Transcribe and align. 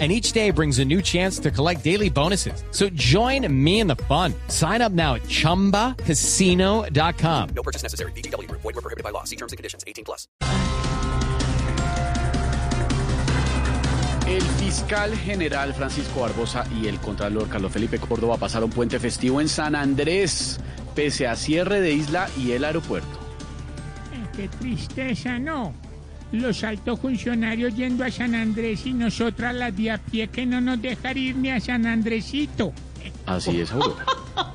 and 0.00 0.10
each 0.10 0.32
day 0.32 0.50
brings 0.50 0.80
a 0.80 0.84
new 0.84 1.00
chance 1.00 1.38
to 1.38 1.52
collect 1.52 1.84
daily 1.84 2.10
bonuses. 2.10 2.64
So 2.72 2.88
join 2.90 3.46
me 3.48 3.78
in 3.78 3.86
the 3.86 3.94
fun. 3.94 4.34
Sign 4.48 4.82
up 4.82 4.90
now 4.90 5.14
at 5.14 5.22
ChumbaCasino.com. 5.22 7.48
No 7.54 7.62
purchase 7.62 7.84
necessary. 7.84 8.10
BGW. 8.12 8.50
Void 8.50 8.64
were 8.64 8.72
prohibited 8.72 9.04
by 9.04 9.10
law. 9.10 9.22
See 9.22 9.36
terms 9.36 9.52
and 9.52 9.56
conditions. 9.56 9.84
18 9.86 10.04
plus. 10.04 10.26
El 14.26 14.42
fiscal 14.58 15.14
general 15.18 15.74
Francisco 15.74 16.20
Barbosa 16.20 16.66
y 16.80 16.88
el 16.88 16.98
contralor 16.98 17.46
Carlos 17.48 17.70
Felipe 17.70 17.98
Córdoba 17.98 18.38
pasaron 18.38 18.70
puente 18.70 18.98
festivo 18.98 19.38
en 19.40 19.50
San 19.50 19.74
Andrés, 19.74 20.58
pese 20.94 21.26
a 21.26 21.36
cierre 21.36 21.82
de 21.82 21.92
isla 21.92 22.30
y 22.38 22.52
el 22.52 22.64
aeropuerto. 22.64 23.18
Qué 24.34 24.48
tristeza, 24.48 25.38
¿no? 25.38 25.74
Los 26.34 26.64
altos 26.64 26.98
funcionarios 26.98 27.76
yendo 27.76 28.02
a 28.02 28.10
San 28.10 28.34
Andrés 28.34 28.86
y 28.86 28.92
nosotras 28.92 29.54
las 29.54 29.76
de 29.76 29.92
a 29.92 29.98
pie 29.98 30.26
que 30.26 30.44
no 30.44 30.60
nos 30.60 30.82
dejar 30.82 31.16
ir 31.16 31.36
ni 31.36 31.50
a 31.50 31.60
San 31.60 31.86
Andresito. 31.86 32.72
Así 33.24 33.60
es, 33.60 33.70
Aurora. 33.70 34.04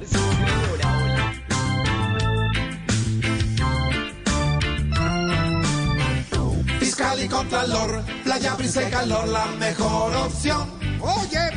Fiscal 6.81 7.23
y 7.23 7.29
Contralor, 7.29 8.03
Playa 8.25 8.55
Brisa 8.55 8.85
y 8.85 8.91
Calor, 8.91 9.29
la 9.29 9.45
mejor 9.57 10.13
opción. 10.17 10.69
Oye, 10.99 11.49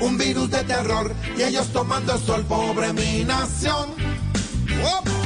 un 0.00 0.18
virus 0.18 0.50
de 0.50 0.64
terror 0.64 1.14
y 1.38 1.42
ellos 1.42 1.68
tomando 1.68 2.18
sol, 2.18 2.44
pobre 2.48 2.92
mi 2.92 3.22
nación. 3.22 3.90
Oh. 4.82 5.25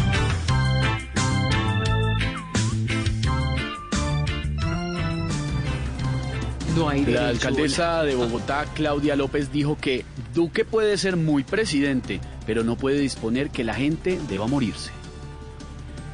La 6.77 7.29
alcaldesa 7.29 8.05
de 8.05 8.15
Bogotá, 8.15 8.65
Claudia 8.75 9.17
López, 9.17 9.51
dijo 9.51 9.77
que 9.77 10.05
Duque 10.33 10.65
puede 10.65 10.97
ser 10.99 11.17
muy 11.17 11.43
presidente, 11.43 12.21
pero 12.47 12.63
no 12.63 12.77
puede 12.77 13.01
disponer 13.01 13.51
que 13.51 13.65
la 13.65 13.75
gente 13.75 14.21
deba 14.29 14.47
morirse. 14.47 14.93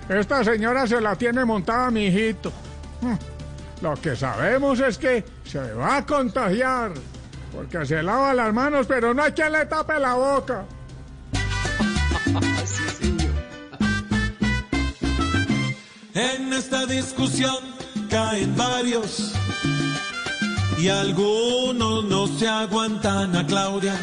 Esta 0.09 0.43
señora 0.45 0.87
se 0.87 1.01
la 1.01 1.15
tiene 1.17 1.45
montada, 1.45 1.91
mi 1.91 2.07
hijito. 2.07 2.53
Hmm. 3.03 3.17
Lo 3.83 3.95
que 3.97 4.17
sabemos 4.17 4.81
es 4.81 4.97
que 4.97 5.25
se 5.45 5.61
va 5.75 5.99
a 5.99 6.07
contagiar, 6.07 6.93
porque 7.55 7.85
se 7.85 8.03
lava 8.03 8.33
las 8.33 8.53
manos, 8.55 8.87
pero 8.87 9.13
no 9.13 9.23
hay 9.23 9.33
quien 9.33 9.53
le 9.53 9.67
tape 9.67 10.01
la 10.01 10.15
boca. 10.15 10.65
En 16.15 16.51
esta 16.51 16.87
discusión 16.87 17.59
caen 18.09 18.57
varios 18.57 19.36
y 20.79 20.89
algunos 20.89 22.05
no 22.05 22.27
se 22.27 22.47
aguantan 22.47 23.35
a 23.37 23.47
Claudia. 23.47 23.95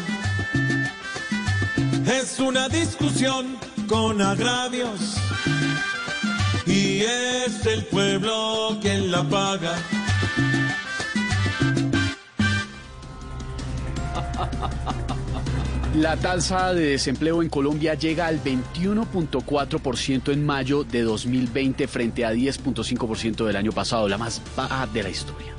Es 2.06 2.38
una 2.40 2.68
discusión 2.68 3.56
con 3.88 4.20
agravios 4.20 5.16
y 6.66 7.00
es 7.00 7.64
el 7.66 7.84
pueblo 7.86 8.78
quien 8.80 9.10
la 9.10 9.22
paga. 9.22 9.76
La 15.96 16.16
tasa 16.16 16.74
de 16.74 16.86
desempleo 16.86 17.40
en 17.40 17.48
Colombia 17.48 17.94
llega 17.94 18.26
al 18.26 18.42
21.4% 18.42 20.32
en 20.32 20.44
mayo 20.44 20.82
de 20.82 21.02
2020 21.02 21.86
frente 21.86 22.24
a 22.24 22.32
10.5% 22.32 23.44
del 23.46 23.54
año 23.54 23.70
pasado, 23.70 24.08
la 24.08 24.18
más 24.18 24.42
baja 24.56 24.88
de 24.88 25.04
la 25.04 25.10
historia. 25.10 25.54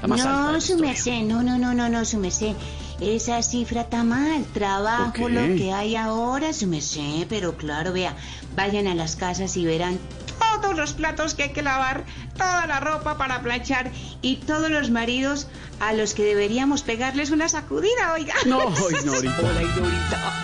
La 0.00 0.08
más 0.08 0.20
alta 0.20 0.38
de 0.38 0.42
No, 0.46 0.52
la 0.52 0.60
su 0.60 0.78
merced, 0.78 1.22
no, 1.22 1.42
no, 1.42 1.58
no, 1.58 1.74
no, 1.74 1.88
no, 1.88 2.04
su 2.04 2.18
merced. 2.18 2.54
Esa 3.00 3.42
cifra 3.42 3.82
está 3.82 4.02
mal. 4.04 4.44
Trabajo 4.52 5.28
lo 5.28 5.40
que 5.56 5.72
hay 5.72 5.96
ahora, 5.96 6.52
su 6.52 6.66
merced. 6.66 7.26
Pero 7.28 7.56
claro, 7.56 7.92
vea, 7.92 8.16
vayan 8.56 8.86
a 8.86 8.94
las 8.94 9.16
casas 9.16 9.56
y 9.56 9.64
verán 9.64 9.98
todos 10.60 10.76
los 10.76 10.92
platos 10.92 11.34
que 11.34 11.44
hay 11.44 11.52
que 11.52 11.62
lavar, 11.62 12.04
toda 12.36 12.66
la 12.66 12.80
ropa 12.80 13.16
para 13.16 13.42
planchar 13.42 13.90
y 14.22 14.36
todos 14.36 14.70
los 14.70 14.90
maridos 14.90 15.46
a 15.80 15.92
los 15.92 16.14
que 16.14 16.24
deberíamos 16.24 16.82
pegarles 16.82 17.30
una 17.30 17.48
sacudida, 17.48 18.12
oiga. 18.14 18.34
No, 18.46 18.62
Ignorita. 18.90 19.38
Hola, 19.42 19.62
Ignorita. 19.62 20.34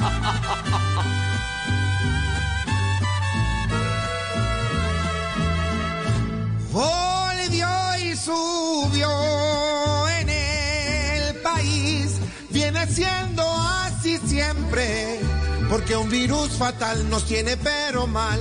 Volvió 6.73 7.84
subió 8.17 10.09
en 10.21 10.29
el 10.29 11.35
país. 11.37 12.19
Viene 12.51 12.87
siendo 12.87 13.43
así 13.43 14.19
siempre, 14.27 15.21
porque 15.69 15.97
un 15.97 16.09
virus 16.09 16.51
fatal 16.51 17.09
nos 17.11 17.25
tiene 17.25 17.57
pero 17.57 18.07
mal. 18.07 18.41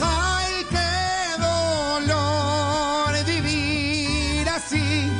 Ay, 0.00 0.66
qué 0.70 1.42
dolor 1.42 3.24
vivir 3.24 4.48
así. 4.48 5.10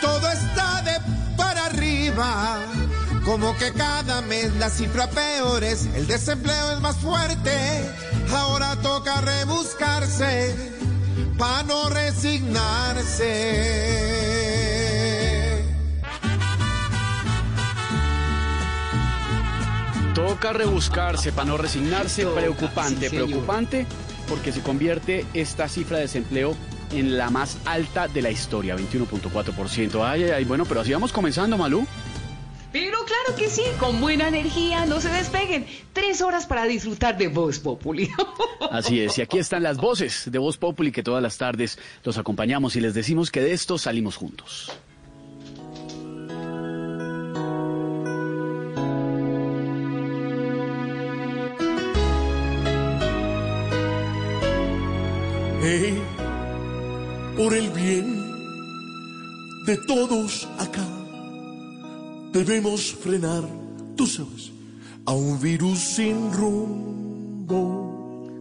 Todo 0.00 0.30
está 0.30 0.82
de 0.82 0.98
para 1.36 1.66
arriba. 1.66 2.60
Como 3.24 3.56
que 3.56 3.72
cada 3.72 4.20
mes 4.22 4.52
la 4.56 4.68
cifra 4.68 5.08
peor 5.08 5.62
es, 5.62 5.86
el 5.94 6.06
desempleo 6.06 6.72
es 6.72 6.80
más 6.80 6.96
fuerte. 6.96 7.52
Ahora 8.32 8.76
toca 8.76 9.20
rebuscarse 9.20 10.72
para 11.38 11.62
no 11.64 11.88
resignarse. 11.88 13.32
Toca 20.14 20.52
rebuscarse 20.52 21.32
para 21.32 21.48
no 21.48 21.56
resignarse. 21.56 22.26
Preocupante, 22.26 23.10
preocupante, 23.10 23.86
porque 24.28 24.52
se 24.52 24.60
convierte 24.60 25.26
esta 25.34 25.68
cifra 25.68 25.96
de 25.96 26.02
desempleo 26.02 26.54
en 26.92 27.16
la 27.16 27.30
más 27.30 27.56
alta 27.64 28.08
de 28.08 28.22
la 28.22 28.30
historia, 28.30 28.76
21.4%. 28.76 30.04
Ay, 30.04 30.24
ay, 30.24 30.30
ay, 30.30 30.44
bueno, 30.44 30.64
pero 30.66 30.80
así 30.80 30.92
vamos 30.92 31.12
comenzando, 31.12 31.56
Malú. 31.56 31.86
Pero 32.72 32.98
claro 33.04 33.36
que 33.36 33.50
sí, 33.50 33.62
con 33.78 34.00
buena 34.00 34.28
energía, 34.28 34.86
no 34.86 35.00
se 35.00 35.10
despeguen. 35.10 35.66
Tres 35.92 36.22
horas 36.22 36.46
para 36.46 36.64
disfrutar 36.64 37.18
de 37.18 37.28
Voz 37.28 37.58
Populi. 37.58 38.08
Así 38.70 39.00
es, 39.00 39.18
y 39.18 39.22
aquí 39.22 39.38
están 39.38 39.62
las 39.62 39.76
voces 39.76 40.30
de 40.30 40.38
Voz 40.38 40.56
Populi 40.56 40.90
que 40.90 41.02
todas 41.02 41.22
las 41.22 41.36
tardes 41.36 41.78
los 42.02 42.16
acompañamos 42.16 42.74
y 42.76 42.80
les 42.80 42.94
decimos 42.94 43.30
que 43.30 43.40
de 43.40 43.52
esto 43.52 43.76
salimos 43.76 44.16
juntos. 44.16 44.72
Eh, 55.64 55.94
por 57.36 57.54
el 57.54 57.70
bien 57.70 58.20
de 59.64 59.76
todos 59.86 60.48
acá, 60.58 60.84
debemos 62.32 62.92
frenar, 62.92 63.44
tú 63.96 64.06
sabes, 64.06 64.50
a 65.06 65.12
un 65.12 65.40
virus 65.40 65.78
sin 65.78 66.32
rumbo. 66.32 67.50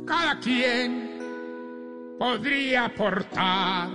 Cada 0.07 0.40
quien 0.40 1.12
podría 2.18 2.85
aportar 2.85 3.90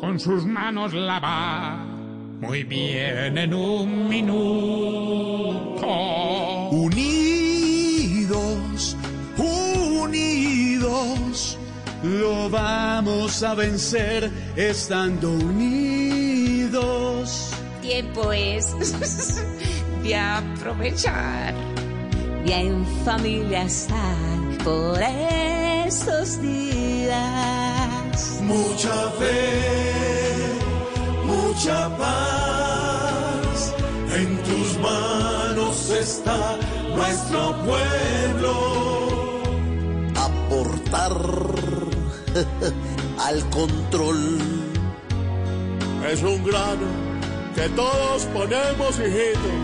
con 0.00 0.18
sus 0.18 0.46
manos 0.46 0.94
lavar 0.94 1.92
muy 2.42 2.64
bien 2.64 3.38
en 3.38 3.54
un 3.54 4.08
minuto. 4.08 5.86
Unidos, 6.72 7.76
unidos, 9.98 11.56
lo 12.02 12.50
vamos 12.50 13.42
a 13.44 13.54
vencer 13.54 14.28
estando 14.56 15.30
unidos. 15.30 15.82
Tiempo 17.92 18.32
es 18.32 18.74
de 20.02 20.16
aprovechar, 20.16 21.52
de 22.42 22.54
en 22.54 22.86
familia 23.04 23.64
estar 23.64 24.16
por 24.64 24.98
estos 25.02 26.40
días. 26.40 27.20
Mucha 28.40 29.10
fe, 29.18 30.54
mucha 31.26 31.94
paz, 31.98 33.74
en 34.16 34.42
tus 34.42 34.78
manos 34.78 35.90
está 35.90 36.56
nuestro 36.96 37.54
pueblo. 37.66 38.54
Aportar 40.16 41.12
al 43.18 43.50
control. 43.50 44.38
Es 46.10 46.22
un 46.22 46.42
grano 46.42 47.11
que 47.54 47.68
todos 47.70 48.24
ponemos, 48.26 48.98
hijitos, 48.98 49.58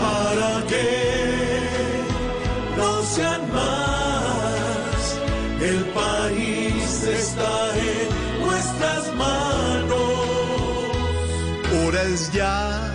para 0.00 0.66
que 0.66 0.88
no 2.76 3.02
sean 3.02 3.42
más. 3.52 5.18
El 5.60 5.84
país 5.86 7.02
está 7.02 7.52
en 7.76 8.46
nuestras 8.46 9.14
manos. 9.16 9.98
Hora 11.84 12.02
es 12.02 12.32
ya 12.32 12.92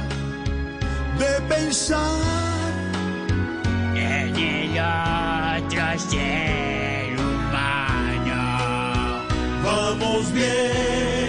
de 1.19 1.41
pensar 1.53 2.71
en 3.95 4.35
el 4.35 4.79
otro 4.79 5.99
ser 6.09 7.19
humano. 7.19 8.43
Vamos 9.63 10.31
bien, 10.31 11.22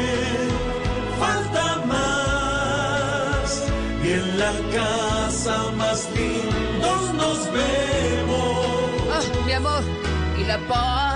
la 4.44 4.52
casa 4.76 5.56
más 5.78 6.06
lindos 6.14 7.14
nos 7.14 7.38
vemos. 7.52 8.56
Ah, 9.14 9.22
mi 9.46 9.52
amor, 9.52 9.82
y 10.38 10.44
la 10.44 10.58
paz. 10.68 11.13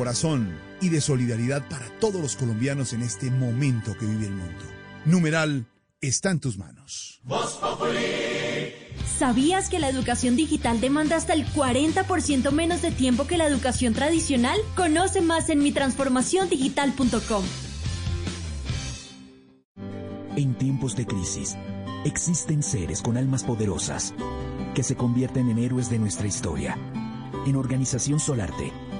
Corazón 0.00 0.58
y 0.80 0.88
de 0.88 1.02
solidaridad 1.02 1.68
para 1.68 1.86
todos 1.98 2.22
los 2.22 2.34
colombianos 2.34 2.94
en 2.94 3.02
este 3.02 3.30
momento 3.30 3.94
que 3.98 4.06
vive 4.06 4.28
el 4.28 4.32
mundo. 4.32 4.64
Numeral 5.04 5.66
está 6.00 6.30
en 6.30 6.40
tus 6.40 6.56
manos. 6.56 7.20
¿Sabías 9.18 9.68
que 9.68 9.78
la 9.78 9.90
educación 9.90 10.36
digital 10.36 10.80
demanda 10.80 11.16
hasta 11.16 11.34
el 11.34 11.44
40% 11.44 12.50
menos 12.50 12.80
de 12.80 12.92
tiempo 12.92 13.26
que 13.26 13.36
la 13.36 13.46
educación 13.46 13.92
tradicional? 13.92 14.58
Conoce 14.74 15.20
más 15.20 15.50
en 15.50 15.58
mitransformaciondigital.com. 15.58 17.44
En 20.34 20.54
tiempos 20.54 20.96
de 20.96 21.04
crisis, 21.04 21.58
existen 22.06 22.62
seres 22.62 23.02
con 23.02 23.18
almas 23.18 23.44
poderosas 23.44 24.14
que 24.74 24.82
se 24.82 24.96
convierten 24.96 25.50
en 25.50 25.58
héroes 25.58 25.90
de 25.90 25.98
nuestra 25.98 26.26
historia. 26.26 26.78
En 27.46 27.56
Organización 27.56 28.18
Solarte, 28.18 28.72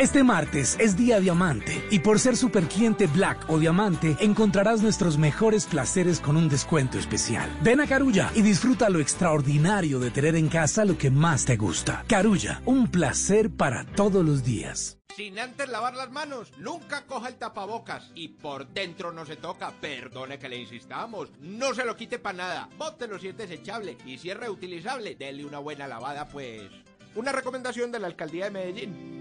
Este 0.00 0.24
martes 0.24 0.78
es 0.80 0.96
Día 0.96 1.20
Diamante 1.20 1.86
y 1.90 1.98
por 1.98 2.18
ser 2.18 2.34
super 2.34 2.64
cliente 2.64 3.06
Black 3.06 3.44
o 3.50 3.58
Diamante 3.58 4.16
encontrarás 4.20 4.80
nuestros 4.80 5.18
mejores 5.18 5.66
placeres 5.66 6.20
con 6.20 6.38
un 6.38 6.48
descuento 6.48 6.98
especial. 6.98 7.54
Ven 7.60 7.82
a 7.82 7.86
Carulla 7.86 8.30
y 8.34 8.40
disfruta 8.40 8.88
lo 8.88 9.00
extraordinario 9.00 10.00
de 10.00 10.10
tener 10.10 10.36
en 10.36 10.48
casa 10.48 10.86
lo 10.86 10.96
que 10.96 11.10
más 11.10 11.44
te 11.44 11.58
gusta. 11.58 12.02
Carulla, 12.08 12.62
un 12.64 12.90
placer 12.90 13.50
para 13.50 13.84
todos 13.84 14.24
los 14.24 14.42
días. 14.42 14.96
Sin 15.14 15.38
antes 15.38 15.68
lavar 15.68 15.94
las 15.94 16.10
manos, 16.10 16.50
nunca 16.56 17.04
coja 17.04 17.28
el 17.28 17.34
tapabocas 17.34 18.10
y 18.14 18.28
por 18.28 18.68
dentro 18.68 19.12
no 19.12 19.26
se 19.26 19.36
toca. 19.36 19.70
Perdone 19.82 20.38
que 20.38 20.48
le 20.48 20.56
insistamos. 20.56 21.28
No 21.40 21.74
se 21.74 21.84
lo 21.84 21.94
quite 21.94 22.18
para 22.18 22.38
nada. 22.38 22.68
Bótelo 22.78 23.18
si 23.18 23.28
es 23.28 23.36
desechable 23.36 23.98
y 24.06 24.16
si 24.16 24.30
es 24.30 24.36
reutilizable, 24.38 25.14
dele 25.16 25.44
una 25.44 25.58
buena 25.58 25.86
lavada, 25.86 26.26
pues. 26.26 26.70
Una 27.16 27.32
recomendación 27.32 27.92
de 27.92 27.98
la 27.98 28.06
alcaldía 28.06 28.46
de 28.46 28.50
Medellín. 28.50 29.20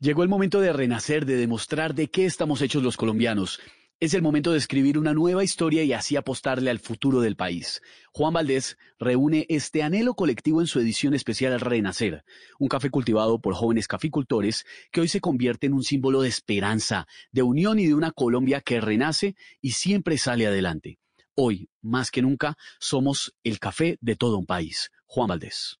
Llegó 0.00 0.22
el 0.22 0.28
momento 0.28 0.60
de 0.60 0.72
renacer, 0.72 1.26
de 1.26 1.36
demostrar 1.36 1.92
de 1.92 2.08
qué 2.08 2.24
estamos 2.24 2.62
hechos 2.62 2.84
los 2.84 2.96
colombianos. 2.96 3.58
Es 3.98 4.14
el 4.14 4.22
momento 4.22 4.52
de 4.52 4.58
escribir 4.58 4.96
una 4.96 5.12
nueva 5.12 5.42
historia 5.42 5.82
y 5.82 5.92
así 5.92 6.14
apostarle 6.14 6.70
al 6.70 6.78
futuro 6.78 7.20
del 7.20 7.34
país. 7.34 7.82
Juan 8.12 8.32
Valdés 8.32 8.78
reúne 9.00 9.44
este 9.48 9.82
anhelo 9.82 10.14
colectivo 10.14 10.60
en 10.60 10.68
su 10.68 10.78
edición 10.78 11.14
especial 11.14 11.58
Renacer, 11.58 12.24
un 12.60 12.68
café 12.68 12.90
cultivado 12.90 13.40
por 13.40 13.54
jóvenes 13.54 13.88
caficultores 13.88 14.64
que 14.92 15.00
hoy 15.00 15.08
se 15.08 15.20
convierte 15.20 15.66
en 15.66 15.72
un 15.72 15.82
símbolo 15.82 16.22
de 16.22 16.28
esperanza, 16.28 17.08
de 17.32 17.42
unión 17.42 17.80
y 17.80 17.86
de 17.86 17.94
una 17.94 18.12
Colombia 18.12 18.60
que 18.60 18.80
renace 18.80 19.34
y 19.60 19.72
siempre 19.72 20.16
sale 20.16 20.46
adelante. 20.46 21.00
Hoy, 21.34 21.70
más 21.82 22.12
que 22.12 22.22
nunca, 22.22 22.56
somos 22.78 23.34
el 23.42 23.58
café 23.58 23.98
de 24.00 24.14
todo 24.14 24.38
un 24.38 24.46
país. 24.46 24.92
Juan 25.06 25.26
Valdés. 25.26 25.80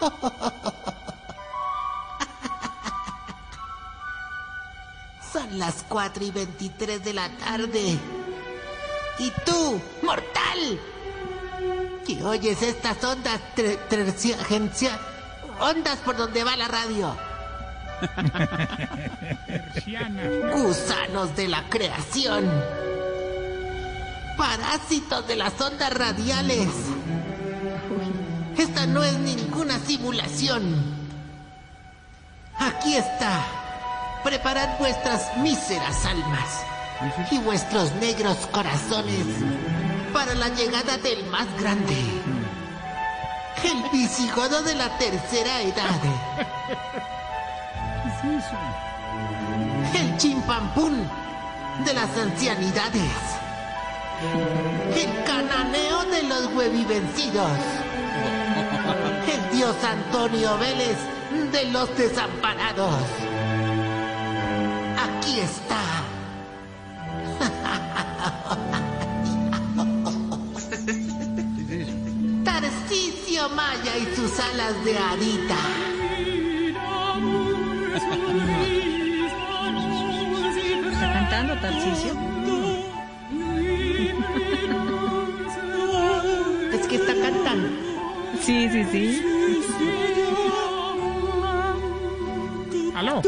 Son 5.32 5.58
las 5.58 5.84
4 5.88 6.24
y 6.24 6.30
23 6.30 7.04
de 7.04 7.12
la 7.14 7.28
tarde. 7.38 7.98
¿Y 9.18 9.30
tú, 9.44 9.80
mortal? 10.02 10.80
Que 12.06 12.22
oyes 12.24 12.62
estas 12.62 13.02
ondas 13.04 13.38
tre- 13.54 13.78
tercia- 13.88 14.38
gencia- 14.44 14.98
ondas 15.60 15.98
por 15.98 16.16
donde 16.16 16.42
va 16.42 16.56
la 16.56 16.68
radio. 16.68 17.14
Gusanos 20.54 21.36
de 21.36 21.48
la 21.48 21.68
creación. 21.68 22.50
Parásitos 24.38 25.26
de 25.28 25.36
las 25.36 25.60
ondas 25.60 25.92
radiales. 25.92 26.68
Esta 28.60 28.84
no 28.84 29.02
es 29.02 29.14
ninguna 29.14 29.78
simulación. 29.78 30.84
Aquí 32.58 32.94
está. 32.94 33.42
Preparad 34.22 34.78
vuestras 34.78 35.34
míseras 35.38 36.04
almas 36.04 36.60
y 37.30 37.38
vuestros 37.38 37.90
negros 37.92 38.36
corazones 38.52 39.24
para 40.12 40.34
la 40.34 40.48
llegada 40.50 40.98
del 40.98 41.24
más 41.30 41.46
grande. 41.58 41.96
El 43.64 43.98
visigodo 43.98 44.62
de 44.62 44.74
la 44.74 44.90
tercera 44.98 45.62
edad. 45.62 46.00
El 49.94 50.18
chimpampún 50.18 51.08
de 51.86 51.94
las 51.94 52.14
ancianidades. 52.14 53.10
El 54.94 55.24
cananeo 55.24 56.04
de 56.04 56.22
los 56.24 56.44
huevivencidos. 56.54 57.58
El 59.32 59.50
dios 59.56 59.76
Antonio 59.84 60.58
Vélez 60.58 60.98
de 61.52 61.64
los 61.70 61.96
desamparados. 61.96 63.02
Aquí 64.98 65.40
está. 65.40 65.80
Tarcisio 72.44 73.48
Maya 73.50 73.96
y 73.98 74.06
sus 74.16 74.40
alas 74.40 74.84
de 74.84 74.98
arita. 74.98 75.79
Sí, 88.50 88.68
sí, 88.72 88.84
sí. 88.90 89.22
¿Aló? 92.96 93.22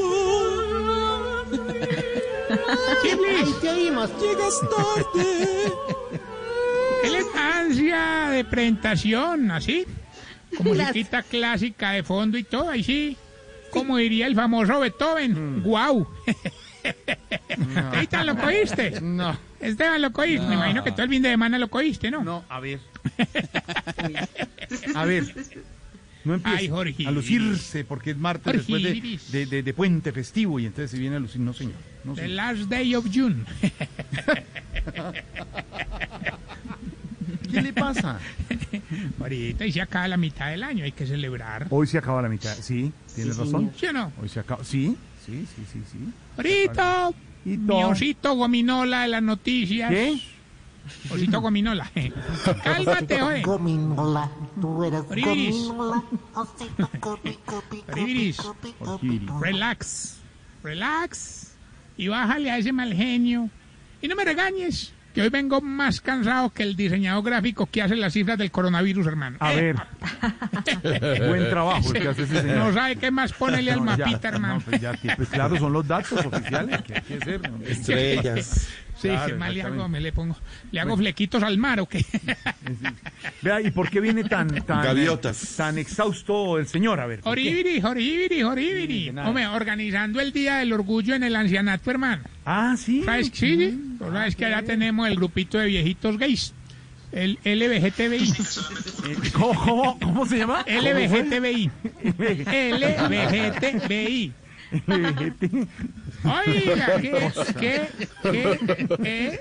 Ahí 3.39 3.55
te 3.61 3.69
oímos. 3.71 4.11
Llegas 4.21 4.61
tarde. 4.63 5.73
Elegancia 7.05 8.31
de 8.31 8.45
presentación, 8.45 9.53
así. 9.53 9.87
Como 10.57 10.75
musiquita 10.75 11.23
clásica 11.23 11.93
de 11.93 12.03
fondo 12.03 12.37
y 12.37 12.43
todo, 12.43 12.71
ahí 12.71 12.83
sí. 12.83 13.17
Como 13.71 13.99
diría 13.99 14.27
el 14.27 14.35
famoso 14.35 14.81
Beethoven. 14.81 15.63
¡Guau! 15.63 16.05
¿Esteban 17.95 18.27
lo 18.27 18.37
cogiste? 18.37 19.01
No. 19.01 19.39
Esteban 19.63 20.01
lo 20.03 20.13
cogiste. 20.13 20.47
Me 20.47 20.55
imagino 20.55 20.83
que 20.85 20.93
todo 20.93 21.03
el 21.05 21.09
fin 21.11 21.23
de 21.23 21.31
semana 21.31 21.59
lo 21.59 21.69
cogiste, 21.69 22.11
¿no? 22.11 22.23
No, 22.25 22.45
a 22.49 22.61
ver. 22.61 22.81
A 24.95 25.05
ver. 25.05 25.35
No 26.25 26.41
Ay, 26.45 26.69
Jorge. 26.69 27.05
a 27.07 27.11
lucirse 27.11 27.85
porque 27.85 28.13
es 28.13 28.17
martes 28.17 28.45
Jorge 28.45 28.59
después 28.59 28.83
de, 29.33 29.39
de- 29.39 29.47
de- 29.47 29.63
de 29.65 29.75
puente 29.75 30.13
festivo 30.13 30.61
y 30.61 30.67
entonces 30.67 30.93
se 30.93 30.99
viene 30.99 31.17
a 31.17 31.19
lucir. 31.19 31.41
No, 31.41 31.53
señor. 31.53 31.75
No, 32.05 32.15
The 32.15 32.23
señor. 32.23 32.37
last 32.37 32.61
day 32.71 32.95
of 32.95 33.07
June. 33.13 33.45
¿Qué 37.51 37.61
le 37.61 37.73
pasa? 37.73 38.19
Ahorita 39.21 39.67
y 39.67 39.73
se 39.73 39.81
acaba 39.81 40.09
la 40.09 40.17
mitad 40.17 40.51
del 40.51 40.63
año, 40.63 40.85
hay 40.85 40.93
que 40.93 41.07
celebrar. 41.07 41.67
Hoy 41.71 41.87
se 41.87 41.99
acaba 41.99 42.23
la 42.23 42.29
mitad. 42.29 42.55
Sí, 42.55 42.93
tienes 43.15 43.35
Sí, 43.37 43.41
razón. 43.43 43.71
¿Sí 43.79 43.87
o 43.87 43.93
no? 43.93 44.13
Hoy 44.23 44.29
se 44.29 44.41
acaba. 44.41 44.65
Sí, 44.65 44.97
sí, 45.27 45.47
sí, 45.55 45.63
sí, 45.73 45.81
sí. 45.91 45.99
Ahorita, 46.37 47.11
mi 47.45 47.83
osito 47.85 48.35
gominola 48.35 49.03
de 49.03 49.09
las 49.09 49.23
noticias. 49.23 49.91
¿Qué? 49.91 50.21
Osito 51.11 51.41
gominola. 51.41 51.91
Cálmate, 52.65 53.21
joder. 53.21 53.43
Gominola, 53.43 54.31
tú 54.61 54.83
eres 54.85 55.03
Oribiris. 55.09 55.55
gominola. 55.67 56.03
osito, 56.35 56.91
Oribiris. 57.93 58.39
Relax. 59.41 60.19
Relax. 60.63 61.53
Y 61.97 62.09
bájale 62.09 62.51
a 62.51 62.59
ese 62.59 62.73
mal 62.73 62.93
genio. 62.93 63.49
Y 64.01 64.09
no 64.09 64.17
me 64.17 64.25
regañes, 64.25 64.93
que 65.15 65.23
hoy 65.23 65.29
vengo 65.29 65.61
más 65.61 66.01
cansado 66.01 66.51
que 66.51 66.63
el 66.63 66.75
diseñador 66.77 67.25
gráfico 67.25 67.67
que 67.67 67.83
hace 67.83 67.97
las 67.97 68.13
cifras 68.13 68.39
del 68.39 68.51
coronavirus, 68.51 69.07
hermano. 69.07 69.37
A 69.41 69.53
Eh, 69.55 69.75
ver. 69.75 69.77
Buen 71.29 71.49
trabajo 71.51 71.93
el 71.95 72.03
que 72.03 72.09
hace 72.09 72.23
ese 72.23 72.41
señor. 72.41 72.57
No 72.57 72.73
sabe 72.73 72.97
qué 72.97 73.11
más 73.11 73.33
ponerle 73.33 73.73
al 73.73 73.81
mapita, 73.83 74.29
hermano. 74.29 74.55
no, 74.55 74.61
pues 74.61 74.81
ya, 74.81 74.93
pues 75.17 75.29
claro, 75.29 75.57
son 75.59 75.73
los 75.73 75.87
datos 75.87 76.25
oficiales 76.25 76.83
que 76.83 76.95
hay 76.97 77.01
que 77.03 77.15
hacer. 77.17 77.51
¿no? 77.51 77.59
Estrellas. 77.67 78.69
Sí, 79.03 79.09
Claro, 79.09 79.27
¿qué 79.27 79.35
más 79.35 79.53
le 79.53 79.63
hago? 79.63 79.69
exactamente. 79.75 79.89
Me 79.93 80.01
le 80.01 80.13
pongo, 80.13 80.37
le 80.71 80.81
hago 80.81 80.97
flequitos 80.97 81.43
al 81.43 81.59
mar 81.59 81.81
o 81.81 81.87
qué. 81.89 82.05
Vea, 83.43 83.61
¿y 83.61 83.71
por 83.73 83.91
qué 83.91 84.01
viene 84.01 84.23
tan, 84.25 84.49
tan, 84.65 84.85
Gaviotas. 84.85 85.57
tan 85.57 85.77
exhausto 85.79 86.59
el 86.59 86.67
señor? 86.69 87.01
A 87.01 87.07
ver. 87.07 87.21
¿por 87.21 87.35
qué? 87.35 87.41
Oribiri, 87.49 87.83
oribiri, 87.85 88.43
oribiri. 88.45 89.11
nada. 89.13 89.29
Hombre, 89.29 89.47
organizando 89.49 90.21
el 90.21 90.33
Día 90.33 90.59
del 90.59 90.73
Orgullo 90.73 91.15
en 91.17 91.25
el 91.25 91.35
ancianato, 91.35 91.91
hermano. 91.91 92.23
Ah, 92.45 92.77
sí. 92.79 93.03
¿Sabes? 93.05 93.31
Sí, 93.35 93.57
sí. 93.57 93.79
Tú 93.99 94.05
sabes 94.13 94.37
que 94.37 94.45
allá 94.47 94.63
tenemos 94.63 95.09
el 95.09 95.17
grupito 95.17 95.59
de 95.59 95.67
viejitos 95.67 96.17
gays. 96.19 96.55
El 97.11 97.39
LBGTBI. 97.45 98.33
¿Cómo, 99.35 99.55
cómo, 99.65 99.99
cómo 100.01 100.27
se 100.27 100.39
llama? 100.39 100.65
LBGTBI. 100.67 101.71
LBGTBI. 103.03 104.33
Oiga, 106.25 107.01
¿qué, 107.01 107.31
qué, 107.59 107.89
qué, 108.23 108.59
eh, 109.05 109.41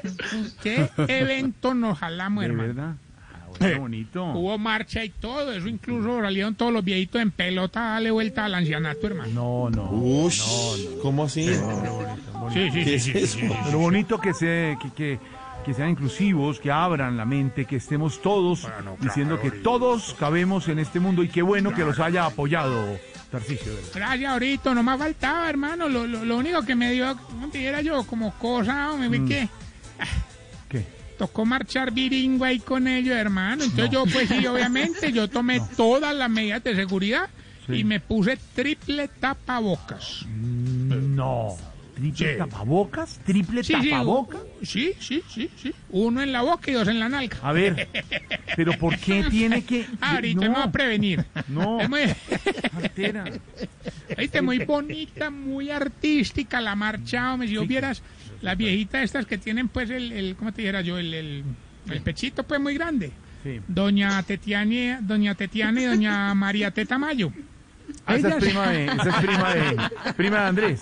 qué 0.62 0.90
evento 1.08 1.74
nos 1.74 2.00
jalamos, 2.00 2.42
¿De 2.42 2.48
hermano? 2.50 2.68
verdad? 2.74 2.96
Ah, 3.34 3.46
bueno, 3.60 3.80
bonito. 3.82 4.26
Hubo 4.34 4.58
marcha 4.58 5.04
y 5.04 5.10
todo, 5.10 5.52
eso 5.54 5.68
incluso 5.68 6.22
salieron 6.22 6.56
todos 6.56 6.74
los 6.74 6.84
viejitos 6.84 7.22
en 7.22 7.32
pelota 7.32 7.90
a 7.90 7.94
darle 7.94 8.12
vuelta 8.12 8.46
al 8.46 8.56
ancianato, 8.56 9.08
hermano. 9.08 9.32
No, 9.34 9.70
no. 9.70 9.92
Ush, 9.92 10.42
¿cómo 11.02 11.26
así? 11.26 11.46
Sí, 11.46 12.70
sí, 12.72 12.84
¿Qué 12.84 13.00
sí, 13.00 13.12
sí, 13.14 13.28
sí. 13.28 13.50
Pero 13.66 13.78
bonito 13.80 14.20
que, 14.20 14.34
se, 14.34 14.78
que, 14.82 14.90
que, 14.96 15.20
que 15.66 15.74
sean 15.74 15.90
inclusivos, 15.92 16.60
que 16.60 16.72
abran 16.72 17.18
la 17.18 17.26
mente, 17.26 17.66
que 17.66 17.76
estemos 17.76 18.22
todos 18.22 18.68
diciendo 19.00 19.40
que 19.40 19.52
todos 19.52 20.16
cabemos 20.20 20.68
en 20.68 20.80
este 20.80 21.00
mundo 21.00 21.22
y 21.24 21.30
qué 21.30 21.42
bueno 21.44 21.72
que 21.74 21.84
los 21.86 22.00
haya 22.00 22.26
apoyado, 22.26 22.98
Gracias, 23.32 24.30
ahorita, 24.32 24.74
no 24.74 24.84
me 24.84 24.98
faltaba, 24.98 25.50
hermano. 25.50 25.88
Lo, 25.88 26.06
lo, 26.06 26.26
lo 26.26 26.38
único 26.38 26.62
que 26.64 26.76
me 26.76 26.92
dio, 26.92 27.18
no 27.40 27.48
dijera 27.48 27.82
yo, 27.82 28.04
como 28.04 28.34
cosa, 28.36 28.96
me 28.98 29.08
vi 29.10 29.20
Mm. 29.20 29.28
que 29.28 29.50
¿Qué? 30.70 30.86
tocó 31.18 31.46
marchar 31.46 31.92
bilingüe 31.92 32.48
ahí 32.48 32.60
con 32.60 32.88
ellos, 32.88 33.16
hermano. 33.16 33.64
Entonces 33.64 33.90
yo, 33.90 34.04
pues 34.06 34.28
sí, 34.30 34.46
obviamente, 34.48 35.12
yo 35.14 35.28
tomé 35.30 35.62
todas 35.78 36.14
las 36.16 36.30
medidas 36.30 36.64
de 36.64 36.76
seguridad 36.76 37.30
Sí. 37.68 37.74
y 37.76 37.84
me 37.84 38.00
puse 38.00 38.38
triple 38.56 39.08
tapabocas. 39.08 40.26
No. 40.28 41.56
¿Triple 42.02 42.32
Sí. 42.34 42.38
tapabocas? 42.38 43.20
¿Triple 43.26 43.64
Sí, 43.64 43.74
tapabocas? 43.74 44.42
Sí, 44.64 44.94
sí, 45.00 45.22
sí, 45.30 45.50
sí. 45.56 45.74
Uno 45.90 46.22
en 46.22 46.32
la 46.32 46.42
boca 46.42 46.72
y 46.72 46.74
dos 46.74 46.88
en 46.88 47.00
la 47.00 47.08
nalga. 47.10 47.38
A 47.44 47.54
ver, 47.54 47.88
pero 48.56 48.74
¿por 48.78 48.98
qué 48.98 49.24
tiene 49.30 49.64
que...? 49.64 49.86
Ahorita 50.02 50.46
no, 50.46 50.52
me 50.52 50.58
va 50.58 50.64
a 50.66 50.72
prevenir. 50.72 51.24
No, 51.48 51.80
Es 51.80 51.90
muy. 51.90 52.02
Viste, 54.18 54.42
muy 54.42 54.60
bonita, 54.60 55.30
muy 55.30 55.70
artística 55.70 56.60
la 56.62 56.76
marcha, 56.76 57.34
hombre. 57.34 57.48
Si 57.48 57.58
vos 57.58 57.68
vieras 57.68 58.02
las 58.42 58.58
viejitas 58.58 59.04
estas 59.04 59.26
que 59.26 59.38
tienen, 59.38 59.68
pues, 59.70 59.90
el, 59.90 60.12
el 60.12 60.36
¿cómo 60.36 60.52
te 60.52 60.62
dijera 60.62 60.82
yo? 60.82 60.98
El, 60.98 61.14
el, 61.14 61.44
el 61.90 62.02
pechito, 62.02 62.44
pues, 62.44 62.60
muy 62.60 62.74
grande. 62.76 63.12
Sí. 63.44 63.60
Doña 63.68 64.22
Tetiana, 64.24 65.00
Doña 65.02 65.36
Tetiana 65.36 65.82
y 65.82 65.86
Doña 65.86 66.34
María 66.36 66.72
Tetamayo. 66.72 67.32
Ah, 68.06 68.16
esa 68.16 68.30
es 68.30 68.36
prima 68.44 68.68
de, 68.70 68.86
esa 68.86 69.10
es 69.10 69.16
prima 69.26 69.54
de, 69.54 70.14
prima 70.18 70.40
de 70.42 70.46
Andrés. 70.48 70.82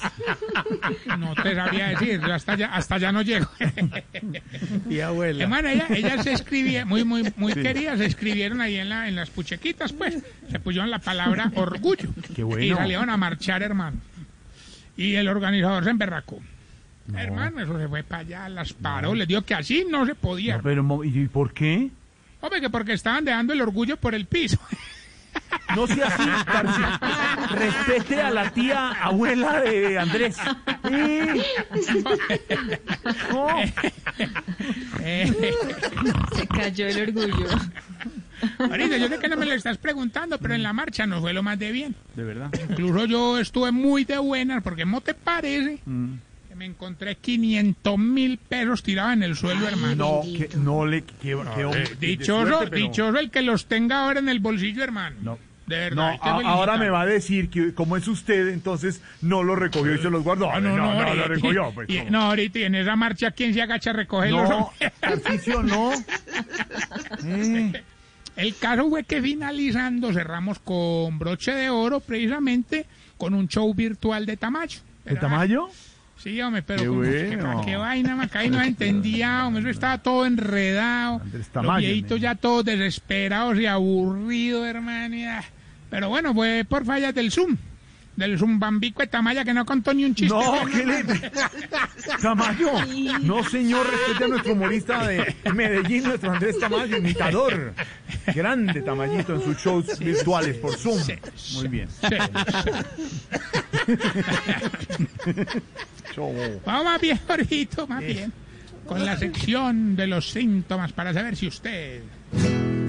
No 1.18 1.36
te 1.36 1.54
sabría 1.56 1.88
decir, 1.90 2.22
yo 2.22 2.34
hasta 2.34 2.54
allá, 2.54 2.68
hasta 2.74 2.96
allá 2.96 3.12
no 3.12 3.22
llego. 3.22 3.48
Y 4.90 5.00
abuela. 5.02 5.44
Hermano, 5.44 5.68
ellas, 5.70 5.92
ellas 5.92 6.24
se 6.24 6.34
escribían, 6.34 6.88
muy, 6.88 7.04
muy, 7.04 7.32
muy 7.36 7.54
Sí. 7.54 7.62
queridas, 7.62 8.00
se 8.00 8.06
escribieron 8.06 8.62
ahí 8.62 8.78
en, 8.78 8.90
la, 8.90 9.08
en 9.08 9.16
las 9.16 9.30
puchequitas, 9.30 9.94
pues. 9.94 10.18
Se 10.50 10.60
pusieron 10.60 10.90
la 10.90 11.00
palabra 11.00 11.52
orgullo. 11.56 12.10
Qué 12.36 12.44
bueno. 12.44 12.64
Y 12.64 12.70
salieron 12.74 13.10
a 13.10 13.18
marchar, 13.18 13.62
hermano. 13.64 13.98
Y 14.98 15.16
el 15.16 15.28
organizador 15.28 15.84
se 15.84 15.90
emberracó. 15.90 16.40
Hermano, 17.16 17.60
eso 17.62 17.78
se 17.80 17.88
fue 17.88 18.04
para 18.04 18.22
allá, 18.22 18.50
las 18.50 18.74
paró, 18.74 19.16
les 19.16 19.28
dijo 19.28 19.42
que 19.42 19.56
así 19.56 19.86
no 19.90 20.06
se 20.06 20.14
podía. 20.16 20.58
No, 20.58 20.64
pero, 20.64 21.04
¿y 21.04 21.28
por 21.28 21.54
qué? 21.54 21.90
Hombre, 22.42 22.62
que 22.62 22.70
porque 22.70 22.94
estaban 22.94 23.26
dejando 23.26 23.52
el 23.54 23.62
orgullo 23.62 23.98
por 23.98 24.14
el 24.16 24.26
piso. 24.26 24.58
No 25.76 25.88
sea 25.88 26.08
así, 26.08 26.30
Tarcisio. 26.46 26.88
Respete 27.56 28.22
a 28.22 28.30
la 28.32 28.50
tía 28.52 28.90
abuela 28.92 29.62
de 29.62 29.98
Andrés. 30.00 30.38
Eh, 30.92 31.44
no. 33.32 33.48
Se 36.36 36.48
cayó 36.48 36.88
el 36.88 37.02
orgullo. 37.10 37.48
Ahorita, 38.60 38.98
yo 38.98 39.08
sé 39.10 39.20
que 39.20 39.28
no 39.28 39.38
me 39.38 39.46
lo 39.46 39.54
estás 39.54 39.78
preguntando, 39.78 40.38
pero 40.40 40.54
en 40.54 40.64
la 40.64 40.74
marcha 40.74 41.06
nos 41.06 41.22
fue 41.22 41.34
lo 41.34 41.44
más 41.44 41.60
de 41.60 41.72
bien. 41.72 41.96
De 42.16 42.24
verdad. 42.24 42.50
Incluso 42.70 43.06
yo 43.06 43.38
estuve 43.40 43.72
muy 43.72 44.06
de 44.06 44.18
buenas, 44.18 44.64
porque 44.64 44.86
¿no 44.86 45.02
te 45.02 45.14
parece 45.14 45.80
Mm. 45.86 46.14
Me 46.60 46.66
encontré 46.66 47.16
500 47.16 47.98
mil 47.98 48.38
pesos 48.38 48.84
tirados 48.84 49.14
en 49.14 49.24
el 49.24 49.36
suelo, 49.38 49.66
hermano? 49.66 49.96
No, 49.96 50.22
que 50.38 50.50
no 50.58 50.86
le... 50.86 51.04
Que, 51.04 51.16
que- 51.22 51.32
Eh, 51.32 51.96
dichoso, 52.00 52.48
suerte, 52.48 52.68
pero- 52.72 52.86
dichoso 52.86 53.18
el 53.18 53.32
que 53.32 53.42
los 53.42 53.66
tenga 53.68 54.04
ahora 54.04 54.20
en 54.20 54.28
el 54.28 54.40
bolsillo, 54.42 54.84
hermano. 54.84 55.16
No. 55.22 55.40
De 55.68 55.76
verdad. 55.78 56.18
No, 56.22 56.24
a- 56.24 56.42
ahora 56.52 56.78
me 56.78 56.90
va 56.90 57.02
a 57.02 57.06
decir 57.06 57.50
que 57.50 57.74
como 57.74 57.96
es 57.96 58.08
usted, 58.10 58.50
entonces 58.50 59.02
no 59.22 59.42
lo 59.44 59.56
recogió 59.56 59.96
y 59.96 60.00
se 60.00 60.10
los 60.10 60.22
guardó. 60.24 60.52
Ah, 60.52 60.60
no, 60.60 60.76
no, 60.76 60.94
no, 60.94 60.94
lo 61.02 61.08
ahorita- 61.08 61.28
recogió. 61.28 61.72
Pues, 61.74 61.88
no, 62.12 62.22
ahorita 62.24 62.60
y 62.60 62.64
en 62.64 62.76
esa 62.76 62.96
marcha, 62.98 63.32
¿quién 63.32 63.54
se 63.54 63.62
agacha 63.62 63.92
a 63.92 63.94
recogerlos? 63.94 64.50
No, 64.50 64.72
Tarcisio, 65.00 65.64
no. 65.64 65.92
Eh, 67.26 67.84
El 68.36 68.56
caso 68.56 68.90
fue 68.90 69.04
que 69.04 69.22
finalizando 69.22 70.12
cerramos 70.12 70.60
con 70.60 71.20
broche 71.20 71.52
de 71.54 71.70
oro 71.70 72.00
precisamente 72.00 72.86
con 73.18 73.34
un 73.34 73.48
show 73.48 73.74
virtual 73.74 74.26
de 74.26 74.38
Tamayo. 74.38 74.80
¿De 75.06 75.16
Tamayo? 75.16 75.70
Sí, 76.22 76.42
hombre, 76.42 76.62
pero 76.64 76.82
Qué 76.82 76.88
como- 76.88 77.00
bueno. 77.00 77.62
qué, 77.62 77.66
qué 77.72 77.76
vaina, 77.78 78.30
ahí 78.34 78.50
no 78.50 78.62
entendía, 78.62 79.48
hombre, 79.48 79.62
eso 79.62 79.70
estaba 79.70 79.98
todo 80.00 80.26
enredado. 80.26 81.22
Los 81.62 81.78
viejitos 81.78 82.20
ya 82.20 82.36
todos 82.36 82.66
desesperados 82.66 83.58
y 83.60 83.66
aburridos, 83.66 84.68
hermano. 84.68 85.16
ah, 85.30 85.44
Pero 85.90 86.10
bueno, 86.10 86.34
fue 86.34 86.66
por 86.68 86.86
fallas 86.86 87.16
del 87.16 87.32
Zoom. 87.32 87.56
Del 88.20 88.38
Zoom 88.38 88.60
Bambico 88.60 89.02
de 89.02 89.08
Tamaya 89.08 89.46
que 89.46 89.54
no 89.54 89.66
contó 89.66 89.94
ni 89.94 90.04
un 90.04 90.14
chiste. 90.14 90.36
No. 90.36 90.66
¿qué 90.66 90.86
le... 90.86 91.04
Tamayo. 92.22 92.70
No, 93.22 93.44
señor, 93.46 93.90
respete 93.90 94.26
a 94.26 94.28
nuestro 94.28 94.52
humorista 94.54 95.08
de 95.08 95.36
Medellín, 95.54 96.04
nuestro 96.04 96.32
Andrés 96.34 96.60
Tamayo, 96.60 96.98
imitador. 96.98 97.74
Grande 98.36 98.82
Tamayito 98.82 99.36
en 99.36 99.42
sus 99.42 99.56
shows 99.58 99.98
virtuales 100.00 100.58
por 100.58 100.76
Zoom. 100.76 101.00
Muy 101.54 101.68
bien. 101.70 101.88
Vamos 106.66 106.84
más 106.84 107.00
bien, 107.00 107.18
Jorgito, 107.26 107.88
más 107.88 108.02
bien. 108.02 108.34
Con 108.86 109.06
la 109.06 109.18
sección 109.18 109.96
de 109.96 110.08
los 110.08 110.30
síntomas 110.30 110.92
para 110.92 111.14
saber 111.14 111.38
si 111.38 111.48
usted... 111.48 112.02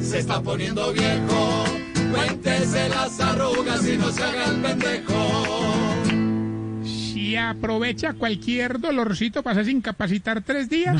Se 0.00 0.18
está 0.18 0.42
poniendo 0.42 0.92
viejo, 0.92 1.64
cuéntese 2.10 2.88
las 2.88 3.20
arrugas 3.20 3.86
y 3.86 3.96
no 3.96 4.10
se 4.10 4.22
haga 4.22 4.44
el 4.46 4.56
pendejo. 4.60 5.94
Si 6.84 7.36
aprovecha 7.36 8.14
cualquier 8.14 8.80
dolorcito 8.80 9.42
para 9.42 9.52
hacerse 9.52 9.70
incapacitar 9.72 10.42
tres 10.42 10.68
días. 10.68 10.96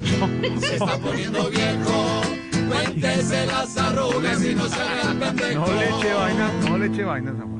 Se 0.00 0.74
está 0.76 0.98
poniendo 0.98 1.50
viejo, 1.50 2.22
cuéntese 2.68 3.46
las 3.46 3.76
arrugas 3.76 4.44
y 4.44 4.54
no 4.54 4.68
se 4.68 4.80
haga 4.80 5.12
el 5.12 5.18
pendejo. 5.18 5.66
No 5.66 5.72
le 5.74 5.88
eche 5.88 6.14
vainas, 6.14 6.52
no 6.68 6.78
le 6.78 6.86
eche 6.86 7.04
vainas 7.04 7.34
a 7.34 7.42
Juan. 7.42 7.58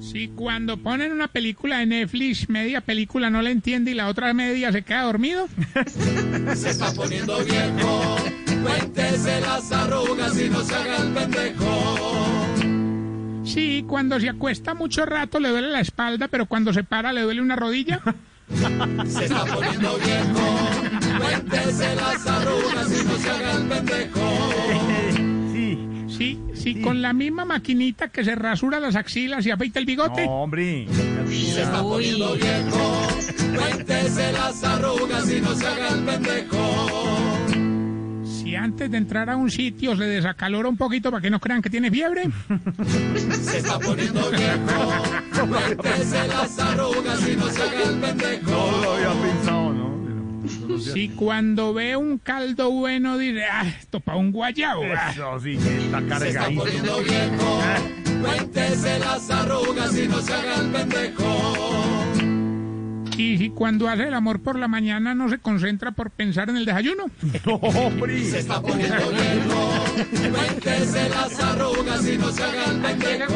Si 0.00 0.28
cuando 0.28 0.78
ponen 0.78 1.12
una 1.12 1.28
película 1.28 1.78
de 1.78 1.86
Netflix, 1.86 2.48
media 2.48 2.80
película 2.80 3.28
no 3.28 3.42
la 3.42 3.50
entiende 3.50 3.90
y 3.90 3.94
la 3.94 4.08
otra 4.08 4.32
media 4.32 4.72
se 4.72 4.82
queda 4.82 5.02
dormido. 5.02 5.46
Se 6.54 6.70
está 6.70 6.92
poniendo 6.94 7.38
viejo, 7.44 8.16
cuéntese 8.62 9.40
las 9.40 9.72
arrugas 9.72 10.38
y 10.40 10.48
no 10.48 10.60
se 10.62 10.74
haga 10.74 10.96
el 10.98 11.12
pendejo. 11.12 12.46
Sí, 13.44 13.84
cuando 13.86 14.20
se 14.20 14.28
acuesta 14.28 14.74
mucho 14.74 15.04
rato 15.06 15.40
le 15.40 15.48
duele 15.48 15.68
la 15.68 15.80
espalda, 15.80 16.28
pero 16.28 16.46
cuando 16.46 16.72
se 16.72 16.84
para 16.84 17.12
le 17.12 17.22
duele 17.22 17.40
una 17.40 17.56
rodilla. 17.56 18.00
Se 19.06 19.24
está 19.26 19.44
poniendo 19.44 19.96
viejo, 19.98 20.58
cuéntese 21.18 21.94
las 21.94 22.26
arrugas 22.26 23.00
y 23.00 23.04
no 23.04 23.16
se 23.16 23.30
haga 23.30 23.52
el 23.52 23.68
pendejo. 23.68 24.20
Sí, 26.20 26.38
sí, 26.52 26.82
con 26.82 27.00
la 27.00 27.14
misma 27.14 27.46
maquinita 27.46 28.08
que 28.08 28.22
se 28.24 28.34
rasura 28.34 28.78
las 28.78 28.94
axilas 28.94 29.46
y 29.46 29.50
afeita 29.52 29.78
el 29.78 29.86
bigote. 29.86 30.26
No, 30.26 30.42
hombre. 30.42 30.86
Se 31.28 31.62
está 31.62 31.82
poniendo 31.82 32.34
viejo, 32.34 33.08
cuéntese 33.56 34.32
las 34.32 34.62
arrugas 34.62 35.30
y 35.30 35.40
no 35.40 35.54
se 35.54 35.66
haga 35.66 35.88
el 35.88 36.04
pendejo. 36.04 37.29
Si 38.50 38.56
antes 38.56 38.90
de 38.90 38.96
entrar 38.96 39.30
a 39.30 39.36
un 39.36 39.48
sitio 39.48 39.96
se 39.96 40.02
desacalora 40.02 40.68
un 40.68 40.76
poquito 40.76 41.12
para 41.12 41.22
que 41.22 41.30
no 41.30 41.38
crean 41.38 41.62
que 41.62 41.70
tiene 41.70 41.88
fiebre. 41.88 42.24
Se 43.42 43.58
está 43.58 43.78
poniendo 43.78 44.28
viejo, 44.28 45.46
cuéntese 45.48 46.26
las 46.26 46.58
arrugas 46.58 47.28
y 47.28 47.36
no 47.36 47.46
se 47.46 47.62
haga 47.62 47.82
el 47.84 48.00
pendejo. 48.00 48.50
No 48.50 48.82
lo 48.82 48.92
había 48.94 49.12
pensado, 49.22 49.72
¿no? 49.72 50.78
Si 50.80 51.10
cuando 51.10 51.72
ve 51.74 51.94
un 51.94 52.18
caldo 52.18 52.72
bueno 52.72 53.18
dice, 53.18 53.44
ah, 53.44 53.68
esto 53.68 54.00
para 54.00 54.18
un 54.18 54.32
guayabo. 54.32 54.82
ah". 54.96 55.10
Eso 55.12 55.38
sí, 55.38 55.56
que 55.56 55.84
está 55.84 55.98
Se 56.18 56.28
está 56.28 56.40
cargadito. 56.40 56.62
poniendo 56.64 56.98
viejo, 57.04 57.60
cuéntese 58.20 58.98
las 58.98 59.30
arrugas 59.30 59.96
y 59.96 60.08
no 60.08 60.20
se 60.20 60.34
haga 60.34 60.54
el 60.56 60.70
pendejo. 60.70 62.09
Y 63.20 63.36
si 63.36 63.50
cuando 63.50 63.86
hace 63.86 64.08
el 64.08 64.14
amor 64.14 64.40
por 64.40 64.58
la 64.58 64.66
mañana 64.66 65.14
no 65.14 65.28
se 65.28 65.36
concentra 65.36 65.92
por 65.92 66.10
pensar 66.10 66.48
en 66.48 66.56
el 66.56 66.64
desayuno. 66.64 67.04
No, 67.44 67.54
hombre. 67.54 68.24
Se 68.24 68.38
está 68.40 68.60
poniendo 68.60 68.96
viejo, 69.10 69.84
cuéntese 70.32 71.08
las 71.08 71.40
arrugas 71.40 72.06
y 72.06 72.18
no 72.18 72.30
se 72.30 72.42
haga 72.42 72.64
el 72.64 72.80
pendejo. 72.80 73.34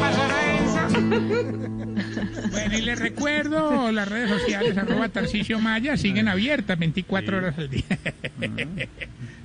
Bueno, 2.51 2.77
y 2.77 2.81
les 2.81 2.99
recuerdo, 2.99 3.91
las 3.91 4.07
redes 4.07 4.29
sociales, 4.29 4.77
arroba 4.77 5.09
Tarcicio 5.09 5.59
Maya, 5.59 5.97
siguen 5.97 6.27
abiertas 6.27 6.79
24 6.79 7.37
horas 7.37 7.57
al 7.57 7.69
día. 7.69 7.83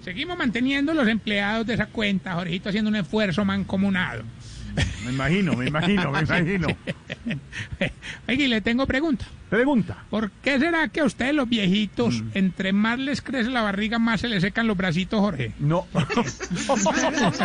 Seguimos 0.04 0.38
manteniendo 0.38 0.94
los 0.94 1.08
empleados 1.08 1.66
de 1.66 1.74
esa 1.74 1.86
cuenta, 1.86 2.34
Jorgito, 2.34 2.68
haciendo 2.68 2.88
un 2.88 2.96
esfuerzo 2.96 3.44
mancomunado. 3.44 4.22
Me 5.04 5.12
imagino, 5.12 5.54
me 5.54 5.66
imagino, 5.66 6.10
me 6.10 6.20
imagino. 6.20 6.68
Oye, 8.28 8.44
y 8.44 8.48
le 8.48 8.60
tengo 8.60 8.86
pregunta. 8.86 9.24
Pregunta. 9.48 10.04
¿Por 10.10 10.30
qué 10.30 10.60
será 10.60 10.86
que 10.88 11.00
a 11.00 11.04
ustedes 11.04 11.34
los 11.34 11.48
viejitos, 11.48 12.22
entre 12.34 12.72
más 12.72 13.00
les 13.00 13.20
crece 13.20 13.50
la 13.50 13.62
barriga, 13.62 13.98
más 13.98 14.20
se 14.20 14.28
les 14.28 14.42
secan 14.42 14.68
los 14.68 14.76
bracitos, 14.76 15.18
Jorge? 15.18 15.52
No. 15.58 15.88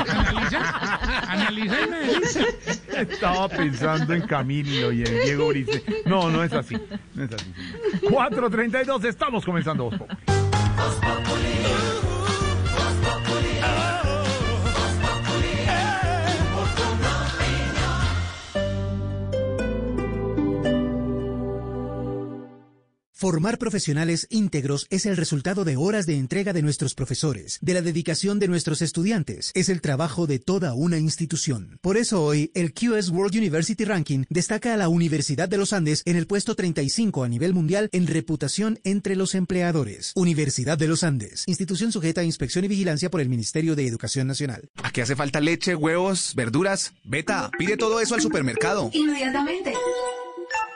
Analiza, 0.08 0.60
analiza 1.28 1.76
y 1.82 1.90
me. 1.90 1.98
Estaba 3.02 3.50
pensando 3.50 4.14
en 4.14 4.22
Camilo 4.28 4.92
y 4.92 5.02
en 5.02 5.22
Diego 5.24 5.48
Brice. 5.48 5.84
No, 6.06 6.30
no 6.30 6.44
es 6.44 6.54
así. 6.54 6.78
No 7.16 7.24
es 7.24 7.32
así. 7.32 7.52
4.32, 8.04 9.04
estamos 9.06 9.44
comenzando. 9.44 9.90
Voz 9.90 11.00
Formar 23.18 23.58
profesionales 23.60 24.28
íntegros 24.30 24.88
es 24.90 25.06
el 25.06 25.16
resultado 25.16 25.64
de 25.64 25.78
horas 25.78 26.06
de 26.06 26.18
entrega 26.18 26.52
de 26.52 26.62
nuestros 26.62 26.96
profesores, 26.96 27.60
de 27.62 27.74
la 27.74 27.82
dedicación 27.82 28.40
de 28.40 28.50
nuestros 28.50 28.82
estudiantes, 28.82 29.54
es 29.54 29.70
el 29.70 29.80
trabajo 29.80 30.28
de 30.28 30.38
toda 30.38 30.74
una 30.74 30.98
institución. 30.98 31.80
Por 31.80 31.96
eso 31.96 32.22
hoy, 32.22 32.52
el 32.56 32.74
QS 32.74 33.12
World 33.12 33.38
University 33.38 33.86
Ranking 33.86 34.26
destaca 34.30 34.74
a 34.74 34.78
la 34.78 34.90
Universidad 34.90 35.48
de 35.48 35.58
los 35.58 35.72
Andes 35.72 36.02
en 36.04 36.18
el 36.18 36.28
puesto 36.28 36.56
35 36.56 37.24
a 37.24 37.30
nivel 37.30 37.54
mundial 37.54 37.88
en 37.94 38.06
reputación 38.06 38.82
entre 38.84 39.16
los 39.16 39.34
empleadores. 39.34 40.12
Universidad 40.16 40.78
de 40.78 40.90
los 40.90 41.06
Andes, 41.06 41.46
institución 41.48 41.94
sujeta 41.94 42.20
a 42.20 42.26
inspección 42.26 42.66
y 42.66 42.68
vigilancia 42.68 43.10
por 43.10 43.22
el 43.22 43.30
Ministerio 43.30 43.78
de 43.78 43.88
Educación 43.88 44.28
Nacional. 44.28 44.70
¿A 44.84 44.92
qué 44.92 45.04
hace 45.04 45.16
falta 45.16 45.40
leche, 45.40 45.74
huevos, 45.74 46.34
verduras? 46.36 46.92
Beta, 47.06 47.50
pide 47.58 47.78
todo 47.78 48.02
eso 48.02 48.16
al 48.16 48.22
supermercado. 48.22 48.90
Inmediatamente. 48.92 49.72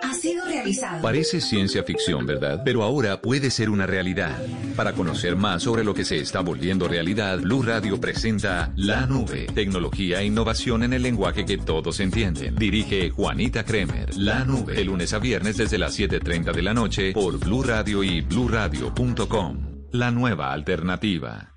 Ha 0.02 0.14
sido 0.14 0.46
realizado. 0.46 1.02
Parece 1.02 1.42
ciencia 1.42 1.84
ficción, 1.84 2.26
¿verdad? 2.26 2.62
Pero 2.64 2.84
ahora 2.84 3.22
puede 3.22 3.52
ser 3.52 3.70
una 3.70 3.86
realidad. 3.86 4.42
Para 4.76 4.94
conocer 4.94 5.36
más 5.36 5.64
sobre 5.64 5.84
lo 5.84 5.94
que 5.94 6.06
se 6.06 6.18
está 6.18 6.40
volviendo 6.40 6.88
realidad, 6.88 7.40
Blue 7.40 7.62
Radio 7.64 8.00
presenta 8.00 8.72
La 8.78 9.06
Nube, 9.06 9.48
tecnología 9.54 10.22
e 10.22 10.26
innovación 10.26 10.84
en 10.84 10.94
el 10.94 11.02
lenguaje 11.02 11.46
que 11.46 11.58
todos 11.58 12.00
entienden. 12.00 12.56
Dirige 12.56 13.10
Juanita 13.10 13.66
Kremer. 13.66 14.16
La 14.18 14.46
Nube, 14.46 14.74
de 14.74 14.86
lunes 14.86 15.14
a 15.14 15.20
viernes 15.20 15.58
desde 15.58 15.78
las 15.78 16.00
7:30 16.00 16.54
de 16.54 16.62
la 16.62 16.74
noche 16.74 17.12
por 17.12 17.38
Blue 17.38 17.64
Radio 17.64 18.04
y 18.04 18.22
bluradio.com. 18.22 19.86
La 19.92 20.12
nueva 20.12 20.54
alternativa. 20.54 21.54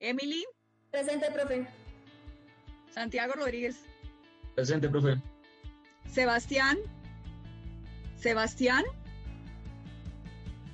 Emily. 0.00 0.44
Presente, 0.90 1.26
profe. 1.32 1.66
Santiago 2.94 3.34
Rodríguez. 3.34 3.76
Presente, 4.54 4.88
profe. 4.88 5.20
Sebastián. 6.10 6.78
Sebastián. 8.24 8.84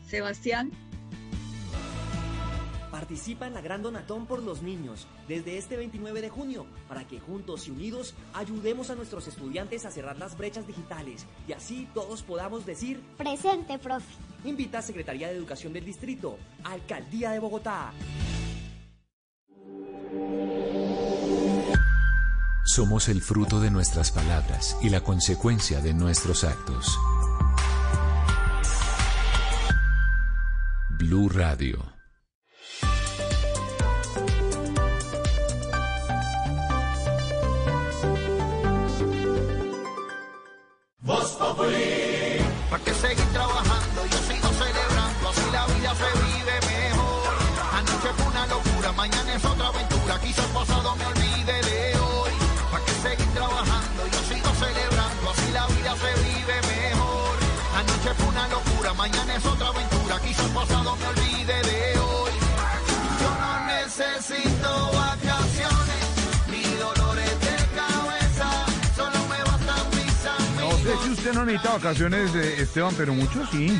Sebastián. 0.06 0.70
Participa 2.92 3.48
en 3.48 3.54
la 3.54 3.60
Gran 3.60 3.82
Donatón 3.82 4.26
por 4.26 4.40
los 4.40 4.62
niños 4.62 5.08
desde 5.26 5.58
este 5.58 5.76
29 5.76 6.20
de 6.20 6.30
junio 6.30 6.64
para 6.86 7.08
que 7.08 7.18
juntos 7.18 7.66
y 7.66 7.72
unidos 7.72 8.14
ayudemos 8.34 8.90
a 8.90 8.94
nuestros 8.94 9.26
estudiantes 9.26 9.84
a 9.84 9.90
cerrar 9.90 10.16
las 10.16 10.38
brechas 10.38 10.64
digitales 10.68 11.26
y 11.48 11.52
así 11.52 11.88
todos 11.92 12.22
podamos 12.22 12.64
decir 12.66 13.02
Presente, 13.18 13.80
profe. 13.80 14.06
Invita 14.44 14.78
a 14.78 14.82
Secretaría 14.82 15.26
de 15.26 15.34
Educación 15.34 15.72
del 15.72 15.84
Distrito, 15.84 16.38
Alcaldía 16.62 17.32
de 17.32 17.40
Bogotá. 17.40 17.92
Somos 22.64 23.08
el 23.08 23.20
fruto 23.20 23.58
de 23.58 23.72
nuestras 23.72 24.12
palabras 24.12 24.76
y 24.80 24.90
la 24.90 25.00
consecuencia 25.00 25.80
de 25.80 25.94
nuestros 25.94 26.44
actos. 26.44 26.96
Blue 31.11 31.27
Radio. 31.27 31.99
Esteban, 72.14 72.94
pero 72.96 73.14
muchos 73.14 73.49
sí. 73.51 73.79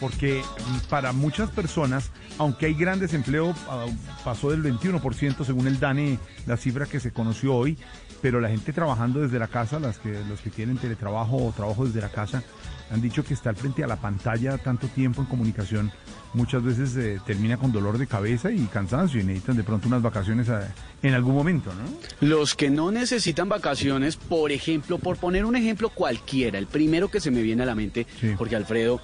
Porque 0.00 0.42
para 0.90 1.12
muchas 1.12 1.50
personas, 1.50 2.10
aunque 2.38 2.66
hay 2.66 2.74
gran 2.74 2.98
desempleo, 2.98 3.54
ah, 3.68 3.86
pasó 4.24 4.50
del 4.50 4.62
21% 4.62 5.44
según 5.44 5.66
el 5.66 5.80
DANE, 5.80 6.18
la 6.46 6.56
cifra 6.56 6.86
que 6.86 7.00
se 7.00 7.12
conoció 7.12 7.54
hoy, 7.54 7.78
pero 8.20 8.40
la 8.40 8.48
gente 8.48 8.72
trabajando 8.72 9.20
desde 9.20 9.38
la 9.38 9.48
casa, 9.48 9.78
las 9.80 9.98
que, 9.98 10.22
los 10.28 10.40
que 10.40 10.50
tienen 10.50 10.76
teletrabajo 10.76 11.36
o 11.46 11.52
trabajo 11.52 11.86
desde 11.86 12.00
la 12.00 12.10
casa, 12.10 12.42
han 12.90 13.00
dicho 13.00 13.24
que 13.24 13.34
estar 13.34 13.54
frente 13.54 13.82
a 13.84 13.86
la 13.86 13.96
pantalla 13.96 14.58
tanto 14.58 14.86
tiempo 14.88 15.20
en 15.20 15.26
comunicación 15.26 15.92
muchas 16.34 16.62
veces 16.62 16.96
eh, 16.96 17.18
termina 17.26 17.56
con 17.56 17.72
dolor 17.72 17.98
de 17.98 18.06
cabeza 18.06 18.50
y 18.52 18.66
cansancio 18.66 19.20
y 19.20 19.24
necesitan 19.24 19.56
de 19.56 19.64
pronto 19.64 19.88
unas 19.88 20.02
vacaciones 20.02 20.48
ah, 20.50 20.68
en 21.02 21.14
algún 21.14 21.34
momento, 21.34 21.72
¿no? 21.72 22.26
Los 22.26 22.54
que 22.54 22.68
no 22.68 22.90
necesitan 22.90 23.48
vacaciones, 23.48 24.16
por 24.16 24.52
ejemplo, 24.52 24.98
por 24.98 25.16
poner 25.16 25.44
un 25.44 25.56
ejemplo 25.56 25.88
cualquiera, 25.88 26.58
el 26.58 26.66
primero 26.66 27.08
que 27.08 27.20
se 27.20 27.30
me 27.30 27.42
viene 27.42 27.62
a 27.62 27.66
la 27.66 27.74
mente, 27.74 28.06
porque 28.36 28.56
Alfredo, 28.56 29.00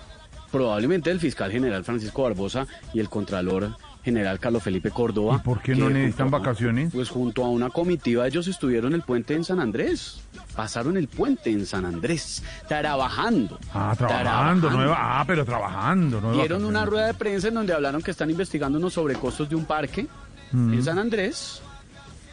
probablemente 0.51 1.11
el 1.11 1.21
fiscal 1.21 1.51
general 1.51 1.85
Francisco 1.85 2.23
Barbosa 2.23 2.67
y 2.93 3.01
el 3.01 3.09
contralor 3.09 3.77
general 4.05 4.39
Carlos 4.41 4.63
Felipe 4.63 4.91
Córdoba. 4.91 5.37
¿Y 5.41 5.45
por 5.45 5.63
qué 5.63 5.75
no 5.75 5.89
necesitan 5.89 6.27
junto 6.31 6.39
vacaciones? 6.39 6.93
Pues 6.93 7.09
junto 7.09 7.45
a 7.45 7.49
una 7.49 7.71
comitiva 7.71 8.27
ellos 8.27 8.49
estuvieron 8.49 8.93
en 8.93 8.97
el 8.97 9.03
puente 9.03 9.35
en 9.35 9.45
San 9.45 9.61
Andrés. 9.61 10.21
Pasaron 10.57 10.97
el 10.97 11.09
puente 11.09 11.51
en 11.51 11.65
San 11.67 11.85
Andrés, 11.85 12.43
trabajando. 12.69 13.59
Ah, 13.73 13.95
trabajando, 13.97 14.69
va- 14.69 15.21
ah, 15.21 15.25
pero 15.27 15.45
trabajando, 15.45 16.33
Dieron 16.33 16.65
una 16.65 16.85
rueda 16.85 17.07
de 17.07 17.15
prensa 17.15 17.49
en 17.49 17.55
donde 17.55 17.73
hablaron 17.73 18.03
que 18.03 18.11
están 18.11 18.29
investigando 18.31 18.79
unos 18.79 18.95
sobrecostos 18.95 19.49
de 19.49 19.57
un 19.57 19.65
parque 19.65 20.07
Mm. 20.53 20.75
en 20.75 20.83
San 20.85 20.99
Andrés. 20.99 21.63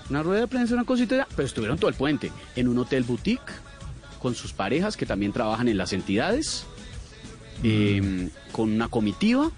Una 0.10 0.24
rueda 0.24 0.42
de 0.42 0.48
prensa, 0.48 0.74
una 0.74 0.84
cosita, 0.86 1.28
pero 1.36 1.46
estuvieron 1.46 1.78
todo 1.78 1.90
el 1.90 1.96
puente 1.96 2.32
en 2.56 2.68
un 2.68 2.78
hotel 2.80 3.04
boutique 3.04 3.52
con 4.20 4.34
sus 4.36 4.52
parejas 4.54 4.98
que 4.98 5.06
también 5.06 5.32
trabajan 5.32 5.68
en 5.70 5.78
las 5.78 5.94
entidades, 5.94 6.66
eh, 7.64 8.30
con 8.52 8.72
una 8.72 8.88
comitiva. 8.88 9.52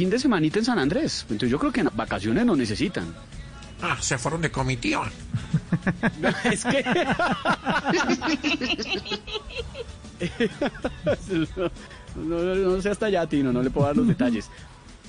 Fin 0.00 0.08
de 0.08 0.18
semanita 0.18 0.58
en 0.58 0.64
San 0.64 0.78
Andrés. 0.78 1.26
Entonces 1.28 1.50
yo 1.50 1.58
creo 1.58 1.70
que 1.70 1.80
en 1.80 1.90
vacaciones 1.92 2.46
no 2.46 2.56
necesitan. 2.56 3.04
Ah, 3.82 3.98
se 4.00 4.16
fueron 4.16 4.40
de 4.40 4.50
comitiva. 4.50 5.10
es 6.50 6.64
que... 6.64 6.82
no, 12.16 12.38
no, 12.38 12.54
no 12.54 12.80
sé 12.80 12.88
hasta 12.88 13.04
allá, 13.04 13.26
Tino, 13.26 13.52
no 13.52 13.62
le 13.62 13.68
puedo 13.68 13.88
dar 13.88 13.96
los 13.98 14.08
detalles. 14.08 14.48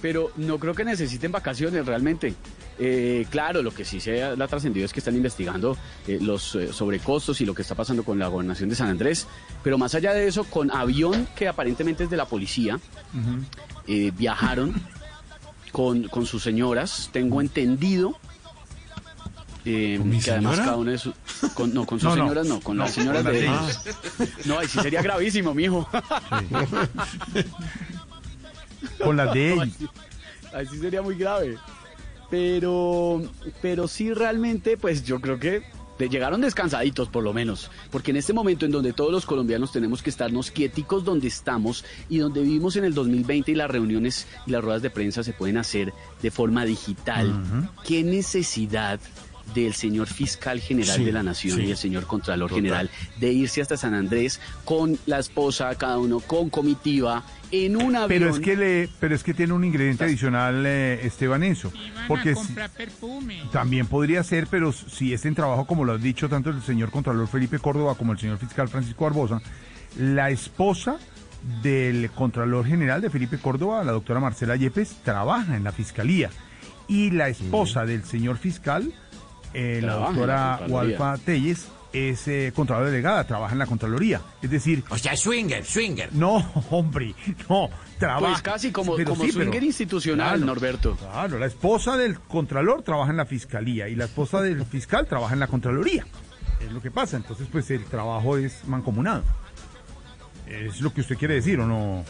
Pero 0.02 0.34
no 0.36 0.60
creo 0.60 0.76
que 0.76 0.84
necesiten 0.84 1.32
vacaciones 1.32 1.86
realmente. 1.86 2.36
Eh, 2.78 3.26
claro, 3.30 3.62
lo 3.62 3.72
que 3.72 3.86
sí 3.86 4.02
se 4.02 4.22
ha, 4.22 4.32
ha 4.32 4.48
trascendido 4.48 4.86
es 4.86 4.92
que 4.92 5.00
están 5.00 5.16
investigando 5.16 5.78
eh, 6.06 6.18
los 6.20 6.56
eh, 6.56 6.74
sobrecostos 6.74 7.40
y 7.40 7.46
lo 7.46 7.54
que 7.54 7.62
está 7.62 7.76
pasando 7.76 8.04
con 8.04 8.20
la 8.20 8.28
gobernación 8.28 8.68
de 8.68 8.76
San 8.76 8.90
Andrés. 8.90 9.26
Pero 9.64 9.78
más 9.78 9.96
allá 9.96 10.14
de 10.14 10.28
eso, 10.28 10.44
con 10.44 10.70
avión 10.70 11.30
que 11.36 11.48
aparentemente 11.48 12.04
es 12.04 12.10
de 12.10 12.18
la 12.18 12.26
policía, 12.26 12.78
eh, 13.88 14.12
viajaron 14.18 14.74
con, 15.72 16.04
con 16.10 16.26
sus 16.26 16.44
señoras, 16.44 17.10
tengo 17.12 17.42
entendido. 17.42 18.18
eh, 19.66 19.96
¿Con 20.00 20.10
mi 20.10 20.20
que 20.20 20.32
además 20.32 20.60
cada 20.60 20.76
una 20.78 20.92
de 20.92 20.98
sus. 20.98 21.14
con- 21.54 21.74
no, 21.74 21.86
con 21.86 22.00
sus 22.00 22.10
No, 22.10 22.16
señoras 22.16 22.48
no, 22.48 22.60
con 22.62 22.78
No, 22.78 22.84
las 22.84 22.94
señoras 22.94 23.24
con 23.24 23.32
de 23.34 23.40
ellos. 23.46 23.80
No, 24.46 24.60
ahí 24.60 24.68
sí 24.68 24.80
sería 24.82 25.02
gravísimo, 25.02 25.54
mijo. 25.54 25.88
Con 29.04 29.18
las 29.18 29.34
de 29.34 29.54
él. 29.54 29.60
ahí 29.62 29.74
sí- 29.78 29.88
ahí 30.54 30.68
sí 30.68 30.78
sería 30.80 31.02
muy 31.02 31.16
grave. 31.16 31.58
Pero, 32.30 33.22
pero 33.62 33.88
sí 33.88 34.14
realmente, 34.14 34.78
pues 34.78 35.04
yo 35.04 35.20
creo 35.20 35.38
que 35.40 35.64
de- 36.02 36.10
llegaron 36.10 36.42
descansaditos 36.42 37.08
por 37.10 37.24
lo 37.24 37.34
menos, 37.34 37.70
porque 37.92 38.12
en 38.12 38.18
este 38.18 38.34
momento 38.34 38.66
en 38.66 38.72
donde 38.72 38.94
todos 38.94 39.12
los 39.12 39.26
colombianos 39.26 39.72
tenemos 39.72 40.02
que 40.02 40.10
estarnos 40.10 40.52
quieticos 40.52 41.04
donde 41.06 41.28
estamos 41.28 41.86
y 42.10 42.18
donde 42.18 42.42
vivimos 42.42 42.76
en 42.76 42.84
el 42.86 42.94
2020 42.94 43.52
y 43.52 43.56
las 43.56 43.70
reuniones 43.72 44.28
y 44.46 44.52
las 44.52 44.64
ruedas 44.64 44.82
de 44.82 44.90
prensa 44.90 45.24
se 45.24 45.34
pueden 45.34 45.58
hacer 45.58 45.94
de 46.22 46.32
forma 46.32 46.66
digital, 46.66 47.42
¿qué 47.86 48.04
necesidad 48.04 49.00
del 49.56 49.74
señor 49.74 50.08
fiscal 50.08 50.62
general 50.62 50.96
Sí, 50.98 51.04
de 51.04 51.12
la 51.12 51.24
nación 51.24 51.58
sí. 51.58 51.64
y 51.66 51.72
el 51.72 51.78
señor 51.78 52.06
contralor 52.08 52.50
Total. 52.50 52.62
general 52.64 52.90
de 53.20 53.34
irse 53.34 53.62
hasta 53.62 53.76
San 53.76 53.94
Andrés 53.94 54.40
con 54.64 54.98
la 55.06 55.20
esposa, 55.20 55.76
cada 55.76 55.98
uno 55.98 56.22
con 56.22 56.50
comitiva, 56.50 57.24
en 57.52 57.76
un 57.78 57.96
avión? 57.96 58.08
Pero 58.08 58.30
es 58.30 58.40
que 58.40 58.56
le, 58.56 58.90
pero 59.00 59.14
es 59.16 59.24
que 59.24 59.34
tiene 59.34 59.54
un 59.54 59.64
ingrediente 59.64 60.04
adicional, 60.06 60.64
eh, 60.66 61.06
Esteban, 61.06 61.44
eso. 61.44 61.72
Van 61.96 62.08
Porque 62.08 62.32
a 62.32 62.36
si- 62.36 62.46
comprar 62.46 62.70
perfume. 62.70 63.42
también 63.52 63.88
podría 63.88 64.24
ser, 64.24 64.48
pero 64.48 64.72
si 64.72 65.14
es 65.14 65.26
en 65.26 65.36
trabajo, 65.36 65.66
como 65.66 65.84
lo 65.86 65.94
ha 65.94 65.98
dicho 65.98 66.30
tanto 66.30 66.50
el 66.50 66.62
señor 66.62 66.92
Contralor 66.92 67.28
Felipe 67.28 67.60
Córdoba 67.60 67.96
como 67.96 68.14
el 68.14 68.20
señor 68.20 68.38
fiscal 68.38 68.68
Francisco 68.70 69.04
Barbosa, 69.06 69.42
la 69.98 70.30
esposa 70.30 70.98
del 71.64 72.10
Contralor 72.12 72.66
General 72.66 73.02
de 73.02 73.10
Felipe 73.10 73.38
Córdoba, 73.38 73.84
la 73.84 73.92
doctora 73.92 74.20
Marcela 74.20 74.56
Yepes, 74.56 74.98
trabaja 75.04 75.56
en 75.58 75.64
la 75.64 75.72
Fiscalía. 75.72 76.30
Y 76.88 77.12
la 77.12 77.30
esposa 77.30 77.86
del 77.86 78.04
señor 78.04 78.38
fiscal, 78.38 78.94
eh, 79.54 79.80
la 79.82 79.94
doctora. 79.96 80.60
Walfa 80.68 81.18
Telles, 81.18 81.68
es 81.94 82.28
eh, 82.28 82.52
Contralor 82.56 82.86
Delegada, 82.90 83.26
trabaja 83.26 83.54
en 83.54 83.60
la 83.60 83.66
Contraloría. 83.66 84.22
Es 84.42 84.50
decir... 84.50 84.84
O 84.90 84.98
sea, 84.98 85.16
swinger, 85.18 85.66
swinger. 85.66 86.14
No, 86.14 86.38
hombre, 86.72 87.14
no, 87.50 87.70
trabaja. 88.00 88.28
Pues 88.34 88.42
casi 88.42 88.72
como, 88.72 88.96
Pero 88.96 89.10
como 89.12 89.24
sí, 89.26 89.32
swinger 89.32 89.52
pero- 89.54 89.66
institucional, 89.66 90.38
Claro. 90.38 90.46
Norberto. 90.46 90.96
Claro, 90.96 91.38
la 91.40 91.46
esposa 91.48 91.98
del 91.98 92.20
Contralor 92.20 92.82
trabaja 92.84 93.12
en 93.12 93.18
la 93.18 93.26
Fiscalía 93.26 93.90
y 93.90 93.96
la 93.96 94.06
esposa 94.06 94.42
del 94.42 94.66
fiscal 94.66 95.06
trabaja 95.08 95.34
en 95.34 95.40
la 95.42 95.48
Contraloría. 95.48 96.06
Es 96.66 96.72
lo 96.72 96.82
que 96.82 96.92
pasa, 96.92 97.18
entonces 97.18 97.48
pues 97.52 97.70
el 97.72 97.84
trabajo 97.86 98.38
es 98.38 98.66
mancomunado. 98.68 99.24
Es 100.48 100.82
lo 100.82 100.94
que 100.94 101.02
usted 101.02 101.18
quiere 101.18 101.36
decir, 101.36 101.60
¿o 101.60 101.66
no, 101.66 102.04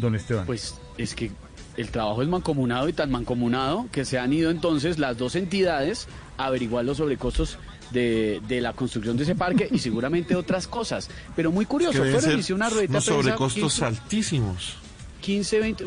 don 0.00 0.14
Esteban? 0.14 0.46
Pues 0.46 0.80
es 0.98 1.14
que 1.14 1.30
el 1.76 1.88
trabajo 1.90 2.22
es 2.22 2.28
mancomunado 2.28 2.88
y 2.88 2.92
tan 2.92 3.10
mancomunado 3.10 3.86
que 3.92 4.04
se 4.04 4.18
han 4.18 4.32
ido 4.32 4.50
entonces 4.50 4.98
las 4.98 5.16
dos 5.16 5.36
entidades 5.36 6.08
a 6.38 6.46
averiguar 6.46 6.84
los 6.84 6.96
sobrecostos 6.98 7.58
de, 7.92 8.40
de 8.48 8.60
la 8.60 8.72
construcción 8.72 9.16
de 9.16 9.24
ese 9.24 9.34
parque 9.34 9.68
y 9.70 9.78
seguramente 9.78 10.34
otras 10.36 10.66
cosas. 10.66 11.08
Pero 11.36 11.50
muy 11.52 11.66
curioso, 11.66 11.92
Que 11.98 12.04
deben 12.08 12.20
fueron 12.20 12.38
hizo 12.40 12.54
una 12.54 12.68
prensa, 12.68 13.00
sobrecostos 13.00 13.72
15, 13.74 13.84
altísimos. 13.84 14.74
15, 15.20 15.60
20, 15.60 15.84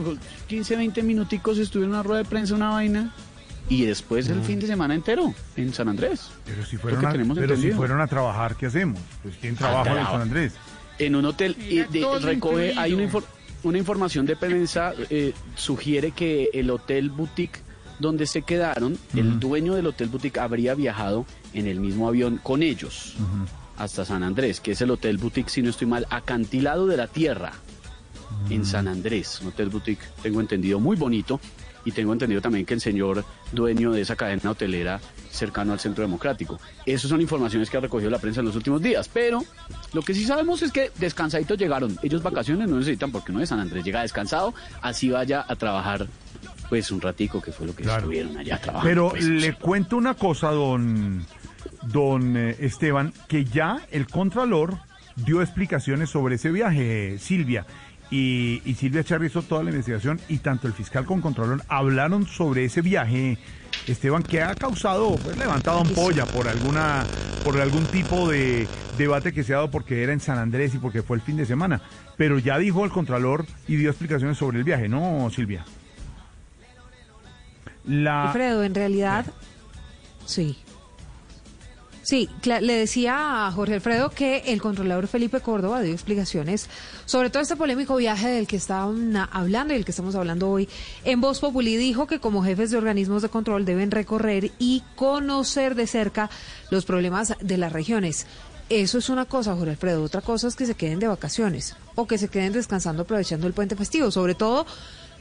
15, 0.48 0.76
20 0.78 1.04
minuticos 1.04 1.58
estuvieron 1.58 1.92
en 1.92 1.96
una 2.00 2.04
rueda 2.04 2.24
de 2.24 2.30
prensa, 2.30 2.56
una 2.56 2.70
vaina. 2.70 3.14
Y 3.68 3.84
después 3.86 4.30
el 4.30 4.42
fin 4.44 4.60
de 4.60 4.68
semana 4.68 4.94
entero 4.94 5.34
en 5.58 5.74
San 5.74 5.90
Andrés. 5.90 6.30
Pero 6.46 6.64
si 6.64 6.78
fueron, 6.78 7.00
que 7.02 7.08
a, 7.08 7.12
tenemos 7.12 7.36
pero 7.36 7.48
si 7.50 7.54
entendido. 7.56 7.78
fueron 7.78 8.00
a 8.00 8.06
trabajar, 8.08 8.56
¿qué 8.56 8.68
hacemos? 8.68 9.00
Pues 9.24 9.36
tienen 9.40 9.58
trabajo 9.58 9.90
en. 9.98 10.06
San 10.06 10.22
Andrés. 10.22 10.54
en 11.00 11.16
un 11.16 11.26
hotel 11.26 11.58
y 11.60 11.78
de- 11.80 12.20
recoge 12.22 12.74
hay 12.78 12.94
una, 12.94 13.10
infor- 13.10 13.24
una 13.64 13.78
información 13.80 14.28
de 14.28 14.36
prensa 14.36 14.94
eh, 15.10 15.34
sugiere 15.56 16.12
que 16.12 16.50
el 16.54 16.70
hotel 16.70 17.10
boutique 17.10 17.60
donde 17.98 18.28
se 18.28 18.44
quedaron 18.44 18.98
el 19.16 19.40
dueño 19.40 19.74
del 19.74 19.88
hotel 19.88 20.10
boutique 20.10 20.38
habría 20.40 20.76
viajado 20.76 21.26
en 21.56 21.68
el 21.68 21.80
mismo 21.80 22.08
avión 22.08 22.40
con 22.42 22.62
ellos 22.62 23.16
hasta 23.78 24.06
San 24.06 24.24
Andrés 24.24 24.60
que 24.60 24.72
es 24.72 24.82
el 24.82 24.92
hotel 24.92 25.18
boutique 25.18 25.50
si 25.50 25.62
no 25.62 25.70
estoy 25.70 25.88
mal 25.88 26.06
acantilado 26.10 26.86
de 26.86 26.98
la 26.98 27.08
tierra 27.08 27.54
en 28.50 28.66
San 28.66 28.88
Andrés 28.88 29.40
un 29.42 29.48
hotel 29.48 29.70
boutique 29.70 30.04
tengo 30.22 30.42
entendido 30.42 30.80
muy 30.80 30.96
bonito 30.96 31.40
y 31.86 31.92
tengo 31.92 32.12
entendido 32.12 32.42
también 32.42 32.66
que 32.66 32.74
el 32.74 32.82
señor 32.82 33.24
dueño 33.52 33.92
de 33.92 34.02
esa 34.02 34.16
cadena 34.16 34.52
hotelera 34.52 35.00
cercano 35.30 35.72
al 35.72 35.80
Centro 35.80 36.04
Democrático. 36.04 36.60
Esas 36.86 37.10
son 37.10 37.22
informaciones 37.22 37.70
que 37.70 37.78
ha 37.78 37.80
recogido 37.80 38.10
la 38.10 38.18
prensa 38.18 38.40
en 38.40 38.48
los 38.48 38.56
últimos 38.56 38.82
días, 38.82 39.08
pero 39.14 39.44
lo 39.94 40.02
que 40.02 40.14
sí 40.14 40.26
sabemos 40.26 40.64
es 40.64 40.72
que 40.72 40.92
descansaditos 40.98 41.58
llegaron. 41.58 41.98
Ellos 42.02 42.24
vacaciones 42.24 42.68
no 42.68 42.78
necesitan 42.78 43.12
porque 43.12 43.32
uno 43.32 43.42
de 43.42 43.48
San 43.48 43.60
Andrés 43.60 43.86
llega 43.86 44.02
descansado, 44.02 44.54
así 44.82 45.10
vaya 45.10 45.46
a 45.48 45.56
trabajar 45.56 46.08
pues 46.70 46.90
un 46.90 47.00
ratico 47.00 47.40
que 47.40 47.52
fue 47.52 47.68
lo 47.68 47.76
que 47.76 47.84
estuvieron 47.84 48.36
allá 48.38 48.60
trabajando. 48.60 48.90
Pero 48.90 49.10
pues. 49.10 49.26
le 49.26 49.54
cuento 49.54 49.98
una 49.98 50.16
cosa, 50.16 50.50
don, 50.50 51.24
don 51.92 52.36
eh, 52.38 52.56
Esteban, 52.60 53.14
que 53.28 53.46
ya 53.46 53.80
el 53.92 54.08
Contralor 54.08 54.78
dio 55.16 55.42
explicaciones 55.42 56.10
sobre 56.10 56.36
ese 56.36 56.52
viaje, 56.52 57.18
Silvia. 57.20 57.66
Y, 58.12 58.62
y 58.66 58.76
Silvia 58.76 59.04
Charri 59.04 59.28
hizo 59.28 59.42
toda 59.42 59.64
la 59.64 59.72
investigación 59.72 60.20
y 60.30 60.38
tanto 60.38 60.68
el 60.68 60.74
fiscal 60.74 61.06
como 61.06 61.18
el 61.18 61.24
Contralor 61.24 61.64
hablaron 61.68 62.28
sobre 62.28 62.66
ese 62.66 62.82
viaje, 62.82 63.38
Esteban, 63.88 64.22
que 64.22 64.44
ha 64.44 64.54
causado, 64.54 65.16
pues, 65.16 65.38
levantado 65.38 65.80
ampolla 65.80 66.26
por 66.26 66.48
alguna, 66.48 67.04
por 67.44 67.60
algún 67.60 67.86
tipo 67.86 68.30
de 68.30 68.68
debate 68.98 69.34
que 69.34 69.44
se 69.44 69.54
ha 69.54 69.58
dado 69.58 69.72
porque 69.72 70.04
era 70.04 70.14
en 70.14 70.20
San 70.20 70.38
Andrés 70.38 70.76
y 70.76 70.78
porque 70.78 71.02
fue 71.02 71.18
el 71.18 71.24
fin 71.24 71.38
de 71.38 71.46
semana. 71.46 71.82
Pero 72.16 72.38
ya 72.38 72.58
dijo 72.60 72.86
el 72.86 72.92
Contralor 72.92 73.46
y 73.68 73.76
dio 73.76 73.90
explicaciones 73.90 74.38
sobre 74.38 74.60
el 74.60 74.64
viaje, 74.64 74.88
¿no, 74.88 75.30
Silvia? 75.32 75.66
La... 77.86 78.28
Alfredo, 78.28 78.64
en 78.64 78.76
realidad, 78.76 79.26
sí. 80.26 80.58
Sí, 80.58 80.65
cla- 82.42 82.62
le 82.62 82.74
decía 82.74 83.48
a 83.48 83.52
Jorge 83.52 83.76
Alfredo 83.76 84.10
que 84.10 84.38
el 84.48 84.62
controlador 84.62 85.08
Felipe 85.08 85.40
Córdoba 85.42 85.82
dio 85.82 85.94
explicaciones 85.94 86.70
sobre 87.06 87.30
todo 87.30 87.42
este 87.42 87.56
polémico 87.56 87.96
viaje 87.96 88.28
del 88.28 88.48
que 88.48 88.56
estaban 88.58 89.16
hablando 89.32 89.74
y 89.74 89.78
del 89.78 89.86
que 89.86 89.92
estamos 89.92 90.16
hablando 90.16 90.50
hoy. 90.50 90.70
En 91.04 91.22
Voz 91.22 91.40
Populi 91.40 91.76
dijo 91.78 92.08
que 92.08 92.20
como 92.20 92.44
jefes 92.44 92.72
de 92.72 92.78
organismos 92.78 93.22
de 93.22 93.30
control 93.30 93.66
deben 93.66 93.92
recorrer 93.92 94.52
y 94.60 94.84
conocer 94.96 95.76
de 95.76 95.88
cerca 95.88 96.30
los 96.70 96.86
problemas 96.86 97.34
de 97.42 97.58
las 97.58 97.72
regiones. 97.74 98.26
Eso 98.70 98.98
es 98.98 99.10
una 99.10 99.26
cosa, 99.26 99.56
Jorge 99.56 99.72
Alfredo. 99.72 100.04
Otra 100.04 100.22
cosa 100.22 100.48
es 100.48 100.56
que 100.56 100.66
se 100.66 100.74
queden 100.76 101.00
de 101.00 101.08
vacaciones 101.08 101.76
o 101.96 102.08
que 102.08 102.18
se 102.18 102.30
queden 102.30 102.54
descansando 102.54 103.04
aprovechando 103.04 103.46
el 103.48 103.54
puente 103.54 103.76
festivo, 103.76 104.10
sobre 104.12 104.34
todo 104.36 104.66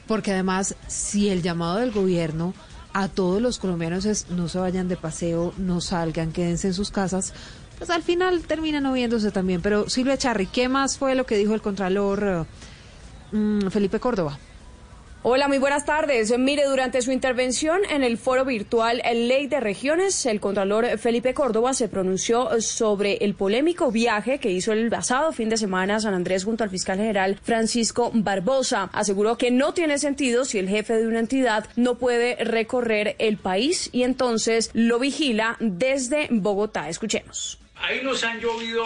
porque 0.07 0.31
además 0.31 0.75
si 0.87 1.29
el 1.29 1.41
llamado 1.41 1.77
del 1.77 1.91
gobierno 1.91 2.53
a 2.95 3.09
todos 3.09 3.41
los 3.41 3.59
colombianos 3.59 4.05
es 4.05 4.29
no 4.29 4.47
se 4.47 4.57
vayan 4.57 4.87
de 4.87 4.95
paseo, 4.95 5.53
no 5.57 5.81
salgan, 5.81 6.31
quédense 6.31 6.67
en 6.67 6.73
sus 6.73 6.91
casas, 6.91 7.33
pues 7.77 7.89
al 7.89 8.03
final 8.03 8.43
terminan 8.43 8.85
oyéndose 8.85 9.31
también. 9.31 9.61
Pero 9.61 9.89
Silvia 9.89 10.17
Charri, 10.17 10.47
¿qué 10.47 10.69
más 10.69 10.97
fue 10.97 11.13
lo 11.13 11.25
que 11.25 11.35
dijo 11.35 11.53
el 11.53 11.61
Contralor 11.61 12.47
eh, 13.33 13.35
mm, 13.35 13.67
Felipe 13.67 13.99
Córdoba? 13.99 14.39
Hola, 15.27 15.47
muy 15.47 15.57
buenas 15.57 15.85
tardes. 15.85 16.37
Mire, 16.37 16.65
durante 16.65 17.01
su 17.01 17.11
intervención 17.11 17.81
en 17.89 18.03
el 18.03 18.19
foro 18.19 18.45
virtual 18.45 19.01
Ley 19.03 19.47
de 19.47 19.59
Regiones, 19.59 20.23
el 20.27 20.39
Contralor 20.39 20.99
Felipe 20.99 21.33
Córdoba 21.33 21.73
se 21.73 21.87
pronunció 21.87 22.61
sobre 22.61 23.13
el 23.21 23.33
polémico 23.33 23.91
viaje 23.91 24.37
que 24.37 24.51
hizo 24.51 24.71
el 24.71 24.87
pasado 24.91 25.31
fin 25.31 25.49
de 25.49 25.57
semana 25.57 25.95
a 25.95 25.99
San 25.99 26.13
Andrés 26.13 26.43
junto 26.43 26.63
al 26.63 26.69
fiscal 26.69 26.99
general 26.99 27.39
Francisco 27.41 28.11
Barbosa. 28.13 28.91
Aseguró 28.93 29.35
que 29.35 29.49
no 29.49 29.73
tiene 29.73 29.97
sentido 29.97 30.45
si 30.45 30.59
el 30.59 30.69
jefe 30.69 30.93
de 30.93 31.07
una 31.07 31.21
entidad 31.21 31.65
no 31.75 31.95
puede 31.95 32.35
recorrer 32.35 33.15
el 33.17 33.37
país 33.37 33.89
y 33.91 34.03
entonces 34.03 34.69
lo 34.75 34.99
vigila 34.99 35.57
desde 35.59 36.27
Bogotá. 36.29 36.87
Escuchemos. 36.87 37.57
Ahí 37.77 37.99
nos 38.03 38.23
han 38.23 38.39
llovido 38.39 38.85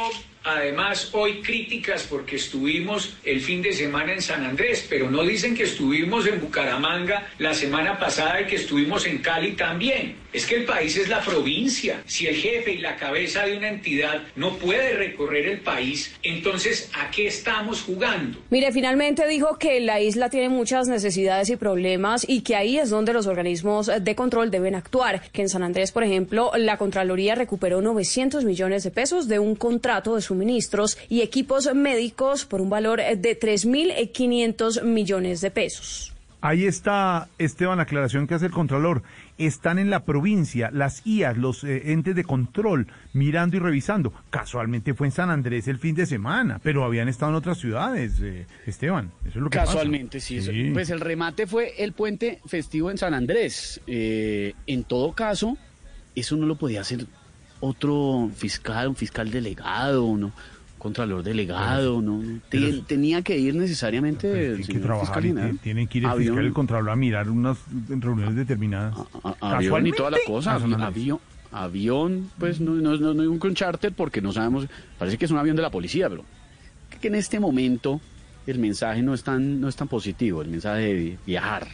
además 0.57 1.09
hoy 1.13 1.41
críticas 1.41 2.03
porque 2.09 2.35
estuvimos 2.35 3.15
el 3.23 3.41
fin 3.41 3.61
de 3.61 3.73
semana 3.73 4.13
en 4.13 4.21
San 4.21 4.43
Andrés, 4.45 4.85
pero 4.89 5.09
no 5.09 5.23
dicen 5.23 5.55
que 5.55 5.63
estuvimos 5.63 6.25
en 6.27 6.41
Bucaramanga 6.41 7.29
la 7.37 7.53
semana 7.53 7.97
pasada 7.99 8.41
y 8.41 8.45
que 8.45 8.55
estuvimos 8.55 9.05
en 9.05 9.19
Cali 9.19 9.53
también. 9.53 10.15
Es 10.31 10.45
que 10.45 10.55
el 10.55 10.65
país 10.65 10.95
es 10.95 11.09
la 11.09 11.21
provincia. 11.21 12.03
Si 12.05 12.27
el 12.27 12.35
jefe 12.35 12.73
y 12.73 12.77
la 12.77 12.95
cabeza 12.97 13.45
de 13.45 13.57
una 13.57 13.69
entidad 13.69 14.23
no 14.35 14.57
puede 14.57 14.93
recorrer 14.93 15.47
el 15.47 15.61
país, 15.61 16.13
entonces 16.21 16.89
¿a 16.93 17.09
qué 17.09 17.27
estamos 17.27 17.81
jugando? 17.81 18.39
Mire, 18.49 18.71
finalmente 18.71 19.27
dijo 19.27 19.57
que 19.57 19.79
la 19.79 19.99
isla 20.01 20.29
tiene 20.29 20.49
muchas 20.49 20.87
necesidades 20.87 21.49
y 21.49 21.55
problemas 21.55 22.25
y 22.27 22.41
que 22.41 22.55
ahí 22.55 22.77
es 22.77 22.89
donde 22.89 23.13
los 23.13 23.27
organismos 23.27 23.91
de 23.99 24.15
control 24.15 24.51
deben 24.51 24.75
actuar. 24.75 25.21
Que 25.31 25.41
en 25.41 25.49
San 25.49 25.63
Andrés, 25.63 25.91
por 25.91 26.03
ejemplo, 26.03 26.51
la 26.55 26.77
Contraloría 26.77 27.35
recuperó 27.35 27.81
900 27.81 28.45
millones 28.45 28.83
de 28.83 28.91
pesos 28.91 29.27
de 29.27 29.39
un 29.39 29.55
contrato 29.55 30.15
de 30.15 30.21
suministros 30.21 30.97
y 31.09 31.21
equipos 31.21 31.73
médicos 31.73 32.45
por 32.45 32.61
un 32.61 32.69
valor 32.69 32.99
de 32.99 33.39
3.500 33.39 34.83
millones 34.83 35.41
de 35.41 35.51
pesos. 35.51 36.13
Ahí 36.41 36.65
está, 36.65 37.27
Esteban, 37.37 37.77
la 37.77 37.83
aclaración 37.83 38.25
que 38.25 38.33
hace 38.33 38.45
el 38.45 38.51
Contralor. 38.53 39.03
Están 39.37 39.77
en 39.77 39.89
la 39.89 40.05
provincia, 40.05 40.69
las 40.71 41.05
IAS, 41.05 41.37
los 41.37 41.63
eh, 41.65 41.91
entes 41.91 42.15
de 42.15 42.23
control, 42.23 42.87
mirando 43.11 43.57
y 43.57 43.59
revisando. 43.59 44.13
Casualmente 44.29 44.93
fue 44.93 45.07
en 45.07 45.11
San 45.11 45.29
Andrés 45.29 45.67
el 45.67 45.79
fin 45.79 45.95
de 45.95 46.05
semana, 46.05 46.59
pero 46.63 46.85
habían 46.85 47.09
estado 47.09 47.31
en 47.33 47.35
otras 47.37 47.57
ciudades, 47.57 48.19
eh, 48.21 48.47
Esteban. 48.65 49.11
Eso 49.21 49.29
es 49.39 49.43
lo 49.43 49.49
que 49.49 49.57
pasa. 49.57 49.73
Casualmente, 49.73 50.19
sí, 50.21 50.37
eso- 50.37 50.51
Pues 50.73 50.89
el 50.89 51.01
remate 51.01 51.45
fue 51.45 51.73
el 51.77 51.91
puente 51.91 52.39
festivo 52.45 52.89
en 52.89 52.97
San 52.97 53.13
Andrés. 53.13 53.81
Eh, 53.85 54.53
en 54.65 54.83
todo 54.85 55.11
caso, 55.11 55.57
eso 56.15 56.37
no 56.37 56.45
lo 56.45 56.55
podía 56.55 56.81
hacer 56.81 57.05
otro 57.59 58.29
fiscal, 58.33 58.87
un 58.87 58.95
fiscal 58.95 59.29
delegado, 59.29 60.15
¿no? 60.15 60.31
Contralor 60.79 61.21
delegado, 61.23 62.01
¿no? 62.01 62.21
Ten- 62.49 62.83
tenía 62.85 63.21
que 63.21 63.37
ir 63.37 63.53
necesariamente 63.55 64.27
el 64.31 64.35
Tienen 64.35 64.57
que 64.57 64.63
señor 64.63 64.81
trabajar 64.83 65.21
fiscal 65.21 65.59
tienen 65.61 65.87
que 65.87 65.97
ir 65.99 66.03
el 66.05 66.09
Avión. 66.09 66.27
fiscal 66.33 66.45
el 66.45 66.53
Contralor 66.53 66.89
a 66.89 66.95
mirar 66.95 67.29
unas 67.29 67.57
reuniones 67.87 68.35
determinadas. 68.35 68.95
avión 69.41 69.85
y 69.85 69.91
toda 69.91 70.09
la 70.11 70.17
cosa. 70.25 70.53
Casualmente. 70.53 70.83
Avión, 70.85 71.19
avión, 71.51 72.29
pues 72.39 72.59
no, 72.59 72.73
no, 72.75 72.95
no, 72.97 73.13
no 73.13 73.21
hay 73.21 73.27
un 73.27 73.39
charter 73.55 73.93
porque 73.93 74.21
no 74.21 74.31
sabemos, 74.31 74.67
parece 74.97 75.17
que 75.17 75.25
es 75.25 75.31
un 75.31 75.37
avión 75.37 75.55
de 75.55 75.61
la 75.61 75.69
policía, 75.69 76.09
pero 76.09 76.23
que 76.99 77.07
en 77.07 77.15
este 77.15 77.39
momento 77.39 78.01
el 78.47 78.57
mensaje 78.59 79.01
no 79.01 79.13
es 79.13 79.23
tan, 79.23 79.59
no 79.61 79.67
es 79.67 79.75
tan 79.75 79.87
positivo, 79.87 80.41
el 80.41 80.47
mensaje 80.49 80.81
de 80.81 81.17
viajar 81.25 81.67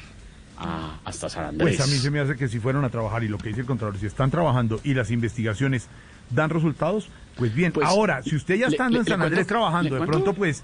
a- 0.58 1.00
hasta 1.06 1.30
San 1.30 1.46
Andrés. 1.46 1.78
Pues 1.78 1.88
a 1.88 1.92
mí 1.92 1.98
se 2.00 2.10
me 2.12 2.20
hace 2.20 2.36
que 2.36 2.48
si 2.48 2.60
fueron 2.60 2.84
a 2.86 2.90
trabajar 2.90 3.24
y 3.24 3.28
lo 3.28 3.38
que 3.38 3.50
dice 3.50 3.62
el 3.62 3.68
Contralor, 3.68 3.98
si 4.00 4.06
están 4.08 4.32
trabajando 4.32 4.80
y 4.84 4.94
las 4.94 5.12
investigaciones 5.12 5.88
dan 6.32 6.50
resultados, 6.50 7.10
pues 7.36 7.54
bien. 7.54 7.72
Pues, 7.72 7.88
Ahora, 7.88 8.22
si 8.24 8.36
usted 8.36 8.56
ya 8.56 8.68
estando 8.68 8.94
le- 8.94 9.00
en 9.00 9.06
San 9.06 9.22
Andrés 9.22 9.40
cuento- 9.40 9.48
trabajando, 9.48 9.96
de 10.00 10.06
pronto 10.08 10.34
pues 10.34 10.64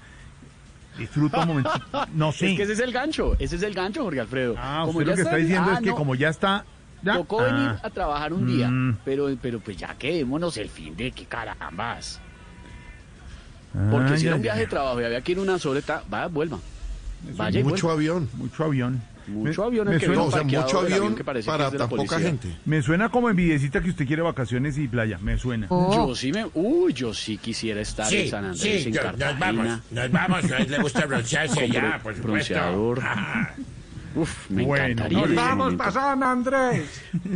disfruta 0.98 1.40
un 1.40 1.48
momento. 1.48 1.70
No 2.14 2.32
sé. 2.32 2.50
Es 2.52 2.56
que 2.56 2.62
ese 2.64 2.72
es 2.74 2.78
el 2.80 2.92
gancho, 2.92 3.34
ese 3.38 3.56
es 3.56 3.62
el 3.62 3.74
gancho, 3.74 4.02
Jorge 4.04 4.20
Alfredo. 4.20 4.54
Ah, 4.58 4.82
Como 4.86 4.98
usted 4.98 5.04
ya 5.04 5.10
lo 5.10 5.16
que 5.16 5.22
está 5.22 5.36
diciendo 5.36 5.70
ah, 5.70 5.74
es 5.74 5.80
que 5.80 5.86
no, 5.90 5.94
como 5.96 6.14
ya 6.14 6.28
está... 6.28 6.64
Ya, 7.04 7.14
Tocó 7.14 7.40
Ah. 7.40 7.44
venir 7.46 7.70
a 7.82 7.90
trabajar 7.90 8.32
un 8.32 8.46
día, 8.46 8.68
Mm. 8.68 8.98
pero, 9.04 9.28
pero 9.42 9.58
pues 9.58 9.76
ya 9.76 9.92
quedémonos 9.96 10.56
el 10.56 10.68
fin 10.68 10.94
de 10.96 11.10
que 11.10 11.24
carambas. 11.24 12.20
Ah, 13.74 13.88
Porque 13.90 14.18
si 14.18 14.26
era 14.26 14.36
un 14.36 14.42
viaje 14.42 14.60
de 14.60 14.66
trabajo 14.66 15.00
y 15.00 15.04
había 15.04 15.20
que 15.20 15.32
ir 15.32 15.38
una 15.40 15.58
sola 15.58 15.80
etapa, 15.80 16.04
vaya, 16.08 16.26
vuelva. 16.28 16.58
Vaya 17.36 17.62
mucho 17.64 17.86
vuelva. 17.88 17.92
avión. 17.94 18.28
Mucho 18.34 18.64
avión. 18.64 19.02
Mucho 19.40 19.64
avión 19.64 19.88
el 19.88 19.94
me 19.94 20.00
que 20.00 20.06
suena- 20.06 20.22
o 20.22 20.30
sea, 20.30 20.42
mucho 20.42 20.80
avión 20.80 21.14
que 21.14 21.24
parece 21.24 21.46
que 21.46 21.50
para 21.50 21.64
la 21.64 21.70
tan 21.70 21.88
poca 21.88 21.96
policía. 22.06 22.18
gente. 22.18 22.48
Me 22.64 22.82
suena 22.82 23.08
como 23.10 23.28
envidiecita 23.30 23.80
que 23.82 23.90
usted 23.90 24.06
quiere 24.06 24.22
vacaciones 24.22 24.78
y 24.78 24.88
playa. 24.88 25.18
Me 25.20 25.38
suena. 25.38 25.66
Yo 25.68 26.14
sí 26.14 26.32
me, 26.32 26.46
uy, 26.54 26.92
yo 26.92 27.12
sí 27.14 27.38
quisiera 27.38 27.80
estar 27.80 28.06
Sí, 28.06 28.16
en 28.22 28.28
San 28.30 28.44
Andrés, 28.44 28.82
sí, 28.82 28.88
en 28.88 28.94
yo- 28.94 29.02
Cartagena. 29.02 29.30
nos 29.32 29.56
vamos, 29.56 29.82
nos 29.90 30.12
vamos, 30.12 30.50
a 30.52 30.56
él 30.58 30.70
le 30.70 30.78
gusta 30.78 31.06
broncearse 31.06 31.68
ya, 31.68 32.00
por 32.02 32.14
supuesto. 32.14 32.22
bronceador. 32.22 33.00
Ah. 33.02 33.54
Uf, 34.14 34.50
me 34.50 34.64
Bueno, 34.66 34.84
encantaría. 34.84 35.18
nos 35.26 35.34
Vamos 35.34 35.74
para 35.74 35.90
San 35.90 36.22
Andrés. 36.22 36.84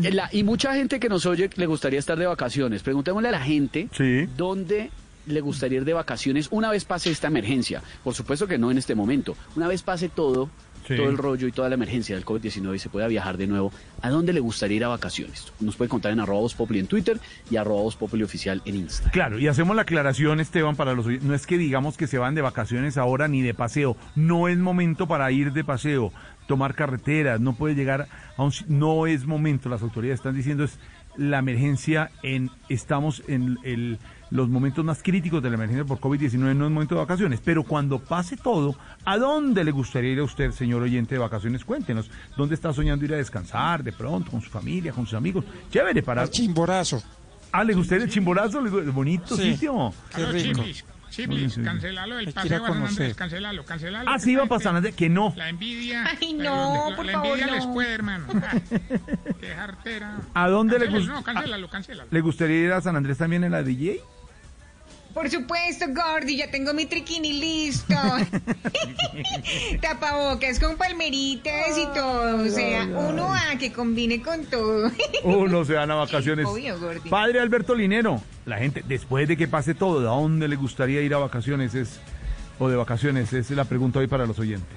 Eh, 0.03 0.13
la- 0.13 0.29
y 0.31 0.43
mucha 0.45 0.75
gente 0.75 1.01
que 1.01 1.09
nos 1.09 1.25
oye 1.25 1.49
le 1.57 1.67
gustaría 1.67 1.99
estar 1.99 2.19
de 2.19 2.27
vacaciones. 2.27 2.83
Preguntémosle 2.83 3.29
a 3.29 3.33
la 3.33 3.41
gente 3.41 3.89
dónde 4.37 4.91
le 5.27 5.41
gustaría 5.41 5.79
ir 5.79 5.85
de 5.87 5.95
vacaciones 5.95 6.49
una 6.51 6.71
vez 6.71 6.85
pase 6.85 7.11
esta 7.11 7.29
emergencia. 7.29 7.83
Por 8.05 8.15
supuesto 8.15 8.47
que 8.47 8.59
no 8.59 8.71
en 8.71 8.77
este 8.79 8.95
momento. 8.95 9.37
Una 9.57 9.67
vez 9.69 9.83
pase 9.83 10.09
todo, 10.11 10.51
Sí. 10.87 10.97
todo 10.97 11.09
el 11.09 11.19
rollo 11.19 11.49
y 11.49 11.53
toda 11.53 11.69
la 11.69 11.75
emergencia 11.75 12.15
del 12.15 12.25
COVID-19 12.25 12.77
y 12.77 12.79
se 12.79 12.89
pueda 12.89 13.09
viajar 13.09 13.37
de 13.37 13.47
nuevo, 13.47 13.73
¿a 14.03 14.11
dónde 14.11 14.33
le 14.33 14.41
gustaría 14.41 14.77
ir 14.77 14.85
a 14.85 14.89
vacaciones? 14.89 15.53
Nos 15.61 15.77
puede 15.77 15.89
contar 15.89 16.13
en 16.13 16.21
arroba 16.21 16.49
Populi 16.57 16.79
en 16.79 16.87
Twitter 16.87 17.19
y 17.51 17.57
arroba 17.57 17.91
Populi 17.99 18.23
oficial 18.23 18.63
en 18.65 18.77
Instagram. 18.77 19.13
Claro, 19.13 19.39
y 19.39 19.49
hacemos 19.49 19.75
la 19.75 19.83
aclaración, 19.83 20.41
Esteban, 20.41 20.77
para 20.77 20.95
los. 20.95 21.07
No 21.07 21.35
es 21.35 21.47
que 21.47 21.59
digamos 21.59 21.97
que 21.97 22.07
se 22.07 22.19
van 22.19 22.35
de 22.35 22.43
vacaciones 22.43 22.97
ahora 22.97 23.29
ni 23.29 23.43
de 23.43 23.55
paseo. 23.55 23.97
No 24.15 24.49
es 24.49 24.59
momento 24.59 25.07
para 25.07 25.31
ir 25.33 25.53
de 25.53 25.65
paseo, 25.65 26.13
tomar 26.47 26.75
carreteras, 26.75 27.41
no 27.41 27.55
puede 27.55 27.75
llegar 27.75 28.09
a 28.37 28.43
un... 28.43 28.53
No 28.69 29.07
es 29.07 29.27
momento, 29.27 29.69
las 29.69 29.83
autoridades 29.83 30.21
están 30.21 30.35
diciendo 30.35 30.65
es 30.65 30.79
la 31.17 31.39
emergencia 31.39 32.11
en... 32.23 32.51
Estamos 32.69 33.23
en 33.29 33.59
el, 33.65 33.99
los 34.31 34.49
momentos 34.49 34.85
más 34.85 35.03
críticos 35.03 35.43
de 35.43 35.49
la 35.51 35.55
emergencia 35.55 35.85
por 35.85 35.99
COVID-19, 36.01 36.39
no 36.55 36.67
es 36.67 36.71
momento 36.73 36.95
de 36.95 37.01
vacaciones. 37.01 37.41
Pero 37.45 37.63
cuando 37.63 37.99
pase 37.99 38.37
todo, 38.37 38.75
¿a 39.05 39.19
dónde 39.19 39.63
le 39.65 39.71
gustaría 39.71 40.13
ir 40.13 40.19
a 40.19 40.25
usted, 40.25 40.51
señor 40.53 40.83
oyente 40.83 41.15
de 41.15 41.19
vacaciones? 41.21 41.65
Cuéntenos. 41.65 42.11
¿Dónde 42.37 42.55
está 42.55 42.73
soñando 42.73 43.05
ir 43.05 43.15
a 43.15 43.19
descansar 43.19 43.83
de 43.85 43.93
pronto, 43.93 44.31
con 44.31 44.41
su 44.41 44.51
familia, 44.51 44.93
con 44.93 45.05
sus 45.07 45.15
amigos? 45.15 45.45
Chévere 45.71 46.03
para... 46.03 46.29
Chimborazo. 46.29 47.03
Ah, 47.53 47.63
¿le 47.65 47.75
gusta 47.75 47.97
el 47.97 48.11
chimborazo? 48.11 48.61
¿Le 48.61 48.71
gu- 48.71 48.93
Bonito 48.93 49.37
Sí. 49.37 49.53
sitio. 49.53 49.93
Qué 50.15 50.27
rico. 50.27 50.63
Chiblis, 51.11 51.37
Chiblis, 51.39 51.53
Sí, 51.55 51.61
sí. 51.61 51.65
cancelalo 51.65 52.15
a 52.19 52.19
paseo 52.19 52.31
a 52.31 52.33
San 52.33 52.53
Andrés, 52.55 52.69
conocer. 52.69 53.15
cancelalo, 53.17 53.65
cancelalo. 53.65 54.11
Ah, 54.11 54.19
sí, 54.19 54.33
iba 54.33 54.47
para 54.47 54.61
San 54.63 54.77
Andrés, 54.77 54.95
que 54.95 55.09
no. 55.09 55.33
La 55.37 55.49
envidia. 55.49 56.05
Ay, 56.21 56.33
no, 56.35 56.91
la- 56.91 56.97
por 56.97 57.05
la 57.07 57.13
favor, 57.13 57.29
envidia 57.39 57.55
les 57.55 57.67
no. 57.67 57.73
puede, 57.75 57.93
hermano. 57.95 58.27
Qué 59.41 59.49
jartera. 59.55 60.19
¿A 60.35 60.49
dónde 60.49 60.79
le 60.79 60.87
Cancélalo, 60.87 61.05
gust- 61.13 61.15
No, 61.15 61.23
cancélalo, 61.25 61.71
cancélalo. 61.71 62.09
¿Le 62.11 62.21
gustaría 62.21 62.57
ir 62.65 62.73
a 62.73 62.81
San 62.81 62.97
Andrés 62.97 63.19
también 63.19 63.45
en 63.45 63.53
la 63.53 63.63
DJ? 63.63 64.01
Por 65.17 65.31
supuesto, 65.31 65.87
Gordy, 65.95 66.37
ya 66.37 66.51
tengo 66.51 66.75
mi 66.75 66.85
triquini 66.85 67.33
listo. 67.33 67.95
Tapabocas 69.81 70.61
con 70.61 70.77
palmeritas 70.77 71.79
y 71.79 71.87
todo. 71.95 72.45
O 72.45 72.49
sea, 72.51 72.85
uno 72.85 73.33
a 73.35 73.57
que 73.57 73.73
combine 73.73 74.21
con 74.21 74.45
todo. 74.45 74.91
Uno 75.25 75.65
se 75.65 75.73
van 75.73 75.91
a 75.91 75.95
vacaciones. 75.95 76.45
Obvio, 76.45 76.79
Gordy. 76.79 77.09
Padre 77.09 77.41
Alberto 77.41 77.75
Linero, 77.75 78.21
la 78.45 78.59
gente, 78.59 78.85
después 78.87 79.27
de 79.27 79.39
que 79.39 79.49
pase 79.49 79.75
todo, 79.75 80.01
¿a 80.01 80.15
dónde 80.15 80.49
le 80.49 80.57
gustaría 80.57 81.01
ir 81.01 81.15
a 81.15 81.19
vacaciones? 81.19 81.75
Es, 81.75 81.99
o 82.59 82.69
de 82.69 82.77
vacaciones, 82.77 83.33
es 83.33 83.51
la 83.53 83.65
pregunta 83.65 84.01
hoy 84.01 84.09
para 84.09 84.27
los 84.27 84.39
oyentes. 84.39 84.69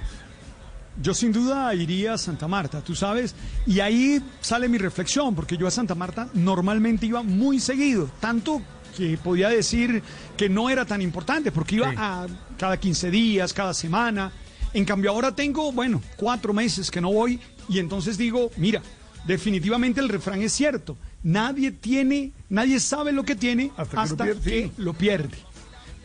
Yo 1.01 1.13
sin 1.13 1.33
duda 1.33 1.75
iría 1.75 2.13
a 2.13 2.17
Santa 2.17 2.47
Marta, 2.47 2.81
tú 2.81 2.95
sabes, 2.95 3.35
y 3.67 3.81
ahí 3.81 4.21
sale 4.39 4.69
mi 4.69 4.77
reflexión, 4.77 5.35
porque 5.35 5.57
yo 5.57 5.67
a 5.67 5.71
Santa 5.71 5.95
Marta 5.95 6.29
normalmente 6.33 7.05
iba 7.05 7.23
muy 7.23 7.59
seguido, 7.59 8.09
tanto 8.21 8.61
que 8.99 9.17
podía 9.17 9.49
decir 9.49 10.03
que 10.37 10.49
no 10.49 10.69
era 10.69 10.85
tan 10.85 11.01
importante, 11.01 11.51
porque 11.51 11.75
iba 11.77 11.93
a 11.97 12.27
cada 12.57 12.77
15 12.77 13.09
días, 13.09 13.53
cada 13.53 13.73
semana. 13.73 14.31
En 14.73 14.85
cambio 14.85 15.09
ahora 15.11 15.33
tengo, 15.33 15.71
bueno, 15.71 16.01
cuatro 16.17 16.53
meses 16.53 16.91
que 16.91 17.01
no 17.01 17.11
voy 17.11 17.39
y 17.67 17.79
entonces 17.79 18.17
digo, 18.17 18.51
mira, 18.57 18.81
definitivamente 19.25 19.99
el 20.01 20.09
refrán 20.09 20.41
es 20.41 20.53
cierto. 20.53 20.97
Nadie 21.23 21.71
tiene, 21.71 22.31
nadie 22.49 22.79
sabe 22.79 23.11
lo 23.11 23.23
que 23.23 23.35
tiene 23.35 23.71
hasta, 23.77 24.01
Hasta 24.01 24.25
que 24.25 24.33
lo 24.33 24.39
pierde, 24.39 24.51
que 24.61 24.67
sí. 24.67 24.71
lo 24.77 24.93
pierde. 24.93 25.37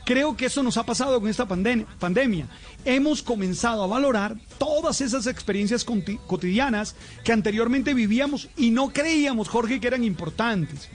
Creo 0.07 0.37
que 0.37 0.47
eso 0.47 0.63
nos 0.63 0.77
ha 0.77 0.85
pasado 0.85 1.19
con 1.19 1.31
esta 1.31 1.49
pandem- 1.49 1.87
pandemia. 1.99 2.47
Hemos 2.85 3.23
comenzado 3.23 3.83
a 3.83 3.87
valorar 3.87 4.37
todas 4.59 5.01
esas 5.01 5.27
experiencias 5.27 5.85
cotidianas 6.27 6.95
que 7.25 7.33
anteriormente 7.33 7.95
vivíamos 7.95 8.49
y 8.57 8.71
no 8.71 8.93
creíamos, 8.93 9.49
Jorge, 9.49 9.81
que 9.81 9.87
eran 9.87 10.05
importantes. 10.05 10.91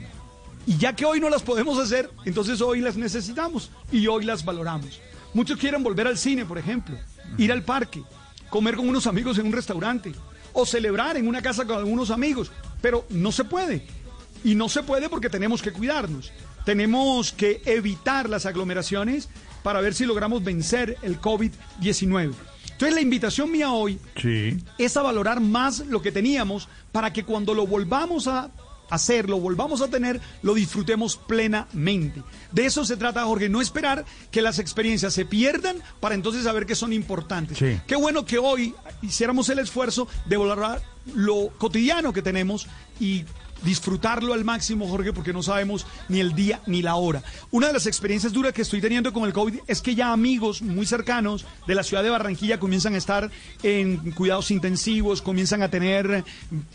Y 0.66 0.76
ya 0.76 0.94
que 0.94 1.04
hoy 1.04 1.20
no 1.20 1.30
las 1.30 1.42
podemos 1.42 1.78
hacer, 1.78 2.10
entonces 2.24 2.60
hoy 2.60 2.80
las 2.80 2.96
necesitamos 2.96 3.70
y 3.90 4.06
hoy 4.06 4.24
las 4.24 4.44
valoramos. 4.44 5.00
Muchos 5.34 5.58
quieren 5.58 5.82
volver 5.82 6.06
al 6.06 6.18
cine, 6.18 6.44
por 6.44 6.58
ejemplo, 6.58 6.96
ir 7.38 7.50
al 7.52 7.62
parque, 7.62 8.02
comer 8.50 8.76
con 8.76 8.88
unos 8.88 9.06
amigos 9.06 9.38
en 9.38 9.46
un 9.46 9.52
restaurante 9.52 10.12
o 10.52 10.66
celebrar 10.66 11.16
en 11.16 11.28
una 11.28 11.40
casa 11.42 11.64
con 11.64 11.78
algunos 11.78 12.10
amigos, 12.10 12.50
pero 12.82 13.06
no 13.10 13.32
se 13.32 13.44
puede. 13.44 13.86
Y 14.42 14.54
no 14.54 14.68
se 14.68 14.82
puede 14.82 15.08
porque 15.08 15.30
tenemos 15.30 15.62
que 15.62 15.72
cuidarnos. 15.72 16.32
Tenemos 16.64 17.32
que 17.32 17.62
evitar 17.64 18.28
las 18.28 18.46
aglomeraciones 18.46 19.28
para 19.62 19.80
ver 19.80 19.94
si 19.94 20.04
logramos 20.06 20.42
vencer 20.42 20.96
el 21.02 21.20
COVID-19. 21.20 22.32
Entonces 22.72 22.94
la 22.94 23.00
invitación 23.02 23.50
mía 23.52 23.72
hoy 23.72 23.98
Sí. 24.16 24.56
es 24.78 24.96
a 24.96 25.02
valorar 25.02 25.40
más 25.40 25.80
lo 25.86 26.00
que 26.00 26.12
teníamos 26.12 26.68
para 26.92 27.12
que 27.12 27.24
cuando 27.24 27.54
lo 27.54 27.66
volvamos 27.66 28.26
a 28.26 28.50
hacer, 28.90 29.30
lo 29.30 29.38
volvamos 29.40 29.80
a 29.80 29.88
tener, 29.88 30.20
lo 30.42 30.54
disfrutemos 30.54 31.16
plenamente. 31.16 32.22
De 32.52 32.66
eso 32.66 32.84
se 32.84 32.96
trata, 32.96 33.24
Jorge, 33.24 33.48
no 33.48 33.60
esperar 33.60 34.04
que 34.30 34.42
las 34.42 34.58
experiencias 34.58 35.14
se 35.14 35.24
pierdan 35.24 35.76
para 36.00 36.14
entonces 36.14 36.44
saber 36.44 36.66
que 36.66 36.74
son 36.74 36.92
importantes. 36.92 37.58
Sí. 37.58 37.80
Qué 37.86 37.96
bueno 37.96 38.24
que 38.24 38.38
hoy 38.38 38.74
hiciéramos 39.02 39.48
el 39.48 39.60
esfuerzo 39.60 40.08
de 40.26 40.36
valorar 40.36 40.82
lo 41.14 41.48
cotidiano 41.58 42.12
que 42.12 42.22
tenemos 42.22 42.66
y 42.98 43.24
disfrutarlo 43.62 44.32
al 44.32 44.44
máximo, 44.44 44.88
Jorge, 44.88 45.12
porque 45.12 45.32
no 45.32 45.42
sabemos 45.42 45.86
ni 46.08 46.20
el 46.20 46.34
día 46.34 46.60
ni 46.66 46.82
la 46.82 46.94
hora. 46.96 47.22
Una 47.50 47.68
de 47.68 47.72
las 47.72 47.86
experiencias 47.86 48.32
duras 48.32 48.52
que 48.52 48.62
estoy 48.62 48.80
teniendo 48.80 49.12
con 49.12 49.24
el 49.24 49.32
COVID 49.32 49.60
es 49.66 49.82
que 49.82 49.94
ya 49.94 50.12
amigos 50.12 50.62
muy 50.62 50.86
cercanos 50.86 51.44
de 51.66 51.74
la 51.74 51.82
ciudad 51.82 52.02
de 52.02 52.10
Barranquilla 52.10 52.60
comienzan 52.60 52.94
a 52.94 52.98
estar 52.98 53.30
en 53.62 54.12
cuidados 54.12 54.50
intensivos, 54.50 55.22
comienzan 55.22 55.62
a 55.62 55.70
tener 55.70 56.24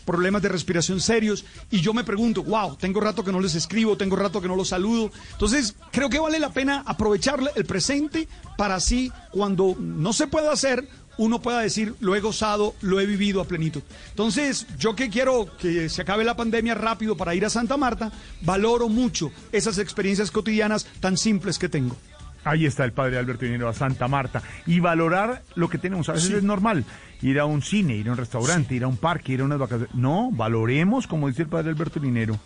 problemas 0.04 0.42
de 0.42 0.48
respiración 0.48 1.00
serios 1.00 1.44
y 1.70 1.80
yo 1.80 1.92
me 1.92 2.04
pregunto, 2.04 2.42
wow, 2.42 2.76
tengo 2.76 3.00
rato 3.00 3.24
que 3.24 3.32
no 3.32 3.40
les 3.40 3.54
escribo, 3.54 3.96
tengo 3.96 4.16
rato 4.16 4.40
que 4.40 4.48
no 4.48 4.56
los 4.56 4.68
saludo. 4.68 5.10
Entonces, 5.32 5.74
creo 5.90 6.08
que 6.08 6.18
vale 6.18 6.38
la 6.38 6.52
pena 6.52 6.82
aprovechar 6.86 7.40
el 7.54 7.64
presente 7.64 8.28
para 8.56 8.76
así, 8.76 9.12
cuando 9.30 9.76
no 9.78 10.12
se 10.12 10.26
pueda 10.26 10.52
hacer, 10.52 10.88
uno 11.18 11.40
pueda 11.40 11.60
decir, 11.60 11.94
lo 12.00 12.14
he 12.14 12.20
gozado, 12.20 12.74
lo 12.82 13.00
he 13.00 13.06
vivido 13.06 13.40
a 13.40 13.44
plenitud. 13.46 13.82
Entonces, 14.10 14.66
yo 14.78 14.94
que 14.94 15.08
quiero 15.10 15.48
que 15.58 15.88
se 15.88 16.02
acabe 16.02 16.24
la 16.24 16.36
pandemia 16.36 16.74
rápido 16.74 17.16
para 17.16 17.34
ir 17.34 17.44
a 17.44 17.50
Santa 17.50 17.76
Marta, 17.76 18.12
valoro 18.42 18.88
mucho 18.88 19.30
esas 19.52 19.78
experiencias 19.78 20.30
cotidianas 20.30 20.86
tan 21.00 21.16
simples 21.16 21.58
que 21.58 21.68
tengo. 21.68 21.96
Ahí 22.44 22.64
está 22.64 22.84
el 22.84 22.92
padre 22.92 23.18
Alberto 23.18 23.44
Dinero 23.44 23.68
a 23.68 23.72
Santa 23.74 24.06
Marta. 24.06 24.40
Y 24.66 24.78
valorar 24.78 25.42
lo 25.56 25.68
que 25.68 25.78
tenemos. 25.78 26.08
A 26.08 26.12
veces 26.12 26.28
Sí. 26.28 26.34
es 26.36 26.42
normal 26.44 26.84
ir 27.22 27.40
a 27.40 27.44
un 27.44 27.60
cine, 27.60 27.96
ir 27.96 28.08
a 28.08 28.12
un 28.12 28.18
restaurante, 28.18 28.72
ir 28.74 28.84
a 28.84 28.86
un 28.86 28.98
parque, 28.98 29.32
ir 29.32 29.40
a 29.40 29.44
unas 29.44 29.58
vacaciones. 29.58 29.92
No, 29.96 30.30
valoremos, 30.30 31.08
como 31.08 31.26
dice 31.26 31.42
el 31.42 31.48
padre 31.48 31.70
Alberto 31.70 31.98
Dinero, 31.98 32.38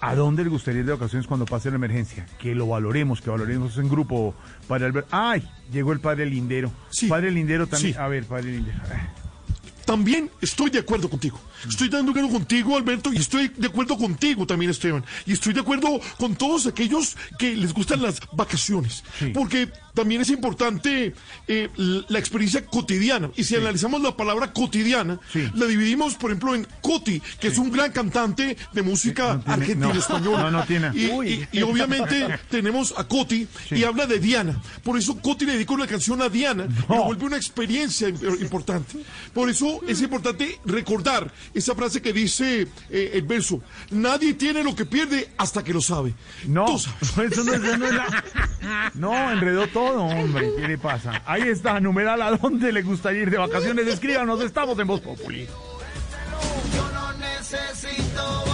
a 0.00 0.14
dónde 0.14 0.44
le 0.44 0.50
gustaría 0.50 0.80
ir 0.80 0.86
de 0.86 0.92
vacaciones 0.92 1.26
cuando 1.26 1.46
pase 1.46 1.70
la 1.70 1.76
emergencia. 1.76 2.26
Que 2.38 2.54
lo 2.54 2.66
valoremos, 2.66 3.20
que 3.20 3.30
valoremos 3.30 3.76
en 3.78 3.88
grupo. 3.88 4.34
Padre 4.66 4.86
Alberto. 4.86 5.08
¡Ay! 5.12 5.48
Llegó 5.70 5.92
el 5.92 6.00
padre 6.00 6.26
Lindero. 6.26 6.72
Padre 7.08 7.30
Lindero 7.30 7.66
también. 7.66 7.94
Sí. 7.94 8.00
A 8.00 8.08
ver, 8.08 8.24
padre 8.24 8.52
Lindero. 8.52 8.78
También 9.84 10.30
estoy 10.40 10.70
de 10.70 10.78
acuerdo 10.78 11.10
contigo. 11.10 11.40
Estoy 11.68 11.88
de 11.88 11.98
acuerdo 11.98 12.28
contigo, 12.30 12.76
Alberto, 12.76 13.12
y 13.12 13.16
estoy 13.18 13.48
de 13.56 13.66
acuerdo 13.68 13.96
contigo 13.98 14.46
también, 14.46 14.70
Esteban. 14.70 15.04
Y 15.26 15.32
estoy 15.32 15.52
de 15.52 15.60
acuerdo 15.60 16.00
con 16.18 16.34
todos 16.36 16.66
aquellos 16.66 17.16
que 17.38 17.54
les 17.56 17.72
gustan 17.72 18.02
las 18.02 18.20
vacaciones. 18.32 19.02
Porque 19.34 19.68
también 19.94 20.20
es 20.22 20.30
importante 20.30 21.14
eh, 21.48 21.68
la 22.08 22.18
experiencia 22.18 22.64
cotidiana. 22.64 23.30
Y 23.36 23.44
si 23.44 23.56
analizamos 23.56 24.00
la 24.00 24.16
palabra 24.16 24.52
cotidiana, 24.52 25.18
la 25.54 25.66
dividimos, 25.66 26.14
por 26.14 26.30
ejemplo, 26.30 26.54
en 26.54 26.66
Coti, 26.80 27.20
que 27.40 27.48
es 27.48 27.58
un 27.58 27.70
gran 27.70 27.92
cantante 27.92 28.56
de 28.72 28.82
música 28.82 29.40
argentina 29.46 29.92
no. 29.92 29.98
española. 29.98 30.42
No, 30.44 30.50
no 30.50 30.64
tiene. 30.64 30.90
Y, 30.94 31.06
y- 31.32 31.48
y 31.52 31.62
obviamente 31.62 32.26
tenemos 32.50 32.94
a 32.96 33.04
Coti 33.06 33.46
y 33.70 33.84
habla 33.84 34.06
de 34.06 34.18
Diana. 34.18 34.60
Por 34.82 34.96
eso 34.98 35.16
Coti 35.20 35.44
le 35.44 35.52
dedicó 35.54 35.74
una 35.74 35.86
canción 35.86 36.22
a 36.22 36.28
Diana 36.28 36.66
y 36.88 36.92
lo 36.92 37.04
vuelve 37.04 37.26
una 37.26 37.36
experiencia 37.36 38.08
im- 38.08 38.40
importante. 38.40 38.98
Por 39.34 39.50
eso 39.50 39.80
es 39.86 40.00
importante 40.02 40.58
recordar 40.64 41.32
esa 41.54 41.74
frase 41.74 42.00
que 42.02 42.12
dice 42.12 42.66
eh, 42.90 43.10
el 43.14 43.22
verso: 43.22 43.60
Nadie 43.90 44.34
tiene 44.34 44.62
lo 44.62 44.74
que 44.74 44.84
pierde 44.86 45.28
hasta 45.38 45.62
que 45.64 45.72
lo 45.72 45.80
sabe. 45.80 46.14
No, 46.46 46.66
Tú 46.66 46.78
sabes. 47.06 47.32
eso 47.32 47.44
no, 47.44 47.54
eso 47.54 47.76
no 47.76 47.86
es 47.86 47.94
la... 47.94 48.24
No, 48.94 49.30
enredó 49.32 49.66
todo, 49.68 50.02
hombre. 50.04 50.50
¿Qué 50.56 50.68
le 50.68 50.78
pasa? 50.78 51.22
Ahí 51.26 51.42
está, 51.42 51.80
numeral, 51.80 52.20
¿a 52.22 52.32
dónde 52.36 52.72
le 52.72 52.82
gustaría 52.82 53.22
ir 53.22 53.30
de 53.30 53.38
vacaciones? 53.38 53.86
Escríbanos, 53.86 54.40
estamos 54.42 54.78
en 54.78 54.86
Voz 54.86 55.00
Populi. 55.00 55.46
Yo 56.74 56.90
no 56.92 57.12
necesito 57.14 58.44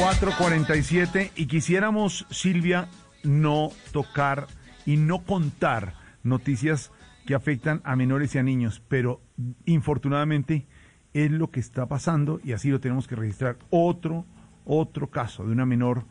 447 0.00 1.32
y 1.36 1.44
quisiéramos, 1.44 2.26
Silvia, 2.30 2.88
no 3.22 3.68
tocar 3.92 4.46
y 4.86 4.96
no 4.96 5.18
contar 5.18 5.92
noticias 6.22 6.90
que 7.26 7.34
afectan 7.34 7.82
a 7.84 7.96
menores 7.96 8.34
y 8.34 8.38
a 8.38 8.42
niños, 8.42 8.80
pero 8.88 9.20
infortunadamente 9.66 10.66
es 11.12 11.30
lo 11.30 11.50
que 11.50 11.60
está 11.60 11.84
pasando 11.84 12.40
y 12.42 12.52
así 12.52 12.70
lo 12.70 12.80
tenemos 12.80 13.06
que 13.06 13.14
registrar. 13.14 13.58
Otro, 13.68 14.24
otro 14.64 15.10
caso 15.10 15.44
de 15.44 15.52
una 15.52 15.66
menor 15.66 16.04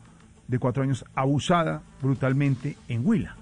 de 0.46 0.60
cuatro 0.60 0.84
años 0.84 1.04
abusada 1.16 1.82
brutalmente 2.00 2.76
en 2.86 3.04
Huila. 3.04 3.39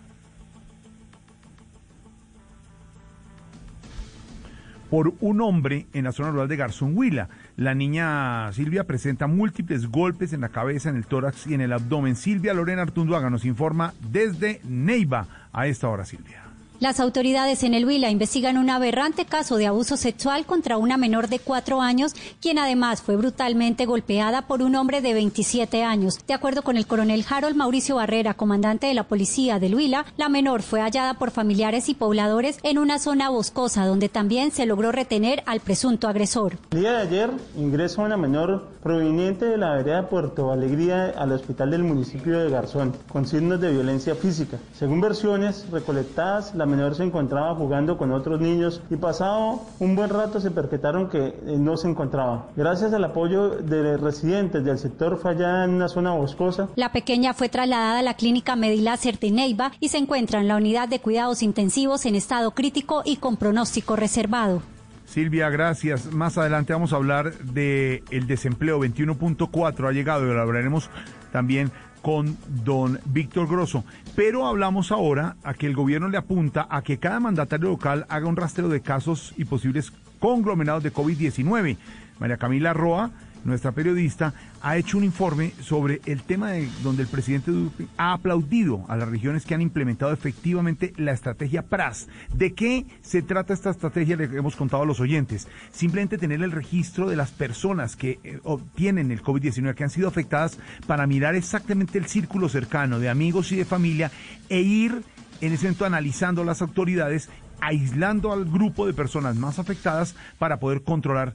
Por 4.90 5.14
un 5.20 5.40
hombre 5.40 5.86
en 5.92 6.04
la 6.04 6.12
zona 6.12 6.30
rural 6.30 6.48
de 6.48 6.56
Garzón, 6.56 6.96
Huila. 6.96 7.28
La 7.56 7.74
niña 7.74 8.52
Silvia 8.52 8.84
presenta 8.84 9.26
múltiples 9.26 9.86
golpes 9.86 10.32
en 10.32 10.40
la 10.40 10.48
cabeza, 10.48 10.88
en 10.88 10.96
el 10.96 11.06
tórax 11.06 11.46
y 11.46 11.54
en 11.54 11.60
el 11.60 11.72
abdomen. 11.72 12.16
Silvia 12.16 12.54
Lorena 12.54 12.82
Artunduaga 12.82 13.30
nos 13.30 13.44
informa 13.44 13.94
desde 14.10 14.60
Neiva 14.64 15.26
a 15.52 15.66
esta 15.66 15.88
hora, 15.88 16.04
Silvia. 16.04 16.47
Las 16.80 17.00
autoridades 17.00 17.64
en 17.64 17.74
el 17.74 17.84
Huila 17.84 18.08
investigan 18.08 18.56
un 18.56 18.70
aberrante 18.70 19.24
caso 19.24 19.56
de 19.56 19.66
abuso 19.66 19.96
sexual 19.96 20.46
contra 20.46 20.76
una 20.76 20.96
menor 20.96 21.28
de 21.28 21.40
cuatro 21.40 21.80
años, 21.80 22.14
quien 22.40 22.56
además 22.56 23.02
fue 23.02 23.16
brutalmente 23.16 23.84
golpeada 23.84 24.42
por 24.42 24.62
un 24.62 24.76
hombre 24.76 25.00
de 25.00 25.12
27 25.12 25.82
años. 25.82 26.24
De 26.28 26.34
acuerdo 26.34 26.62
con 26.62 26.76
el 26.76 26.86
coronel 26.86 27.24
Harold 27.28 27.56
Mauricio 27.56 27.96
Barrera, 27.96 28.34
comandante 28.34 28.86
de 28.86 28.94
la 28.94 29.08
policía 29.08 29.58
del 29.58 29.74
Huila, 29.74 30.06
la 30.16 30.28
menor 30.28 30.62
fue 30.62 30.80
hallada 30.80 31.14
por 31.14 31.32
familiares 31.32 31.88
y 31.88 31.94
pobladores 31.94 32.60
en 32.62 32.78
una 32.78 33.00
zona 33.00 33.28
boscosa 33.28 33.84
donde 33.84 34.08
también 34.08 34.52
se 34.52 34.64
logró 34.64 34.92
retener 34.92 35.42
al 35.46 35.58
presunto 35.58 36.06
agresor. 36.06 36.58
El 36.70 36.78
día 36.78 36.92
de 36.92 36.98
ayer 36.98 37.30
ingresó 37.56 38.02
una 38.02 38.16
menor 38.16 38.68
proveniente 38.84 39.46
de 39.46 39.56
la 39.56 39.74
vereda 39.74 40.08
Puerto 40.08 40.52
Alegría 40.52 41.12
al 41.16 41.32
hospital 41.32 41.72
del 41.72 41.82
municipio 41.82 42.38
de 42.38 42.50
Garzón 42.50 42.94
con 43.12 43.26
signos 43.26 43.60
de 43.60 43.72
violencia 43.72 44.14
física. 44.14 44.58
Según 44.78 45.00
versiones 45.00 45.68
recolectadas, 45.72 46.54
la 46.54 46.67
menor 46.68 46.94
se 46.94 47.02
encontraba 47.02 47.54
jugando 47.54 47.98
con 47.98 48.12
otros 48.12 48.40
niños 48.40 48.82
y 48.90 48.96
pasado 48.96 49.62
un 49.80 49.96
buen 49.96 50.10
rato 50.10 50.40
se 50.40 50.50
percataron 50.50 51.08
que 51.08 51.26
eh, 51.28 51.34
no 51.58 51.76
se 51.76 51.88
encontraba. 51.88 52.48
Gracias 52.56 52.92
al 52.92 53.04
apoyo 53.04 53.50
de 53.50 53.96
residentes 53.96 54.64
del 54.64 54.78
sector 54.78 55.18
fue 55.18 55.32
en 55.32 55.70
una 55.70 55.88
zona 55.88 56.12
boscosa. 56.12 56.68
La 56.76 56.92
pequeña 56.92 57.34
fue 57.34 57.48
trasladada 57.48 57.98
a 57.98 58.02
la 58.02 58.14
clínica 58.14 58.56
Medilácer 58.56 59.18
de 59.18 59.30
Neiva 59.30 59.72
y 59.80 59.88
se 59.88 59.98
encuentra 59.98 60.40
en 60.40 60.48
la 60.48 60.56
unidad 60.56 60.88
de 60.88 61.00
cuidados 61.00 61.42
intensivos 61.42 62.06
en 62.06 62.14
estado 62.14 62.52
crítico 62.52 63.02
y 63.04 63.16
con 63.16 63.36
pronóstico 63.36 63.96
reservado. 63.96 64.62
Silvia, 65.06 65.48
gracias. 65.48 66.12
Más 66.12 66.36
adelante 66.36 66.74
vamos 66.74 66.92
a 66.92 66.96
hablar 66.96 67.32
del 67.38 68.02
el 68.10 68.26
desempleo 68.26 68.78
21.4 68.78 69.88
ha 69.88 69.92
llegado 69.92 70.24
y 70.24 70.34
lo 70.34 70.40
hablaremos 70.40 70.90
también 71.32 71.70
con 72.02 72.36
don 72.64 73.00
Víctor 73.06 73.48
Grosso. 73.48 73.84
Pero 74.14 74.46
hablamos 74.46 74.92
ahora 74.92 75.36
a 75.42 75.54
que 75.54 75.66
el 75.66 75.74
gobierno 75.74 76.08
le 76.08 76.18
apunta 76.18 76.66
a 76.70 76.82
que 76.82 76.98
cada 76.98 77.20
mandatario 77.20 77.68
local 77.68 78.06
haga 78.08 78.26
un 78.26 78.36
rastreo 78.36 78.68
de 78.68 78.80
casos 78.80 79.34
y 79.36 79.44
posibles 79.44 79.92
conglomerados 80.18 80.82
de 80.82 80.92
COVID-19. 80.92 81.76
María 82.18 82.36
Camila 82.36 82.72
Roa 82.72 83.10
nuestra 83.44 83.72
periodista, 83.72 84.34
ha 84.62 84.76
hecho 84.76 84.98
un 84.98 85.04
informe 85.04 85.52
sobre 85.60 86.00
el 86.06 86.22
tema 86.22 86.50
de 86.52 86.68
donde 86.82 87.02
el 87.02 87.08
presidente 87.08 87.50
Duque 87.50 87.86
ha 87.96 88.12
aplaudido 88.12 88.84
a 88.88 88.96
las 88.96 89.08
regiones 89.08 89.44
que 89.44 89.54
han 89.54 89.62
implementado 89.62 90.12
efectivamente 90.12 90.92
la 90.96 91.12
estrategia 91.12 91.62
PRAS. 91.62 92.08
¿De 92.32 92.54
qué 92.54 92.86
se 93.02 93.22
trata 93.22 93.54
esta 93.54 93.70
estrategia? 93.70 94.16
Le 94.16 94.24
hemos 94.24 94.56
contado 94.56 94.82
a 94.82 94.86
los 94.86 95.00
oyentes. 95.00 95.48
Simplemente 95.72 96.18
tener 96.18 96.42
el 96.42 96.52
registro 96.52 97.08
de 97.08 97.16
las 97.16 97.30
personas 97.30 97.96
que 97.96 98.18
eh, 98.24 98.40
obtienen 98.44 99.10
el 99.10 99.22
COVID-19, 99.22 99.74
que 99.74 99.84
han 99.84 99.90
sido 99.90 100.08
afectadas, 100.08 100.58
para 100.86 101.06
mirar 101.06 101.34
exactamente 101.34 101.98
el 101.98 102.06
círculo 102.06 102.48
cercano 102.48 102.98
de 102.98 103.08
amigos 103.08 103.52
y 103.52 103.56
de 103.56 103.64
familia 103.64 104.10
e 104.48 104.60
ir 104.60 105.02
en 105.40 105.52
ese 105.52 105.66
momento 105.66 105.84
analizando 105.84 106.44
las 106.44 106.62
autoridades, 106.62 107.28
aislando 107.60 108.32
al 108.32 108.44
grupo 108.44 108.86
de 108.86 108.94
personas 108.94 109.36
más 109.36 109.58
afectadas 109.58 110.16
para 110.38 110.58
poder 110.58 110.82
controlar 110.82 111.34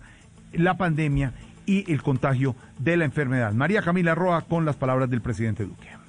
la 0.51 0.77
pandemia 0.77 1.33
y 1.65 1.91
el 1.91 2.01
contagio 2.01 2.55
de 2.79 2.97
la 2.97 3.05
enfermedad. 3.05 3.53
María 3.53 3.81
Camila 3.81 4.15
Roa 4.15 4.41
con 4.41 4.65
las 4.65 4.75
palabras 4.75 5.09
del 5.09 5.21
presidente 5.21 5.65
Duque. 5.65 6.02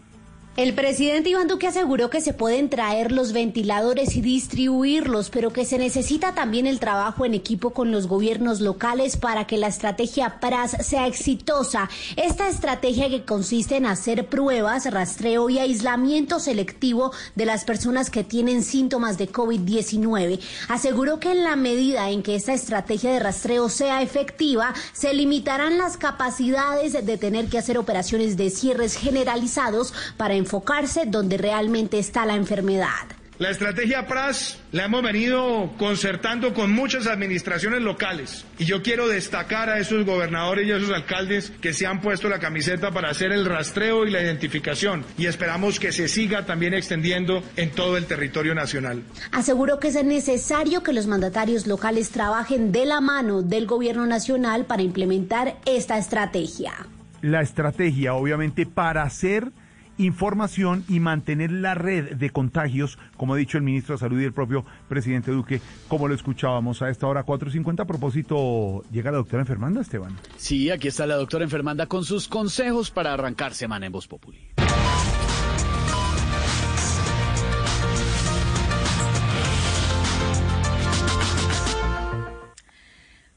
El 0.57 0.73
presidente 0.73 1.31
Iván 1.31 1.49
Duque 1.49 1.67
aseguró 1.67 2.11
que 2.11 2.21
se 2.21 2.33
pueden 2.33 2.71
traer 2.71 3.11
los 3.11 3.33
ventiladores 3.33 4.15
y 4.15 4.21
distribuirlos, 4.21 5.29
pero 5.29 5.53
que 5.53 5.65
se 5.65 5.79
necesita 5.79 6.33
también 6.33 6.69
el 6.69 6.79
trabajo 6.79 7.25
en 7.25 7.35
equipo 7.35 7.71
con 7.71 7.91
los 7.91 8.07
gobiernos 8.07 8.61
locales 8.61 9.17
para 9.17 9.49
que 9.49 9.59
la 9.59 9.67
estrategia 9.67 10.39
PRAS 10.39 10.77
sea 10.87 11.09
exitosa. 11.09 11.91
Esta 12.15 12.49
estrategia 12.49 13.09
que 13.09 13.25
consiste 13.25 13.75
en 13.75 13.85
hacer 13.85 14.29
pruebas, 14.29 14.89
rastreo 14.89 15.51
y 15.51 15.59
aislamiento 15.59 16.39
selectivo 16.39 17.11
de 17.35 17.47
las 17.47 17.65
personas 17.65 18.09
que 18.09 18.23
tienen 18.23 18.63
síntomas 18.63 19.19
de 19.19 19.33
COVID-19. 19.33 20.39
Aseguró 20.69 21.19
que 21.19 21.33
en 21.33 21.43
la 21.43 21.57
medida 21.57 22.11
en 22.11 22.23
que 22.23 22.37
esta 22.37 22.55
estrategia 22.55 23.11
de 23.11 23.19
rastreo 23.19 23.69
sea 23.69 24.03
efectiva, 24.03 24.73
se 24.93 25.15
limitarán 25.15 25.79
las 25.79 25.97
capacidades 25.97 26.93
de 26.93 27.19
tener 27.19 27.49
que 27.49 27.59
hacer 27.59 27.77
operaciones 27.77 28.37
de 28.37 28.51
cierres 28.51 28.95
generalizados 28.95 29.93
para 30.17 30.44
enfocarse 30.45 31.07
donde 31.07 31.39
realmente 31.39 31.99
está 31.99 32.27
la 32.27 32.37
enfermedad. 32.37 33.07
La 33.37 33.51
estrategia 33.51 34.07
PRAS 34.07 34.61
la 34.71 34.85
hemos 34.85 35.03
venido 35.03 35.73
concertando 35.77 36.55
con 36.55 36.71
muchas 36.71 37.09
administraciones 37.09 37.83
locales 37.83 38.45
y 38.59 38.65
yo 38.65 38.81
quiero 38.81 39.09
destacar 39.09 39.69
a 39.71 39.81
esos 39.81 40.07
gobernadores 40.07 40.69
y 40.69 40.71
a 40.71 40.77
esos 40.77 40.93
alcaldes 40.93 41.51
que 41.61 41.73
se 41.73 41.85
han 41.85 42.01
puesto 42.01 42.29
la 42.29 42.39
camiseta 42.39 42.93
para 42.93 43.11
hacer 43.11 43.33
el 43.33 43.45
rastreo 43.45 44.07
y 44.07 44.13
la 44.13 44.23
identificación 44.23 45.05
y 45.19 45.27
esperamos 45.27 45.81
que 45.81 45.91
se 45.91 46.07
siga 46.07 46.47
también 46.47 46.75
extendiendo 46.75 47.43
en 47.57 47.73
todo 47.73 47.97
el 47.97 48.07
territorio 48.07 48.55
nacional. 48.55 49.03
Aseguró 49.33 49.81
que 49.81 49.89
es 49.89 50.05
necesario 50.05 50.85
que 50.85 50.93
los 50.93 51.09
mandatarios 51.09 51.67
locales 51.67 52.11
trabajen 52.11 52.71
de 52.71 52.87
la 52.87 53.01
mano 53.01 53.43
del 53.43 53.67
gobierno 53.67 54.07
nacional 54.07 54.65
para 54.67 54.83
implementar 54.83 55.57
esta 55.67 55.99
estrategia. 55.99 56.73
La 57.21 57.41
estrategia, 57.41 58.15
obviamente, 58.15 58.65
para 58.65 59.03
hacer 59.03 59.51
información 59.99 60.85
y 60.89 61.01
mantener 61.01 61.53
la 61.53 61.75
red 61.75 62.17
de 62.17 62.31
contagios, 62.31 62.99
como 63.17 63.35
ha 63.35 63.37
dicho 63.37 63.59
el 63.59 63.65
ministro 63.65 63.95
de 63.95 64.01
Salud 64.01 64.21
y 64.21 64.25
el 64.25 64.33
propio 64.33 64.65
presidente 64.89 65.31
Duque, 65.31 65.61
como 65.89 66.09
lo 66.09 66.15
escuchábamos 66.15 66.83
a 66.83 66.91
esta 66.91 67.07
hora 67.07 67.25
4.50. 67.25 67.81
A 67.81 67.85
propósito, 67.87 68.83
llega 68.91 69.11
la 69.11 69.19
doctora 69.19 69.43
Enfermanda, 69.43 69.81
Esteban. 69.81 70.17
Sí, 70.37 70.71
aquí 70.71 70.89
está 70.89 71.07
la 71.07 71.17
doctora 71.17 71.45
Enfermanda 71.45 71.87
con 71.87 72.05
sus 72.05 72.29
consejos 72.29 72.91
para 72.91 73.13
arrancar 73.13 73.55
semana 73.55 73.87
en 73.87 73.93
Voz 73.93 74.09
Populi. 74.09 74.39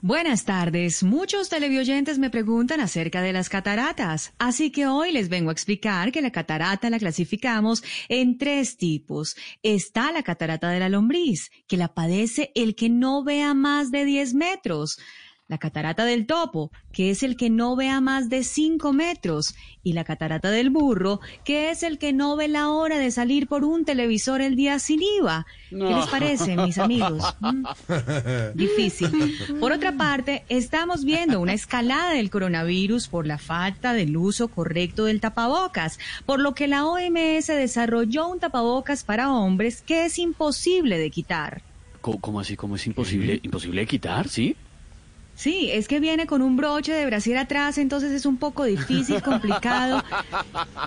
Buenas 0.01 0.45
tardes. 0.45 1.01
Muchos 1.01 1.49
televidentes 1.49 2.19
me 2.19 2.29
preguntan 2.29 2.81
acerca 2.81 3.23
de 3.23 3.33
las 3.33 3.49
cataratas, 3.49 4.31
así 4.37 4.71
que 4.71 4.85
hoy 4.85 5.11
les 5.11 5.27
vengo 5.27 5.49
a 5.49 5.53
explicar 5.53 6.11
que 6.11 6.21
la 6.21 6.29
catarata 6.29 6.91
la 6.91 6.99
clasificamos 6.99 7.83
en 8.07 8.37
tres 8.37 8.77
tipos. 8.77 9.35
Está 9.63 10.11
la 10.11 10.21
catarata 10.21 10.69
de 10.69 10.79
la 10.79 10.89
lombriz, 10.89 11.49
que 11.65 11.77
la 11.77 11.95
padece 11.95 12.51
el 12.53 12.75
que 12.75 12.89
no 12.89 13.23
vea 13.23 13.55
más 13.55 13.89
de 13.89 14.05
10 14.05 14.35
metros 14.35 14.99
la 15.47 15.57
catarata 15.57 16.03
del 16.03 16.25
topo, 16.25 16.71
que 16.91 17.09
es 17.09 17.23
el 17.23 17.37
que 17.37 17.49
no 17.49 17.75
vea 17.75 18.01
más 18.01 18.29
de 18.29 18.43
5 18.43 18.91
metros, 18.91 19.55
y 19.81 19.93
la 19.93 20.03
catarata 20.03 20.51
del 20.51 20.69
burro, 20.69 21.21
que 21.45 21.69
es 21.69 21.83
el 21.83 21.97
que 21.97 22.11
no 22.11 22.35
ve 22.35 22.49
la 22.49 22.69
hora 22.69 22.97
de 22.97 23.11
salir 23.11 23.47
por 23.47 23.63
un 23.63 23.85
televisor 23.85 24.41
el 24.41 24.55
día 24.57 24.79
sin 24.79 25.01
IVA. 25.01 25.45
¿Qué 25.69 25.75
les 25.77 26.07
parece, 26.07 26.57
mis 26.57 26.77
amigos? 26.77 27.23
¿Mm? 27.39 27.65
Difícil. 28.55 29.37
Por 29.59 29.71
otra 29.71 29.93
parte, 29.93 30.43
estamos 30.49 31.05
viendo 31.05 31.39
una 31.39 31.53
escalada 31.53 32.11
del 32.11 32.29
coronavirus 32.29 33.07
por 33.07 33.25
la 33.25 33.37
falta 33.37 33.93
del 33.93 34.17
uso 34.17 34.49
correcto 34.49 35.05
del 35.05 35.21
tapabocas, 35.21 35.97
por 36.25 36.41
lo 36.41 36.53
que 36.55 36.67
la 36.67 36.85
OMS 36.85 37.47
desarrolló 37.47 38.27
un 38.27 38.39
tapabocas 38.39 39.05
para 39.05 39.31
hombres 39.31 39.81
que 39.81 40.05
es 40.05 40.19
imposible 40.19 40.97
de 40.97 41.09
quitar. 41.09 41.61
¿Cómo, 42.01 42.39
así? 42.39 42.55
¿Cómo 42.55 42.75
es 42.75 42.87
imposible? 42.87 43.39
¿Imposible 43.43 43.81
de 43.81 43.87
quitar? 43.87 44.29
¿Sí? 44.29 44.55
Sí, 45.37 45.69
es 45.71 45.87
que 45.87 45.99
viene 45.99 46.25
con 46.25 46.41
un 46.41 46.57
broche 46.57 46.91
de 46.93 47.05
brasier 47.05 47.37
atrás, 47.37 47.77
entonces 47.77 48.11
es 48.11 48.25
un 48.25 48.37
poco 48.37 48.63
difícil, 48.63 49.21
complicado. 49.21 50.03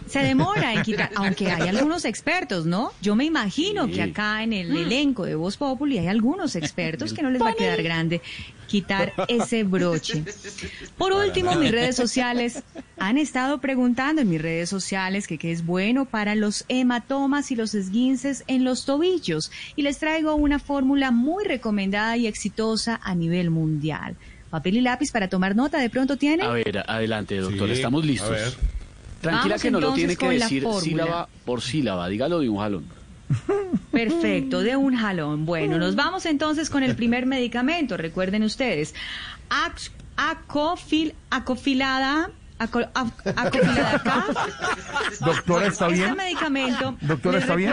Se 0.08 0.18
demora 0.18 0.74
en 0.74 0.82
quitar, 0.82 1.08
aunque 1.14 1.52
hay 1.52 1.68
algunos 1.68 2.04
expertos, 2.04 2.66
¿no? 2.66 2.90
Yo 3.00 3.14
me 3.14 3.24
imagino 3.24 3.86
que 3.86 4.02
acá 4.02 4.42
en 4.42 4.52
el 4.52 4.76
elenco 4.76 5.24
de 5.24 5.36
Voz 5.36 5.56
Populi 5.56 5.98
hay 5.98 6.08
algunos 6.08 6.56
expertos 6.56 7.14
que 7.14 7.22
no 7.22 7.30
les 7.30 7.40
va 7.40 7.50
a 7.50 7.54
quedar 7.54 7.80
grande 7.80 8.20
quitar 8.70 9.12
ese 9.26 9.64
broche. 9.64 10.22
Por 10.96 11.12
último, 11.12 11.54
mis 11.56 11.72
redes 11.72 11.96
sociales 11.96 12.62
han 12.98 13.18
estado 13.18 13.60
preguntando 13.60 14.22
en 14.22 14.30
mis 14.30 14.40
redes 14.40 14.68
sociales 14.68 15.26
que 15.26 15.38
qué 15.38 15.50
es 15.50 15.66
bueno 15.66 16.04
para 16.04 16.36
los 16.36 16.64
hematomas 16.68 17.50
y 17.50 17.56
los 17.56 17.74
esguinces 17.74 18.44
en 18.46 18.64
los 18.64 18.84
tobillos 18.84 19.50
y 19.74 19.82
les 19.82 19.98
traigo 19.98 20.36
una 20.36 20.60
fórmula 20.60 21.10
muy 21.10 21.44
recomendada 21.44 22.16
y 22.16 22.28
exitosa 22.28 23.00
a 23.02 23.14
nivel 23.16 23.50
mundial. 23.50 24.16
Papel 24.50 24.76
y 24.76 24.80
lápiz 24.80 25.12
para 25.12 25.28
tomar 25.28 25.54
nota, 25.54 25.78
¿de 25.78 25.88
pronto 25.90 26.16
tiene? 26.16 26.42
A 26.42 26.50
ver, 26.50 26.84
adelante, 26.86 27.36
doctor, 27.38 27.68
Sí, 27.68 27.74
estamos 27.74 28.02
a 28.02 28.06
listos. 28.06 28.30
ver. 28.30 28.52
Tranquila 29.20 29.54
Vamos 29.54 29.62
que 29.62 29.70
no 29.70 29.80
lo 29.80 29.92
tiene 29.92 30.16
que 30.16 30.28
decir 30.30 30.66
sílaba 30.80 31.28
por 31.44 31.60
sílaba, 31.60 32.08
dígalo 32.08 32.40
de 32.40 32.48
un 32.48 32.58
jalón. 32.58 32.84
Perfecto, 33.92 34.60
de 34.62 34.76
un 34.76 34.96
jalón. 34.96 35.46
Bueno, 35.46 35.78
nos 35.78 35.94
vamos 35.94 36.26
entonces 36.26 36.70
con 36.70 36.82
el 36.82 36.96
primer 36.96 37.26
medicamento. 37.26 37.96
Recuerden 37.96 38.42
ustedes, 38.42 38.94
acofil, 40.16 41.14
acofilada. 41.30 42.30
Aco- 42.60 42.88
ac- 42.94 43.32
acofilada 43.36 44.02
K. 44.02 44.24
Doctora, 45.20 45.66
¿está 45.66 45.88
bien? 45.88 46.10
Este 46.10 46.14
medicamento, 46.16 46.96
Doctora, 47.00 47.38
¿está 47.38 47.54
bien? 47.56 47.72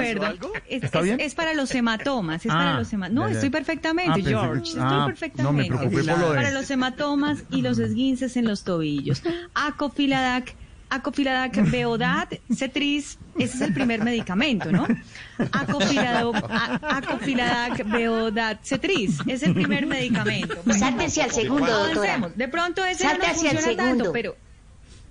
es, 0.67 0.83
¿Está 0.83 0.99
es- 0.99 1.05
bien? 1.05 1.19
es 1.19 1.35
para 1.35 1.53
los 1.53 1.73
hematomas, 1.75 2.45
es 2.45 2.51
Ah, 2.51 2.55
para 2.57 2.79
los 2.79 2.91
hematomas. 2.93 3.13
No, 3.13 3.21
ya, 3.27 3.27
ya. 3.27 3.33
estoy 3.35 3.49
perfectamente, 3.49 4.19
Ah, 4.21 4.23
George, 4.25 4.63
estoy 4.63 4.81
ah, 4.83 4.89
no, 4.89 4.99
me 5.01 5.05
perfectamente. 5.07 5.67
preocupé 5.75 6.03
por 6.03 6.19
lo 6.19 6.29
de- 6.31 6.35
Para 6.37 6.51
los 6.51 6.71
hematomas 6.71 7.43
y 7.51 7.61
los 7.61 7.79
esguinces 7.79 8.35
en 8.37 8.45
los 8.45 8.63
tobillos. 8.63 9.21
Acofiladac, 9.53 10.55
Acofiladac 10.89 11.69
Beodat, 11.69 12.35
Cetris, 12.55 13.19
ese 13.37 13.55
es 13.55 13.61
el 13.61 13.73
primer 13.73 14.01
medicamento, 14.05 14.71
¿no? 14.71 14.87
Acofilado, 15.51 16.33
a- 16.33 16.79
Acofiladac 16.97 17.83
Beodat, 17.89 18.63
Cetris, 18.63 19.19
es 19.27 19.43
el 19.43 19.53
primer 19.53 19.85
medicamento. 19.85 20.55
Sáltese 20.77 21.23
al 21.23 21.31
segundo, 21.31 21.65
doctora. 21.67 21.91
avancemos. 22.15 22.37
De 22.37 22.47
pronto 22.47 22.85
ese 22.85 23.03
no 23.03 23.09
Salte 23.11 23.27
nos 23.27 23.35
hacia 23.37 23.49
el 23.51 23.55
funciona 23.57 23.77
tanto, 23.77 23.91
segundo. 24.05 24.11
pero 24.13 24.35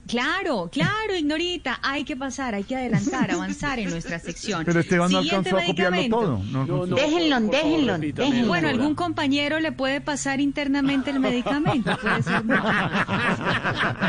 Claro, 0.06 0.70
claro, 0.72 1.16
Ignorita, 1.16 1.80
hay 1.82 2.04
que 2.04 2.16
pasar, 2.16 2.54
hay 2.54 2.64
que 2.64 2.76
adelantar, 2.76 3.30
avanzar 3.30 3.78
en 3.78 3.90
nuestra 3.90 4.18
sección. 4.18 4.64
Pero 4.64 4.80
Esteban 4.80 5.10
no 5.10 5.22
Siguiente 5.22 5.50
alcanzó 5.50 5.64
a 5.64 5.66
copiarlo 5.66 6.08
todo. 6.08 6.38
No 6.44 6.62
alcanzó. 6.62 6.94
Déjenlo, 6.94 7.40
déjenlo, 7.40 7.98
déjenlo. 7.98 8.46
Bueno, 8.46 8.68
algún 8.68 8.94
compañero 8.94 9.58
le 9.60 9.72
puede 9.72 10.00
pasar 10.00 10.40
internamente 10.40 11.10
el 11.10 11.20
medicamento. 11.20 11.96
Puede 12.00 12.22
ser. 12.22 12.42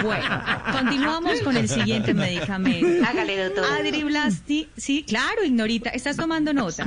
Bueno, 0.03 0.41
continuamos 0.71 1.41
con 1.41 1.57
el 1.57 1.67
siguiente 1.67 2.13
medicamento. 2.13 3.07
Hágale, 3.07 3.43
doctora. 3.43 3.75
Adriblasti. 3.77 4.69
Sí, 4.77 5.03
claro, 5.07 5.43
Ignorita. 5.43 5.89
¿Estás 5.89 6.17
tomando 6.17 6.53
nota? 6.53 6.85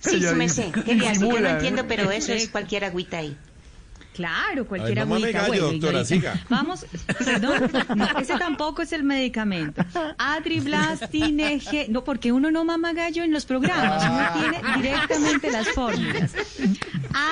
Sí, 0.00 0.20
sí 0.20 0.34
me 0.34 0.48
sé. 0.48 0.70
Qué 0.84 0.94
bien, 0.94 1.20
yo 1.20 1.40
no 1.40 1.48
entiendo, 1.48 1.86
pero 1.86 2.10
eso 2.10 2.32
es 2.32 2.48
cualquier 2.48 2.84
agüita 2.84 3.18
ahí. 3.18 3.36
Claro, 4.20 4.66
cualquier 4.66 4.98
Ay, 4.98 5.04
no 5.06 5.10
mame 5.14 5.22
agüita. 5.28 5.38
gallo, 5.40 5.48
Bueno, 5.48 5.72
doctora, 5.72 6.04
siga. 6.04 6.40
Vamos, 6.50 6.84
perdón, 7.24 7.70
no, 7.96 8.18
ese 8.18 8.36
tampoco 8.36 8.82
es 8.82 8.92
el 8.92 9.02
medicamento. 9.02 9.82
Adriblastineg, 10.18 11.88
no, 11.88 12.04
porque 12.04 12.30
uno 12.30 12.50
no 12.50 12.62
mama 12.66 12.92
gallo 12.92 13.22
en 13.24 13.32
los 13.32 13.46
programas, 13.46 14.04
uno 14.04 14.28
tiene 14.60 14.82
directamente 14.82 15.50
las 15.50 15.68
fórmulas. 15.68 16.32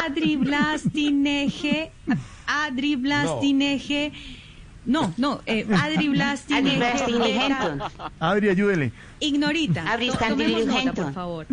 Adriblastineg, 0.07 1.91
adriblastineg, 2.47 4.13
no, 4.87 5.13
no, 5.19 5.43
eh, 5.45 5.67
Adriblastineg. 5.71 6.79
beta- 6.79 7.91
Adri, 8.19 8.49
ayúdele. 8.49 8.93
Ignorita. 9.21 9.85
Nota, 10.67 10.93
por 10.95 11.13
favor. 11.13 11.47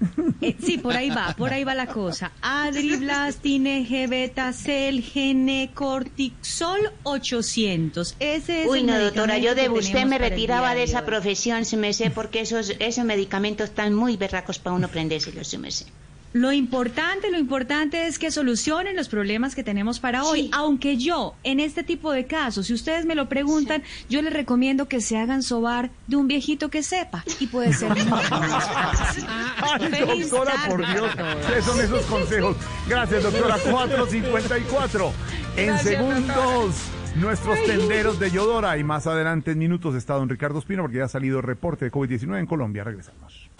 Eh, 0.40 0.56
sí, 0.58 0.78
por 0.78 0.96
ahí 0.96 1.10
va, 1.10 1.34
por 1.36 1.52
ahí 1.52 1.64
va 1.64 1.74
la 1.74 1.86
cosa. 1.86 2.32
Adriblastin, 2.40 3.66
G-Betacel, 3.86 5.02
Genecortixol 5.02 6.92
800. 7.02 8.16
Ese 8.18 8.62
es 8.62 8.68
Uy, 8.68 8.80
el 8.80 8.86
no, 8.86 8.98
doctora, 8.98 9.36
yo 9.36 9.54
de 9.54 9.68
usted 9.68 10.06
me 10.06 10.16
retiraba 10.16 10.74
de 10.74 10.84
esa 10.84 11.04
profesión, 11.04 11.66
se 11.66 11.76
me 11.76 11.92
sé, 11.92 12.10
porque 12.10 12.40
esos, 12.40 12.74
esos 12.78 13.04
medicamentos 13.04 13.68
están 13.68 13.92
muy 13.92 14.16
berracos 14.16 14.58
para 14.58 14.76
uno 14.76 14.88
prendérselos, 14.88 15.46
se 15.46 15.58
me 15.58 15.70
sé. 15.70 15.84
Lo 16.32 16.52
importante, 16.52 17.28
lo 17.30 17.38
importante 17.38 18.06
es 18.06 18.18
que 18.20 18.30
solucionen 18.30 18.94
los 18.94 19.08
problemas 19.08 19.56
que 19.56 19.64
tenemos 19.64 19.98
para 19.98 20.22
hoy. 20.22 20.48
Aunque 20.52 20.96
yo, 20.96 21.34
en 21.42 21.58
este 21.58 21.82
tipo 21.82 22.12
de 22.12 22.26
casos, 22.26 22.68
si 22.68 22.74
ustedes 22.74 23.04
me 23.04 23.16
lo 23.16 23.28
preguntan, 23.28 23.82
yo 24.08 24.22
les 24.22 24.32
recomiendo 24.32 24.86
que 24.86 25.00
se 25.00 25.16
hagan 25.16 25.42
sobar 25.42 25.90
de 26.06 26.16
un 26.16 26.28
viejito 26.28 26.70
que 26.70 26.84
sepa. 26.84 27.24
Y 27.40 27.48
puede 27.48 27.72
ser 27.72 27.96
fácil. 27.96 29.24
Ay, 29.28 29.88
Feliz 29.90 30.30
doctora, 30.30 30.54
por 30.68 30.84
a 30.84 30.92
Dios. 30.92 31.10
¿qué 31.52 31.62
son 31.62 31.80
esos 31.80 32.04
consejos? 32.06 32.56
Gracias, 32.88 33.22
doctora. 33.24 33.56
454. 33.58 35.12
En 35.56 35.66
Gracias, 35.66 35.94
segundos, 35.96 36.74
nuestros 37.16 37.58
tenderos 37.64 38.20
de 38.20 38.30
Yodora. 38.30 38.78
Y 38.78 38.84
más 38.84 39.08
adelante, 39.08 39.50
en 39.50 39.58
minutos, 39.58 39.96
está 39.96 40.14
don 40.14 40.28
Ricardo 40.28 40.60
Espino, 40.60 40.82
porque 40.82 40.98
ya 40.98 41.06
ha 41.06 41.08
salido 41.08 41.38
el 41.38 41.44
reporte 41.44 41.86
de 41.86 41.90
COVID-19 41.90 42.38
en 42.38 42.46
Colombia. 42.46 42.84
Regresamos. 42.84 43.50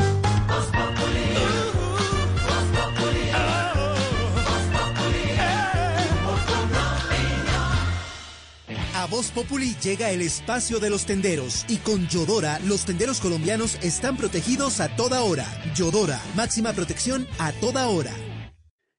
A 9.00 9.06
Voz 9.06 9.30
Populi 9.30 9.74
llega 9.82 10.10
el 10.10 10.20
espacio 10.20 10.78
de 10.78 10.90
los 10.90 11.06
tenderos 11.06 11.64
y 11.70 11.78
con 11.78 12.06
Yodora 12.08 12.60
los 12.66 12.84
tenderos 12.84 13.18
colombianos 13.18 13.82
están 13.82 14.14
protegidos 14.14 14.78
a 14.80 14.94
toda 14.94 15.22
hora. 15.22 15.46
Yodora, 15.74 16.20
máxima 16.36 16.74
protección 16.74 17.26
a 17.38 17.50
toda 17.52 17.88
hora. 17.88 18.12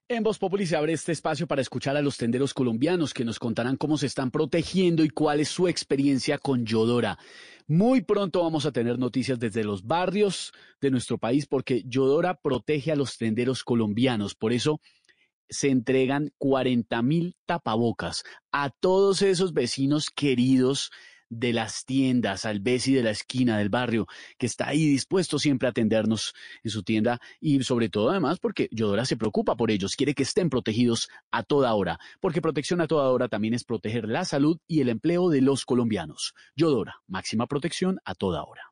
En 0.08 0.24
Voz 0.24 0.40
Populi 0.40 0.66
se 0.66 0.74
abre 0.74 0.92
este 0.92 1.12
espacio 1.12 1.46
para 1.46 1.62
escuchar 1.62 1.96
a 1.96 2.02
los 2.02 2.16
tenderos 2.16 2.52
colombianos 2.52 3.14
que 3.14 3.24
nos 3.24 3.38
contarán 3.38 3.76
cómo 3.76 3.96
se 3.96 4.06
están 4.06 4.32
protegiendo 4.32 5.04
y 5.04 5.08
cuál 5.08 5.38
es 5.38 5.50
su 5.50 5.68
experiencia 5.68 6.36
con 6.36 6.66
Yodora. 6.66 7.16
Muy 7.68 8.00
pronto 8.00 8.42
vamos 8.42 8.66
a 8.66 8.72
tener 8.72 8.98
noticias 8.98 9.38
desde 9.38 9.62
los 9.62 9.86
barrios 9.86 10.52
de 10.80 10.90
nuestro 10.90 11.16
país 11.16 11.46
porque 11.46 11.84
Yodora 11.86 12.34
protege 12.34 12.90
a 12.90 12.96
los 12.96 13.18
tenderos 13.18 13.62
colombianos. 13.62 14.34
Por 14.34 14.52
eso 14.52 14.80
se 15.48 15.68
entregan 15.68 16.32
40 16.38 17.02
mil 17.02 17.36
tapabocas 17.46 18.24
a 18.50 18.70
todos 18.70 19.22
esos 19.22 19.52
vecinos 19.52 20.10
queridos 20.10 20.90
de 21.32 21.54
las 21.54 21.86
tiendas, 21.86 22.44
al 22.44 22.60
Besi 22.60 22.92
de 22.92 23.02
la 23.02 23.10
esquina 23.10 23.56
del 23.56 23.70
barrio, 23.70 24.06
que 24.38 24.44
está 24.44 24.68
ahí 24.68 24.86
dispuesto 24.86 25.38
siempre 25.38 25.66
a 25.66 25.70
atendernos 25.70 26.34
en 26.62 26.70
su 26.70 26.82
tienda 26.82 27.20
y 27.40 27.62
sobre 27.64 27.88
todo 27.88 28.10
además 28.10 28.38
porque 28.38 28.68
Yodora 28.70 29.06
se 29.06 29.16
preocupa 29.16 29.56
por 29.56 29.70
ellos, 29.70 29.96
quiere 29.96 30.14
que 30.14 30.24
estén 30.24 30.50
protegidos 30.50 31.08
a 31.30 31.42
toda 31.42 31.72
hora, 31.72 31.98
porque 32.20 32.42
protección 32.42 32.82
a 32.82 32.86
toda 32.86 33.08
hora 33.08 33.28
también 33.28 33.54
es 33.54 33.64
proteger 33.64 34.08
la 34.08 34.26
salud 34.26 34.58
y 34.68 34.82
el 34.82 34.90
empleo 34.90 35.30
de 35.30 35.40
los 35.40 35.64
colombianos. 35.64 36.34
Yodora, 36.54 36.96
máxima 37.06 37.46
protección 37.46 37.98
a 38.04 38.14
toda 38.14 38.44
hora. 38.44 38.62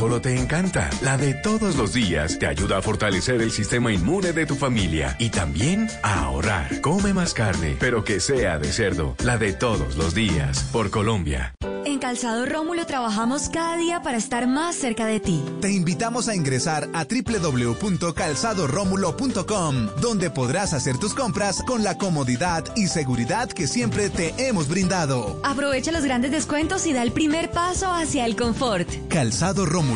Solo 0.00 0.22
te 0.22 0.34
encanta, 0.34 0.88
la 1.02 1.18
de 1.18 1.34
todos 1.34 1.76
los 1.76 1.92
días 1.92 2.38
te 2.38 2.46
ayuda 2.46 2.78
a 2.78 2.80
fortalecer 2.80 3.42
el 3.42 3.50
sistema 3.50 3.92
inmune 3.92 4.32
de 4.32 4.46
tu 4.46 4.56
familia 4.56 5.14
y 5.18 5.28
también 5.28 5.88
a 6.02 6.24
ahorrar. 6.24 6.80
Come 6.80 7.12
más 7.12 7.34
carne, 7.34 7.76
pero 7.78 8.02
que 8.02 8.18
sea 8.18 8.58
de 8.58 8.72
cerdo, 8.72 9.14
la 9.22 9.36
de 9.36 9.52
todos 9.52 9.96
los 9.96 10.14
días, 10.14 10.66
por 10.72 10.88
Colombia. 10.88 11.54
En 11.84 11.98
Calzado 11.98 12.46
Rómulo 12.46 12.86
trabajamos 12.86 13.48
cada 13.48 13.76
día 13.76 14.00
para 14.00 14.16
estar 14.16 14.46
más 14.46 14.76
cerca 14.76 15.06
de 15.06 15.18
ti. 15.18 15.42
Te 15.60 15.72
invitamos 15.72 16.28
a 16.28 16.36
ingresar 16.36 16.88
a 16.92 17.04
www.calzadoromulo.com, 17.04 19.88
donde 20.00 20.30
podrás 20.30 20.72
hacer 20.72 20.98
tus 20.98 21.14
compras 21.14 21.64
con 21.66 21.82
la 21.82 21.98
comodidad 21.98 22.64
y 22.76 22.86
seguridad 22.86 23.50
que 23.50 23.66
siempre 23.66 24.08
te 24.08 24.32
hemos 24.46 24.68
brindado. 24.68 25.40
Aprovecha 25.42 25.90
los 25.90 26.04
grandes 26.04 26.30
descuentos 26.30 26.86
y 26.86 26.92
da 26.92 27.02
el 27.02 27.10
primer 27.12 27.50
paso 27.50 27.92
hacia 27.92 28.24
el 28.24 28.36
confort. 28.36 28.88
Calzado 29.08 29.66
Rómulo, 29.66 29.89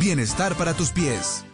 bienestar 0.00 0.54
para 0.56 0.74
tus 0.74 0.90
pies. 0.90 1.44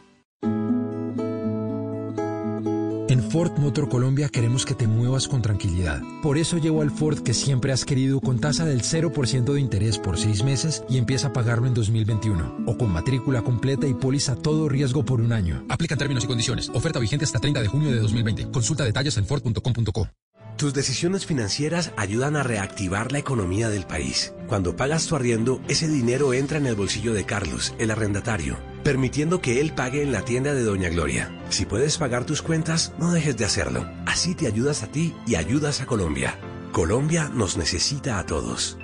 En 3.09 3.22
Ford 3.30 3.57
Motor 3.59 3.88
Colombia 3.88 4.28
queremos 4.28 4.66
que 4.66 4.74
te 4.74 4.88
muevas 4.88 5.28
con 5.28 5.40
tranquilidad. 5.40 6.03
Por 6.22 6.38
eso 6.38 6.59
llevo 6.59 6.82
al 6.82 6.90
Ford 6.90 7.20
que 7.22 7.34
siempre 7.34 7.72
has 7.72 7.84
querido 7.84 8.20
con 8.20 8.40
tasa 8.40 8.64
del 8.64 8.82
0% 8.82 9.53
de 9.53 9.61
interés 9.61 9.99
por 9.99 10.18
seis 10.18 10.42
meses 10.42 10.82
y 10.88 10.99
empieza 10.99 11.28
a 11.28 11.32
pagarlo 11.32 11.68
en 11.68 11.74
2021. 11.74 12.64
O 12.66 12.76
con 12.76 12.92
matrícula 12.92 13.42
completa 13.42 13.86
y 13.86 13.94
póliza 13.94 14.34
todo 14.34 14.68
riesgo 14.68 15.05
por 15.05 15.20
un 15.20 15.32
año. 15.32 15.64
Aplican 15.68 15.99
términos 15.99 16.24
y 16.24 16.26
condiciones. 16.26 16.68
Oferta 16.74 16.99
vigente 16.99 17.24
hasta 17.24 17.38
30 17.38 17.62
de 17.62 17.68
junio 17.68 17.90
de 17.92 18.01
2020. 18.01 18.51
Consulta 18.51 18.84
detalles 18.84 19.16
en 19.18 19.24
Ford.com.co. 19.24 20.09
Tus 20.57 20.72
decisiones 20.72 21.26
financieras 21.26 21.92
ayudan 21.98 22.34
a 22.34 22.42
reactivar 22.42 23.12
la 23.12 23.18
economía 23.18 23.68
del 23.68 23.84
país. 23.84 24.32
Cuando 24.48 24.74
pagas 24.74 25.07
tu 25.07 25.14
arriendo, 25.14 25.61
ese 25.68 25.86
dinero 25.86 26.32
entra 26.32 26.57
en 26.57 26.66
el 26.66 26.74
bolsillo 26.74 27.12
de 27.12 27.26
Carlos, 27.26 27.74
el 27.78 27.90
arrendatario, 27.90 28.57
permitiendo 28.82 29.42
que 29.42 29.61
él 29.61 29.74
pague 29.74 30.02
en 30.02 30.12
la 30.12 30.22
tienda 30.22 30.54
de 30.54 30.62
Doña 30.62 30.88
Gloria. 30.88 31.30
Si 31.50 31.66
puedes 31.66 31.98
pagar 31.98 32.24
tus 32.24 32.40
cuentas, 32.40 32.94
no 32.98 33.12
dejes 33.12 33.36
de 33.36 33.44
hacerlo. 33.44 33.86
Así 34.07 34.34
te 34.34 34.46
ayudas 34.46 34.82
a 34.82 34.86
ti 34.86 35.14
y 35.26 35.34
ayudas 35.34 35.82
a 35.82 35.86
Colombia. 35.86 36.40
Colombia 36.72 37.30
nos 37.34 37.59
necesita 37.59 38.18
a 38.18 38.24
todos. 38.24 38.78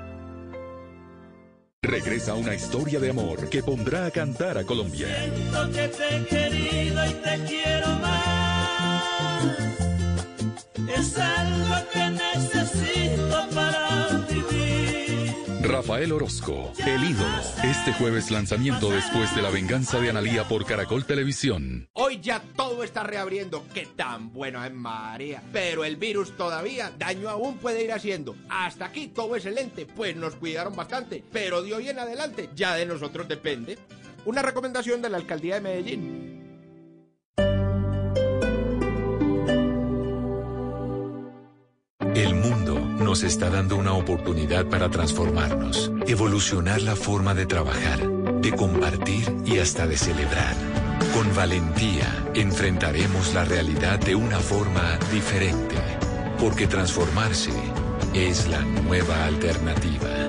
Regresa 1.80 2.34
una 2.34 2.54
historia 2.54 3.00
de 3.00 3.10
amor 3.10 3.48
que 3.48 3.62
pondrá 3.62 4.04
a 4.06 4.10
cantar 4.10 4.58
a 4.58 4.64
Colombia. 4.64 5.08
Siento 5.08 5.70
que 5.72 5.88
te 5.88 6.16
he 6.16 6.26
querido 6.26 7.06
y 7.06 7.12
te 7.14 7.44
quiero 7.46 7.88
más. 7.98 9.81
Es 10.96 11.16
algo 11.18 11.74
que 11.92 12.10
necesito 12.10 13.48
para 13.54 14.08
vivir. 14.28 15.34
Rafael 15.62 16.12
Orozco, 16.12 16.72
el 16.86 17.04
ídolo. 17.04 17.40
Este 17.62 17.92
jueves 17.92 18.30
lanzamiento 18.30 18.90
después 18.90 19.34
de 19.34 19.42
la 19.42 19.50
venganza 19.50 20.00
de 20.00 20.10
Analía 20.10 20.44
por 20.44 20.66
Caracol 20.66 21.06
Televisión. 21.06 21.88
Hoy 21.94 22.20
ya 22.20 22.42
todo 22.56 22.84
está 22.84 23.04
reabriendo. 23.04 23.64
Qué 23.72 23.86
tan 23.86 24.32
bueno 24.32 24.64
es 24.64 24.72
María. 24.72 25.42
Pero 25.52 25.84
el 25.84 25.96
virus 25.96 26.36
todavía 26.36 26.92
daño 26.98 27.28
aún 27.28 27.58
puede 27.58 27.84
ir 27.84 27.92
haciendo. 27.92 28.36
Hasta 28.48 28.86
aquí 28.86 29.08
todo 29.08 29.36
excelente, 29.36 29.86
pues 29.86 30.14
nos 30.16 30.34
cuidaron 30.34 30.76
bastante. 30.76 31.24
Pero 31.32 31.62
de 31.62 31.74
hoy 31.74 31.88
en 31.88 32.00
adelante 32.00 32.50
ya 32.54 32.74
de 32.74 32.86
nosotros 32.86 33.28
depende. 33.28 33.78
Una 34.24 34.42
recomendación 34.42 35.00
de 35.00 35.08
la 35.08 35.16
alcaldía 35.16 35.54
de 35.54 35.60
Medellín. 35.62 36.41
Nos 43.12 43.24
está 43.24 43.50
dando 43.50 43.76
una 43.76 43.92
oportunidad 43.92 44.64
para 44.64 44.88
transformarnos, 44.88 45.92
evolucionar 46.06 46.80
la 46.80 46.96
forma 46.96 47.34
de 47.34 47.44
trabajar, 47.44 48.08
de 48.40 48.52
compartir 48.52 49.36
y 49.44 49.58
hasta 49.58 49.86
de 49.86 49.98
celebrar. 49.98 50.54
Con 51.12 51.34
valentía 51.34 52.06
enfrentaremos 52.32 53.34
la 53.34 53.44
realidad 53.44 53.98
de 53.98 54.14
una 54.14 54.38
forma 54.38 54.98
diferente, 55.12 55.76
porque 56.40 56.66
transformarse 56.66 57.52
es 58.14 58.48
la 58.48 58.62
nueva 58.62 59.26
alternativa. 59.26 60.28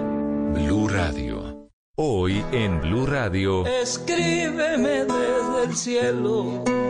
Blue 0.53 0.89
Radio. 0.89 1.69
Hoy 1.95 2.43
en 2.51 2.81
Blue 2.81 3.05
Radio. 3.05 3.65
Escríbeme 3.65 5.05
desde 5.05 5.63
el 5.63 5.73
cielo. 5.73 6.82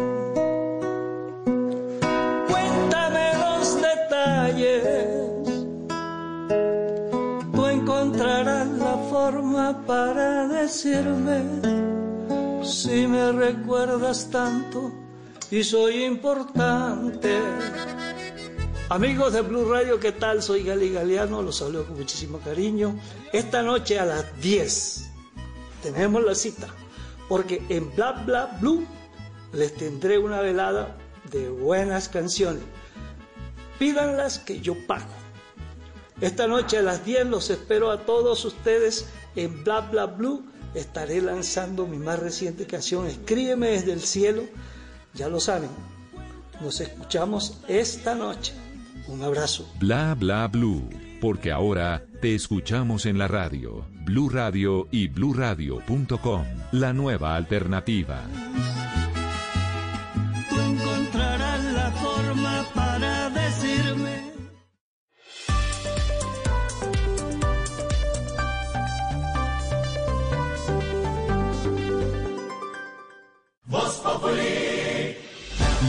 Forma 9.24 9.86
para 9.86 10.50
decirme 10.50 11.38
si 12.62 13.08
me 13.08 13.32
recuerdas 13.32 14.30
tanto 14.30 14.92
y 15.50 15.64
soy 15.64 16.04
importante. 16.04 17.40
Amigos 18.90 19.32
de 19.32 19.40
Blue 19.40 19.72
Radio, 19.72 19.98
¿qué 19.98 20.12
tal? 20.12 20.44
Soy 20.44 20.64
Gali 20.64 20.92
Galeano, 20.92 21.42
los 21.42 21.60
saludo 21.60 21.86
con 21.86 22.00
muchísimo 22.00 22.40
cariño. 22.40 23.00
Esta 23.32 23.64
noche 23.64 23.98
a 23.98 24.06
las 24.06 24.26
10 24.42 25.10
tenemos 25.84 26.22
la 26.22 26.36
cita, 26.36 26.68
porque 27.30 27.62
en 27.70 27.96
Bla 27.96 28.12
Bla 28.26 28.58
Blue 28.60 28.86
les 29.54 29.74
tendré 29.74 30.18
una 30.18 30.42
velada 30.42 30.98
de 31.32 31.50
buenas 31.50 32.10
canciones. 32.10 32.64
Pídanlas 33.80 34.40
que 34.40 34.60
yo 34.60 34.76
pago. 34.86 35.23
Esta 36.22 36.48
noche 36.48 36.78
a 36.78 36.82
las 36.82 37.06
10 37.06 37.28
los 37.28 37.50
espero 37.50 37.92
a 37.92 38.06
todos 38.06 38.46
ustedes 38.46 39.08
en 39.36 39.64
Bla 39.64 39.82
Bla 39.82 40.06
Blue. 40.06 40.46
Estaré 40.74 41.22
lanzando 41.22 41.86
mi 41.86 41.98
más 41.98 42.20
reciente 42.20 42.66
canción, 42.66 43.08
Escríbeme 43.08 43.68
desde 43.68 43.94
el 43.94 44.02
cielo. 44.02 44.44
Ya 45.14 45.28
lo 45.28 45.40
saben, 45.40 45.70
Nos 46.62 46.82
escuchamos 46.82 47.60
esta 47.68 48.16
noche. 48.16 48.54
Un 49.08 49.22
abrazo. 49.22 49.70
Bla 49.80 50.16
bla 50.16 50.48
blue, 50.48 50.90
porque 51.20 51.52
ahora 51.52 52.06
te 52.22 52.36
escuchamos 52.36 53.06
en 53.06 53.18
la 53.18 53.28
radio, 53.28 53.86
Blue 54.06 54.30
Radio 54.30 54.88
y 54.92 55.10
bluradio.com, 55.10 56.46
la 56.72 56.94
nueva 56.94 57.36
alternativa. 57.36 58.24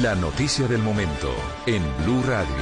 La 0.04 0.14
noticia 0.14 0.68
del 0.68 0.82
momento 0.82 1.34
en 1.64 1.82
Blue 2.04 2.22
Radio. 2.26 2.54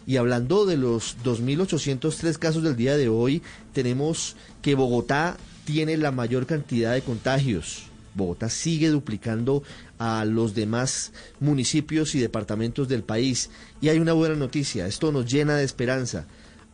Y 0.06 0.16
hablando 0.16 0.66
de 0.66 0.76
los 0.76 1.16
2.803 1.24 2.38
casos 2.38 2.62
del 2.62 2.76
día 2.76 2.96
de 2.96 3.08
hoy, 3.08 3.42
tenemos 3.72 4.36
que 4.60 4.74
Bogotá 4.74 5.36
tiene 5.64 5.96
la 5.96 6.10
mayor 6.10 6.46
cantidad 6.46 6.92
de 6.92 7.02
contagios. 7.02 7.84
Bogotá 8.14 8.48
sigue 8.48 8.90
duplicando 8.90 9.62
a 9.98 10.24
los 10.24 10.54
demás 10.54 11.12
municipios 11.40 12.14
y 12.14 12.20
departamentos 12.20 12.86
del 12.86 13.02
país. 13.02 13.50
Y 13.80 13.88
hay 13.88 13.98
una 13.98 14.12
buena 14.12 14.36
noticia, 14.36 14.86
esto 14.86 15.10
nos 15.10 15.30
llena 15.30 15.56
de 15.56 15.64
esperanza. 15.64 16.26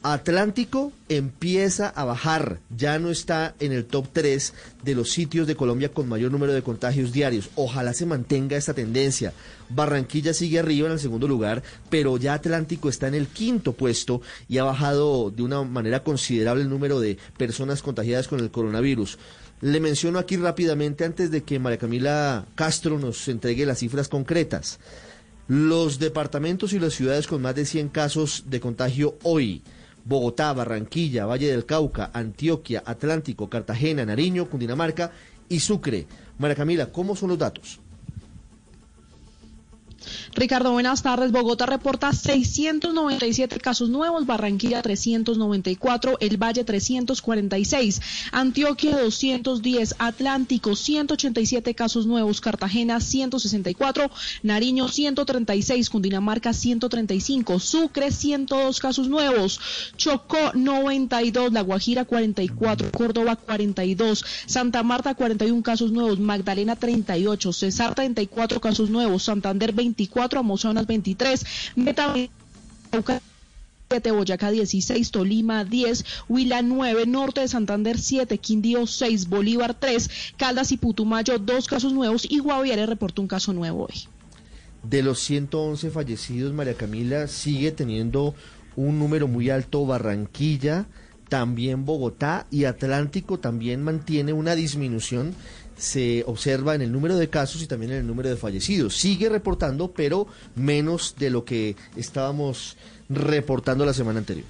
Atlántico 0.02 0.92
empieza 1.10 1.88
a 1.88 2.06
bajar, 2.06 2.58
ya 2.74 2.98
no 2.98 3.10
está 3.10 3.54
en 3.60 3.72
el 3.72 3.84
top 3.84 4.06
3 4.14 4.54
de 4.82 4.94
los 4.94 5.10
sitios 5.10 5.46
de 5.46 5.56
Colombia 5.56 5.90
con 5.92 6.08
mayor 6.08 6.32
número 6.32 6.54
de 6.54 6.62
contagios 6.62 7.12
diarios. 7.12 7.50
Ojalá 7.54 7.92
se 7.92 8.06
mantenga 8.06 8.56
esta 8.56 8.72
tendencia. 8.72 9.34
Barranquilla 9.68 10.32
sigue 10.32 10.58
arriba 10.58 10.86
en 10.86 10.94
el 10.94 11.00
segundo 11.00 11.28
lugar, 11.28 11.62
pero 11.90 12.16
ya 12.16 12.32
Atlántico 12.32 12.88
está 12.88 13.08
en 13.08 13.14
el 13.14 13.26
quinto 13.26 13.74
puesto 13.74 14.22
y 14.48 14.56
ha 14.56 14.64
bajado 14.64 15.30
de 15.30 15.42
una 15.42 15.64
manera 15.64 16.02
considerable 16.02 16.62
el 16.62 16.70
número 16.70 16.98
de 16.98 17.18
personas 17.36 17.82
contagiadas 17.82 18.26
con 18.26 18.40
el 18.40 18.50
coronavirus. 18.50 19.18
Le 19.60 19.80
menciono 19.80 20.18
aquí 20.18 20.38
rápidamente 20.38 21.04
antes 21.04 21.30
de 21.30 21.42
que 21.42 21.58
María 21.58 21.76
Camila 21.76 22.46
Castro 22.54 22.98
nos 22.98 23.28
entregue 23.28 23.66
las 23.66 23.80
cifras 23.80 24.08
concretas. 24.08 24.80
Los 25.46 25.98
departamentos 25.98 26.72
y 26.72 26.78
las 26.78 26.94
ciudades 26.94 27.26
con 27.26 27.42
más 27.42 27.54
de 27.54 27.66
100 27.66 27.90
casos 27.90 28.44
de 28.46 28.60
contagio 28.60 29.18
hoy. 29.24 29.62
Bogotá, 30.10 30.52
Barranquilla, 30.52 31.24
Valle 31.24 31.52
del 31.52 31.64
Cauca, 31.64 32.10
Antioquia, 32.12 32.82
Atlántico, 32.84 33.48
Cartagena, 33.48 34.04
Nariño, 34.04 34.50
Cundinamarca 34.50 35.12
y 35.48 35.60
Sucre. 35.60 36.08
María 36.36 36.56
Camila, 36.56 36.86
¿cómo 36.86 37.14
son 37.14 37.28
los 37.28 37.38
datos? 37.38 37.78
Ricardo, 40.34 40.72
buenas 40.72 41.02
tardes. 41.02 41.32
Bogotá 41.32 41.66
reporta 41.66 42.12
697 42.12 43.58
casos 43.58 43.90
nuevos, 43.90 44.26
Barranquilla 44.26 44.80
394, 44.82 46.18
El 46.20 46.36
Valle 46.36 46.64
346, 46.64 48.00
Antioquia 48.32 48.96
210, 48.98 49.96
Atlántico 49.98 50.76
187 50.76 51.74
casos 51.74 52.06
nuevos, 52.06 52.40
Cartagena 52.40 53.00
164, 53.00 54.10
Nariño 54.42 54.88
136, 54.88 55.90
Cundinamarca 55.90 56.52
135, 56.52 57.58
Sucre 57.58 58.10
102 58.10 58.80
casos 58.80 59.08
nuevos, 59.08 59.60
Chocó 59.96 60.52
92, 60.54 61.52
La 61.52 61.62
Guajira 61.62 62.04
44, 62.04 62.92
Córdoba 62.92 63.36
42, 63.36 64.24
Santa 64.46 64.82
Marta 64.82 65.14
41 65.14 65.62
casos 65.62 65.92
nuevos, 65.92 66.18
Magdalena 66.18 66.76
38, 66.76 67.52
Cesar 67.52 67.94
34 67.94 68.60
casos 68.60 68.90
nuevos, 68.90 69.24
Santander 69.24 69.72
24, 69.90 70.40
Amazonas 70.40 70.86
23, 70.86 71.44
Meta 71.76 72.14
7, 73.90 74.12
Boyacá 74.12 74.50
16, 74.50 75.10
Tolima 75.10 75.64
10, 75.64 76.04
Huila 76.28 76.62
9, 76.62 77.06
Norte 77.06 77.40
de 77.40 77.48
Santander 77.48 77.98
7, 77.98 78.38
Quindío 78.38 78.86
6, 78.86 79.28
Bolívar 79.28 79.74
3, 79.74 80.34
Caldas 80.36 80.70
y 80.70 80.76
Putumayo 80.76 81.38
2 81.38 81.66
casos 81.66 81.92
nuevos 81.92 82.24
y 82.28 82.38
Guaviare 82.38 82.86
reportó 82.86 83.20
un 83.20 83.28
caso 83.28 83.52
nuevo 83.52 83.86
hoy. 83.86 84.04
De 84.84 85.02
los 85.02 85.18
111 85.18 85.90
fallecidos, 85.90 86.54
María 86.54 86.74
Camila 86.74 87.26
sigue 87.26 87.72
teniendo 87.72 88.34
un 88.76 88.98
número 88.98 89.26
muy 89.26 89.50
alto 89.50 89.84
Barranquilla, 89.84 90.86
también 91.28 91.84
Bogotá 91.84 92.46
y 92.50 92.64
Atlántico 92.64 93.38
también 93.38 93.82
mantiene 93.82 94.32
una 94.32 94.54
disminución 94.54 95.34
se 95.80 96.22
observa 96.26 96.74
en 96.74 96.82
el 96.82 96.92
número 96.92 97.16
de 97.16 97.30
casos 97.30 97.62
y 97.62 97.66
también 97.66 97.92
en 97.92 97.98
el 97.98 98.06
número 98.06 98.28
de 98.28 98.36
fallecidos. 98.36 98.96
Sigue 98.96 99.28
reportando, 99.28 99.90
pero 99.92 100.26
menos 100.54 101.16
de 101.18 101.30
lo 101.30 101.44
que 101.44 101.74
estábamos 101.96 102.76
reportando 103.08 103.86
la 103.86 103.94
semana 103.94 104.18
anterior. 104.18 104.46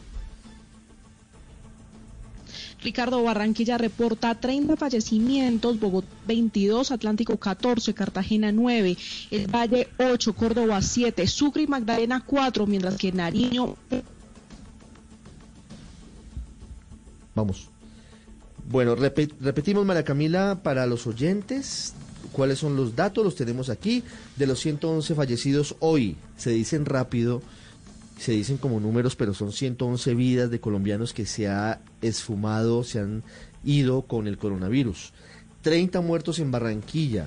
Ricardo 2.83 3.23
Barranquilla 3.23 3.79
reporta 3.79 4.35
30 4.35 4.77
fallecimientos, 4.77 5.79
Bogotá 5.79 6.09
22, 6.27 6.91
Atlántico 6.91 7.37
14, 7.37 7.95
Cartagena 7.95 8.53
9, 8.53 8.97
El 9.31 9.47
Valle 9.55 9.89
8, 9.99 10.33
Córdoba 10.33 10.81
7, 10.81 11.27
Sucre 11.27 11.63
y 11.63 11.67
Magdalena 11.67 12.25
4, 12.25 12.67
mientras 12.67 12.97
que 12.97 13.13
Nariño... 13.13 13.77
Vamos. 17.35 17.70
Bueno, 18.71 18.95
repetimos, 18.95 19.85
María 19.85 20.05
Camila, 20.05 20.61
para 20.63 20.87
los 20.87 21.05
oyentes, 21.09 21.93
cuáles 22.31 22.61
son 22.61 22.77
los 22.77 22.95
datos, 22.95 23.25
los 23.25 23.35
tenemos 23.35 23.69
aquí. 23.69 24.05
De 24.37 24.47
los 24.47 24.61
111 24.61 25.17
fallecidos 25.17 25.75
hoy, 25.81 26.17
se 26.37 26.51
dicen 26.51 26.85
rápido, 26.85 27.43
se 28.17 28.31
dicen 28.31 28.59
como 28.59 28.79
números, 28.79 29.17
pero 29.17 29.35
son 29.35 29.51
111 29.51 30.15
vidas 30.15 30.51
de 30.53 30.61
colombianos 30.61 31.13
que 31.13 31.27
se 31.27 31.49
ha 31.49 31.81
esfumado, 32.01 32.85
se 32.85 33.01
han 33.01 33.25
ido 33.65 34.03
con 34.03 34.29
el 34.29 34.39
coronavirus. 34.39 35.15
30 35.63 36.01
muertos 36.01 36.39
en 36.39 36.53
Barranquilla, 36.53 37.27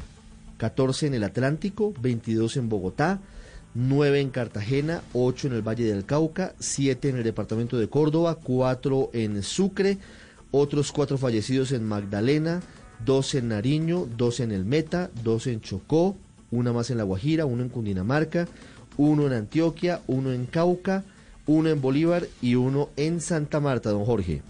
14 0.60 1.08
en 1.08 1.16
el 1.16 1.26
Atlántico, 1.26 1.94
22 2.00 2.56
en 2.56 2.70
Bogotá, 2.70 3.20
9 3.74 4.22
en 4.22 4.30
Cartagena, 4.30 5.02
8 5.12 5.48
en 5.48 5.54
el 5.56 5.62
Valle 5.62 5.84
del 5.84 6.06
Cauca, 6.06 6.56
7 6.60 7.10
en 7.10 7.18
el 7.18 7.24
departamento 7.26 7.78
de 7.78 7.90
Córdoba, 7.90 8.40
4 8.42 9.10
en 9.12 9.44
Sucre, 9.44 9.98
otros 10.54 10.92
cuatro 10.92 11.18
fallecidos 11.18 11.72
en 11.72 11.84
Magdalena, 11.84 12.62
dos 13.04 13.34
en 13.34 13.48
Nariño, 13.48 14.08
dos 14.16 14.40
en 14.40 14.52
El 14.52 14.66
Meta, 14.66 15.10
dos 15.24 15.48
en 15.48 15.62
Chocó, 15.62 16.16
una 16.52 16.72
más 16.72 16.92
en 16.92 16.98
La 16.98 17.04
Guajira, 17.04 17.48
uno 17.48 17.64
en 17.64 17.70
Cundinamarca, 17.70 18.48
uno 18.96 19.26
en 19.26 19.34
Antioquia, 19.34 20.02
uno 20.06 20.32
en 20.32 20.46
Cauca, 20.46 21.04
uno 21.48 21.70
en 21.70 21.82
Bolívar 21.82 22.24
y 22.40 22.54
uno 22.54 22.90
en 22.98 23.20
Santa 23.20 23.60
Marta, 23.60 23.90
don 23.90 24.06
Jorge. 24.06 24.44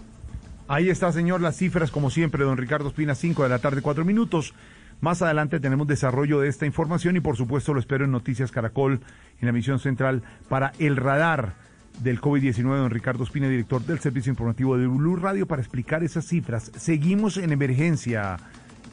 Ahí 0.68 0.90
está, 0.90 1.10
señor, 1.10 1.40
las 1.40 1.56
cifras, 1.56 1.90
como 1.90 2.10
siempre, 2.10 2.44
don 2.44 2.58
Ricardo 2.58 2.88
Espina, 2.88 3.14
5 3.14 3.42
de 3.42 3.48
la 3.48 3.58
tarde, 3.58 3.80
4 3.80 4.04
minutos. 4.04 4.52
Más 5.00 5.22
adelante 5.22 5.58
tenemos 5.58 5.86
desarrollo 5.86 6.40
de 6.40 6.48
esta 6.48 6.66
información 6.66 7.16
y, 7.16 7.20
por 7.20 7.38
supuesto, 7.38 7.72
lo 7.72 7.80
espero 7.80 8.04
en 8.04 8.12
Noticias 8.12 8.52
Caracol, 8.52 9.00
en 9.40 9.46
la 9.46 9.50
emisión 9.50 9.78
central, 9.78 10.22
para 10.50 10.72
el 10.78 10.96
radar 10.96 11.54
del 12.00 12.20
COVID-19, 12.20 12.62
don 12.62 12.90
Ricardo 12.90 13.24
Espina, 13.24 13.48
director 13.48 13.82
del 13.84 14.00
Servicio 14.00 14.30
Informativo 14.30 14.76
de 14.76 14.86
Blue 14.86 15.16
Radio, 15.16 15.46
para 15.46 15.62
explicar 15.62 16.02
esas 16.02 16.26
cifras. 16.26 16.70
Seguimos 16.76 17.36
en 17.36 17.52
emergencia, 17.52 18.36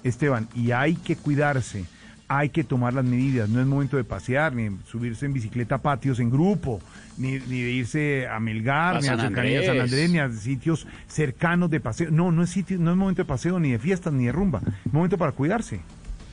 Esteban, 0.04 0.48
y 0.56 0.72
hay 0.72 0.96
que 0.96 1.16
cuidarse 1.16 1.86
hay 2.34 2.48
que 2.48 2.64
tomar 2.64 2.94
las 2.94 3.04
medidas. 3.04 3.50
No 3.50 3.60
es 3.60 3.68
momento 3.68 3.98
de 3.98 4.06
pasear, 4.06 4.56
ni 4.56 4.78
subirse 4.86 5.26
en 5.26 5.34
bicicleta 5.34 5.76
a 5.76 5.82
patios 5.82 6.18
en 6.22 6.30
grupo, 6.30 6.80
ni, 7.18 7.34
ni 7.40 7.62
de 7.62 7.72
irse 7.72 8.26
a 8.26 8.40
Melgar, 8.40 8.96
A 8.96 9.02
ni 9.02 9.08
a 9.08 9.12
de 9.12 9.18
San 9.18 9.26
Andrés. 9.26 9.70
Andrés, 9.70 10.10
ni 10.10 10.20
a 10.20 10.30
sitios 10.32 10.88
cercanos 11.08 11.70
de 11.70 11.82
paseo. 11.82 12.10
No, 12.10 12.32
no 12.32 12.44
es, 12.44 12.50
sitio, 12.50 12.80
no 12.80 12.92
es 12.92 12.98
momento 12.98 13.22
de 13.22 13.26
paseo, 13.26 13.60
ni 13.60 13.74
de 13.74 13.80
fiestas, 13.80 14.14
ni 14.14 14.28
de 14.28 14.32
rumba. 14.32 14.62
Es 14.86 14.94
momento 14.94 15.18
para 15.18 15.34
cuidarse. 15.34 15.82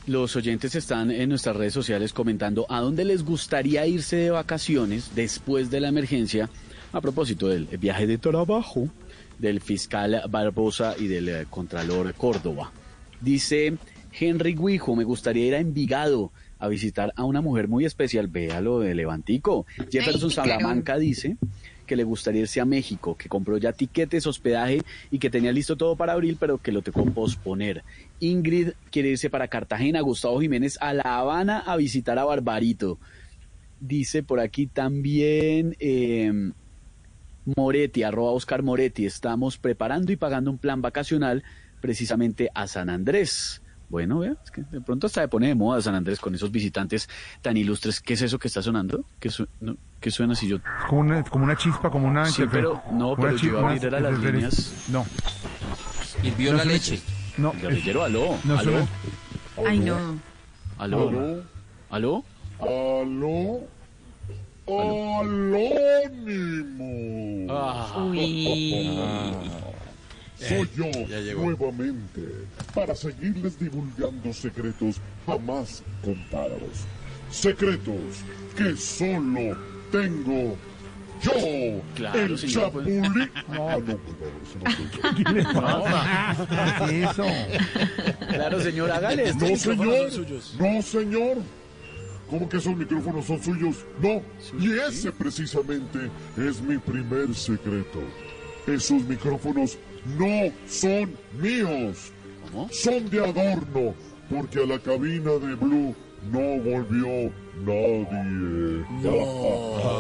Los 0.09 0.37
oyentes 0.37 0.75
están 0.75 1.11
en 1.11 1.29
nuestras 1.29 1.55
redes 1.55 1.75
sociales 1.75 2.15
comentando 2.15 2.65
a 2.71 2.81
dónde 2.81 3.05
les 3.05 3.23
gustaría 3.23 3.87
irse 3.87 4.17
de 4.17 4.31
vacaciones 4.31 5.15
después 5.15 5.71
de 5.71 5.81
la 5.81 5.89
emergencia 5.89 6.49
a 6.95 7.03
propósito 7.03 7.49
del 7.49 7.67
viaje 7.67 8.07
de 8.07 8.17
trabajo 8.17 8.89
del 9.39 9.61
fiscal 9.61 10.23
Barbosa 10.31 10.95
y 10.99 11.09
del 11.09 11.29
eh, 11.29 11.47
contralor 11.51 12.15
Córdoba. 12.15 12.73
Dice 13.21 13.77
Henry 14.19 14.55
Guijo, 14.55 14.97
me 14.97 15.05
gustaría 15.05 15.45
ir 15.45 15.55
a 15.55 15.59
Envigado 15.59 16.33
a 16.59 16.69
visitar 16.69 17.13
a 17.15 17.25
una 17.25 17.43
mujer 17.43 17.69
muy 17.69 17.85
especial. 17.85 18.29
Véalo 18.29 18.81
de 18.81 18.95
Levantico. 18.95 19.67
Jefferson. 19.91 20.31
Salamanca 20.31 20.97
dice 20.97 21.37
que 21.87 21.97
le 21.97 22.05
gustaría 22.05 22.43
irse 22.43 22.61
a 22.61 22.65
México, 22.65 23.17
que 23.17 23.29
compró 23.29 23.57
ya 23.57 23.73
tiquetes, 23.73 24.27
hospedaje 24.27 24.83
y 25.11 25.19
que 25.19 25.31
tenía 25.31 25.53
listo 25.53 25.77
todo 25.77 25.97
para 25.97 26.13
abril, 26.13 26.37
pero 26.39 26.59
que 26.59 26.71
lo 26.71 26.83
tocó 26.83 27.05
posponer. 27.07 27.83
Ingrid 28.21 28.71
quiere 28.91 29.11
irse 29.11 29.31
para 29.31 29.49
Cartagena, 29.49 30.01
Gustavo 30.01 30.41
Jiménez 30.41 30.79
a 30.81 30.93
La 30.95 31.19
Habana 31.19 31.61
a 31.61 31.77
visitar 31.77 32.19
a 32.19 32.25
Barbarito. 32.25 32.99
Dice 33.81 34.23
por 34.23 34.41
aquí 34.41 34.67
también 34.67 35.77
eh, 35.79 36.51
Moretti, 37.57 38.03
arroba 38.03 38.33
Oscar 38.33 38.63
Moretti, 38.63 39.07
estamos 39.07 39.57
preparando 39.59 40.13
y 40.13 40.17
pagando 40.17 40.51
un 40.51 40.59
plan 40.59 40.83
vacacional 40.83 41.45
precisamente 41.81 42.51
a 42.55 42.67
San 42.67 42.91
Andrés. 42.91 43.63
Bueno, 43.89 44.19
vea, 44.19 44.37
es 44.45 44.51
que 44.51 44.63
de 44.63 44.83
pronto 44.83 45.07
hasta 45.07 45.23
se 45.23 45.29
pone 45.29 45.47
de 45.49 45.55
moda 45.55 45.81
San 45.81 45.95
Andrés 45.95 46.21
con 46.21 46.35
esos 46.35 46.51
visitantes 46.51 47.09
tan 47.41 47.57
ilustres. 47.57 48.01
¿Qué 48.01 48.15
es 48.15 48.23
eso 48.23 48.39
que 48.39 48.49
está 48.49 48.61
sonando? 48.61 49.05
¿Qué, 49.19 49.31
su- 49.31 49.49
no, 49.61 49.79
qué 49.99 50.11
suena 50.11 50.35
si 50.35 50.47
yo...? 50.47 50.59
Como 50.89 51.01
una, 51.01 51.23
como 51.25 51.45
una 51.45 51.57
chispa, 51.57 51.89
como 51.91 52.07
una... 52.07 52.27
Sí, 52.27 52.43
pero- 52.51 52.83
no, 52.93 53.17
pero 53.17 53.35
yo 53.37 53.49
iba 53.49 53.61
a 53.67 53.71
abrir 53.73 53.91
las 53.91 54.19
líneas. 54.19 54.85
No. 54.91 55.07
Hirvió 56.23 56.51
No 56.53 56.59
la 56.59 56.65
leche. 56.67 57.01
No, 57.39 57.53
Guerrillero, 57.53 58.03
aló, 58.03 58.37
no 58.45 58.59
aló, 58.59 58.89
Ay, 59.67 59.79
no. 59.79 60.19
aló, 60.77 61.09
Aló. 61.09 61.45
aló. 61.91 62.25
Aló. 62.61 63.61
Alónimo. 66.29 67.47
Ah. 67.53 68.05
Uy. 68.11 68.47
Soy 70.39 70.69
yo 70.77 70.85
ya 71.09 71.35
nuevamente 71.35 72.23
para 72.75 72.95
seguirles 72.95 73.59
divulgando 73.59 74.33
secretos 74.33 75.01
jamás 75.27 75.83
contados. 76.05 76.87
Secretos 77.31 78.23
que 78.57 78.77
solo 78.77 79.57
tengo 79.91 80.57
yo, 81.23 81.81
Claro, 81.95 82.21
el 82.21 82.39
señor, 82.39 82.73
pues. 82.73 82.87
chapulín. 82.87 83.31
Ah, 83.49 83.79
no, 83.79 83.81
no. 83.81 85.15
¿Qué 85.17 85.33
le 85.33 85.43
pasa? 85.45 86.87
¿Qué 86.87 87.03
es 87.05 87.11
eso? 87.11 87.25
Claro, 88.29 88.61
señor, 88.61 88.91
hágale. 88.91 89.29
estos 89.29 89.49
No, 89.51 89.57
señor. 89.57 90.11
No, 90.59 90.83
señor. 90.83 91.37
¿Cómo 92.31 92.49
que 92.49 92.59
esos 92.59 92.77
micrófonos 92.77 93.25
son 93.25 93.43
suyos? 93.43 93.77
No. 94.03 94.21
Y 94.61 94.73
ese 94.79 95.11
precisamente 95.13 96.11
es 96.37 96.61
mi 96.61 96.77
primer 96.79 97.35
secreto. 97.35 98.01
Esos 98.67 99.03
micrófonos 99.05 99.79
no 100.19 100.53
son 100.69 101.17
míos. 101.41 102.13
Son 102.71 103.09
de 103.11 103.19
adorno, 103.21 103.95
porque 104.31 104.63
a 104.63 104.67
la 104.67 104.79
cabina 104.79 105.33
de 105.33 105.55
Blue 105.55 105.95
no 106.31 106.41
volvió 106.63 107.33
nadie. 107.65 108.85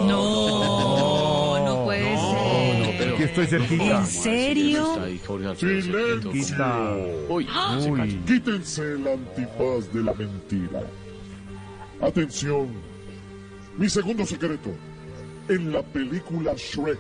No, 0.07 1.59
no 1.65 1.85
puede 1.85 2.17
ser. 2.17 3.15
Aquí 3.15 3.23
estoy 3.23 3.47
cerquita. 3.47 3.99
¿En 3.99 4.07
serio? 4.07 4.99
¡Silencio! 5.57 7.27
Uy, 7.29 7.45
cayó. 7.47 7.95
Quítense 8.27 8.83
el 8.83 9.09
antifaz 9.09 9.93
de 9.93 10.03
la 10.03 10.15
mentira. 10.15 10.83
Atención. 12.01 12.69
Mi 13.77 13.89
segundo 13.89 14.25
secreto. 14.27 14.71
En 15.49 15.73
la 15.73 15.83
película 15.83 16.53
Shrek, 16.57 16.99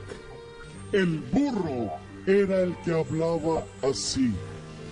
el 0.92 1.18
burro 1.32 1.90
era 2.26 2.62
el 2.62 2.74
que 2.84 2.92
hablaba 2.92 3.64
así. 3.82 4.32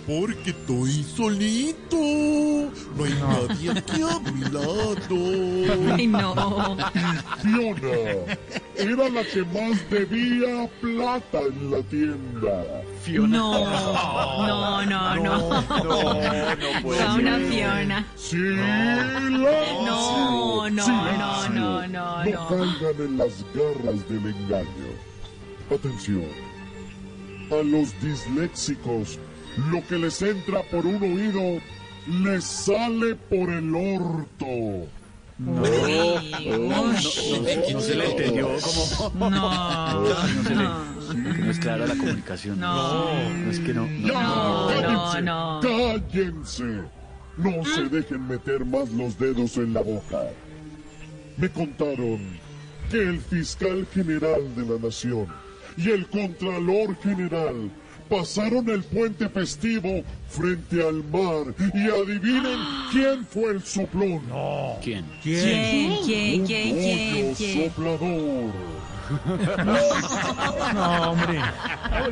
Porque 0.07 0.51
estoy 0.51 1.03
solito. 1.03 1.97
No 1.97 3.03
hay 3.03 3.13
nadie 3.19 3.71
aquí 3.71 4.01
a 4.01 4.19
mi 4.31 4.41
lado. 4.41 5.95
Ay, 5.95 6.07
no. 6.07 6.77
Fiona 7.41 8.37
era 8.77 9.09
la 9.09 9.23
que 9.23 9.43
más 9.43 9.89
debía 9.89 10.69
plata 10.79 11.39
en 11.41 11.71
la 11.71 11.81
tienda. 11.83 12.63
No, 13.07 13.27
no, 14.47 14.85
no, 14.85 15.15
no. 15.15 15.61
no 15.61 16.81
puede 16.81 17.01
A 17.03 17.13
una. 17.15 17.37
Fiona. 17.39 18.05
¡Silencio! 18.15 19.29
No, 19.85 20.69
no, 20.69 20.83
¡Silencio! 20.85 21.19
no, 21.19 21.49
no, 21.49 21.87
no, 21.87 22.23
No 22.23 22.31
no. 22.31 22.47
caigan 22.47 23.07
en 23.07 23.17
las 23.17 23.45
garras 23.53 24.09
del 24.09 24.25
engaño. 24.25 24.89
Atención. 25.73 26.25
A 27.51 27.63
los 27.63 27.99
disléxicos, 28.01 29.17
lo 29.71 29.85
que 29.87 29.97
les 29.97 30.21
entra 30.21 30.61
por 30.63 30.85
un 30.85 31.01
oído 31.01 31.61
les 32.07 32.43
sale 32.43 33.15
por 33.15 33.49
el 33.49 33.75
orto. 33.75 34.87
No, 35.39 35.61
no, 35.61 36.99
se 36.99 37.95
le 37.95 38.09
entendió 38.09 38.49
como... 38.59 39.11
No, 39.29 39.29
No 39.29 40.43
se 40.43 40.55
le... 40.55 40.63
no. 40.63 40.97
No 41.13 41.51
es 41.51 41.59
clara 41.59 41.85
la 41.85 41.95
comunicación. 41.95 42.59
No. 42.59 43.29
No 43.29 43.51
es 43.51 43.59
que 43.59 43.73
no... 43.73 43.85
no. 43.87 44.07
No, 44.13 44.81
no, 44.81 45.11
¡Cállense! 45.11 45.21
no. 45.21 45.59
¡Cállense! 45.61 46.63
No 47.37 47.65
se 47.65 47.83
dejen 47.83 48.27
meter 48.27 48.65
más 48.65 48.89
los 48.91 49.17
dedos 49.19 49.57
en 49.57 49.73
la 49.73 49.81
boca. 49.81 50.23
Me 51.37 51.49
contaron 51.49 52.19
que 52.89 52.97
el 52.97 53.19
fiscal 53.19 53.85
general 53.93 54.55
de 54.55 54.65
la 54.65 54.79
nación 54.79 55.27
y 55.77 55.91
el 55.91 56.07
contralor 56.07 56.95
general 57.03 57.69
pasaron 58.07 58.69
el 58.69 58.83
puente 58.83 59.29
festivo 59.29 60.03
frente 60.29 60.81
al 60.87 61.03
mar 61.05 61.53
y 61.73 61.89
adivinen 61.89 62.59
quién 62.91 63.25
fue 63.25 63.51
el 63.51 63.63
soplón. 63.63 64.21
¿Quién? 64.83 65.05
¿Quién, 65.21 65.97
quién, 66.05 66.41
Un 66.41 66.45
quién, 66.45 66.45
quién, 66.45 67.25
pollo 67.25 67.35
quién? 67.37 67.69
soplador. 67.69 68.51
No, 70.73 71.11
hombre. 71.11 71.39
Ah. 71.39 72.09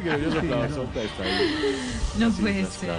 No 2.18 2.32
puede 2.32 2.66
ser. 2.66 2.92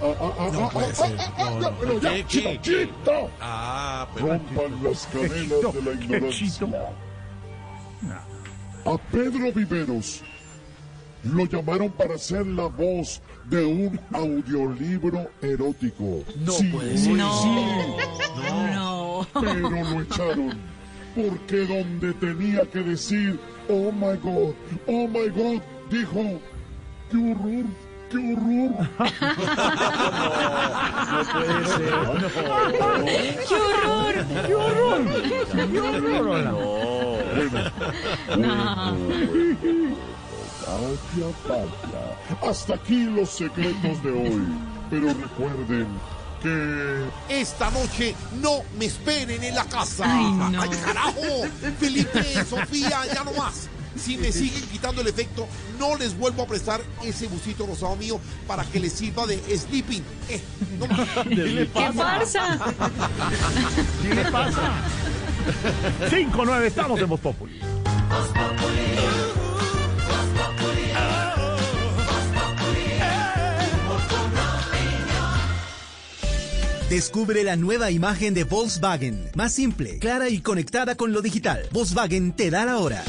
Ah, 0.00 0.14
ah, 0.38 0.50
No 0.52 0.70
puede 0.70 0.94
ser. 0.94 1.16
No, 1.38 1.50
no. 1.50 1.60
ya, 1.60 1.70
pero 1.78 2.00
ya, 2.00 2.10
¿Qué, 2.10 2.26
chito, 2.26 2.56
chito. 2.62 3.30
Ah, 3.40 4.08
pero. 4.14 4.28
Rompan 4.28 4.84
las 4.84 5.06
cadenas 5.06 5.74
de 5.74 5.82
la 5.82 5.92
ignorancia. 5.92 6.66
A 8.86 8.96
Pedro 9.12 9.52
Viveros 9.52 10.22
lo 11.24 11.44
llamaron 11.46 11.90
para 11.90 12.16
ser 12.18 12.46
la 12.46 12.66
voz 12.66 13.20
de 13.50 13.64
un 13.64 13.98
audiolibro 14.12 15.28
erótico. 15.42 16.22
No 16.44 16.52
Sí, 16.52 16.64
puede 16.68 16.96
ser. 16.96 17.04
sí, 17.04 17.12
No. 18.74 19.26
pero 19.40 19.68
lo 19.70 20.02
echaron 20.02 20.58
porque 21.14 21.66
donde 21.66 22.12
tenía 22.14 22.62
que 22.70 22.80
decir, 22.80 23.38
oh 23.68 23.90
my 23.92 24.16
God, 24.22 24.54
oh 24.86 25.08
my 25.08 25.28
God, 25.30 25.60
dijo, 25.90 26.40
qué 27.10 27.16
horror, 27.16 27.64
qué 28.10 28.18
horror. 28.32 28.88
No 31.08 31.22
puede 31.32 31.66
ser. 31.66 31.92
¡Qué 33.48 33.54
horror! 33.58 34.14
¡Qué 34.46 34.54
horror! 34.54 35.00
¡Qué 35.72 35.80
horror! 35.80 36.28
Hola. 36.28 37.72
No. 38.36 38.96
Hasta 42.42 42.74
aquí 42.74 43.04
los 43.04 43.30
secretos 43.30 44.02
de 44.02 44.10
hoy. 44.10 44.46
Pero 44.90 45.08
recuerden 45.14 45.86
que 46.42 47.04
esta 47.28 47.70
noche 47.70 48.14
no 48.40 48.60
me 48.78 48.86
esperen 48.86 49.42
en 49.42 49.54
la 49.54 49.64
casa. 49.64 50.04
Ay, 50.06 50.32
no. 50.32 50.60
carajo! 50.84 51.46
Felipe, 51.78 52.22
Sofía, 52.44 53.02
ya 53.12 53.24
no 53.24 53.32
más. 53.32 53.68
Si 53.98 54.16
me 54.16 54.30
siguen 54.30 54.62
quitando 54.70 55.00
el 55.00 55.08
efecto, 55.08 55.48
no 55.78 55.96
les 55.96 56.16
vuelvo 56.16 56.42
a 56.42 56.46
prestar 56.46 56.80
ese 57.02 57.26
busito 57.26 57.66
rosado 57.66 57.96
mío 57.96 58.20
para 58.46 58.64
que 58.64 58.78
les 58.78 58.92
sirva 58.92 59.26
de 59.26 59.38
sleeping. 59.58 60.04
Eh, 60.28 60.40
no 60.78 60.86
más. 60.86 61.08
¡Qué 61.28 61.92
farsa! 61.94 62.58
¿Qué 64.02 64.14
le 64.14 64.30
pasa? 64.30 64.72
5-9, 66.10 66.62
estamos 66.62 67.00
en 67.00 67.08
Voz 67.08 67.20
Populi. 67.20 67.60
Descubre 76.90 77.44
la 77.44 77.54
nueva 77.54 77.90
imagen 77.90 78.32
de 78.32 78.44
Volkswagen, 78.44 79.30
más 79.34 79.52
simple, 79.52 79.98
clara 79.98 80.30
y 80.30 80.40
conectada 80.40 80.94
con 80.94 81.12
lo 81.12 81.20
digital. 81.20 81.68
Volkswagen 81.70 82.32
te 82.32 82.50
da 82.50 82.64
la 82.64 82.78
hora. 82.78 83.04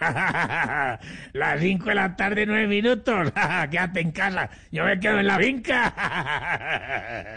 Las 1.32 1.60
5 1.60 1.84
de 1.84 1.94
la 1.94 2.16
tarde, 2.16 2.46
9 2.46 2.66
minutos. 2.66 3.30
Quédate 3.70 4.00
en 4.00 4.10
casa. 4.10 4.50
Yo 4.72 4.84
me 4.84 4.98
quedo 4.98 5.20
en 5.20 5.28
la 5.28 5.38
finca. 5.38 5.94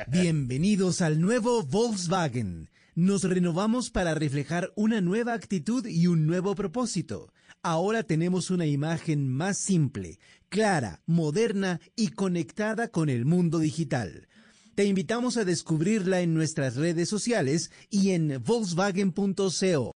Bienvenidos 0.07 1.03
al 1.03 1.22
nuevo 1.22 1.61
Volkswagen. 1.61 2.72
Nos 2.95 3.24
renovamos 3.24 3.91
para 3.91 4.15
reflejar 4.15 4.72
una 4.76 5.01
nueva 5.01 5.34
actitud 5.34 5.86
y 5.86 6.07
un 6.07 6.26
nuevo 6.26 6.55
propósito. 6.55 7.32
Ahora 7.63 8.01
tenemos 8.01 8.49
una 8.49 8.65
imagen 8.65 9.30
más 9.30 9.59
simple, 9.59 10.17
clara, 10.52 11.02
moderna 11.08 11.80
y 11.95 12.10
conectada 12.10 12.89
con 12.89 13.10
el 13.10 13.26
mundo 13.26 13.58
digital. 13.58 14.28
Te 14.76 14.84
invitamos 14.84 15.38
a 15.38 15.45
descubrirla 15.45 16.20
en 16.20 16.34
nuestras 16.34 16.76
redes 16.76 17.08
sociales 17.08 17.72
y 17.89 18.12
en 18.12 18.43
volkswagen.co. 18.43 19.93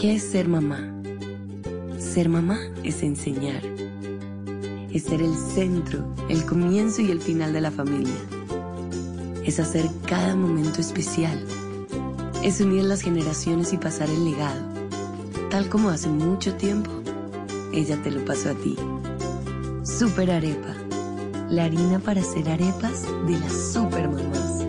¿Qué 0.00 0.14
es 0.14 0.22
ser 0.22 0.48
mamá? 0.48 1.02
Ser 1.98 2.28
mamá 2.28 2.60
es 2.84 3.02
enseñar. 3.02 3.62
Es 4.92 5.04
ser 5.04 5.22
el 5.22 5.34
centro, 5.34 6.14
el 6.28 6.44
comienzo 6.44 7.02
y 7.02 7.10
el 7.10 7.20
final 7.20 7.52
de 7.52 7.60
la 7.62 7.72
familia. 7.72 8.14
Es 9.44 9.58
hacer 9.58 9.86
cada 10.06 10.36
momento 10.36 10.80
especial. 10.80 11.44
Es 12.44 12.60
unir 12.60 12.84
las 12.84 13.02
generaciones 13.02 13.72
y 13.72 13.78
pasar 13.78 14.08
el 14.08 14.24
legado. 14.24 14.70
Tal 15.50 15.68
como 15.68 15.90
hace 15.90 16.08
mucho 16.08 16.54
tiempo, 16.54 17.01
ella 17.72 18.00
te 18.02 18.10
lo 18.10 18.24
pasó 18.24 18.50
a 18.50 18.54
ti. 18.54 18.76
Super 19.84 20.30
Arepa. 20.30 20.74
La 21.50 21.64
harina 21.64 21.98
para 21.98 22.20
hacer 22.20 22.48
arepas 22.48 23.02
de 23.26 23.38
las 23.38 23.72
super 23.72 24.08
mamás. 24.08 24.64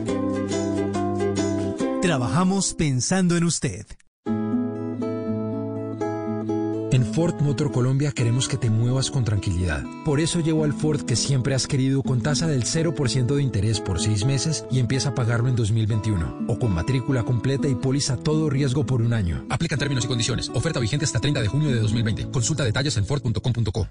Trabajamos 2.01 2.73
pensando 2.73 3.37
en 3.37 3.45
usted. 3.45 3.85
En 6.93 7.03
Ford 7.03 7.41
Motor 7.41 7.71
Colombia 7.71 8.11
queremos 8.11 8.47
que 8.47 8.55
te 8.55 8.69
muevas 8.69 9.09
con 9.09 9.23
tranquilidad. 9.23 9.83
Por 10.05 10.19
eso 10.19 10.41
llevo 10.41 10.63
al 10.63 10.73
Ford 10.73 11.01
que 11.01 11.15
siempre 11.15 11.55
has 11.55 11.65
querido 11.65 12.03
con 12.03 12.21
tasa 12.21 12.45
del 12.45 12.65
0% 12.65 13.33
de 13.33 13.41
interés 13.41 13.79
por 13.79 13.99
seis 13.99 14.25
meses 14.25 14.63
y 14.69 14.77
empieza 14.77 15.09
a 15.09 15.15
pagarlo 15.15 15.49
en 15.49 15.55
2021. 15.55 16.45
O 16.47 16.59
con 16.59 16.71
matrícula 16.71 17.23
completa 17.23 17.67
y 17.67 17.73
póliza 17.73 18.15
todo 18.15 18.47
riesgo 18.47 18.85
por 18.85 19.01
un 19.01 19.13
año. 19.13 19.43
Aplican 19.49 19.79
términos 19.79 20.05
y 20.05 20.07
condiciones. 20.07 20.51
Oferta 20.53 20.79
vigente 20.79 21.05
hasta 21.05 21.19
30 21.19 21.41
de 21.41 21.47
junio 21.47 21.69
de 21.69 21.79
2020. 21.79 22.29
Consulta 22.29 22.63
detalles 22.63 22.95
en 22.95 23.07
Ford.com.co. 23.07 23.87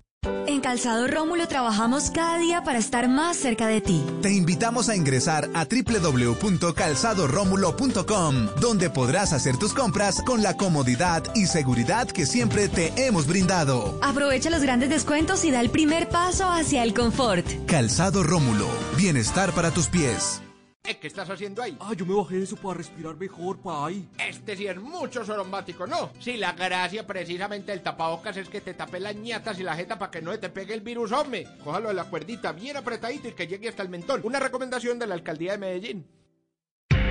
Calzado 0.72 1.06
Rómulo 1.06 1.46
trabajamos 1.48 2.10
cada 2.10 2.38
día 2.38 2.64
para 2.64 2.78
estar 2.78 3.06
más 3.06 3.36
cerca 3.36 3.66
de 3.66 3.82
ti. 3.82 4.02
Te 4.22 4.32
invitamos 4.32 4.88
a 4.88 4.96
ingresar 4.96 5.50
a 5.52 5.66
www.calzadoromulo.com, 5.66 8.46
donde 8.58 8.88
podrás 8.88 9.34
hacer 9.34 9.58
tus 9.58 9.74
compras 9.74 10.22
con 10.24 10.42
la 10.42 10.56
comodidad 10.56 11.24
y 11.34 11.44
seguridad 11.44 12.08
que 12.08 12.24
siempre 12.24 12.70
te 12.70 13.06
hemos 13.06 13.26
brindado. 13.26 13.98
Aprovecha 14.00 14.48
los 14.48 14.62
grandes 14.62 14.88
descuentos 14.88 15.44
y 15.44 15.50
da 15.50 15.60
el 15.60 15.68
primer 15.68 16.08
paso 16.08 16.50
hacia 16.50 16.82
el 16.84 16.94
confort. 16.94 17.46
Calzado 17.66 18.22
Rómulo, 18.22 18.66
bienestar 18.96 19.52
para 19.52 19.72
tus 19.72 19.88
pies. 19.88 20.40
Eh, 20.84 20.96
¿Qué 21.00 21.06
estás 21.06 21.30
haciendo 21.30 21.62
ahí? 21.62 21.76
Ah, 21.78 21.92
yo 21.96 22.04
me 22.04 22.12
bajé 22.12 22.42
eso 22.42 22.56
para 22.56 22.78
respirar 22.78 23.14
mejor, 23.16 23.56
pay. 23.58 24.08
Este 24.18 24.56
sí 24.56 24.66
es 24.66 24.80
mucho 24.80 25.24
sorombático, 25.24 25.86
¿no? 25.86 26.10
Sí, 26.18 26.36
la 26.36 26.54
gracia 26.54 27.06
precisamente 27.06 27.70
del 27.70 27.82
tapabocas 27.82 28.36
es 28.36 28.48
que 28.48 28.60
te 28.60 28.74
tape 28.74 28.98
las 28.98 29.14
ñatas 29.14 29.60
y 29.60 29.62
la 29.62 29.76
jeta 29.76 29.96
para 29.96 30.10
que 30.10 30.20
no 30.20 30.36
te 30.36 30.48
pegue 30.48 30.74
el 30.74 30.80
virus, 30.80 31.12
hombre. 31.12 31.46
Cójalo 31.62 31.88
de 31.88 31.94
la 31.94 32.04
cuerdita 32.04 32.50
bien 32.50 32.76
apretadito 32.76 33.28
y 33.28 33.32
que 33.32 33.46
llegue 33.46 33.68
hasta 33.68 33.84
el 33.84 33.90
mentón. 33.90 34.22
Una 34.24 34.40
recomendación 34.40 34.98
de 34.98 35.06
la 35.06 35.14
alcaldía 35.14 35.52
de 35.52 35.58
Medellín. 35.58 36.06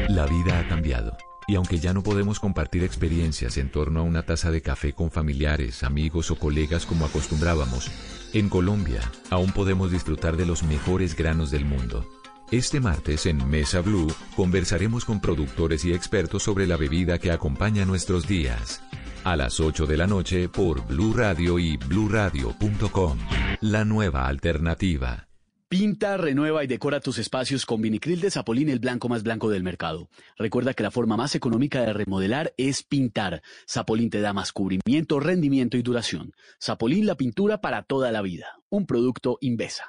La 0.09 0.25
vida 0.25 0.59
ha 0.59 0.67
cambiado. 0.67 1.15
Y 1.47 1.55
aunque 1.55 1.79
ya 1.79 1.93
no 1.93 2.03
podemos 2.03 2.41
compartir 2.41 2.83
experiencias 2.83 3.55
en 3.55 3.71
torno 3.71 4.01
a 4.01 4.03
una 4.03 4.25
taza 4.25 4.51
de 4.51 4.61
café 4.61 4.91
con 4.91 5.11
familiares, 5.11 5.83
amigos 5.83 6.29
o 6.29 6.35
colegas 6.35 6.85
como 6.85 7.05
acostumbrábamos, 7.05 7.89
en 8.33 8.49
Colombia 8.49 8.99
aún 9.29 9.53
podemos 9.53 9.91
disfrutar 9.91 10.35
de 10.35 10.45
los 10.45 10.63
mejores 10.63 11.15
granos 11.15 11.51
del 11.51 11.63
mundo. 11.63 12.05
Este 12.51 12.81
martes 12.81 13.27
en 13.27 13.49
Mesa 13.49 13.79
Blue 13.79 14.13
conversaremos 14.35 15.05
con 15.05 15.21
productores 15.21 15.85
y 15.85 15.93
expertos 15.93 16.43
sobre 16.43 16.67
la 16.67 16.75
bebida 16.75 17.17
que 17.17 17.31
acompaña 17.31 17.85
nuestros 17.85 18.27
días. 18.27 18.83
A 19.23 19.37
las 19.37 19.61
8 19.61 19.85
de 19.85 19.95
la 19.95 20.05
noche 20.05 20.49
por 20.49 20.85
Blue 20.85 21.13
Radio 21.13 21.57
y 21.59 21.77
bluradio.com. 21.77 23.17
La 23.61 23.85
nueva 23.85 24.27
alternativa. 24.27 25.29
Pinta, 25.69 26.17
renueva 26.17 26.65
y 26.65 26.67
decora 26.67 26.99
tus 26.99 27.19
espacios 27.19 27.65
con 27.65 27.81
vinicril 27.81 28.19
de 28.19 28.29
Zapolín, 28.29 28.67
el 28.67 28.79
blanco 28.79 29.07
más 29.07 29.23
blanco 29.23 29.49
del 29.49 29.63
mercado. 29.63 30.09
Recuerda 30.37 30.73
que 30.73 30.83
la 30.83 30.91
forma 30.91 31.15
más 31.15 31.35
económica 31.35 31.79
de 31.79 31.93
remodelar 31.93 32.53
es 32.57 32.83
pintar. 32.83 33.43
Zapolín 33.65 34.09
te 34.09 34.19
da 34.19 34.33
más 34.33 34.51
cubrimiento, 34.51 35.21
rendimiento 35.21 35.77
y 35.77 35.83
duración. 35.83 36.33
Zapolín, 36.61 37.05
la 37.05 37.15
pintura 37.15 37.61
para 37.61 37.83
toda 37.83 38.11
la 38.11 38.21
vida. 38.21 38.59
Un 38.69 38.85
producto 38.85 39.37
Invesa. 39.39 39.85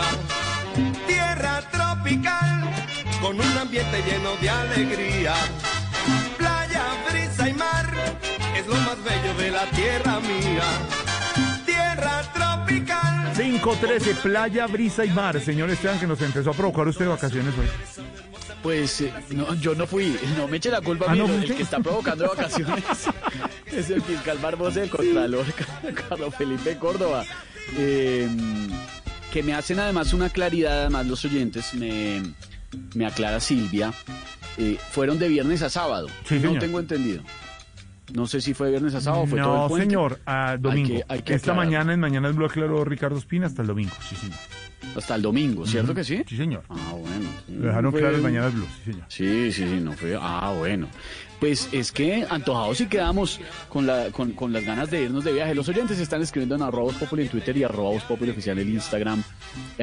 Tierra 0.00 0.90
mía. 0.90 1.06
Tierra 1.06 1.60
tropical 1.70 2.70
con 3.20 3.36
un 3.40 3.58
ambiente 3.58 4.02
lleno 4.08 4.36
de 4.40 4.50
alegría. 4.50 5.34
Playa, 6.38 6.84
brisa 7.10 7.48
y 7.48 7.54
mar 7.54 7.86
es 8.56 8.66
lo 8.66 8.74
más 8.76 8.96
bello 9.04 9.34
de 9.38 9.50
la 9.50 9.64
tierra 9.70 10.20
mía. 10.20 10.62
Tierra 11.66 12.22
tropical. 12.32 13.32
5-13, 13.34 14.14
playa, 14.16 14.66
brisa 14.66 15.04
y 15.04 15.10
mar. 15.10 15.40
Señor 15.40 15.70
Esteban, 15.70 15.98
que 15.98 16.06
nos 16.06 16.20
empezó 16.22 16.50
a 16.50 16.54
provocar 16.54 16.86
usted 16.88 17.08
vacaciones 17.08 17.54
hoy. 17.58 17.66
Pues 18.62 19.00
eh, 19.00 19.12
no, 19.30 19.54
yo 19.54 19.74
no 19.74 19.86
fui, 19.86 20.18
no 20.36 20.46
me 20.46 20.58
eche 20.58 20.70
la 20.70 20.82
culpa 20.82 21.06
a 21.06 21.12
Ah, 21.12 21.14
mí, 21.14 21.20
¿no 21.20 21.32
el 21.32 21.56
que 21.56 21.62
está 21.62 21.78
provocando 21.80 22.28
vacaciones 22.28 22.84
es 23.66 23.88
el 23.88 24.02
fiscal 24.02 24.36
Barbosa, 24.36 24.82
el 24.82 24.90
Contralor 24.90 25.46
Carlos 26.08 26.34
Felipe 26.34 26.76
Córdoba. 26.76 27.24
Eh, 27.78 28.28
que 29.32 29.42
me 29.42 29.54
hacen 29.54 29.78
además 29.78 30.12
una 30.12 30.28
claridad, 30.30 30.80
además 30.82 31.06
los 31.06 31.24
oyentes, 31.24 31.74
me, 31.74 32.22
me 32.94 33.06
aclara 33.06 33.40
Silvia, 33.40 33.92
eh, 34.58 34.76
fueron 34.90 35.18
de 35.18 35.28
viernes 35.28 35.62
a 35.62 35.70
sábado, 35.70 36.08
Sí, 36.24 36.36
no 36.36 36.40
señor. 36.42 36.58
tengo 36.58 36.80
entendido. 36.80 37.22
No 38.12 38.26
sé 38.26 38.40
si 38.40 38.54
fue 38.54 38.70
viernes 38.70 38.94
a 38.96 39.00
sábado 39.00 39.22
o 39.22 39.26
fue 39.26 39.38
todo 39.40 39.54
el 39.54 39.60
No, 39.60 39.68
puente. 39.68 39.86
señor, 39.86 40.20
a 40.26 40.56
domingo. 40.58 40.94
Hay 40.94 40.98
que- 40.98 41.04
hay 41.08 41.22
que 41.22 41.34
Esta 41.34 41.54
mañana 41.54 41.92
en 41.94 42.00
Mañana 42.00 42.28
Blue 42.30 42.44
aclaró 42.46 42.84
Ricardo 42.84 43.16
Espina 43.16 43.46
hasta 43.46 43.62
el 43.62 43.68
domingo. 43.68 43.92
Sí, 44.08 44.16
señor. 44.16 44.36
Hasta 44.96 45.14
el 45.14 45.22
domingo, 45.22 45.64
¿cierto 45.66 45.94
que 45.94 46.02
sí? 46.02 46.24
Sí, 46.26 46.36
señor. 46.36 46.64
Ah, 46.68 46.94
bueno. 46.96 47.28
Lo 47.48 47.66
dejaron 47.68 47.92
Fue- 47.92 48.00
claro 48.00 48.16
en 48.16 48.22
Mañana 48.22 48.48
Blue, 48.48 48.66
sí, 48.84 48.90
señor. 48.92 49.04
Sí, 49.08 49.52
sí, 49.52 49.62
sí, 49.68 49.80
no 49.80 49.92
fue. 49.92 50.18
Ah, 50.20 50.52
bueno. 50.58 50.88
Pues 51.40 51.68
es 51.72 51.90
que 51.90 52.26
antojados 52.28 52.76
sí 52.78 52.86
quedamos 52.86 53.40
con, 53.70 53.86
la, 53.86 54.10
con, 54.10 54.32
con 54.32 54.52
las 54.52 54.64
ganas 54.64 54.90
de 54.90 55.04
irnos 55.04 55.24
de 55.24 55.32
viaje. 55.32 55.54
Los 55.54 55.68
oyentes 55.70 55.98
están 55.98 56.20
escribiendo 56.22 56.54
en 56.54 56.62
arroba 56.62 56.92
Populi 56.92 57.22
en 57.22 57.28
Twitter 57.28 57.56
y 57.56 57.64
arroba 57.64 57.98
Populi 58.06 58.30
oficial 58.30 58.58
en 58.58 58.68
Instagram 58.68 59.22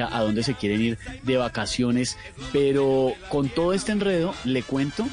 a, 0.00 0.16
a 0.18 0.22
dónde 0.22 0.44
se 0.44 0.54
quieren 0.54 0.80
ir 0.80 0.98
de 1.24 1.36
vacaciones. 1.36 2.16
Pero 2.52 3.12
con 3.28 3.48
todo 3.48 3.72
este 3.72 3.90
enredo, 3.92 4.34
le 4.44 4.62
cuento 4.62 5.06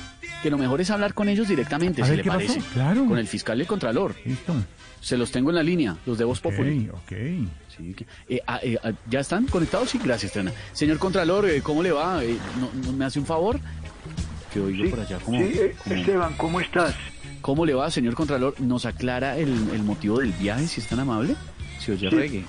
que 0.44 0.52
lo 0.52 0.58
mejor 0.60 0.80
es 0.82 0.92
hablar 0.92 1.16
con 1.16 1.30
ellos 1.30 1.48
directamente, 1.48 2.04
A 2.04 2.06
si 2.06 2.12
ver, 2.12 2.18
le 2.18 2.24
¿qué 2.24 2.30
pasó? 2.30 2.48
parece. 2.48 2.62
Claro. 2.74 3.06
Con 3.06 3.18
el 3.18 3.28
fiscal 3.28 3.58
y 3.58 3.62
el 3.62 3.68
contralor. 3.68 4.14
Listo. 4.24 4.54
Se 5.02 5.18
los 5.18 5.32
tengo 5.32 5.50
en 5.50 5.56
la 5.56 5.64
línea, 5.64 5.98
los 6.06 6.18
de 6.18 6.24
Voz 6.26 6.40
Populi. 6.40 6.90
Ok, 6.92 7.12
Sí, 7.76 7.94
eh, 8.30 8.40
ah, 8.48 8.60
eh, 8.64 8.78
ah, 8.84 8.92
¿Ya 9.10 9.20
están 9.20 9.46
conectados? 9.48 9.90
Sí, 9.90 10.00
gracias, 10.04 10.32
Triana. 10.32 10.52
Señor 10.72 10.98
Contralor, 10.98 11.48
eh, 11.50 11.62
¿cómo 11.62 11.84
le 11.84 11.92
va? 11.92 12.24
Eh, 12.24 12.38
¿no, 12.60 12.70
no 12.86 12.94
me 12.94 13.04
hace 13.06 13.20
un 13.20 13.26
favor? 13.26 13.60
Que 14.56 14.62
oigo 14.62 14.90
por 14.90 15.02
allá. 15.02 15.18
¿cómo, 15.20 15.38
Sí, 15.38 15.52
eh, 15.54 15.76
cómo- 15.84 15.96
Esteban, 15.98 16.34
¿cómo 16.38 16.62
estás? 16.62 16.96
¿Cómo 17.42 17.66
le 17.66 17.74
va, 17.74 17.92
señor 17.92 18.14
Contralor? 18.16 18.56
¿Nos 18.62 18.86
aclara 18.86 19.38
el, 19.38 19.50
el 19.74 19.84
motivo 19.84 20.20
del 20.20 20.32
viaje, 20.32 20.66
si 20.68 20.80
es 20.80 20.88
tan 20.88 21.02
amable? 21.02 21.36
Si 21.80 21.92
oye 21.92 22.10
Sí. 22.10 22.16
reggae. 22.16 22.46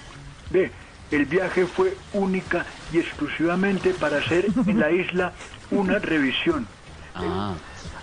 Ve, 0.50 0.70
el 1.10 1.24
viaje 1.26 1.66
fue 1.66 1.96
única 2.12 2.64
y 2.92 2.98
exclusivamente 2.98 3.90
para 3.90 4.18
hacer 4.18 4.46
en 4.68 4.78
la 4.78 4.92
isla 4.92 5.32
una 5.72 5.98
revisión. 5.98 6.66
Ah. 7.18 7.54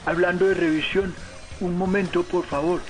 Hablando 0.08 0.48
de 0.48 0.56
revisión, 0.56 1.14
un 1.60 1.78
momento, 1.78 2.24
por 2.24 2.46
favor. 2.48 2.82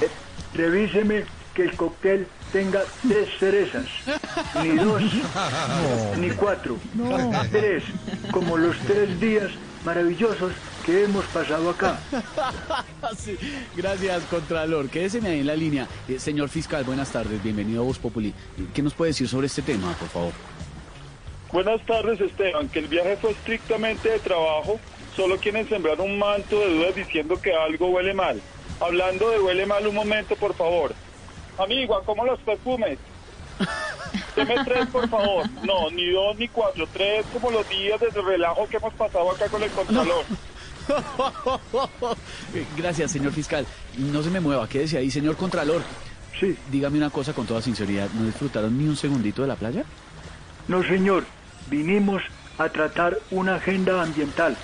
Eh, 0.00 0.08
revíseme 0.54 1.24
que 1.54 1.64
el 1.64 1.72
cóctel 1.76 2.28
tenga 2.52 2.82
tres 3.06 3.28
cerezas. 3.40 3.86
Ni 4.62 4.70
dos, 4.76 5.02
ni 6.20 6.30
cuatro. 6.30 6.78
Tres, 7.50 7.82
como 8.30 8.56
los 8.56 8.78
tres 8.86 9.20
días 9.20 9.50
maravillosos 9.86 10.52
que 10.84 11.04
hemos 11.04 11.24
pasado 11.26 11.70
acá. 11.70 11.98
Sí, 13.16 13.38
Gracias, 13.76 14.24
Contralor. 14.24 14.90
Quédeseme 14.90 15.28
ahí 15.28 15.40
en 15.40 15.46
la 15.46 15.54
línea. 15.54 15.86
Eh, 16.08 16.18
señor 16.18 16.48
Fiscal, 16.48 16.82
buenas 16.82 17.12
tardes. 17.12 17.40
Bienvenido 17.40 17.82
a 17.82 17.84
Voz 17.84 17.98
Populi. 17.98 18.30
Eh, 18.30 18.66
¿Qué 18.74 18.82
nos 18.82 18.94
puede 18.94 19.10
decir 19.10 19.28
sobre 19.28 19.46
este 19.46 19.62
tema, 19.62 19.94
por 19.94 20.08
favor? 20.08 20.32
Buenas 21.52 21.80
tardes, 21.86 22.20
Esteban. 22.20 22.68
Que 22.68 22.80
el 22.80 22.88
viaje 22.88 23.16
fue 23.16 23.30
estrictamente 23.30 24.08
de 24.08 24.18
trabajo. 24.18 24.80
Solo 25.14 25.36
quieren 25.38 25.68
sembrar 25.68 26.00
un 26.00 26.18
manto 26.18 26.58
de 26.58 26.74
dudas 26.74 26.96
diciendo 26.96 27.40
que 27.40 27.54
algo 27.54 27.90
huele 27.90 28.12
mal. 28.12 28.40
Hablando 28.80 29.30
de 29.30 29.38
huele 29.38 29.66
mal, 29.66 29.86
un 29.86 29.94
momento, 29.94 30.34
por 30.34 30.54
favor. 30.54 30.92
Amigo, 31.58 32.02
¿cómo 32.04 32.24
los 32.24 32.40
perfumes? 32.40 32.98
Deme 34.36 34.54
tres, 34.64 34.86
por 34.86 35.08
favor. 35.08 35.46
No, 35.64 35.90
ni 35.90 36.10
dos 36.10 36.36
ni 36.36 36.46
cuatro. 36.48 36.86
Tres 36.92 37.24
como 37.32 37.50
los 37.50 37.66
días 37.68 37.98
de 37.98 38.10
relajo 38.10 38.68
que 38.68 38.76
hemos 38.76 38.92
pasado 38.94 39.30
acá 39.30 39.48
con 39.48 39.62
el 39.62 39.70
Contralor. 39.70 40.24
Gracias, 42.76 43.10
señor 43.10 43.32
Fiscal. 43.32 43.66
No 43.96 44.22
se 44.22 44.30
me 44.30 44.40
mueva, 44.40 44.68
quédese 44.68 44.98
ahí, 44.98 45.10
señor 45.10 45.36
Contralor. 45.36 45.82
Sí. 46.38 46.56
Dígame 46.70 46.98
una 46.98 47.10
cosa 47.10 47.32
con 47.32 47.46
toda 47.46 47.62
sinceridad. 47.62 48.10
¿No 48.10 48.26
disfrutaron 48.26 48.76
ni 48.76 48.86
un 48.86 48.96
segundito 48.96 49.42
de 49.42 49.48
la 49.48 49.56
playa? 49.56 49.84
No, 50.68 50.82
señor. 50.82 51.24
Vinimos 51.68 52.22
a 52.58 52.68
tratar 52.68 53.18
una 53.30 53.56
agenda 53.56 54.02
ambiental. 54.02 54.56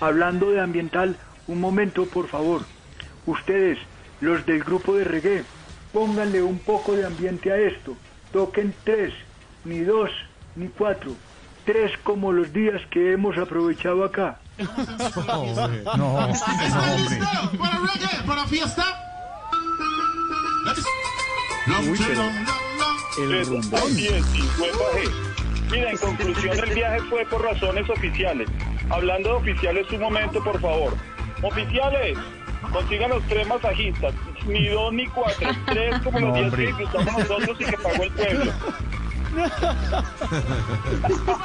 Hablando 0.00 0.50
de 0.50 0.60
ambiental, 0.60 1.16
un 1.46 1.60
momento, 1.60 2.06
por 2.06 2.28
favor. 2.28 2.62
Ustedes, 3.26 3.78
los 4.20 4.44
del 4.46 4.64
grupo 4.64 4.94
de 4.96 5.04
reggae, 5.04 5.44
pónganle 5.92 6.42
un 6.42 6.58
poco 6.58 6.96
de 6.96 7.06
ambiente 7.06 7.52
a 7.52 7.58
esto. 7.58 7.96
Toquen 8.34 8.74
tres, 8.82 9.14
ni 9.64 9.78
dos, 9.82 10.10
ni 10.56 10.66
cuatro. 10.66 11.12
Tres 11.64 11.92
como 12.02 12.32
los 12.32 12.52
días 12.52 12.82
que 12.90 13.12
hemos 13.12 13.38
aprovechado 13.38 14.04
acá. 14.04 14.40
No, 15.86 15.96
no, 15.96 16.14
hombre. 16.16 17.20
Para 17.58 17.78
reggae, 17.78 18.26
para 18.26 18.44
fiesta. 18.46 18.84
Uy, 21.88 21.98
pero 21.98 23.30
el 23.30 23.44
fue 23.46 24.70
bajé. 24.72 25.08
Mira, 25.70 25.90
en 25.92 25.96
conclusión, 25.96 26.58
el 26.58 26.74
viaje 26.74 27.00
fue 27.02 27.24
por 27.26 27.40
razones 27.40 27.88
oficiales. 27.88 28.48
Hablando 28.90 29.28
de 29.28 29.34
oficiales, 29.36 29.86
un 29.92 30.00
momento, 30.00 30.42
por 30.42 30.60
favor. 30.60 30.94
Oficiales, 31.42 32.18
consigan 32.72 33.10
los 33.10 33.22
tres 33.24 33.46
masajistas. 33.46 34.14
Ni 34.46 34.68
dos 34.68 34.92
ni 34.92 35.06
cuatro, 35.08 35.48
tres 35.66 35.98
como 36.04 36.20
los 36.20 36.28
No, 36.28 36.34
días 36.34 36.46
hombre. 36.52 36.64
que 36.66 36.72
disfrutamos 36.72 37.18
nosotros 37.28 37.60
y 37.60 37.64
que 37.64 37.76
pagó 37.78 38.02
el 38.04 38.12
pueblo. 38.12 38.52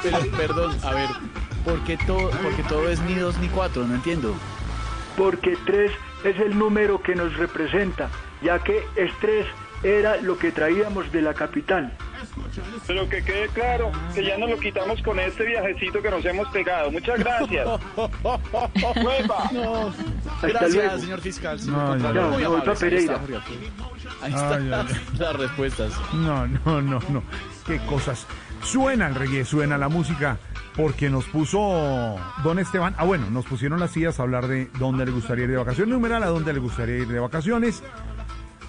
Pero, 0.02 0.18
perdón, 0.36 0.76
a 0.84 0.90
ver, 0.94 1.08
¿por 1.64 1.80
qué, 1.84 1.96
todo, 2.06 2.30
porque 2.42 2.62
todo 2.68 2.88
es 2.88 3.00
ni 3.02 3.14
dos 3.14 3.36
ni 3.38 3.48
cuatro? 3.48 3.84
No 3.86 3.94
entiendo. 3.94 4.34
Porque 5.16 5.56
tres 5.66 5.92
es 6.24 6.38
el 6.38 6.56
número 6.58 7.02
que 7.02 7.14
nos 7.14 7.36
representa, 7.36 8.08
ya 8.42 8.58
que 8.60 8.84
estrés 8.96 9.46
era 9.82 10.16
lo 10.18 10.38
que 10.38 10.52
traíamos 10.52 11.10
de 11.12 11.22
la 11.22 11.34
capital. 11.34 11.92
Pero 12.86 13.08
que 13.08 13.22
quede 13.22 13.48
claro 13.48 13.92
que 14.14 14.24
ya 14.24 14.38
nos 14.38 14.50
lo 14.50 14.58
quitamos 14.58 15.02
con 15.02 15.18
este 15.18 15.44
viajecito 15.44 16.02
que 16.02 16.10
nos 16.10 16.24
hemos 16.24 16.48
pegado. 16.48 16.90
Muchas 16.90 17.18
gracias. 17.18 17.68
Gracias, 20.42 20.74
luego. 20.74 20.98
señor 20.98 21.20
fiscal. 21.20 21.58
señor 21.58 21.98
No, 21.98 22.30
Muy 22.30 22.44
amable, 22.44 22.46
otra 22.46 22.72
ahí 22.72 22.74
está, 22.74 22.86
Pereira. 22.86 23.18
Jorge 23.18 23.34
Alfredo. 23.36 23.60
Ahí 24.22 24.32
está 24.32 24.54
Ay, 24.54 24.70
ay, 24.72 25.18
las 25.18 25.36
respuestas. 25.36 25.92
No, 26.14 26.46
no, 26.46 26.82
no, 26.82 27.00
no. 27.08 27.22
Qué 27.66 27.78
cosas. 27.86 28.26
Suena 28.62 29.06
el 29.08 29.14
reggae, 29.14 29.44
suena 29.44 29.78
la 29.78 29.88
música, 29.88 30.38
porque 30.76 31.08
nos 31.08 31.24
puso 31.26 32.16
Don 32.42 32.58
Esteban. 32.58 32.94
Ah, 32.98 33.04
bueno, 33.04 33.30
nos 33.30 33.46
pusieron 33.46 33.80
las 33.80 33.92
sillas 33.92 34.18
a 34.20 34.22
hablar 34.22 34.48
de 34.48 34.70
dónde 34.78 35.04
le 35.06 35.12
gustaría 35.12 35.44
ir 35.44 35.50
de 35.50 35.56
vacaciones. 35.56 35.92
Numeral 35.92 36.22
a 36.22 36.26
dónde 36.26 36.52
le 36.52 36.58
gustaría 36.58 36.96
ir 36.98 37.08
de 37.08 37.18
vacaciones. 37.20 37.82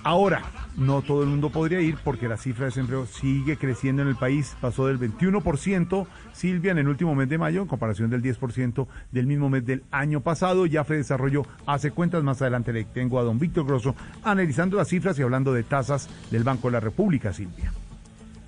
Ahora, 0.03 0.43
no 0.77 1.01
todo 1.01 1.21
el 1.21 1.29
mundo 1.29 1.49
podría 1.49 1.79
ir 1.81 1.97
porque 2.03 2.27
la 2.27 2.37
cifra 2.37 2.65
de 2.65 2.69
desempleo 2.69 3.05
sigue 3.05 3.57
creciendo 3.57 4.01
en 4.01 4.07
el 4.07 4.15
país. 4.15 4.55
Pasó 4.59 4.87
del 4.87 4.99
21%, 4.99 6.07
Silvia, 6.33 6.71
en 6.71 6.79
el 6.79 6.87
último 6.87 7.13
mes 7.13 7.29
de 7.29 7.37
mayo, 7.37 7.61
en 7.61 7.67
comparación 7.67 8.09
del 8.09 8.23
10% 8.23 8.87
del 9.11 9.27
mismo 9.27 9.49
mes 9.49 9.65
del 9.65 9.83
año 9.91 10.21
pasado. 10.21 10.65
Ya 10.65 10.83
Fede 10.83 10.99
Desarrollo 10.99 11.45
hace 11.65 11.91
cuentas. 11.91 12.23
Más 12.23 12.41
adelante 12.41 12.73
le 12.73 12.85
tengo 12.85 13.19
a 13.19 13.23
don 13.23 13.37
Víctor 13.37 13.65
Grosso 13.65 13.95
analizando 14.23 14.77
las 14.77 14.87
cifras 14.87 15.19
y 15.19 15.21
hablando 15.21 15.53
de 15.53 15.63
tasas 15.63 16.09
del 16.31 16.43
Banco 16.43 16.69
de 16.69 16.73
la 16.73 16.79
República, 16.79 17.33
Silvia. 17.33 17.71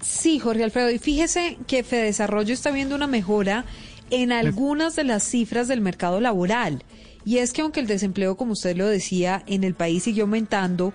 Sí, 0.01 0.39
Jorge 0.39 0.63
Alfredo, 0.63 0.91
y 0.91 0.99
fíjese 0.99 1.57
que 1.65 1.83
Fedesarrollo 1.83 2.53
está 2.53 2.71
viendo 2.71 2.95
una 2.95 3.07
mejora 3.07 3.63
en 4.09 4.31
algunas 4.31 4.95
de 4.95 5.05
las 5.05 5.23
cifras 5.23 5.67
del 5.67 5.81
mercado 5.81 6.19
laboral. 6.19 6.83
Y 7.25 7.37
es 7.37 7.53
que 7.53 7.61
aunque 7.61 7.79
el 7.79 7.87
desempleo, 7.87 8.35
como 8.35 8.51
usted 8.51 8.75
lo 8.75 8.87
decía, 8.87 9.43
en 9.47 9.63
el 9.63 9.75
país 9.75 10.03
siguió 10.03 10.23
aumentando, 10.25 10.93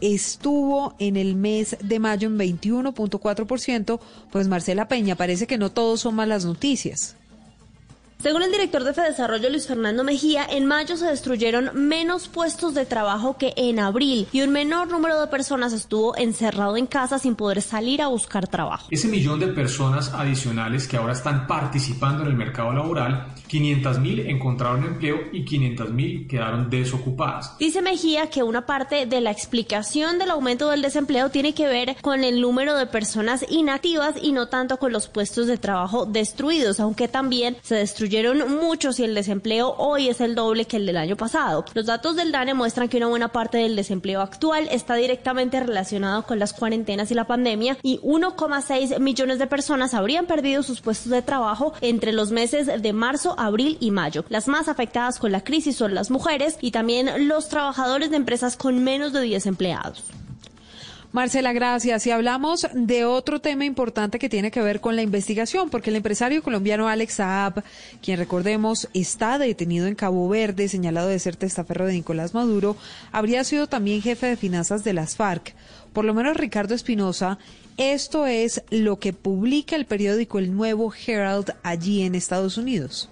estuvo 0.00 0.94
en 0.98 1.16
el 1.16 1.34
mes 1.34 1.76
de 1.80 1.98
mayo 1.98 2.28
en 2.28 2.38
21.4%, 2.38 4.00
pues 4.30 4.48
Marcela 4.48 4.88
Peña, 4.88 5.16
parece 5.16 5.46
que 5.46 5.58
no 5.58 5.70
todos 5.70 6.00
son 6.00 6.14
malas 6.14 6.44
noticias. 6.44 7.16
Según 8.24 8.42
el 8.42 8.50
director 8.50 8.84
de 8.84 8.94
Fedesarrollo 8.94 9.50
Luis 9.50 9.66
Fernando 9.66 10.02
Mejía, 10.02 10.46
en 10.48 10.64
mayo 10.64 10.96
se 10.96 11.04
destruyeron 11.04 11.72
menos 11.74 12.28
puestos 12.28 12.72
de 12.72 12.86
trabajo 12.86 13.36
que 13.36 13.52
en 13.54 13.78
abril 13.78 14.26
y 14.32 14.40
un 14.40 14.48
menor 14.48 14.88
número 14.88 15.20
de 15.20 15.26
personas 15.26 15.74
estuvo 15.74 16.16
encerrado 16.16 16.78
en 16.78 16.86
casa 16.86 17.18
sin 17.18 17.34
poder 17.34 17.60
salir 17.60 18.00
a 18.00 18.06
buscar 18.06 18.48
trabajo. 18.48 18.88
Ese 18.90 19.08
millón 19.08 19.40
de 19.40 19.48
personas 19.48 20.14
adicionales 20.14 20.88
que 20.88 20.96
ahora 20.96 21.12
están 21.12 21.46
participando 21.46 22.22
en 22.22 22.30
el 22.30 22.34
mercado 22.34 22.72
laboral, 22.72 23.26
500.000 23.54 24.28
encontraron 24.28 24.84
empleo 24.84 25.18
y 25.32 25.44
500.000 25.44 26.26
quedaron 26.26 26.70
desocupadas. 26.70 27.56
Dice 27.58 27.82
Mejía 27.82 28.28
que 28.28 28.42
una 28.42 28.66
parte 28.66 29.06
de 29.06 29.20
la 29.20 29.30
explicación 29.30 30.18
del 30.18 30.30
aumento 30.30 30.70
del 30.70 30.82
desempleo 30.82 31.30
tiene 31.30 31.54
que 31.54 31.66
ver 31.66 31.96
con 32.00 32.24
el 32.24 32.40
número 32.40 32.76
de 32.76 32.86
personas 32.86 33.44
inactivas 33.48 34.14
y 34.20 34.32
no 34.32 34.48
tanto 34.48 34.78
con 34.78 34.92
los 34.92 35.08
puestos 35.08 35.46
de 35.46 35.58
trabajo 35.58 36.06
destruidos, 36.06 36.80
aunque 36.80 37.08
también 37.08 37.56
se 37.62 37.76
destruyeron 37.76 38.58
muchos 38.60 38.98
y 38.98 39.04
el 39.04 39.14
desempleo 39.14 39.74
hoy 39.78 40.08
es 40.08 40.20
el 40.20 40.34
doble 40.34 40.64
que 40.64 40.78
el 40.78 40.86
del 40.86 40.96
año 40.96 41.16
pasado. 41.16 41.64
Los 41.74 41.86
datos 41.86 42.16
del 42.16 42.32
DANE 42.32 42.54
muestran 42.54 42.88
que 42.88 42.96
una 42.96 43.06
buena 43.06 43.28
parte 43.28 43.58
del 43.58 43.76
desempleo 43.76 44.20
actual 44.20 44.68
está 44.70 44.96
directamente 44.96 45.60
relacionado 45.60 46.24
con 46.24 46.38
las 46.38 46.52
cuarentenas 46.52 47.10
y 47.10 47.14
la 47.14 47.26
pandemia 47.26 47.78
y 47.82 48.00
1,6 48.00 48.98
millones 48.98 49.38
de 49.38 49.46
personas 49.46 49.94
habrían 49.94 50.26
perdido 50.26 50.62
sus 50.62 50.80
puestos 50.80 51.10
de 51.10 51.22
trabajo 51.22 51.72
entre 51.80 52.12
los 52.12 52.30
meses 52.30 52.66
de 52.66 52.92
marzo, 52.92 53.34
abril 53.44 53.76
y 53.80 53.90
mayo. 53.90 54.24
Las 54.28 54.48
más 54.48 54.68
afectadas 54.68 55.18
con 55.18 55.32
la 55.32 55.42
crisis 55.42 55.76
son 55.76 55.94
las 55.94 56.10
mujeres 56.10 56.56
y 56.60 56.70
también 56.70 57.28
los 57.28 57.48
trabajadores 57.48 58.10
de 58.10 58.16
empresas 58.16 58.56
con 58.56 58.82
menos 58.82 59.12
de 59.12 59.22
10 59.22 59.46
empleados. 59.46 60.04
Marcela, 61.14 61.52
gracias. 61.52 62.08
Y 62.08 62.10
hablamos 62.10 62.66
de 62.72 63.04
otro 63.04 63.40
tema 63.40 63.64
importante 63.64 64.18
que 64.18 64.28
tiene 64.28 64.50
que 64.50 64.60
ver 64.60 64.80
con 64.80 64.96
la 64.96 65.02
investigación, 65.02 65.70
porque 65.70 65.90
el 65.90 65.96
empresario 65.96 66.42
colombiano 66.42 66.88
Alex 66.88 67.14
Saab, 67.14 67.62
quien 68.02 68.18
recordemos 68.18 68.88
está 68.94 69.38
detenido 69.38 69.86
en 69.86 69.94
Cabo 69.94 70.28
Verde, 70.28 70.66
señalado 70.66 71.06
de 71.06 71.20
ser 71.20 71.36
testaferro 71.36 71.86
de 71.86 71.92
Nicolás 71.92 72.34
Maduro, 72.34 72.76
habría 73.12 73.44
sido 73.44 73.68
también 73.68 74.02
jefe 74.02 74.26
de 74.26 74.36
finanzas 74.36 74.82
de 74.82 74.92
las 74.92 75.14
FARC. 75.14 75.54
Por 75.92 76.04
lo 76.04 76.14
menos 76.14 76.36
Ricardo 76.36 76.74
Espinosa, 76.74 77.38
esto 77.76 78.26
es 78.26 78.64
lo 78.70 78.98
que 78.98 79.12
publica 79.12 79.76
el 79.76 79.86
periódico 79.86 80.40
El 80.40 80.52
Nuevo 80.52 80.92
Herald 81.06 81.54
allí 81.62 82.02
en 82.02 82.16
Estados 82.16 82.58
Unidos. 82.58 83.08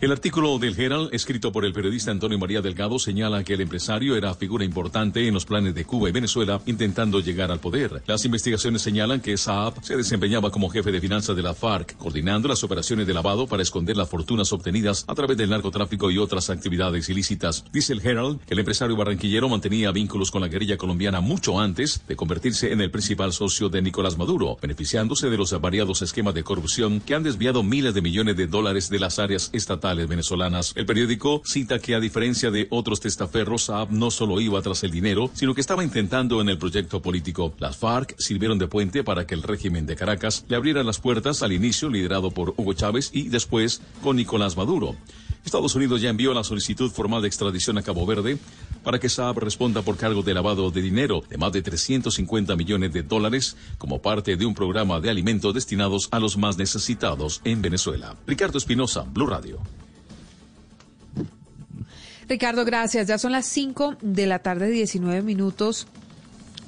El 0.00 0.12
artículo 0.12 0.58
del 0.58 0.78
Herald, 0.78 1.14
escrito 1.14 1.50
por 1.50 1.64
el 1.64 1.72
periodista 1.72 2.10
Antonio 2.10 2.38
María 2.38 2.60
Delgado, 2.60 2.98
señala 2.98 3.42
que 3.42 3.54
el 3.54 3.62
empresario 3.62 4.16
era 4.16 4.34
figura 4.34 4.64
importante 4.64 5.26
en 5.26 5.32
los 5.32 5.46
planes 5.46 5.74
de 5.74 5.86
Cuba 5.86 6.08
y 6.08 6.12
Venezuela 6.12 6.60
intentando 6.66 7.20
llegar 7.20 7.50
al 7.50 7.60
poder. 7.60 8.02
Las 8.06 8.24
investigaciones 8.26 8.82
señalan 8.82 9.20
que 9.20 9.36
Saab 9.38 9.82
se 9.82 9.96
desempeñaba 9.96 10.50
como 10.50 10.68
jefe 10.68 10.92
de 10.92 11.00
finanzas 11.00 11.36
de 11.36 11.42
la 11.42 11.54
FARC, 11.54 11.96
coordinando 11.96 12.48
las 12.48 12.62
operaciones 12.64 13.06
de 13.06 13.14
lavado 13.14 13.46
para 13.46 13.62
esconder 13.62 13.96
las 13.96 14.10
fortunas 14.10 14.52
obtenidas 14.52 15.04
a 15.08 15.14
través 15.14 15.38
del 15.38 15.48
narcotráfico 15.48 16.10
y 16.10 16.18
otras 16.18 16.50
actividades 16.50 17.08
ilícitas. 17.08 17.64
Dice 17.72 17.94
el 17.94 18.06
Herald 18.06 18.40
que 18.40 18.52
el 18.52 18.60
empresario 18.60 18.96
barranquillero 18.96 19.48
mantenía 19.48 19.90
vínculos 19.90 20.30
con 20.30 20.42
la 20.42 20.48
guerrilla 20.48 20.76
colombiana 20.76 21.20
mucho 21.20 21.58
antes 21.58 22.02
de 22.06 22.16
convertirse 22.16 22.72
en 22.72 22.82
el 22.82 22.90
principal 22.90 23.32
socio 23.32 23.70
de 23.70 23.80
Nicolás 23.80 24.18
Maduro, 24.18 24.58
beneficiándose 24.60 25.30
de 25.30 25.38
los 25.38 25.58
variados 25.60 26.02
esquemas 26.02 26.34
de 26.34 26.44
corrupción 26.44 27.00
que 27.00 27.14
han 27.14 27.22
desviado 27.22 27.62
miles 27.62 27.94
de 27.94 28.02
millones 28.02 28.36
de 28.36 28.48
dólares 28.48 28.90
de 28.90 28.98
las 28.98 29.18
áreas 29.18 29.50
El 29.84 30.86
periódico 30.86 31.42
cita 31.44 31.78
que 31.78 31.94
a 31.94 32.00
diferencia 32.00 32.50
de 32.50 32.66
otros 32.70 33.00
testaferros, 33.00 33.64
Saab 33.64 33.90
no 33.90 34.10
solo 34.10 34.40
iba 34.40 34.62
tras 34.62 34.82
el 34.82 34.90
dinero, 34.90 35.30
sino 35.34 35.54
que 35.54 35.60
estaba 35.60 35.84
intentando 35.84 36.40
en 36.40 36.48
el 36.48 36.56
proyecto 36.56 37.02
político. 37.02 37.54
Las 37.58 37.76
FARC 37.76 38.14
sirvieron 38.18 38.58
de 38.58 38.66
puente 38.66 39.04
para 39.04 39.26
que 39.26 39.34
el 39.34 39.42
régimen 39.42 39.84
de 39.84 39.96
Caracas 39.96 40.46
le 40.48 40.56
abriera 40.56 40.82
las 40.82 41.00
puertas 41.00 41.42
al 41.42 41.52
inicio 41.52 41.90
liderado 41.90 42.30
por 42.30 42.54
Hugo 42.56 42.72
Chávez 42.72 43.10
y 43.12 43.28
después 43.28 43.82
con 44.02 44.16
Nicolás 44.16 44.56
Maduro. 44.56 44.96
Estados 45.44 45.74
Unidos 45.74 46.00
ya 46.00 46.08
envió 46.08 46.32
la 46.32 46.44
solicitud 46.44 46.90
formal 46.90 47.20
de 47.20 47.28
extradición 47.28 47.76
a 47.76 47.82
Cabo 47.82 48.06
Verde 48.06 48.38
para 48.84 49.00
que 49.00 49.08
Saab 49.08 49.38
responda 49.38 49.82
por 49.82 49.96
cargo 49.96 50.22
de 50.22 50.34
lavado 50.34 50.70
de 50.70 50.82
dinero 50.82 51.22
de 51.28 51.38
más 51.38 51.52
de 51.52 51.62
350 51.62 52.54
millones 52.54 52.92
de 52.92 53.02
dólares 53.02 53.56
como 53.78 54.00
parte 54.00 54.36
de 54.36 54.46
un 54.46 54.54
programa 54.54 55.00
de 55.00 55.10
alimentos 55.10 55.52
destinados 55.54 56.08
a 56.12 56.20
los 56.20 56.36
más 56.36 56.56
necesitados 56.56 57.40
en 57.44 57.62
Venezuela. 57.62 58.14
Ricardo 58.26 58.58
Espinosa, 58.58 59.02
Blue 59.02 59.26
Radio. 59.26 59.60
Ricardo, 62.28 62.64
gracias. 62.64 63.06
Ya 63.06 63.18
son 63.18 63.32
las 63.32 63.46
5 63.46 63.96
de 64.00 64.26
la 64.26 64.38
tarde, 64.38 64.70
19 64.70 65.22
minutos. 65.22 65.86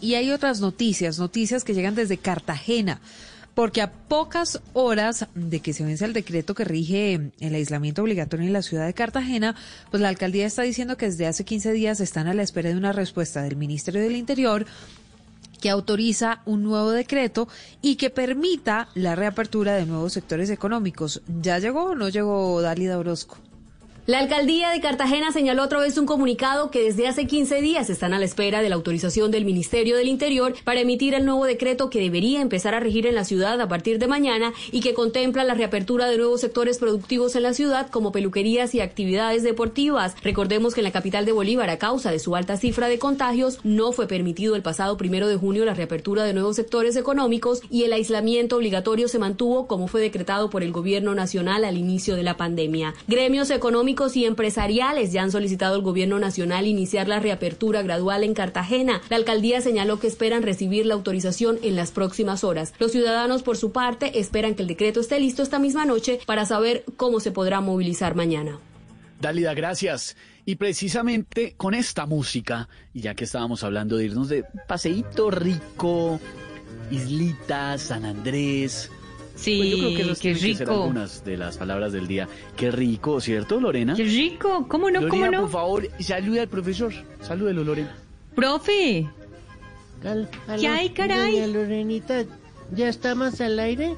Y 0.00 0.14
hay 0.14 0.30
otras 0.30 0.60
noticias, 0.60 1.18
noticias 1.18 1.64
que 1.64 1.74
llegan 1.74 1.94
desde 1.94 2.18
Cartagena, 2.18 3.00
porque 3.56 3.80
a 3.80 3.90
pocas 3.90 4.60
horas 4.74 5.28
de 5.34 5.60
que 5.60 5.72
se 5.72 5.82
vence 5.82 6.04
el 6.04 6.12
decreto 6.12 6.54
que 6.54 6.62
rige 6.62 7.32
el 7.40 7.54
aislamiento 7.54 8.02
obligatorio 8.02 8.46
en 8.46 8.52
la 8.52 8.60
ciudad 8.60 8.84
de 8.84 8.92
Cartagena, 8.92 9.56
pues 9.90 10.02
la 10.02 10.10
alcaldía 10.10 10.44
está 10.44 10.60
diciendo 10.60 10.98
que 10.98 11.06
desde 11.06 11.26
hace 11.26 11.46
15 11.46 11.72
días 11.72 12.00
están 12.00 12.26
a 12.26 12.34
la 12.34 12.42
espera 12.42 12.68
de 12.68 12.76
una 12.76 12.92
respuesta 12.92 13.40
del 13.40 13.56
Ministerio 13.56 14.02
del 14.02 14.14
Interior 14.14 14.66
que 15.62 15.70
autoriza 15.70 16.42
un 16.44 16.64
nuevo 16.64 16.90
decreto 16.90 17.48
y 17.80 17.96
que 17.96 18.10
permita 18.10 18.90
la 18.94 19.16
reapertura 19.16 19.74
de 19.74 19.86
nuevos 19.86 20.12
sectores 20.12 20.50
económicos. 20.50 21.22
¿Ya 21.40 21.58
llegó 21.58 21.84
o 21.84 21.94
no 21.94 22.10
llegó 22.10 22.60
Dalida 22.60 22.98
Orozco? 22.98 23.38
La 24.06 24.20
alcaldía 24.20 24.70
de 24.70 24.80
Cartagena 24.80 25.32
señaló 25.32 25.64
a 25.64 25.68
través 25.68 25.96
de 25.96 26.00
un 26.00 26.06
comunicado 26.06 26.70
que 26.70 26.80
desde 26.80 27.08
hace 27.08 27.26
15 27.26 27.60
días 27.60 27.90
están 27.90 28.14
a 28.14 28.20
la 28.20 28.24
espera 28.24 28.62
de 28.62 28.68
la 28.68 28.76
autorización 28.76 29.32
del 29.32 29.44
Ministerio 29.44 29.96
del 29.96 30.06
Interior 30.06 30.54
para 30.62 30.78
emitir 30.78 31.14
el 31.14 31.24
nuevo 31.24 31.44
decreto 31.44 31.90
que 31.90 31.98
debería 31.98 32.40
empezar 32.40 32.72
a 32.76 32.78
regir 32.78 33.08
en 33.08 33.16
la 33.16 33.24
ciudad 33.24 33.60
a 33.60 33.66
partir 33.66 33.98
de 33.98 34.06
mañana 34.06 34.52
y 34.70 34.78
que 34.78 34.94
contempla 34.94 35.42
la 35.42 35.54
reapertura 35.54 36.06
de 36.06 36.18
nuevos 36.18 36.40
sectores 36.40 36.78
productivos 36.78 37.34
en 37.34 37.42
la 37.42 37.52
ciudad 37.52 37.90
como 37.90 38.12
peluquerías 38.12 38.76
y 38.76 38.80
actividades 38.80 39.42
deportivas. 39.42 40.14
Recordemos 40.22 40.74
que 40.74 40.82
en 40.82 40.84
la 40.84 40.92
capital 40.92 41.24
de 41.24 41.32
Bolívar, 41.32 41.68
a 41.68 41.78
causa 41.78 42.12
de 42.12 42.20
su 42.20 42.36
alta 42.36 42.56
cifra 42.56 42.86
de 42.86 43.00
contagios, 43.00 43.58
no 43.64 43.90
fue 43.90 44.06
permitido 44.06 44.54
el 44.54 44.62
pasado 44.62 44.96
primero 44.96 45.26
de 45.26 45.34
junio 45.34 45.64
la 45.64 45.74
reapertura 45.74 46.22
de 46.22 46.32
nuevos 46.32 46.54
sectores 46.54 46.94
económicos 46.94 47.60
y 47.70 47.82
el 47.82 47.92
aislamiento 47.92 48.54
obligatorio 48.54 49.08
se 49.08 49.18
mantuvo 49.18 49.66
como 49.66 49.88
fue 49.88 50.00
decretado 50.00 50.48
por 50.48 50.62
el 50.62 50.70
gobierno 50.70 51.16
nacional 51.16 51.64
al 51.64 51.76
inicio 51.76 52.14
de 52.14 52.22
la 52.22 52.36
pandemia. 52.36 52.94
Gremios 53.08 53.50
económicos 53.50 53.95
y 54.14 54.26
empresariales 54.26 55.12
ya 55.12 55.22
han 55.22 55.30
solicitado 55.30 55.74
al 55.74 55.80
gobierno 55.80 56.18
nacional 56.18 56.66
iniciar 56.66 57.08
la 57.08 57.18
reapertura 57.18 57.82
gradual 57.82 58.24
en 58.24 58.34
Cartagena. 58.34 59.00
La 59.08 59.16
alcaldía 59.16 59.62
señaló 59.62 59.98
que 59.98 60.06
esperan 60.06 60.42
recibir 60.42 60.84
la 60.84 60.94
autorización 60.94 61.58
en 61.62 61.76
las 61.76 61.92
próximas 61.92 62.44
horas. 62.44 62.74
Los 62.78 62.92
ciudadanos, 62.92 63.42
por 63.42 63.56
su 63.56 63.72
parte, 63.72 64.20
esperan 64.20 64.54
que 64.54 64.62
el 64.62 64.68
decreto 64.68 65.00
esté 65.00 65.18
listo 65.18 65.42
esta 65.42 65.58
misma 65.58 65.86
noche 65.86 66.20
para 66.26 66.44
saber 66.44 66.84
cómo 66.96 67.20
se 67.20 67.32
podrá 67.32 67.60
movilizar 67.62 68.14
mañana. 68.14 68.58
Dalida, 69.20 69.54
gracias. 69.54 70.16
Y 70.44 70.56
precisamente 70.56 71.54
con 71.56 71.72
esta 71.72 72.04
música, 72.04 72.68
y 72.92 73.00
ya 73.00 73.14
que 73.14 73.24
estábamos 73.24 73.64
hablando 73.64 73.96
de 73.96 74.04
irnos 74.04 74.28
de 74.28 74.44
paseíto 74.68 75.30
rico, 75.30 76.20
Islita, 76.90 77.78
San 77.78 78.04
Andrés, 78.04 78.90
Sí, 79.36 79.58
pues 79.58 79.70
yo 79.70 79.76
creo 79.76 79.96
que 79.96 80.02
esas 80.02 80.18
qué 80.18 80.34
tienen 80.34 80.42
que 80.50 80.56
ser 80.56 80.66
rico. 80.68 80.82
algunas 80.82 81.24
de 81.24 81.36
las 81.36 81.56
palabras 81.58 81.92
del 81.92 82.08
día. 82.08 82.26
Qué 82.56 82.70
rico, 82.70 83.20
¿cierto, 83.20 83.60
Lorena? 83.60 83.94
Qué 83.94 84.04
rico, 84.04 84.66
¿cómo 84.66 84.90
no, 84.90 85.00
Lorena, 85.02 85.10
cómo 85.10 85.30
no? 85.30 85.40
por 85.42 85.50
favor, 85.50 85.88
salude 86.00 86.40
al 86.40 86.48
profesor. 86.48 86.92
Salúdelo, 87.20 87.62
Lorena. 87.62 87.94
Profe, 88.34 89.06
¿Qué 90.60 90.68
hay, 90.68 90.90
caray? 90.90 91.40
Doña 91.40 91.46
Lorenita, 91.48 92.24
¿ya 92.74 92.88
estamos 92.88 93.40
al 93.40 93.58
aire? 93.58 93.94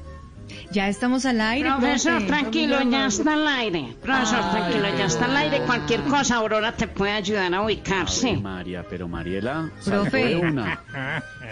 ya 0.71 0.89
estamos 0.89 1.25
al 1.25 1.39
aire, 1.41 1.69
Profesor, 1.69 2.13
profe. 2.13 2.25
tranquilo, 2.27 2.81
ya 2.89 3.05
está 3.07 3.33
al 3.33 3.47
aire. 3.47 3.95
Profesor, 4.01 4.39
Ay, 4.41 4.51
tranquilo, 4.51 4.97
ya 4.97 5.05
está 5.05 5.25
al 5.25 5.37
aire. 5.37 5.59
Cualquier 5.61 6.01
cosa, 6.01 6.35
Aurora 6.37 6.75
te 6.75 6.87
puede 6.87 7.11
ayudar 7.11 7.53
a 7.53 7.61
ubicarse. 7.61 8.33
María, 8.37 8.83
pero 8.89 9.07
Mariela, 9.07 9.69
Profe. 9.85 10.35
una. 10.37 10.81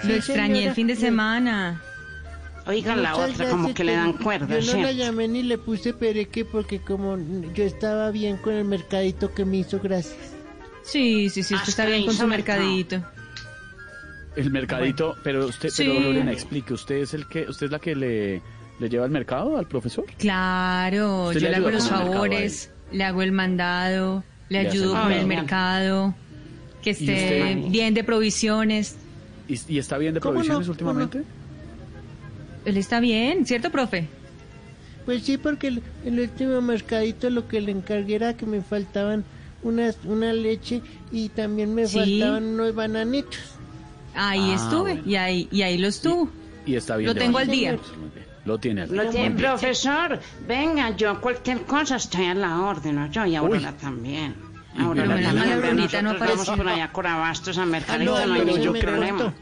Lo 0.03 0.13
extrañé 0.13 0.67
el 0.67 0.73
fin 0.73 0.87
de 0.87 0.95
semana. 0.95 1.81
Oigan 2.67 3.01
la 3.01 3.11
Muchas 3.11 3.23
otra, 3.31 3.37
gracias, 3.37 3.49
como 3.49 3.73
que 3.73 3.83
le 3.83 3.93
dan 3.93 4.11
pero 4.13 4.23
cuerda, 4.23 4.59
Yo 4.59 4.75
no 4.77 4.83
la 4.83 4.91
llamé 4.91 5.27
ni 5.27 5.43
le 5.43 5.57
puse 5.57 5.93
pereque 5.93 6.43
porque 6.45 6.79
como 6.79 7.17
yo 7.53 7.63
estaba 7.63 8.11
bien 8.11 8.37
con 8.37 8.53
el 8.53 8.65
mercadito 8.65 9.33
que 9.33 9.45
me 9.45 9.57
hizo 9.57 9.79
gracias. 9.79 10.17
Sí, 10.83 11.29
sí, 11.29 11.43
sí, 11.43 11.53
usted 11.55 11.69
está 11.69 11.85
bien 11.85 12.05
con 12.05 12.13
su 12.15 12.27
mercadito. 12.27 13.01
El 14.35 14.51
mercadito, 14.51 15.15
pero 15.23 15.47
usted, 15.47 15.69
Sí. 15.69 15.83
pero 15.87 15.99
Lorena, 15.99 16.31
explique, 16.31 16.73
¿usted 16.73 16.95
es 16.97 17.13
el 17.13 17.27
que, 17.27 17.41
usted 17.49 17.65
es 17.67 17.71
la 17.71 17.79
que 17.79 17.95
le, 17.95 18.41
le 18.79 18.89
lleva 18.89 19.05
al 19.05 19.11
mercado 19.11 19.57
al 19.57 19.67
profesor? 19.67 20.05
Claro, 20.17 21.27
Usted 21.29 21.39
yo 21.39 21.45
le 21.45 21.49
le 21.51 21.55
hago 21.57 21.67
ayuda 21.69 21.79
los 21.79 21.87
con 21.89 21.93
el 21.97 22.03
mercado 22.03 22.11
a 22.11 22.15
favores, 22.27 22.71
le 22.91 23.03
hago 23.03 23.21
el 23.23 23.31
mandado, 23.31 24.23
le 24.49 24.61
Le 24.61 24.67
hace 24.69 24.77
ayudo 24.77 24.95
el 24.95 25.01
con 25.01 25.11
el 25.11 25.17
mandado. 25.25 25.37
mercado, 25.41 26.15
que 26.83 26.89
¿Y 26.91 26.93
esté 26.93 27.13
usted? 27.55 27.71
bien 27.71 27.93
de 27.95 28.03
provisiones. 28.03 28.95
¿Y, 29.47 29.59
y 29.73 29.79
está 29.79 29.97
bien 29.97 30.13
de 30.13 30.19
¿Cómo 30.19 30.33
no? 30.33 30.39
provisiones 30.39 30.67
¿Cómo 30.67 30.71
últimamente? 30.73 31.23
Él 32.67 32.77
está 32.77 32.99
bien, 32.99 33.45
¿cierto, 33.45 33.71
profe? 33.71 34.07
Pues 35.05 35.23
sí, 35.23 35.37
porque 35.37 35.67
el, 35.67 35.81
el 36.05 36.19
último 36.19 36.59
mercadito 36.61 37.29
lo 37.29 37.47
que 37.47 37.61
le 37.61 37.71
encargué 37.71 38.15
era 38.15 38.35
que 38.35 38.45
me 38.45 38.61
faltaban 38.61 39.23
unas, 39.63 39.97
una 40.03 40.33
leche 40.33 40.81
y 41.11 41.29
también 41.29 41.73
me 41.73 41.87
Sí. 41.87 41.97
faltaban 41.97 42.43
unos 42.43 42.75
bananitos. 42.75 43.39
Ahí 44.13 44.51
Ah, 44.51 44.55
estuve 44.55 44.93
bueno. 44.95 45.01
y 45.05 45.15
ahí 45.15 45.47
y 45.49 45.61
ahí 45.61 45.77
lo 45.77 45.87
estuvo. 45.87 46.29
Y 46.65 46.75
está 46.75 46.97
bien 46.97 47.07
Lo 47.07 47.15
tengo 47.15 47.37
al 47.37 47.47
día. 47.47 47.77
Lo 48.43 48.57
tiene 48.57 48.81
al 48.81 48.89
Lo 48.95 49.03
día. 49.03 49.11
tiene, 49.11 49.35
profesor. 49.39 50.19
Venga, 50.45 50.95
yo 50.97 51.21
cualquier 51.21 51.61
cosa 51.61 51.95
estoy 51.95 52.25
a 52.25 52.33
la 52.33 52.61
orden, 52.63 52.95
¿no? 52.95 53.09
Yo 53.09 53.25
y 53.25 53.35
Aurora 53.37 53.71
también. 53.77 54.35
Y 54.77 54.81
Aurora 54.81 55.07
menos 55.15 55.33
mal, 55.33 55.35
también. 55.35 55.63
Auronita 55.63 56.01
no 56.01 56.13
Nosotros 56.13 56.37
vamos 56.45 56.57
por 56.57 56.67
allá 56.69 56.83
a 56.83 56.91
Corabastos 56.91 57.57
a 57.57 57.65
mercadito, 57.65 58.15
Ah, 58.17 58.25
no, 58.25 58.27
no 58.27 58.33
hay 58.33 58.41
pero 58.45 58.57
ningún 58.57 58.79
problema. 58.79 59.17
corto. 59.23 59.33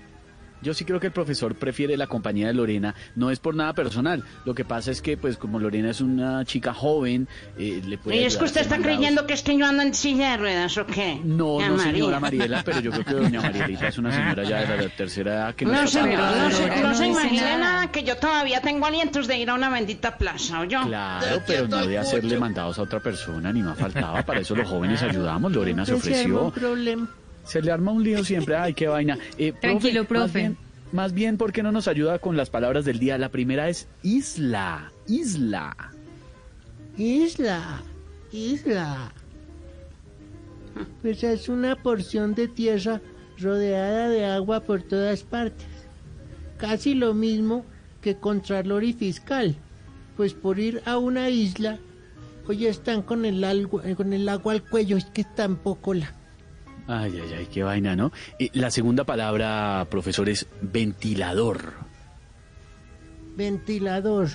Yo 0.66 0.74
sí 0.74 0.84
creo 0.84 1.00
que 1.00 1.08
el 1.08 1.14
profesor 1.14 1.54
prefiere 1.54 1.96
la 1.96 2.08
compañía 2.08 2.48
de 2.48 2.56
Lorena, 2.56 2.96
no 3.16 3.30
es 3.30 3.38
por 3.40 3.54
nada 3.56 3.74
personal. 3.74 4.24
Lo 4.46 4.56
que 4.56 4.66
pasa 4.66 4.90
es 4.90 5.00
que, 5.02 5.16
pues, 5.16 5.38
como 5.38 5.60
Lorena 5.60 5.92
es 5.92 6.02
una 6.02 6.44
chica 6.44 6.74
joven, 6.74 7.28
eh, 7.58 7.82
le 7.86 8.00
puede. 8.00 8.18
Y 8.18 8.24
es 8.26 8.36
que 8.36 8.44
a 8.44 8.46
usted 8.48 8.62
está 8.62 8.76
mandados. 8.76 8.98
creyendo 8.98 9.28
que 9.28 9.34
es 9.34 9.44
que 9.44 9.56
yo 9.58 9.66
ando 9.68 9.84
en 9.84 9.94
silla 9.94 10.32
de 10.32 10.38
ruedas 10.38 10.76
o 10.80 10.88
qué. 10.88 11.22
No, 11.24 11.60
Ya, 11.60 11.70
no, 11.70 11.78
María. 11.78 11.92
señora 11.94 12.20
Mariela, 12.20 12.64
pero 12.66 12.80
yo 12.80 12.90
creo 12.92 13.06
que 13.06 13.14
doña 13.14 13.42
Marielita 13.44 13.88
es 13.90 13.98
una 14.00 14.12
señora 14.12 14.44
ya 14.44 14.66
de 14.66 14.84
la 14.88 14.90
tercera 14.90 15.34
edad 15.36 15.56
que 15.56 15.66
no, 15.66 15.74
No, 15.74 15.88
señor, 15.88 16.18
no, 16.20 16.50
se, 16.52 16.68
no 16.68 16.88
no 16.90 16.96
se 16.96 17.04
dice 17.04 17.20
imagine 17.22 17.58
nada. 17.60 17.92
que 17.92 18.04
yo 18.04 18.18
todavía 18.18 18.60
tengo 18.62 18.88
alientos 18.88 19.28
de 19.28 19.38
ir 19.38 19.50
a 19.52 19.54
una 19.54 19.70
bendita 19.70 20.18
plaza, 20.18 20.62
¿o 20.62 20.64
yo? 20.64 20.82
Claro, 20.88 21.42
pero 21.46 21.68
no 21.68 21.86
de 21.86 22.00
hacerle 22.00 22.40
mandados 22.40 22.80
a 22.80 22.82
otra 22.82 23.00
persona, 23.00 23.54
ni 23.54 23.62
más 23.62 23.78
faltaba. 23.78 24.24
Para 24.24 24.40
eso 24.40 24.56
los 24.56 24.68
jóvenes 24.68 25.02
ayudamos. 25.04 25.52
Lorena 25.52 25.86
se 25.86 25.92
arma 25.92 26.00
ofreció. 26.00 26.54
Se 27.46 27.62
le 27.62 27.72
arma 27.72 27.92
un 27.92 28.04
lío 28.04 28.24
siempre. 28.24 28.56
Ay, 28.56 28.74
qué 28.74 28.88
vaina. 28.88 29.18
Eh, 29.38 29.54
Tranquilo, 29.54 30.02
Más 30.02 30.08
profe. 30.08 30.40
bien, 30.40 30.58
más 30.92 31.14
bien, 31.14 31.38
¿por 31.38 31.52
qué 31.54 31.62
no 31.64 31.72
nos 31.72 31.88
ayuda 31.88 32.20
con 32.20 32.36
las 32.38 32.50
palabras 32.50 32.86
del 32.86 33.00
día? 33.00 33.18
La 33.18 33.30
primera 33.30 33.70
es 33.70 33.88
isla. 34.04 34.92
Isla. 35.08 35.76
Isla, 36.98 37.82
isla. 38.32 39.12
Pues 41.02 41.24
es 41.24 41.50
una 41.50 41.76
porción 41.76 42.34
de 42.36 42.48
tierra 42.48 43.02
rodeada 43.40 44.10
de 44.10 44.26
agua 44.26 44.62
por 44.62 44.82
todas 44.82 45.24
partes. 45.24 45.68
Casi 46.58 46.94
lo 46.94 47.14
mismo 47.14 47.66
que 48.02 48.16
Contralor 48.16 48.84
y 48.84 48.94
Fiscal. 48.94 49.56
Pues 50.18 50.34
por 50.34 50.60
ir 50.60 50.82
a 50.86 50.98
una 50.98 51.30
isla, 51.30 51.78
hoy 52.48 52.66
están 52.68 53.02
con 53.02 53.26
el, 53.26 53.44
algo- 53.44 53.82
con 53.98 54.14
el 54.14 54.28
agua 54.30 54.54
al 54.54 54.64
cuello, 54.64 54.96
es 54.98 55.06
que 55.06 55.24
tampoco 55.26 55.94
la... 55.94 56.14
Ay, 56.88 57.20
ay, 57.20 57.34
ay, 57.40 57.48
qué 57.52 57.64
vaina, 57.64 57.96
¿no? 57.96 58.12
La 58.54 58.70
segunda 58.70 59.06
palabra, 59.06 59.88
profesor, 59.90 60.30
es 60.30 60.46
ventilador. 60.62 61.74
Ventilador. 63.36 64.30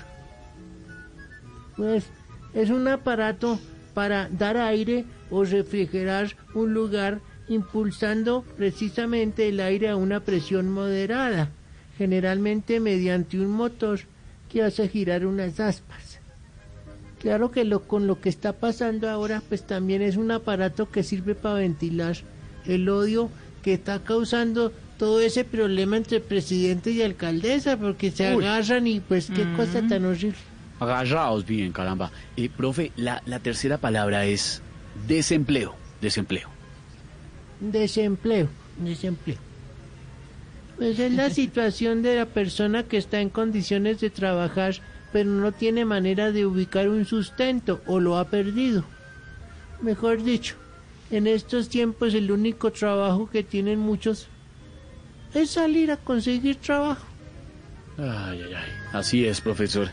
Pues 1.77 2.07
es 2.53 2.71
un 2.71 2.89
aparato 2.89 3.61
para 3.95 4.29
dar 4.29 4.57
aire 4.57 5.05
o 5.31 5.45
refrigerar 5.45 6.37
un 6.55 6.75
lugar 6.75 7.21
impulsando 7.49 8.43
precisamente 8.57 9.49
el 9.49 9.61
aire 9.61 9.89
a 9.89 9.97
una 9.97 10.21
presión 10.21 10.71
moderada, 10.71 11.51
generalmente 11.99 12.81
mediante 12.81 13.39
un 13.39 13.51
motor 13.51 14.01
que 14.49 14.63
hace 14.63 14.89
girar 14.89 15.25
unas 15.25 15.61
aspas. 15.61 16.19
Claro 17.21 17.51
que 17.51 17.65
lo, 17.65 17.87
con 17.87 18.07
lo 18.07 18.21
que 18.21 18.29
está 18.29 18.55
pasando 18.55 19.09
ahora, 19.09 19.43
pues 19.49 19.67
también 19.67 20.03
es 20.03 20.17
un 20.17 20.31
aparato 20.31 20.91
que 20.91 21.03
sirve 21.03 21.35
para 21.35 21.57
ventilar 21.57 22.17
el 22.67 22.89
odio 22.89 23.31
que 23.63 23.75
está 23.75 24.03
causando 24.03 24.73
todo 24.99 25.21
ese 25.21 25.45
problema 25.45 25.97
entre 25.97 26.21
presidente 26.21 26.91
y 26.91 27.03
alcaldesa, 27.03 27.77
porque 27.79 28.11
se 28.11 28.35
Uy. 28.35 28.45
agarran 28.45 28.87
y 28.87 29.01
pues 29.01 29.31
qué 29.35 29.47
cosa 29.57 29.83
tan 29.89 30.05
horrible. 30.05 30.37
Agarraos 30.79 31.47
bien, 31.47 31.73
caramba. 31.73 32.11
Eh, 32.37 32.49
profe, 32.55 32.93
la, 32.97 33.23
la 33.27 33.39
tercera 33.41 33.79
palabra 33.79 34.25
es 34.27 34.63
desempleo. 35.07 35.75
Desempleo. 36.01 36.49
Desempleo, 37.61 38.49
desempleo. 38.79 39.37
Pues 40.79 40.99
es 40.99 41.13
la 41.13 41.29
situación 41.41 42.03
de 42.03 42.17
la 42.17 42.27
persona 42.27 42.85
que 42.85 42.97
está 42.97 43.21
en 43.21 43.29
condiciones 43.29 44.01
de 44.01 44.11
trabajar, 44.11 44.77
pero 45.13 45.31
no 45.31 45.53
tiene 45.53 45.85
manera 45.85 46.33
de 46.33 46.47
ubicar 46.47 46.89
un 46.89 47.05
sustento 47.05 47.81
o 47.87 48.01
lo 48.01 48.17
ha 48.17 48.29
perdido. 48.29 48.85
Mejor 49.83 50.23
dicho, 50.23 50.57
en 51.11 51.27
estos 51.27 51.69
tiempos 51.69 52.15
el 52.15 52.31
único 52.31 52.71
trabajo 52.73 53.29
que 53.31 53.43
tienen 53.43 53.79
muchos 53.79 54.29
es 55.35 55.51
salir 55.51 55.91
a 55.91 55.97
conseguir 55.97 56.57
trabajo. 56.57 57.05
Ay, 57.99 58.43
ay, 58.47 58.55
ay. 58.55 58.71
Así 58.93 59.27
es, 59.27 59.41
profesor. 59.41 59.89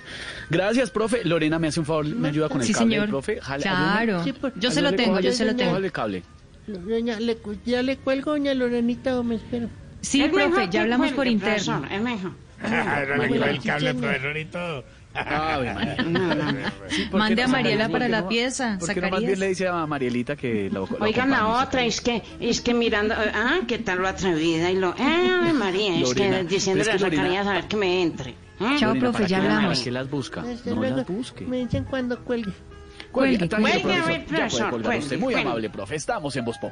Gracias, 0.49 0.89
profe. 0.91 1.25
Lorena, 1.25 1.59
¿me 1.59 1.67
hace 1.67 1.79
un 1.81 1.85
favor? 1.85 2.05
¿Me 2.05 2.29
ayuda 2.29 2.47
con 2.49 2.61
el 2.61 2.67
Sí, 2.67 2.73
cable, 2.73 2.95
señor. 2.95 3.09
profe? 3.09 3.39
Jale- 3.41 3.63
Claro. 3.63 4.23
Sí, 4.23 4.33
por- 4.33 4.57
Yo 4.59 4.71
se 4.71 4.81
lo 4.81 4.93
tengo, 4.93 5.19
yo 5.19 5.31
se 5.31 5.45
lo 5.45 5.55
tengo. 5.55 5.75
el 5.77 5.91
cable. 5.91 6.23
Doña, 6.67 7.19
le 7.19 7.37
ya 7.65 7.81
le 7.81 7.97
cuelgo, 7.97 8.31
doña 8.31 8.53
Lorenita, 8.53 9.19
o 9.19 9.23
me 9.23 9.35
espero. 9.35 9.69
Sí, 10.01 10.23
profe, 10.31 10.67
ya 10.69 10.81
hablamos 10.83 11.11
por 11.13 11.27
interno. 11.27 11.83
Es 11.91 12.01
mejor. 12.01 12.31
el 12.63 13.61
cable, 13.61 13.93
profesor, 13.93 14.37
y 14.37 14.45
todo. 14.45 14.83
Ave 15.25 15.73
María. 15.73 15.95
No, 16.03 16.35
no. 16.35 16.51
Sí, 16.89 17.01
¿por 17.03 17.11
qué 17.11 17.17
Mande 17.17 17.43
a 17.43 17.47
Mariela 17.47 17.83
¿por 17.85 17.91
para 17.93 18.07
la 18.09 18.21
no- 18.21 18.27
pieza, 18.29 18.77
¿Por 18.79 18.93
qué 18.93 19.01
no 19.01 19.09
más 19.09 19.19
bien 19.21 19.39
le 19.39 19.47
dice 19.49 19.67
a 19.67 19.85
Marielita 19.85 20.35
que 20.35 20.69
lo 20.69 20.87
Oigan, 20.99 21.31
la 21.31 21.47
otra 21.47 21.83
es 21.83 22.01
que, 22.01 22.21
es 22.39 22.61
que 22.61 22.73
mirando, 22.73 23.15
ah, 23.17 23.59
qué 23.67 23.77
tal 23.79 23.99
lo 23.99 24.07
atrevida 24.07 24.69
y 24.71 24.75
lo, 24.75 24.93
ah, 24.97 25.51
María, 25.53 25.95
es 25.95 26.01
Lorena, 26.01 26.37
que 26.39 26.43
diciéndole 26.45 26.89
es 26.91 27.01
a 27.03 27.09
que 27.09 27.15
Zacarías 27.17 27.47
a 27.47 27.53
ver 27.53 27.63
que 27.67 27.77
me 27.77 28.01
entre. 28.01 28.31
¿eh? 28.31 28.35
Chao, 28.59 28.89
Lorena, 28.93 28.99
profe, 28.99 29.13
¿para 29.13 29.27
ya 29.27 29.37
hablamos. 29.37 29.63
¿Para 29.77 29.83
qué 29.83 29.91
las 29.91 30.09
busca? 30.09 30.41
No 30.65 30.75
luego. 30.75 30.97
las 30.97 31.07
busque. 31.07 31.45
Me 31.45 31.57
dicen 31.57 31.83
cuando 31.85 32.23
cuelgue. 32.23 32.51
Cuelgue, 33.11 33.47
cuelgue. 33.49 33.79
profesor. 33.79 33.81
Cuelgue, 33.81 33.93
Ya 33.97 34.05
puede 34.05 34.19
profesor, 34.19 34.69
colgar 34.69 34.97
usted. 34.97 35.07
cuelgue, 35.09 35.17
Muy 35.17 35.33
cuelgue. 35.33 35.49
amable, 35.49 35.69
profe. 35.69 35.95
Estamos 35.95 36.35
en 36.35 36.45
Voz 36.45 36.57
Pop. 36.57 36.71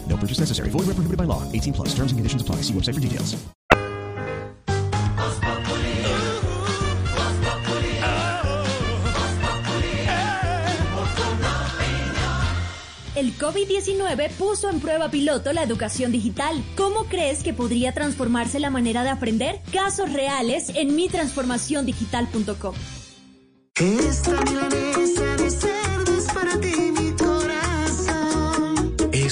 Purchase 0.21 0.39
necessary. 0.39 0.69
Void 0.69 0.85
where 0.85 0.95
prohibited 0.95 1.17
by 1.17 1.25
law. 1.25 1.41
18 1.51 1.73
plus. 1.73 1.95
Terms 1.95 2.11
and 2.11 2.19
conditions 2.19 2.41
apply. 2.43 2.57
See 2.57 2.73
website 2.73 2.93
for 2.93 3.01
details. 3.01 3.35
El 13.21 13.37
COVID-19 13.37 14.31
puso 14.31 14.69
en 14.69 14.79
prueba 14.79 15.11
piloto 15.11 15.53
la 15.53 15.61
educación 15.61 16.11
digital. 16.11 16.63
¿Cómo 16.75 17.05
crees 17.05 17.43
que 17.43 17.53
podría 17.53 17.93
transformarse 17.93 18.59
la 18.59 18.71
manera 18.71 19.03
de 19.03 19.11
aprender? 19.11 19.59
Casos 19.71 20.11
reales 20.11 20.69
en 20.73 20.95
mitransformaciondigital.com. 20.95 22.73
Esta 23.75 24.41
milanesa 24.41 25.35
de 25.37 25.51
cerdo 25.51 26.10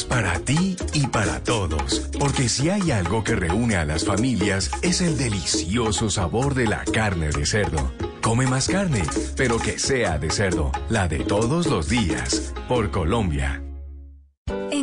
para 0.10 0.40
ti 0.40 0.76
y 0.94 1.07
para 1.07 1.41
todos, 1.44 2.10
porque 2.19 2.49
si 2.49 2.69
hay 2.69 2.91
algo 2.91 3.23
que 3.23 3.36
reúne 3.36 3.77
a 3.77 3.86
las 3.86 4.03
familias 4.03 4.72
es 4.81 5.02
el 5.02 5.18
delicioso 5.18 6.10
sabor 6.10 6.56
de 6.56 6.68
la 6.68 6.84
carne 6.84 7.30
de 7.30 7.45
cerdo. 7.45 7.91
Come 8.22 8.48
más 8.48 8.68
carne, 8.68 9.03
pero 9.38 9.60
que 9.60 9.80
sea 9.80 10.18
de 10.18 10.30
cerdo, 10.30 10.72
la 10.90 11.07
de 11.07 11.19
todos 11.19 11.68
los 11.68 11.88
días, 11.88 12.53
por 12.68 12.91
Colombia. 12.91 13.61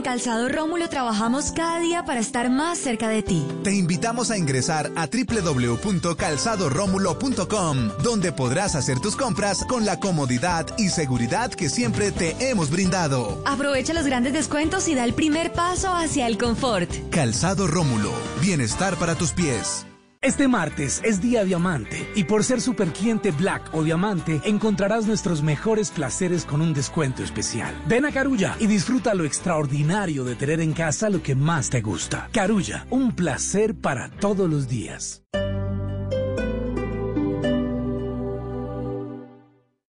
Calzado 0.07 0.49
Rómulo 0.49 0.89
trabajamos 0.89 1.51
cada 1.51 1.81
día 1.81 2.05
para 2.05 2.21
estar 2.21 2.49
más 2.49 2.79
cerca 2.79 3.09
de 3.09 3.25
ti. 3.25 3.45
Te 3.65 3.75
invitamos 3.75 4.31
a 4.31 4.39
ingresar 4.39 4.93
a 4.95 5.09
www.calzadoromulo.com, 5.09 7.89
donde 8.05 8.31
podrás 8.31 8.77
hacer 8.77 9.01
tus 9.01 9.17
compras 9.17 9.65
con 9.65 9.85
la 9.85 9.99
comodidad 9.99 10.65
y 10.79 10.91
seguridad 10.91 11.53
que 11.53 11.69
siempre 11.69 12.13
te 12.13 12.37
hemos 12.49 12.71
brindado. 12.71 13.43
Aprovecha 13.47 13.95
los 13.95 14.07
grandes 14.07 14.33
descuentos 14.33 14.87
y 14.87 14.95
da 14.95 15.03
el 15.03 15.13
primer 15.13 15.53
paso 15.53 15.93
hacia 15.93 16.29
el 16.29 16.39
confort. 16.39 16.89
Calzado 17.11 17.67
Rómulo, 17.67 18.13
bienestar 18.41 18.95
para 18.95 19.17
tus 19.17 19.33
pies. 19.33 19.87
Este 20.27 20.49
martes 20.49 21.01
es 21.05 21.23
Día 21.23 21.45
Diamante 21.45 22.05
y 22.17 22.25
por 22.25 22.43
ser 22.43 22.61
super 22.61 22.89
cliente 22.89 23.31
Black 23.31 23.73
o 23.73 23.85
Diamante 23.85 24.41
encontrarás 24.45 25.07
nuestros 25.07 25.41
mejores 25.41 25.93
placeres 25.93 26.45
con 26.45 26.61
un 26.61 26.75
descuento 26.75 27.23
especial. 27.23 27.73
Ven 27.87 28.05
a 28.07 28.11
Carulla 28.11 28.57
y 28.59 28.67
disfruta 28.67 29.15
lo 29.15 29.25
extraordinario 29.25 30.25
de 30.25 30.35
tener 30.35 30.61
en 30.61 30.73
casa 30.73 31.11
lo 31.11 31.23
que 31.23 31.37
más 31.37 31.71
te 31.71 31.81
gusta. 31.81 32.29
Carulla, 32.33 32.89
un 32.91 33.13
placer 33.15 33.77
para 33.77 34.11
todos 34.11 34.51
los 34.51 34.67
días. 34.67 35.23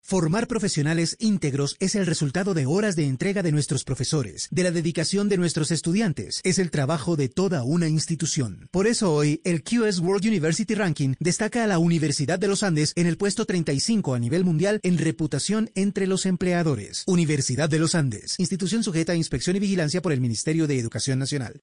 Formar 0.08 0.46
profesionales 0.46 1.16
íntegros 1.18 1.74
es 1.80 1.96
el 1.96 2.06
resultado 2.06 2.54
de 2.54 2.64
horas 2.64 2.94
de 2.94 3.06
entrega 3.06 3.42
de 3.42 3.50
nuestros 3.50 3.82
profesores, 3.82 4.46
de 4.52 4.62
la 4.62 4.70
dedicación 4.70 5.28
de 5.28 5.36
nuestros 5.36 5.72
estudiantes, 5.72 6.40
es 6.44 6.60
el 6.60 6.70
trabajo 6.70 7.16
de 7.16 7.28
toda 7.28 7.64
una 7.64 7.88
institución. 7.88 8.68
Por 8.70 8.86
eso 8.86 9.12
hoy, 9.12 9.40
el 9.42 9.64
QS 9.64 9.98
World 9.98 10.24
University 10.24 10.76
Ranking 10.76 11.14
destaca 11.18 11.64
a 11.64 11.66
la 11.66 11.80
Universidad 11.80 12.38
de 12.38 12.46
los 12.46 12.62
Andes 12.62 12.92
en 12.94 13.08
el 13.08 13.16
puesto 13.16 13.46
35 13.46 14.14
a 14.14 14.20
nivel 14.20 14.44
mundial 14.44 14.78
en 14.84 14.96
reputación 14.96 15.72
entre 15.74 16.06
los 16.06 16.24
empleadores. 16.24 17.02
Universidad 17.08 17.68
de 17.68 17.80
los 17.80 17.96
Andes, 17.96 18.36
institución 18.38 18.84
sujeta 18.84 19.10
a 19.10 19.16
inspección 19.16 19.56
y 19.56 19.58
vigilancia 19.58 20.02
por 20.02 20.12
el 20.12 20.20
Ministerio 20.20 20.68
de 20.68 20.78
Educación 20.78 21.18
Nacional. 21.18 21.62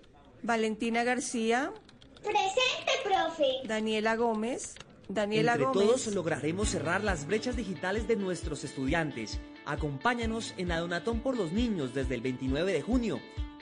Valentina 0.43 1.03
García. 1.03 1.73
Presente, 2.21 2.91
profe. 3.03 3.45
Daniela 3.65 4.15
Gómez. 4.15 4.75
Daniela 5.07 5.53
Entre 5.53 5.65
Gómez. 5.65 5.87
todos 5.87 6.07
lograremos 6.07 6.69
cerrar 6.69 7.03
las 7.03 7.25
brechas 7.27 7.55
digitales 7.55 8.07
de 8.07 8.15
nuestros 8.15 8.63
estudiantes. 8.63 9.39
Acompáñanos 9.65 10.53
en 10.57 10.69
la 10.69 10.79
Donatón 10.79 11.19
por 11.19 11.37
los 11.37 11.51
Niños 11.51 11.93
desde 11.93 12.15
el 12.15 12.21
29 12.21 12.71
de 12.71 12.81
junio. 12.81 13.19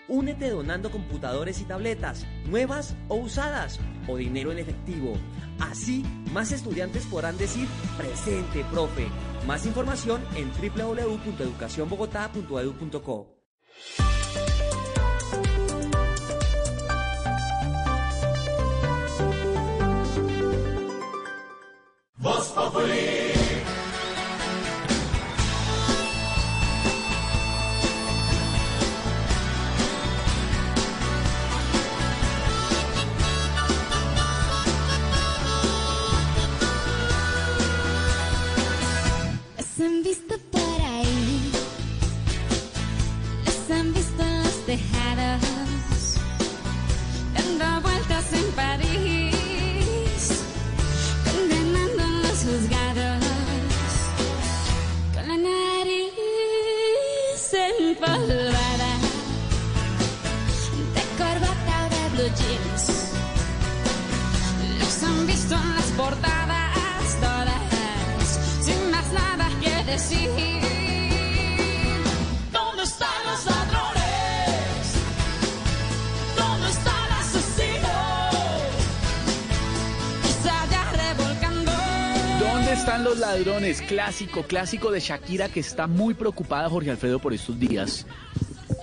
Únete 0.08 0.50
donando 0.50 0.92
computadores 0.92 1.60
y 1.62 1.66
tabletas, 1.66 2.26
nuevas 2.46 2.96
o 3.10 3.16
usadas, 3.16 3.80
o 4.08 4.18
dinero 4.18 4.52
en 4.52 4.58
efectivo. 4.60 5.14
Así, 5.60 6.04
más 6.32 6.52
estudiantes 6.52 7.06
podrán 7.06 7.38
decir 7.38 7.68
presente, 7.98 8.64
profe. 8.72 9.08
Más 9.46 9.66
información 9.68 10.24
en 10.36 10.50
www.educacionbogotá.edu.co. 10.52 13.36
Voz 22.22 22.54
han 39.82 40.04
visto 40.04 40.36
por 40.52 40.82
ahí, 40.82 41.52
las 43.46 43.72
han 43.78 43.94
visto 43.94 44.22
en 44.22 44.44
los 44.44 44.66
tejados, 44.66 46.16
dando 47.34 47.82
vueltas 47.82 48.34
en 48.34 48.52
París. 48.52 48.89
Decir. 70.00 70.30
¿Dónde 72.54 72.84
están 72.84 73.10
los 73.26 73.46
ladrones? 73.46 74.94
¿Dónde 76.38 76.70
está 76.70 76.92
el 77.06 77.14
asesino? 77.14 77.90
Quizá 80.24 80.66
ya 80.72 80.92
revolcando. 80.92 81.72
¿Dónde 82.40 82.74
están 82.74 83.04
los 83.04 83.18
ladrones? 83.20 83.82
Clásico, 83.82 84.44
clásico 84.44 84.92
de 84.92 85.00
Shakira 85.00 85.50
que 85.50 85.60
está 85.60 85.88
muy 85.88 86.14
preocupada, 86.14 86.70
Jorge 86.70 86.92
Alfredo, 86.92 87.20
por 87.20 87.34
estos 87.34 87.60
días. 87.60 88.06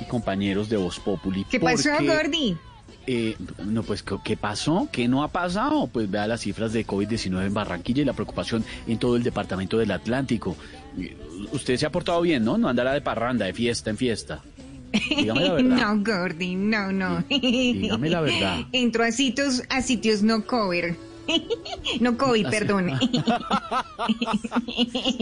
Y 0.01 0.05
compañeros 0.05 0.69
de 0.69 0.77
Voz 0.77 0.99
Populi. 1.01 1.45
¿Qué 1.45 1.59
pasó, 1.59 1.91
porque, 1.97 2.07
Gordy? 2.07 2.57
eh, 3.07 3.37
no, 3.65 3.83
pues, 3.83 4.03
¿qué- 4.03 4.19
¿qué 4.25 4.37
pasó? 4.37 4.89
¿Qué 4.93 5.09
no 5.09 5.23
ha 5.23 5.29
pasado? 5.29 5.87
Pues 5.87 6.11
vea 6.11 6.27
las 6.27 6.41
cifras 6.43 6.73
de 6.73 6.85
COVID-19 6.87 7.47
en 7.47 7.55
Barranquilla 7.55 8.03
y 8.03 8.05
la 8.05 8.13
preocupación 8.13 8.65
en 8.87 8.99
todo 8.99 9.17
el 9.17 9.23
departamento 9.23 9.79
del 9.79 9.93
Atlántico. 9.93 10.57
Usted 11.53 11.77
se 11.77 11.87
ha 11.87 11.91
portado 11.91 12.21
bien, 12.23 12.45
¿no? 12.45 12.59
No 12.59 12.69
andará 12.69 12.93
de 12.93 13.01
parranda, 13.01 13.47
de 13.47 13.53
fiesta 13.53 13.91
en 13.91 13.97
fiesta. 13.97 14.43
Dígame 15.17 15.41
la 15.43 15.53
verdad. 15.55 15.77
No, 15.77 16.05
Gordy, 16.05 16.55
no, 16.55 16.93
no. 16.93 17.25
Dígame 17.29 18.11
la 18.11 18.21
verdad. 18.21 18.61
Entró 18.73 19.05
a 19.05 19.13
sitios, 19.13 19.63
a 19.69 19.83
sitios 19.83 20.23
no 20.23 20.45
cover. 20.45 20.97
No 22.01 22.17
COVID, 22.17 22.49
perdón. 22.51 22.93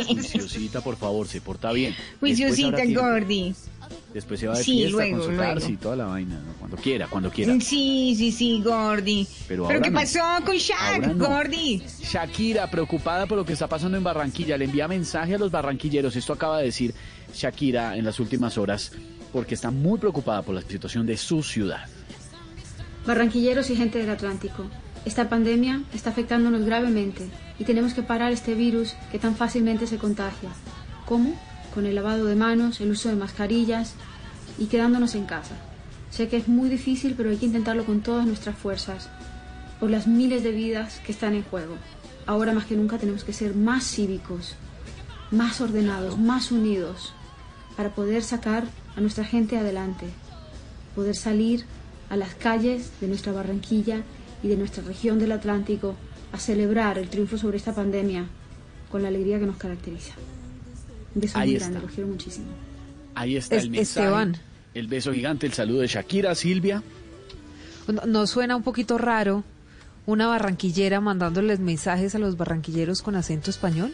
Juiciosita, 0.06 0.82
por 0.82 0.96
favor, 0.96 1.26
se 1.26 1.40
porta 1.40 1.72
bien. 1.72 1.94
Juiciosita. 2.20 2.84
Gordy. 2.86 3.54
Después 4.12 4.38
se 4.38 4.46
va 4.46 4.56
de 4.56 4.62
Sí, 4.62 4.72
fiesta 4.78 4.90
luego, 4.92 5.16
con 5.18 5.26
su 5.26 5.32
luego. 5.32 5.54
taxi 5.54 5.72
y 5.72 5.76
toda 5.76 5.96
la 5.96 6.04
vaina, 6.06 6.34
¿no? 6.36 6.52
Cuando 6.58 6.76
quiera, 6.76 7.06
cuando 7.08 7.30
quiera. 7.30 7.52
Sí, 7.60 8.14
sí, 8.16 8.30
sí, 8.30 8.62
Gordy. 8.62 9.26
Pero 9.26 9.46
¿Pero 9.48 9.64
ahora 9.64 9.80
qué 9.82 9.90
no. 9.90 9.98
pasó 10.00 10.20
con 10.44 11.18
no. 11.18 11.26
Gordy? 11.26 11.82
Shakira, 12.02 12.70
preocupada 12.70 13.26
por 13.26 13.36
lo 13.38 13.44
que 13.44 13.54
está 13.54 13.66
pasando 13.68 13.96
en 13.98 14.04
Barranquilla, 14.04 14.56
le 14.56 14.66
envía 14.66 14.86
mensaje 14.86 15.34
a 15.34 15.38
los 15.38 15.50
barranquilleros. 15.50 16.14
Esto 16.14 16.32
acaba 16.32 16.58
de 16.58 16.66
decir 16.66 16.94
Shakira 17.34 17.96
en 17.96 18.04
las 18.04 18.20
últimas 18.20 18.56
horas, 18.56 18.92
porque 19.32 19.54
está 19.54 19.70
muy 19.72 19.98
preocupada 19.98 20.42
por 20.42 20.54
la 20.54 20.62
situación 20.62 21.06
de 21.06 21.16
su 21.16 21.42
ciudad. 21.42 21.86
Barranquilleros 23.06 23.68
y 23.70 23.76
gente 23.76 23.98
del 23.98 24.10
Atlántico, 24.10 24.64
esta 25.04 25.28
pandemia 25.28 25.82
está 25.92 26.10
afectándonos 26.10 26.64
gravemente 26.64 27.28
y 27.58 27.64
tenemos 27.64 27.92
que 27.92 28.02
parar 28.02 28.32
este 28.32 28.54
virus 28.54 28.94
que 29.12 29.18
tan 29.18 29.36
fácilmente 29.36 29.86
se 29.86 29.98
contagia. 29.98 30.50
¿Cómo? 31.04 31.34
Con 31.74 31.86
el 31.86 31.96
lavado 31.96 32.26
de 32.26 32.36
manos, 32.36 32.80
el 32.80 32.92
uso 32.92 33.08
de 33.08 33.16
mascarillas 33.16 33.94
y 34.58 34.66
quedándonos 34.66 35.14
en 35.14 35.26
casa. 35.26 35.56
Sé 36.10 36.28
que 36.28 36.36
es 36.36 36.46
muy 36.46 36.68
difícil, 36.68 37.14
pero 37.16 37.30
hay 37.30 37.36
que 37.36 37.46
intentarlo 37.46 37.84
con 37.84 38.00
todas 38.00 38.26
nuestras 38.26 38.56
fuerzas, 38.56 39.08
por 39.80 39.90
las 39.90 40.06
miles 40.06 40.44
de 40.44 40.52
vidas 40.52 41.00
que 41.04 41.10
están 41.10 41.34
en 41.34 41.42
juego. 41.42 41.74
Ahora 42.26 42.52
más 42.52 42.66
que 42.66 42.76
nunca 42.76 42.98
tenemos 42.98 43.24
que 43.24 43.32
ser 43.32 43.56
más 43.56 43.84
cívicos, 43.84 44.54
más 45.32 45.60
ordenados, 45.60 46.16
más 46.16 46.52
unidos, 46.52 47.12
para 47.76 47.94
poder 47.94 48.22
sacar 48.22 48.64
a 48.96 49.00
nuestra 49.00 49.24
gente 49.24 49.58
adelante, 49.58 50.06
poder 50.94 51.16
salir 51.16 51.64
a 52.08 52.16
las 52.16 52.34
calles 52.34 52.92
de 53.00 53.08
nuestra 53.08 53.32
Barranquilla 53.32 54.02
y 54.42 54.48
de 54.48 54.56
nuestra 54.56 54.84
región 54.84 55.18
del 55.18 55.32
Atlántico 55.32 55.96
a 56.32 56.38
celebrar 56.38 56.98
el 56.98 57.08
triunfo 57.08 57.36
sobre 57.36 57.56
esta 57.56 57.74
pandemia 57.74 58.26
con 58.90 59.02
la 59.02 59.08
alegría 59.08 59.40
que 59.40 59.46
nos 59.46 59.56
caracteriza. 59.56 60.14
Beso 61.14 61.38
Ahí 61.38 61.50
muy 61.50 61.56
está. 61.56 61.78
lo 61.78 61.86
quiero 61.86 62.06
muchísimo. 62.08 62.46
Ahí 63.14 63.36
está 63.36 63.56
Es- 63.56 63.62
el 63.64 63.70
mensaje. 63.70 64.06
Esteban. 64.06 64.36
El 64.74 64.88
beso 64.88 65.12
gigante, 65.12 65.46
el 65.46 65.52
saludo 65.52 65.80
de 65.82 65.86
Shakira, 65.86 66.34
Silvia. 66.34 66.82
¿No, 67.86 68.02
no 68.06 68.26
suena 68.26 68.56
un 68.56 68.62
poquito 68.62 68.98
raro 68.98 69.44
una 70.06 70.26
barranquillera 70.26 71.00
mandándoles 71.00 71.60
mensajes 71.60 72.14
a 72.14 72.18
los 72.18 72.36
barranquilleros 72.36 73.02
con 73.02 73.14
acento 73.14 73.50
español? 73.50 73.92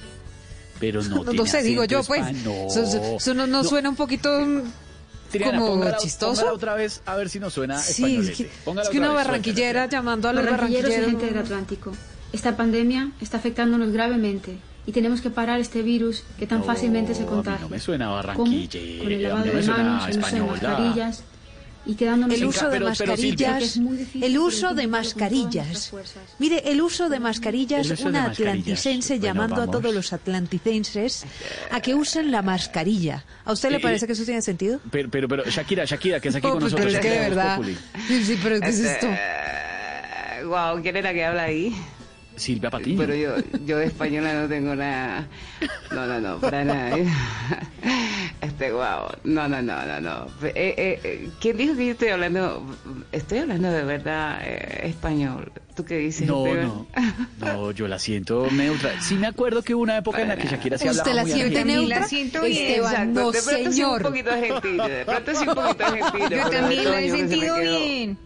Pero 0.78 1.02
no, 1.02 1.16
No, 1.24 1.30
tiene 1.32 1.46
sé, 1.48 1.62
digo 1.62 1.84
yo, 1.84 2.02
pues. 2.04 2.26
Eso, 2.28 2.82
eso- 2.82 3.16
eso 3.16 3.34
no, 3.34 3.46
no 3.46 3.62
No. 3.62 3.68
suena 3.68 3.90
un 3.90 3.96
poquito 3.96 4.30
mm, 4.40 4.62
Triana, 5.30 5.58
como 5.58 5.74
póngala- 5.76 5.98
chistoso. 5.98 6.32
póngala 6.40 6.52
otra 6.54 6.74
vez 6.74 7.02
a 7.04 7.14
ver 7.16 7.28
si 7.28 7.38
nos 7.40 7.52
suena 7.52 7.78
Sí, 7.78 8.16
es 8.16 8.30
que, 8.38 8.50
Póngala 8.64 8.84
es 8.84 8.88
que 8.90 8.98
una 8.98 9.08
vez, 9.08 9.16
barranquillera 9.16 9.86
llamando 9.88 10.28
a 10.28 10.32
los 10.32 10.44
Barranquilleros 10.44 10.90
y 10.90 10.94
barranquilleros. 10.94 11.20
gente 11.20 11.34
del 11.34 11.44
Atlántico, 11.44 11.92
esta 12.32 12.56
pandemia 12.56 13.12
está 13.20 13.36
afectándonos 13.36 13.92
gravemente 13.92 14.56
y 14.90 14.92
tenemos 14.92 15.20
que 15.20 15.30
parar 15.30 15.60
este 15.60 15.82
virus 15.82 16.24
que 16.36 16.48
tan 16.48 16.58
No, 16.58 16.64
fácilmente 16.64 17.14
se 17.14 17.20
a 17.22 17.26
mí 17.26 17.30
contagia. 17.30 17.60
no 17.60 17.68
me 17.68 17.78
suena 17.78 18.06
¿Cómo? 18.06 18.16
barranquillera, 18.16 18.98
Con 19.04 19.12
el 19.12 19.24
a 19.24 19.28
lavado 19.28 19.46
me 19.46 19.60
de 19.60 19.68
manos, 19.68 20.08
el 20.08 20.18
uso 20.18 20.34
de 20.36 20.42
mascarillas 20.42 21.22
y 21.86 21.94
quedándonos 21.94 22.36
El 22.36 22.44
uso 22.46 22.68
de 22.70 22.80
mascarillas, 22.80 23.80
el 24.20 24.38
uso 24.38 24.74
de 24.74 24.86
mascarillas. 24.88 25.92
Mire, 26.40 26.70
el 26.72 26.82
uso 26.82 27.08
de 27.08 27.20
mascarillas, 27.20 28.00
una 28.00 28.24
atlanticense 28.24 29.14
Bueno, 29.18 29.24
llamando 29.24 29.62
a 29.62 29.70
todos 29.70 29.94
los 29.94 30.12
atlanticenses 30.12 31.24
a 31.70 31.80
que 31.80 31.94
usen 31.94 32.32
la 32.32 32.42
mascarilla. 32.42 33.24
¿A 33.44 33.52
usted 33.52 33.70
le 33.70 33.76
Eh, 33.76 33.80
parece 33.80 34.06
que 34.08 34.12
eso 34.14 34.24
tiene 34.24 34.42
sentido? 34.42 34.80
Pero, 34.90 35.08
pero, 35.08 35.28
pero, 35.28 35.44
Shakira, 35.44 35.84
Shakira, 35.84 36.18
que 36.18 36.30
es 36.30 36.34
aquí 36.34 36.48
Oh, 36.48 36.54
con 36.54 36.64
nosotros. 36.64 36.84
pero 36.86 36.98
es 36.98 37.00
que 37.06 37.10
de 37.10 37.18
verdad. 37.30 37.60
Sí, 38.08 38.24
sí, 38.24 38.38
pero 38.42 38.60
¿qué 38.60 38.68
es 38.70 38.80
esto? 38.80 39.06
Wow, 40.48 40.82
¿quién 40.82 40.96
era 40.96 41.12
que 41.12 41.24
habla 41.24 41.44
ahí? 41.44 41.72
Silvia 42.40 42.70
Patiño. 42.70 42.98
Pero 42.98 43.14
yo, 43.14 43.34
yo 43.66 43.78
de 43.78 43.86
española 43.86 44.32
no 44.34 44.48
tengo 44.48 44.74
nada. 44.74 45.28
No, 45.92 46.06
no, 46.06 46.20
no, 46.20 46.38
para 46.38 46.64
nada. 46.64 46.96
Este, 48.40 48.72
wow. 48.72 49.08
No, 49.24 49.48
no, 49.48 49.60
no, 49.60 49.84
no, 49.84 50.00
no. 50.00 50.26
Eh, 50.42 50.52
eh, 50.54 51.00
eh, 51.04 51.30
¿Quién 51.40 51.58
dijo 51.58 51.76
que 51.76 51.86
yo 51.86 51.92
estoy 51.92 52.08
hablando? 52.08 52.64
Estoy 53.12 53.38
hablando 53.38 53.70
de 53.70 53.84
verdad 53.84 54.40
eh, 54.42 54.88
español. 54.88 55.52
¿Tú 55.74 55.84
qué 55.84 55.98
dices? 55.98 56.26
No, 56.26 56.46
Esteban? 56.46 56.68
no, 56.68 56.86
no, 57.46 57.70
yo 57.72 57.86
la 57.86 57.98
siento 57.98 58.48
neutra. 58.50 59.00
Sí 59.02 59.16
me 59.16 59.26
acuerdo 59.26 59.62
que 59.62 59.74
hubo 59.74 59.82
una 59.82 59.98
época 59.98 60.22
en 60.22 60.28
la 60.28 60.36
que 60.36 60.48
Shakira 60.48 60.78
se 60.78 60.88
hablaba 60.88 61.08
¿Usted 61.08 61.16
la 61.16 61.22
muy 61.22 61.32
siente 61.32 61.64
neutra? 61.64 62.00
La 62.00 62.06
siento 62.06 62.42
bien, 62.42 62.66
Esteban, 62.66 62.92
exacto. 62.92 63.20
no, 63.20 63.30
de 63.32 63.42
pronto 63.42 63.70
sí 63.70 63.72
señor. 63.72 63.96
un 63.96 64.02
poquito 64.02 64.30
argentino, 64.30 64.88
de 64.88 65.04
pronto 65.04 65.34
sí 65.34 65.48
un 65.48 65.54
poquito 65.54 65.86
argentino. 65.86 66.30
Yo 66.30 66.50
también 66.50 66.84
la 66.84 67.00
he 67.00 67.10
sentido 67.10 67.56
bien. 67.58 68.18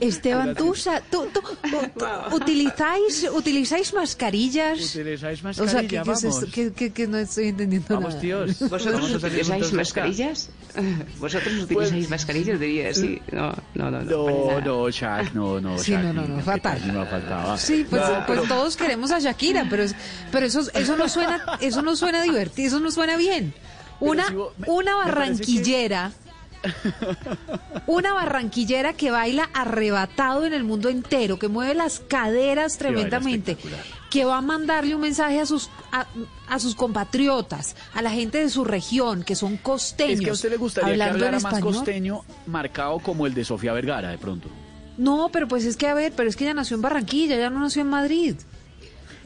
Esteban, 0.00 0.54
tú, 0.54 0.70
usa- 0.70 1.02
tú, 1.10 1.26
tú- 1.32 1.40
tú- 1.40 2.34
utilizáis, 2.36 3.28
utilizáis 3.32 3.92
mascarillas. 3.92 4.78
Utilizáis 4.94 5.44
O 5.44 5.68
sea, 5.68 5.82
¿qué, 5.82 6.00
qué 6.02 6.10
es 6.12 6.24
esto? 6.24 6.46
¿Qué- 6.52 6.72
qué- 6.72 6.92
qué 6.92 7.06
no 7.06 7.18
estoy 7.18 7.48
entendiendo 7.48 7.86
Vamos, 7.94 8.10
nada. 8.10 8.20
tíos. 8.20 8.58
¿Vosotros 8.68 9.10
salir 9.10 9.16
utilizáis 9.16 9.72
mascarillas? 9.72 10.50
¿Vosotros 11.18 11.54
utilizáis 11.64 12.08
mascarillas? 12.10 12.58
Diría 12.60 12.90
así. 12.90 13.20
No, 13.32 13.52
no, 13.74 13.90
no. 13.90 14.00
No, 14.02 14.26
No, 14.26 14.60
no, 14.60 14.90
Shak, 14.90 15.34
no, 15.34 15.60
no, 15.60 15.78
Sí, 15.78 15.92
no, 15.92 16.12
no, 16.12 16.26
no, 16.26 16.40
fatal. 16.42 16.78
tal, 16.80 16.92
me 16.92 17.06
faltaba. 17.06 17.58
Sí, 17.58 17.86
pues, 17.88 18.00
No, 18.02 18.08
pues 18.08 18.24
pero- 18.26 18.42
todos 18.44 18.76
queremos 18.76 19.10
a 19.10 19.18
Shakira, 19.18 19.66
pero 19.68 19.82
es- 19.82 19.94
pero 20.32 20.46
eso, 20.46 20.60
eso 20.72 20.96
no 20.96 21.08
suena, 21.08 21.58
eso 21.60 21.82
no 21.82 21.94
suena 21.96 22.22
divertido, 22.22 22.68
eso 22.68 22.80
no 22.80 22.90
suena 22.90 23.16
bien. 23.16 23.52
Una, 24.00 24.28
si 24.28 24.34
vos- 24.34 24.52
me- 24.58 24.66
una 24.70 24.94
barranquillera, 24.96 26.12
una 27.86 28.12
barranquillera 28.12 28.92
que 28.92 29.10
baila 29.10 29.48
arrebatado 29.54 30.46
en 30.46 30.52
el 30.52 30.64
mundo 30.64 30.88
entero, 30.88 31.38
que 31.38 31.48
mueve 31.48 31.74
las 31.74 32.00
caderas 32.00 32.78
tremendamente, 32.78 33.56
que 34.10 34.24
va 34.24 34.38
a 34.38 34.40
mandarle 34.42 34.94
un 34.94 35.00
mensaje 35.00 35.40
a 35.40 35.46
sus 35.46 35.70
a, 35.92 36.06
a 36.48 36.58
sus 36.58 36.74
compatriotas, 36.74 37.76
a 37.94 38.02
la 38.02 38.10
gente 38.10 38.38
de 38.38 38.50
su 38.50 38.64
región, 38.64 39.22
que 39.22 39.34
son 39.34 39.56
costeños, 39.56 40.18
Es 40.18 40.24
que 40.24 40.30
a 40.30 40.34
usted 40.34 40.50
le 40.50 40.56
gustaría 40.56 40.94
que 40.96 41.02
hablara 41.02 41.40
más 41.40 41.44
español. 41.52 41.74
costeño 41.74 42.24
marcado 42.46 42.98
como 42.98 43.26
el 43.26 43.34
de 43.34 43.44
Sofía 43.44 43.72
Vergara, 43.72 44.10
de 44.10 44.18
pronto. 44.18 44.48
No, 44.98 45.30
pero 45.32 45.48
pues 45.48 45.64
es 45.64 45.76
que 45.76 45.86
a 45.86 45.94
ver, 45.94 46.12
pero 46.14 46.28
es 46.28 46.36
que 46.36 46.44
ella 46.44 46.54
nació 46.54 46.74
en 46.74 46.82
Barranquilla, 46.82 47.36
ella 47.36 47.50
no 47.50 47.60
nació 47.60 47.82
en 47.82 47.88
Madrid. 47.88 48.36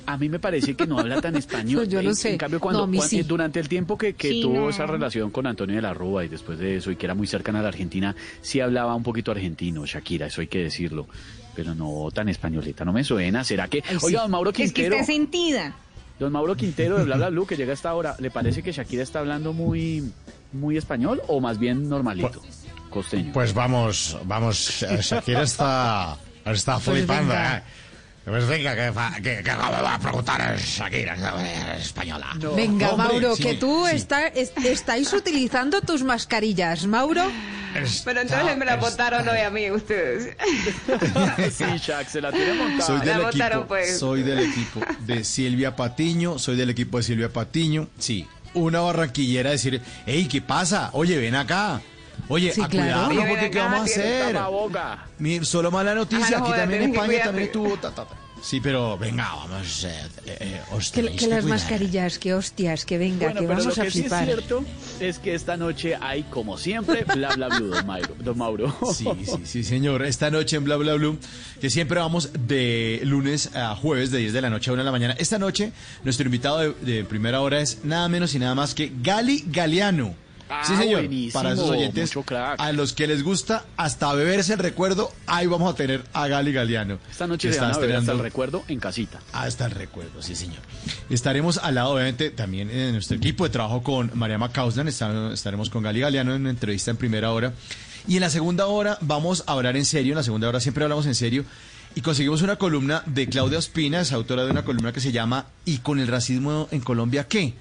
A 0.06 0.16
mí 0.18 0.28
me 0.28 0.38
parece 0.38 0.74
que 0.74 0.86
no 0.86 0.98
habla 0.98 1.20
tan 1.20 1.34
español. 1.36 1.88
Yo 1.88 2.02
no 2.02 2.10
En- 2.10 2.16
sé. 2.16 2.32
En 2.32 2.38
cambio, 2.38 2.58
No, 2.58 2.60
cuando, 2.60 3.02
sí. 3.02 3.22
durante 3.22 3.60
el 3.60 3.68
tiempo 3.68 3.96
que, 3.96 4.14
que 4.14 4.28
Sí, 4.28 4.42
tuvo 4.42 4.54
no. 4.60 4.68
esa 4.70 4.86
relación 4.86 5.30
con 5.30 5.46
Antonio 5.46 5.76
de 5.76 5.82
la 5.82 5.94
Rúa 5.94 6.24
y 6.24 6.28
después 6.28 6.58
de 6.58 6.76
eso, 6.76 6.90
y 6.90 6.96
que 6.96 7.06
era 7.06 7.14
muy 7.14 7.26
cercana 7.26 7.60
a 7.60 7.62
la 7.62 7.68
Argentina, 7.68 8.14
sí 8.42 8.60
hablaba 8.60 8.94
un 8.94 9.02
poquito 9.02 9.30
argentino, 9.30 9.86
Shakira, 9.86 10.26
eso 10.26 10.40
hay 10.40 10.46
que 10.48 10.58
decirlo. 10.64 11.06
Pero 11.56 11.74
no 11.74 12.08
tan 12.12 12.28
españolita, 12.28 12.84
no 12.84 12.92
me 12.92 13.04
suena. 13.04 13.44
¿Será 13.44 13.68
que.? 13.68 13.82
Ay, 13.88 13.98
sí. 14.00 14.06
Oiga, 14.06 14.22
don 14.22 14.30
Mauro 14.32 14.50
Es 14.50 14.56
que 14.56 14.64
Quintero. 14.64 14.94
está 14.96 15.06
sentida. 15.06 15.76
Don 16.18 16.32
Mauro 16.32 16.54
Quintero 16.56 16.98
de 16.98 17.04
Bla 17.04 17.16
Bla 17.16 17.30
Blue, 17.30 17.46
que 17.46 17.56
llega 17.56 17.72
hasta 17.72 17.90
ahora, 17.90 18.14
¿le 18.18 18.30
parece 18.30 18.62
que 18.62 18.72
Shakira 18.72 19.02
está 19.02 19.18
hablando 19.20 19.52
muy, 19.52 20.12
muy 20.52 20.76
español 20.76 21.20
o 21.28 21.40
más 21.40 21.58
bien 21.58 21.88
normalito? 21.88 22.40
Costeño. 22.90 23.32
Pues 23.32 23.52
vamos, 23.54 24.16
vamos, 24.24 24.82
eh, 24.84 24.98
Shakira 25.00 25.42
está, 25.42 26.16
está 26.44 26.78
Pues 26.78 26.98
flipando. 26.98 27.34
¿eh? 27.34 27.62
Pues 28.24 28.46
venga, 28.48 28.74
que, 28.74 28.90
fa- 28.92 29.14
que, 29.22 29.42
que 29.42 29.50
acabo 29.50 29.76
de 29.90 29.98
preguntar 29.98 30.40
a 30.40 30.56
Shakira, 30.56 31.14
española. 31.78 32.28
Venga, 32.56 32.90
Hombre, 32.90 33.08
Mauro, 33.08 33.36
sí, 33.36 33.42
que 33.42 33.54
tú 33.54 33.84
sí. 33.88 33.96
está- 33.96 34.28
es- 34.28 34.52
estáis 34.64 35.12
utilizando 35.12 35.82
tus 35.82 36.02
mascarillas, 36.02 36.86
Mauro. 36.86 37.30
Pero 38.04 38.20
entonces 38.22 38.56
me 38.56 38.64
la 38.64 38.76
votaron 38.76 39.28
hoy 39.28 39.40
a 39.40 39.50
mí, 39.50 39.70
ustedes. 39.70 40.36
sí, 41.52 41.64
Shak, 41.76 42.08
se 42.08 42.20
la 42.20 42.30
tiene 42.32 42.54
montada. 42.54 42.86
Soy 42.86 42.98
del, 43.00 43.08
La 43.08 43.14
equipo, 43.14 43.32
votaron, 43.32 43.66
pues. 43.66 43.98
soy 43.98 44.22
del 44.22 44.38
equipo 44.38 44.80
de 45.00 45.24
Silvia 45.24 45.76
Patiño, 45.76 46.38
soy 46.38 46.56
del 46.56 46.70
equipo 46.70 46.96
de 46.98 47.02
Silvia 47.02 47.28
Patiño. 47.30 47.88
Sí, 47.98 48.26
una 48.54 48.80
barranquillera 48.80 49.50
decir, 49.50 49.82
hey, 50.06 50.28
¿qué 50.30 50.40
pasa? 50.40 50.90
Oye, 50.92 51.18
ven 51.18 51.34
acá. 51.34 51.82
Oye, 52.28 52.52
Sí, 52.52 52.60
a 52.62 52.68
claro. 52.68 53.08
cuidarnos, 53.08 53.28
porque 53.28 53.50
¿qué 53.50 53.58
vamos 53.58 53.80
a 53.80 53.84
hacer? 53.84 54.32
tapaboca. 54.34 55.06
Mi- 55.18 55.44
solo 55.44 55.70
mala 55.70 55.94
noticia, 55.94 56.36
Ah, 56.36 56.40
no 56.40 56.46
aquí 56.46 56.54
también 56.56 56.82
en 56.82 56.92
que 56.92 56.98
España 56.98 57.24
también 57.24 57.46
estuvo... 57.46 57.76
ta, 57.76 57.90
ta, 57.90 58.04
ta. 58.04 58.14
Sí, 58.42 58.60
pero 58.60 58.98
venga, 58.98 59.26
vamos, 59.34 59.84
eh, 59.84 59.94
eh, 60.26 60.60
os 60.70 60.90
Que, 60.90 61.00
tenéis 61.00 61.18
que 61.22 61.28
las 61.28 61.40
cuidar. 61.44 61.58
mascarillas, 61.58 62.18
que 62.18 62.34
hostias, 62.34 62.84
que 62.84 62.98
venga, 62.98 63.16
Bueno, 63.28 63.40
que 63.40 63.46
pero 63.46 63.58
vamos 63.58 63.64
lo 63.78 63.82
a 63.82 63.86
que 63.86 63.90
sí 63.90 63.98
es 64.00 64.04
flipar. 64.04 64.24
cierto 64.26 64.64
es 65.00 65.18
que 65.18 65.34
esta 65.34 65.56
noche 65.56 65.96
hay, 65.98 66.24
como 66.24 66.58
siempre, 66.58 67.04
bla 67.04 67.34
bla 67.36 67.48
bla, 67.48 67.58
don 67.58 67.86
Mauro. 67.86 68.14
Don 68.18 68.36
Mauro. 68.36 68.76
Sí, 68.94 69.06
sí, 69.24 69.38
sí, 69.46 69.64
señor. 69.64 70.04
Esta 70.04 70.30
noche 70.30 70.56
en 70.56 70.64
Bla 70.64 70.76
Bla 70.76 70.92
Blue, 70.92 71.16
que 71.58 71.70
siempre 71.70 71.98
vamos 72.00 72.30
de 72.38 73.00
lunes 73.04 73.48
a 73.56 73.74
jueves, 73.76 74.10
de 74.10 74.18
10 74.18 74.34
de 74.34 74.42
la 74.42 74.50
noche 74.50 74.68
a 74.68 74.74
1 74.74 74.82
de 74.82 74.84
la 74.84 74.92
mañana. 74.92 75.14
Esta 75.18 75.38
noche, 75.38 75.72
nuestro 76.02 76.26
invitado 76.26 76.58
de, 76.58 76.74
de 76.96 77.04
primera 77.04 77.40
hora 77.40 77.60
es 77.62 77.82
nada 77.82 78.06
menos 78.10 78.34
y 78.34 78.38
nada 78.40 78.54
más 78.54 78.74
que 78.74 78.92
Gali 79.02 79.44
Galeano. 79.46 80.14
Ah, 80.48 80.62
sí, 80.66 80.76
señor. 80.76 81.00
buenísimo, 81.00 81.32
Para 81.42 81.54
esos 81.54 81.70
oyentes, 81.70 82.12
a 82.58 82.72
los 82.72 82.92
que 82.92 83.06
les 83.06 83.22
gusta 83.22 83.64
hasta 83.76 84.12
beberse 84.14 84.52
el 84.52 84.58
recuerdo, 84.58 85.10
ahí 85.26 85.46
vamos 85.46 85.72
a 85.72 85.76
tener 85.76 86.04
a 86.12 86.28
Gali 86.28 86.52
Galeano. 86.52 86.98
Esta 87.10 87.26
noche 87.26 87.52
se 87.52 87.60
van 87.60 87.70
a 87.70 87.98
hasta 87.98 88.12
el 88.12 88.18
recuerdo 88.18 88.64
en 88.68 88.78
casita. 88.78 89.20
hasta 89.32 89.66
el 89.66 89.70
recuerdo, 89.70 90.22
sí, 90.22 90.34
señor. 90.34 90.58
Estaremos 91.10 91.58
al 91.58 91.76
lado, 91.76 91.94
obviamente, 91.94 92.30
también 92.30 92.70
en 92.70 92.92
nuestro 92.92 93.16
equipo 93.16 93.44
de 93.44 93.50
trabajo 93.50 93.82
con 93.82 94.10
Mariama 94.14 94.52
Causlan. 94.52 94.88
Estaremos 94.88 95.70
con 95.70 95.82
Gali 95.82 96.00
Galeano 96.00 96.34
en 96.34 96.42
una 96.42 96.50
entrevista 96.50 96.90
en 96.90 96.96
primera 96.96 97.32
hora. 97.32 97.52
Y 98.06 98.16
en 98.16 98.20
la 98.20 98.30
segunda 98.30 98.66
hora 98.66 98.98
vamos 99.00 99.44
a 99.46 99.52
hablar 99.52 99.76
en 99.76 99.84
serio. 99.84 100.12
En 100.12 100.18
la 100.18 100.22
segunda 100.22 100.48
hora 100.48 100.60
siempre 100.60 100.84
hablamos 100.84 101.06
en 101.06 101.14
serio. 101.14 101.44
Y 101.94 102.00
conseguimos 102.00 102.42
una 102.42 102.56
columna 102.56 103.02
de 103.06 103.28
Claudia 103.28 103.58
Ospina, 103.58 104.00
es 104.00 104.12
autora 104.12 104.44
de 104.44 104.50
una 104.50 104.64
columna 104.64 104.92
que 104.92 105.00
se 105.00 105.12
llama 105.12 105.46
¿Y 105.64 105.78
con 105.78 106.00
el 106.00 106.08
racismo 106.08 106.68
en 106.72 106.80
Colombia 106.80 107.28
qué? 107.28 107.54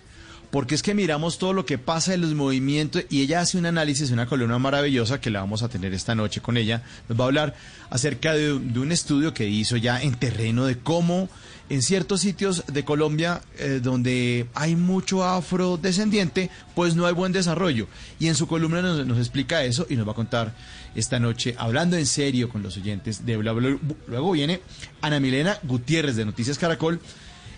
Porque 0.54 0.76
es 0.76 0.84
que 0.84 0.94
miramos 0.94 1.40
todo 1.40 1.52
lo 1.52 1.66
que 1.66 1.80
pasa 1.80 2.14
en 2.14 2.22
los 2.22 2.36
movimientos 2.36 3.06
y 3.10 3.24
ella 3.24 3.42
hace 3.42 3.58
un 3.58 3.66
análisis, 3.66 4.12
una 4.12 4.28
columna 4.28 4.60
maravillosa 4.60 5.20
que 5.20 5.32
la 5.32 5.40
vamos 5.40 5.64
a 5.64 5.68
tener 5.68 5.96
esta 5.96 6.14
noche 6.14 6.42
con 6.42 6.58
ella. 6.58 6.84
Nos 7.10 7.20
va 7.20 7.24
a 7.24 7.28
hablar 7.28 7.56
acerca 7.90 8.36
de, 8.36 8.54
un 8.54 8.92
estudio 8.92 9.34
que 9.34 9.48
hizo 9.48 9.78
ya 9.78 10.00
en 10.00 10.14
terreno 10.14 10.66
de 10.66 10.78
cómo 10.78 11.28
en 11.70 11.82
ciertos 11.82 12.22
sitios 12.22 12.66
de 12.68 12.86
Colombia 12.86 13.42
eh, 13.58 13.80
donde 13.82 14.46
hay 14.54 14.76
mucho 14.76 15.24
afrodescendiente, 15.24 16.52
pues 16.76 16.96
no 16.96 17.08
hay 17.08 17.16
buen 17.16 17.32
desarrollo. 17.32 17.88
Y 18.20 18.28
en 18.28 18.36
su 18.36 18.46
columna 18.46 18.84
nos, 18.84 19.18
explica 19.18 19.64
eso 19.64 19.88
y 19.90 19.96
nos 19.96 20.08
va 20.08 20.12
a 20.12 20.16
contar 20.16 20.54
esta 20.94 21.18
noche, 21.18 21.56
hablando 21.58 21.98
en 21.98 22.06
serio 22.06 22.48
con 22.50 22.62
los 22.62 22.78
oyentes 22.78 23.26
de 23.26 23.38
Bla 23.38 23.54
Bla. 23.54 23.76
Luego 24.06 24.34
viene 24.34 24.62
Ana 25.02 25.20
Milena 25.20 25.58
Gutiérrez 25.64 26.16
de 26.16 26.26
Noticias 26.26 26.60
Caracol 26.60 27.00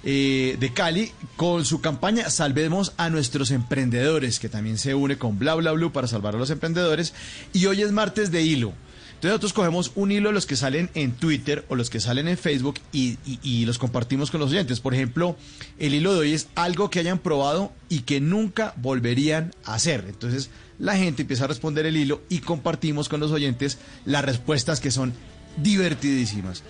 eh, 0.05 0.55
de 0.59 0.71
Cali 0.71 1.11
con 1.35 1.65
su 1.65 1.81
campaña 1.81 2.29
Salvemos 2.29 2.93
a 2.97 3.09
nuestros 3.09 3.51
emprendedores, 3.51 4.39
que 4.39 4.49
también 4.49 4.77
se 4.77 4.93
une 4.93 5.17
con 5.17 5.39
Bla 5.39 5.55
Bla 5.55 5.71
Blue 5.71 5.91
para 5.91 6.07
salvar 6.07 6.35
a 6.35 6.37
los 6.37 6.51
emprendedores. 6.51 7.13
Y 7.51 7.65
hoy 7.65 7.81
es 7.81 7.91
martes 7.91 8.31
de 8.31 8.43
hilo. 8.43 8.73
Entonces 9.15 9.29
nosotros 9.29 9.53
cogemos 9.53 9.91
un 9.95 10.11
hilo 10.11 10.31
los 10.31 10.45
que 10.45 10.55
salen 10.55 10.89
en 10.93 11.13
Twitter 11.13 11.65
o 11.69 11.75
los 11.75 11.89
que 11.89 11.99
salen 11.99 12.27
en 12.27 12.37
Facebook 12.37 12.75
y 12.91 13.65
los 13.65 13.79
compartimos 13.79 14.29
con 14.29 14.41
los 14.41 14.51
oyentes. 14.51 14.81
Por 14.81 14.93
ejemplo, 14.93 15.37
el 15.79 15.95
hilo 15.95 16.13
de 16.13 16.19
hoy 16.19 16.33
es 16.33 16.49
algo 16.53 16.89
que 16.89 16.99
hayan 16.99 17.17
probado 17.17 17.71
y 17.89 18.01
que 18.01 18.21
nunca 18.21 18.73
volverían 18.77 19.53
a 19.63 19.75
hacer. 19.75 20.05
Entonces 20.07 20.49
la 20.77 20.97
gente 20.97 21.23
empieza 21.23 21.45
a 21.45 21.47
responder 21.47 21.85
el 21.85 21.97
hilo 21.97 22.21
y 22.29 22.39
compartimos 22.39 23.09
con 23.09 23.21
los 23.21 23.31
oyentes 23.31 23.79
las 24.05 24.25
respuestas 24.25 24.79
que 24.79 24.91
son 24.91 25.13
divertidísimas. 25.57 26.63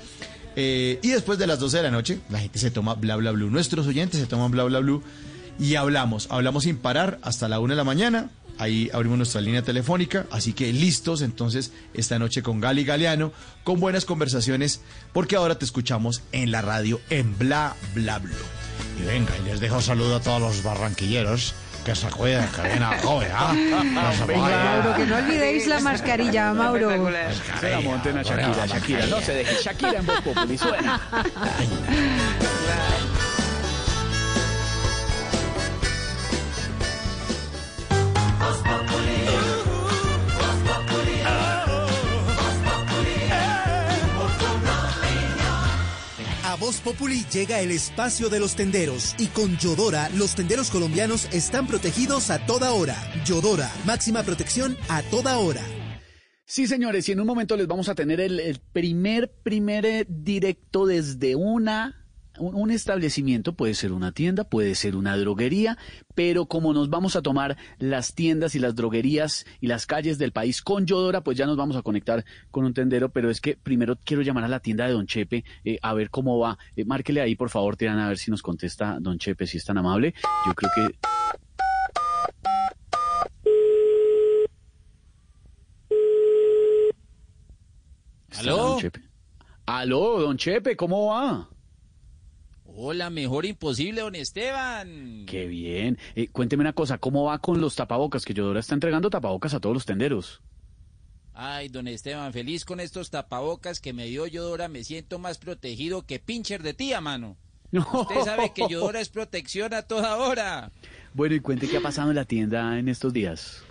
Eh, 0.55 0.99
y 1.01 1.09
después 1.09 1.37
de 1.37 1.47
las 1.47 1.59
12 1.59 1.77
de 1.77 1.83
la 1.83 1.91
noche, 1.91 2.19
la 2.29 2.39
gente 2.39 2.59
se 2.59 2.71
toma 2.71 2.95
bla 2.95 3.15
bla 3.15 3.31
blue. 3.31 3.49
Nuestros 3.49 3.87
oyentes 3.87 4.19
se 4.19 4.27
toman 4.27 4.51
bla 4.51 4.63
bla 4.63 4.79
blue 4.79 5.03
y 5.59 5.75
hablamos. 5.75 6.27
Hablamos 6.29 6.63
sin 6.63 6.77
parar 6.77 7.19
hasta 7.21 7.47
la 7.47 7.59
1 7.59 7.73
de 7.73 7.77
la 7.77 7.83
mañana. 7.83 8.29
Ahí 8.57 8.89
abrimos 8.93 9.17
nuestra 9.17 9.41
línea 9.41 9.63
telefónica. 9.63 10.25
Así 10.31 10.53
que 10.53 10.71
listos 10.71 11.21
entonces 11.21 11.71
esta 11.93 12.19
noche 12.19 12.41
con 12.41 12.61
Gali 12.61 12.85
Galeano, 12.85 13.33
con 13.63 13.79
buenas 13.79 14.05
conversaciones, 14.05 14.81
porque 15.13 15.35
ahora 15.35 15.59
te 15.59 15.65
escuchamos 15.65 16.21
en 16.31 16.51
la 16.51 16.61
radio 16.61 17.01
en 17.09 17.37
bla 17.37 17.75
bla 17.93 18.19
blue. 18.19 18.33
Y 19.01 19.05
venga, 19.05 19.31
y 19.41 19.45
les 19.45 19.59
dejo 19.59 19.81
saludo 19.81 20.15
a 20.17 20.21
todos 20.21 20.41
los 20.41 20.63
barranquilleros 20.63 21.53
que 21.85 21.95
se 21.95 22.09
cuiden, 22.09 22.47
que 22.47 22.61
viene 22.63 22.83
a 22.83 22.97
joven, 22.99 23.29
¿ah? 23.31 23.53
Que 23.53 24.17
se 24.17 24.25
Venga, 24.25 24.41
vayan. 24.41 24.65
Mauro, 24.65 24.95
que 24.97 25.05
no 25.05 25.15
olvidéis 25.17 25.67
la 25.67 25.79
mascarilla, 25.81 26.51
Mauro. 26.53 26.89
Se 27.59 27.69
la 27.69 27.79
monten 27.81 28.17
a 28.17 28.23
Shakira, 28.23 28.65
Shakira. 28.65 29.05
No 29.05 29.21
se 29.21 29.33
deje. 29.35 29.55
Shakira 29.61 29.99
en 29.99 30.05
Voz 30.07 30.21
Populi 30.21 30.57
suena. 30.57 30.99
Voz 46.55 46.79
Populi 46.79 47.25
llega 47.31 47.59
el 47.59 47.71
espacio 47.71 48.29
de 48.29 48.39
los 48.39 48.55
tenderos 48.55 49.15
y 49.17 49.27
con 49.27 49.57
Yodora 49.57 50.09
los 50.09 50.35
tenderos 50.35 50.69
colombianos 50.69 51.27
están 51.33 51.67
protegidos 51.67 52.29
a 52.29 52.45
toda 52.45 52.71
hora. 52.71 52.95
Yodora, 53.25 53.71
máxima 53.85 54.23
protección 54.23 54.77
a 54.89 55.01
toda 55.03 55.37
hora. 55.37 55.61
Sí, 56.45 56.67
señores, 56.67 57.09
y 57.09 57.11
en 57.11 57.19
un 57.19 57.27
momento 57.27 57.57
les 57.57 57.67
vamos 57.67 57.89
a 57.89 57.95
tener 57.95 58.21
el, 58.21 58.39
el 58.39 58.59
primer, 58.59 59.31
primer 59.43 59.85
eh, 59.85 60.05
directo 60.07 60.85
desde 60.85 61.35
una 61.35 62.04
un, 62.37 62.71
establecimiento, 62.71 63.53
puede 63.53 63.73
ser 63.73 63.91
una 63.91 64.11
tienda, 64.11 64.43
puede 64.43 64.75
ser 64.75 64.95
una 64.95 65.17
droguería, 65.17 65.77
pero 66.13 66.45
como 66.45 66.73
nos 66.73 66.89
vamos 66.89 67.15
a 67.15 67.21
tomar 67.21 67.57
las 67.77 68.13
tiendas 68.13 68.55
y 68.55 68.59
las 68.59 68.75
droguerías 68.75 69.45
y 69.61 69.67
las 69.67 69.85
calles 69.85 70.17
del 70.17 70.31
país 70.31 70.61
con 70.61 70.85
Yodora, 70.85 71.21
pues 71.21 71.37
ya 71.37 71.45
nos 71.45 71.57
vamos 71.57 71.75
a 71.75 71.81
conectar 71.81 72.25
con 72.51 72.65
un 72.65 72.73
tendero, 72.73 73.09
pero 73.09 73.29
es 73.29 73.41
que 73.41 73.57
primero 73.57 73.97
quiero 74.03 74.23
llamar 74.23 74.43
a 74.43 74.47
la 74.47 74.59
tienda 74.59 74.85
de 74.85 74.93
Don 74.93 75.07
Chepe 75.07 75.43
eh, 75.63 75.79
a 75.81 75.93
ver 75.93 76.09
cómo 76.09 76.39
va. 76.39 76.57
Eh, 76.75 76.85
márquele 76.85 77.21
ahí, 77.21 77.35
por 77.35 77.49
favor, 77.49 77.75
Tirana, 77.75 78.05
a 78.05 78.09
ver 78.09 78.17
si 78.17 78.31
nos 78.31 78.41
contesta 78.41 78.97
Don 78.99 79.17
Chepe, 79.17 79.47
si 79.47 79.57
es 79.57 79.65
tan 79.65 79.77
amable. 79.77 80.13
Yo 80.45 80.53
creo 80.53 80.71
que... 80.75 80.95
¿Estará 88.29 88.51
¿Aló? 88.51 88.57
Don 88.57 88.79
Chepe? 88.79 89.01
Aló, 89.65 90.21
Don 90.21 90.37
Chepe, 90.37 90.75
¿cómo 90.75 91.07
va? 91.07 91.49
Hola, 92.77 93.09
mejor 93.09 93.45
imposible, 93.45 94.01
don 94.01 94.15
Esteban. 94.15 95.23
Qué 95.27 95.47
bien. 95.47 95.97
Eh, 96.13 96.27
cuénteme 96.27 96.59
una 96.59 96.73
cosa, 96.73 96.97
¿cómo 96.97 97.23
va 97.23 97.39
con 97.39 97.61
los 97.61 97.73
tapabocas? 97.75 98.25
Que 98.25 98.33
Yodora 98.33 98.59
está 98.59 98.73
entregando 98.73 99.09
tapabocas 99.09 99.53
a 99.53 99.61
todos 99.61 99.73
los 99.73 99.85
tenderos. 99.85 100.41
Ay, 101.33 101.69
don 101.69 101.87
Esteban, 101.87 102.33
feliz 102.33 102.65
con 102.65 102.81
estos 102.81 103.11
tapabocas 103.11 103.79
que 103.79 103.93
me 103.93 104.07
dio 104.07 104.27
Yodora. 104.27 104.67
Me 104.67 104.83
siento 104.83 105.19
más 105.19 105.37
protegido 105.37 106.05
que 106.05 106.19
pincher 106.19 106.63
de 106.63 106.73
tía, 106.73 106.99
mano. 106.99 107.37
Usted 107.71 108.21
sabe 108.25 108.51
que 108.53 108.67
Yodora 108.69 108.99
es 108.99 109.07
protección 109.07 109.73
a 109.73 109.83
toda 109.83 110.17
hora. 110.17 110.69
Bueno, 111.13 111.33
y 111.35 111.39
cuente 111.39 111.69
qué 111.69 111.77
ha 111.77 111.81
pasado 111.81 112.09
en 112.09 112.17
la 112.17 112.25
tienda 112.25 112.77
en 112.77 112.89
estos 112.89 113.13
días. 113.13 113.63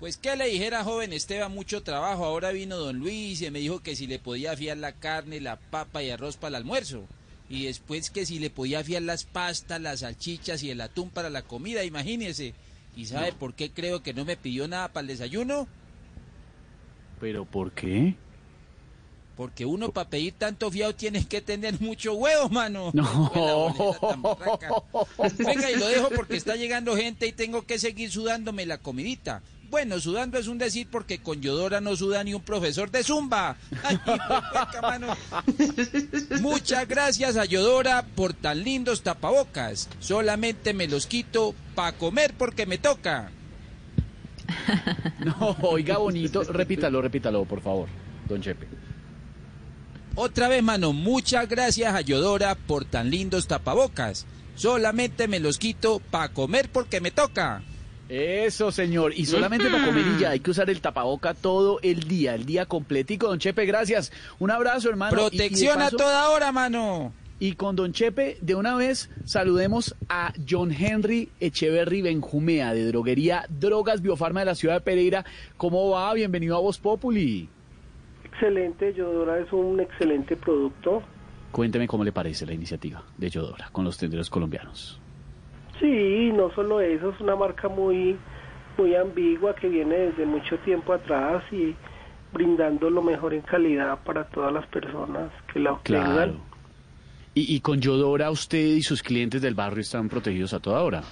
Pues 0.00 0.16
que 0.16 0.34
le 0.34 0.46
dijera, 0.46 0.82
joven 0.82 1.12
Esteban, 1.12 1.54
mucho 1.54 1.84
trabajo. 1.84 2.24
Ahora 2.24 2.50
vino 2.50 2.76
don 2.76 2.98
Luis 2.98 3.40
y 3.40 3.50
me 3.52 3.60
dijo 3.60 3.84
que 3.84 3.94
si 3.94 4.08
le 4.08 4.18
podía 4.18 4.56
fiar 4.56 4.78
la 4.78 4.92
carne, 4.92 5.40
la 5.40 5.60
papa 5.60 6.02
y 6.02 6.10
arroz 6.10 6.36
para 6.36 6.48
el 6.48 6.54
almuerzo. 6.56 7.06
Y 7.50 7.64
después 7.64 8.10
que 8.10 8.24
si 8.24 8.38
le 8.38 8.48
podía 8.48 8.84
fiar 8.84 9.02
las 9.02 9.24
pastas, 9.24 9.80
las 9.80 10.00
salchichas 10.00 10.62
y 10.62 10.70
el 10.70 10.80
atún 10.80 11.10
para 11.10 11.28
la 11.28 11.42
comida, 11.42 11.82
imagínese. 11.82 12.54
¿Y 12.96 13.06
sabe 13.06 13.32
por 13.32 13.54
qué 13.54 13.72
creo 13.72 14.04
que 14.04 14.14
no 14.14 14.24
me 14.24 14.36
pidió 14.36 14.68
nada 14.68 14.92
para 14.92 15.02
el 15.02 15.08
desayuno? 15.08 15.66
¿Pero 17.20 17.44
por 17.44 17.72
qué? 17.72 18.14
Porque 19.36 19.66
uno 19.66 19.90
para 19.90 20.08
pedir 20.08 20.34
tanto 20.34 20.70
fiado 20.70 20.94
tiene 20.94 21.26
que 21.26 21.40
tener 21.40 21.80
mucho 21.80 22.14
huevo, 22.14 22.48
mano. 22.50 22.92
No. 22.94 23.32
Venga, 25.38 25.70
y 25.72 25.76
lo 25.76 25.88
dejo 25.88 26.08
porque 26.14 26.36
está 26.36 26.54
llegando 26.54 26.96
gente 26.96 27.26
y 27.26 27.32
tengo 27.32 27.62
que 27.62 27.80
seguir 27.80 28.12
sudándome 28.12 28.64
la 28.64 28.78
comidita. 28.78 29.42
Bueno, 29.70 30.00
sudando 30.00 30.36
es 30.36 30.48
un 30.48 30.58
decir 30.58 30.88
porque 30.90 31.20
con 31.20 31.40
Yodora 31.40 31.80
no 31.80 31.94
suda 31.94 32.24
ni 32.24 32.34
un 32.34 32.42
profesor 32.42 32.90
de 32.90 33.04
Zumba. 33.04 33.56
Ay, 33.84 33.98
mano. 34.82 35.16
Muchas 36.40 36.88
gracias 36.88 37.36
a 37.36 37.44
Yodora 37.44 38.04
por 38.16 38.32
tan 38.32 38.64
lindos 38.64 39.02
tapabocas. 39.02 39.88
Solamente 40.00 40.74
me 40.74 40.88
los 40.88 41.06
quito 41.06 41.54
para 41.76 41.96
comer 41.96 42.34
porque 42.36 42.66
me 42.66 42.78
toca. 42.78 43.30
No, 45.20 45.56
oiga 45.62 45.98
bonito, 45.98 46.42
repítalo, 46.42 47.00
repítalo, 47.00 47.44
por 47.44 47.60
favor, 47.60 47.88
Don 48.28 48.40
Chepe. 48.40 48.66
Otra 50.16 50.48
vez, 50.48 50.62
mano, 50.62 50.92
muchas 50.92 51.48
gracias 51.48 51.94
a 51.94 52.00
Yodora 52.00 52.54
por 52.56 52.84
tan 52.84 53.10
lindos 53.10 53.46
tapabocas. 53.46 54.26
Solamente 54.56 55.28
me 55.28 55.38
los 55.38 55.58
quito 55.58 56.00
para 56.10 56.32
comer 56.32 56.70
porque 56.72 57.00
me 57.00 57.10
toca. 57.10 57.62
Eso, 58.10 58.72
señor. 58.72 59.12
Y 59.14 59.24
solamente 59.26 59.70
para 59.70 59.86
comer 59.86 60.04
y 60.16 60.20
ya 60.20 60.30
hay 60.30 60.40
que 60.40 60.50
usar 60.50 60.68
el 60.68 60.80
tapaboca 60.80 61.32
todo 61.32 61.78
el 61.82 62.00
día, 62.08 62.34
el 62.34 62.44
día 62.44 62.66
completico. 62.66 63.28
Don 63.28 63.38
Chepe, 63.38 63.64
gracias. 63.66 64.10
Un 64.40 64.50
abrazo, 64.50 64.88
hermano. 64.90 65.16
Y- 65.16 65.20
y 65.20 65.22
de 65.22 65.36
Protección 65.36 65.80
a 65.80 65.90
toda 65.90 66.30
hora, 66.30 66.50
mano. 66.50 67.12
Y 67.38 67.52
con 67.54 67.76
Don 67.76 67.92
Chepe, 67.92 68.36
de 68.42 68.54
una 68.56 68.74
vez 68.74 69.08
saludemos 69.24 69.94
a 70.08 70.32
John 70.46 70.72
Henry 70.72 71.30
Echeverry 71.38 72.02
Benjumea, 72.02 72.74
de 72.74 72.84
droguería 72.86 73.46
Drogas 73.48 74.02
Biofarma 74.02 74.40
de 74.40 74.46
la 74.46 74.54
ciudad 74.56 74.74
de 74.74 74.80
Pereira. 74.80 75.24
¿Cómo 75.56 75.88
va? 75.90 76.12
Bienvenido 76.12 76.56
a 76.56 76.60
Voz 76.60 76.78
Populi. 76.78 77.48
Excelente, 78.24 78.92
Yodora 78.92 79.38
es 79.38 79.52
un 79.52 79.78
excelente 79.80 80.36
producto. 80.36 81.02
Cuénteme 81.52 81.86
cómo 81.86 82.04
le 82.04 82.12
parece 82.12 82.44
la 82.44 82.52
iniciativa 82.54 83.02
de 83.16 83.30
Yodora 83.30 83.68
con 83.72 83.84
los 83.84 83.96
tenderos 83.96 84.28
colombianos. 84.28 85.00
Sí, 85.80 86.30
no 86.34 86.50
solo 86.54 86.80
eso, 86.80 87.10
es 87.10 87.20
una 87.20 87.34
marca 87.34 87.68
muy, 87.68 88.16
muy 88.76 88.94
ambigua 88.94 89.54
que 89.54 89.68
viene 89.68 89.96
desde 89.96 90.26
mucho 90.26 90.58
tiempo 90.58 90.92
atrás 90.92 91.42
y 91.50 91.74
brindando 92.32 92.90
lo 92.90 93.02
mejor 93.02 93.34
en 93.34 93.40
calidad 93.40 93.98
para 94.04 94.24
todas 94.24 94.52
las 94.52 94.66
personas 94.66 95.32
que 95.52 95.58
la 95.58 95.72
obtengan. 95.72 96.12
Claro. 96.12 96.34
Y, 97.34 97.56
y 97.56 97.60
con 97.60 97.80
Yodora 97.80 98.30
usted 98.30 98.58
y 98.58 98.82
sus 98.82 99.02
clientes 99.02 99.40
del 99.40 99.54
barrio 99.54 99.80
están 99.80 100.08
protegidos 100.08 100.52
a 100.52 100.60
toda 100.60 100.82
hora. 100.82 101.02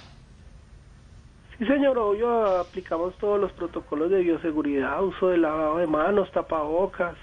Sí, 1.57 1.65
señor, 1.65 1.97
obvio, 1.97 2.59
aplicamos 2.59 3.17
todos 3.17 3.39
los 3.39 3.51
protocolos 3.51 4.09
de 4.11 4.21
bioseguridad, 4.21 5.03
uso 5.03 5.29
de 5.29 5.39
lavado 5.39 5.77
de 5.79 5.87
manos, 5.87 6.31
tapabocas, 6.31 7.15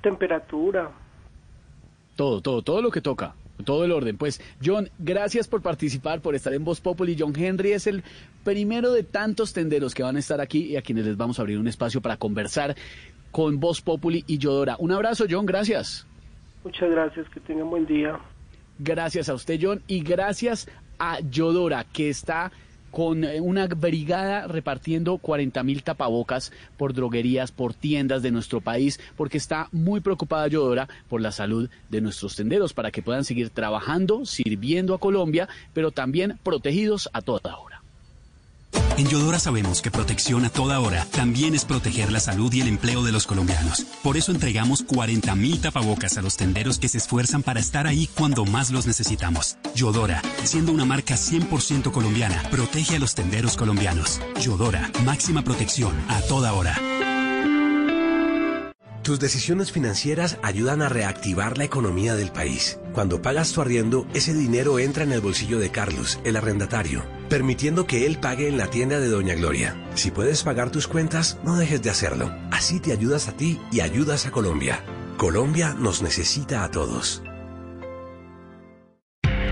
temperatura. 0.00 0.90
Todo, 2.16 2.40
todo, 2.40 2.62
todo 2.62 2.80
lo 2.80 2.90
que 2.90 3.00
toca. 3.00 3.34
Todo 3.64 3.84
el 3.84 3.92
orden. 3.92 4.16
Pues, 4.16 4.40
John, 4.64 4.90
gracias 4.98 5.48
por 5.48 5.62
participar, 5.62 6.20
por 6.20 6.34
estar 6.34 6.52
en 6.52 6.64
Voz 6.64 6.80
Populi. 6.80 7.16
John 7.18 7.32
Henry 7.36 7.72
es 7.72 7.86
el 7.86 8.02
primero 8.44 8.92
de 8.92 9.02
tantos 9.02 9.52
tenderos 9.52 9.94
que 9.94 10.02
van 10.02 10.16
a 10.16 10.18
estar 10.18 10.40
aquí 10.40 10.64
y 10.64 10.76
a 10.76 10.82
quienes 10.82 11.06
les 11.06 11.16
vamos 11.16 11.38
a 11.38 11.42
abrir 11.42 11.58
un 11.58 11.68
espacio 11.68 12.00
para 12.00 12.16
conversar 12.16 12.76
con 13.30 13.60
Voz 13.60 13.80
Populi 13.80 14.24
y 14.26 14.38
Yodora. 14.38 14.76
Un 14.78 14.92
abrazo, 14.92 15.26
John, 15.28 15.46
gracias. 15.46 16.06
Muchas 16.64 16.90
gracias, 16.90 17.28
que 17.30 17.40
tengan 17.40 17.70
buen 17.70 17.86
día. 17.86 18.18
Gracias 18.78 19.28
a 19.28 19.34
usted, 19.34 19.58
John, 19.60 19.82
y 19.86 20.00
gracias 20.02 20.68
a 20.98 21.20
Yodora, 21.20 21.84
que 21.84 22.08
está 22.08 22.50
con 22.90 23.24
eh, 23.24 23.40
una 23.40 23.66
brigada 23.66 24.46
repartiendo 24.46 25.18
40 25.18 25.62
mil 25.62 25.82
tapabocas 25.82 26.52
por 26.76 26.92
droguerías, 26.92 27.52
por 27.52 27.74
tiendas 27.74 28.22
de 28.22 28.30
nuestro 28.30 28.60
país, 28.60 29.00
porque 29.16 29.38
está 29.38 29.68
muy 29.72 30.00
preocupada 30.00 30.48
Yodora 30.48 30.88
por 31.08 31.20
la 31.20 31.32
salud 31.32 31.68
de 31.88 32.00
nuestros 32.00 32.36
tenderos, 32.36 32.74
para 32.74 32.90
que 32.90 33.02
puedan 33.02 33.24
seguir 33.24 33.50
trabajando, 33.50 34.26
sirviendo 34.26 34.94
a 34.94 34.98
Colombia, 34.98 35.48
pero 35.72 35.90
también 35.90 36.38
protegidos 36.42 37.08
a 37.12 37.22
toda 37.22 37.56
hora. 37.56 37.69
En 38.96 39.08
Yodora 39.08 39.38
sabemos 39.38 39.82
que 39.82 39.90
protección 39.90 40.44
a 40.44 40.50
toda 40.50 40.80
hora 40.80 41.06
también 41.10 41.54
es 41.54 41.64
proteger 41.64 42.12
la 42.12 42.20
salud 42.20 42.52
y 42.52 42.60
el 42.60 42.68
empleo 42.68 43.02
de 43.02 43.12
los 43.12 43.26
colombianos. 43.26 43.86
Por 44.02 44.16
eso 44.16 44.32
entregamos 44.32 44.86
40.000 44.86 45.60
tapabocas 45.60 46.18
a 46.18 46.22
los 46.22 46.36
tenderos 46.36 46.78
que 46.78 46.88
se 46.88 46.98
esfuerzan 46.98 47.42
para 47.42 47.60
estar 47.60 47.86
ahí 47.86 48.08
cuando 48.14 48.44
más 48.44 48.70
los 48.70 48.86
necesitamos. 48.86 49.56
Yodora, 49.74 50.22
siendo 50.44 50.72
una 50.72 50.84
marca 50.84 51.14
100% 51.14 51.90
colombiana, 51.92 52.42
protege 52.50 52.96
a 52.96 52.98
los 52.98 53.14
tenderos 53.14 53.56
colombianos. 53.56 54.20
Yodora, 54.40 54.90
máxima 55.04 55.42
protección 55.42 55.94
a 56.08 56.20
toda 56.22 56.52
hora. 56.52 56.76
Tus 59.02 59.18
decisiones 59.18 59.72
financieras 59.72 60.38
ayudan 60.42 60.82
a 60.82 60.90
reactivar 60.90 61.56
la 61.56 61.64
economía 61.64 62.14
del 62.14 62.32
país. 62.32 62.78
Cuando 62.92 63.22
pagas 63.22 63.52
tu 63.52 63.62
arriendo, 63.62 64.06
ese 64.12 64.34
dinero 64.34 64.78
entra 64.78 65.04
en 65.04 65.12
el 65.12 65.20
bolsillo 65.20 65.58
de 65.58 65.70
Carlos, 65.70 66.20
el 66.24 66.36
arrendatario, 66.36 67.02
permitiendo 67.30 67.86
que 67.86 68.04
él 68.04 68.18
pague 68.18 68.46
en 68.46 68.58
la 68.58 68.66
tienda 68.66 69.00
de 69.00 69.08
Doña 69.08 69.34
Gloria. 69.34 69.74
Si 69.94 70.10
puedes 70.10 70.42
pagar 70.42 70.70
tus 70.70 70.86
cuentas, 70.86 71.38
no 71.44 71.56
dejes 71.56 71.82
de 71.82 71.88
hacerlo. 71.88 72.30
Así 72.50 72.78
te 72.78 72.92
ayudas 72.92 73.28
a 73.28 73.32
ti 73.32 73.58
y 73.72 73.80
ayudas 73.80 74.26
a 74.26 74.32
Colombia. 74.32 74.84
Colombia 75.16 75.74
nos 75.78 76.02
necesita 76.02 76.62
a 76.62 76.70
todos. 76.70 77.22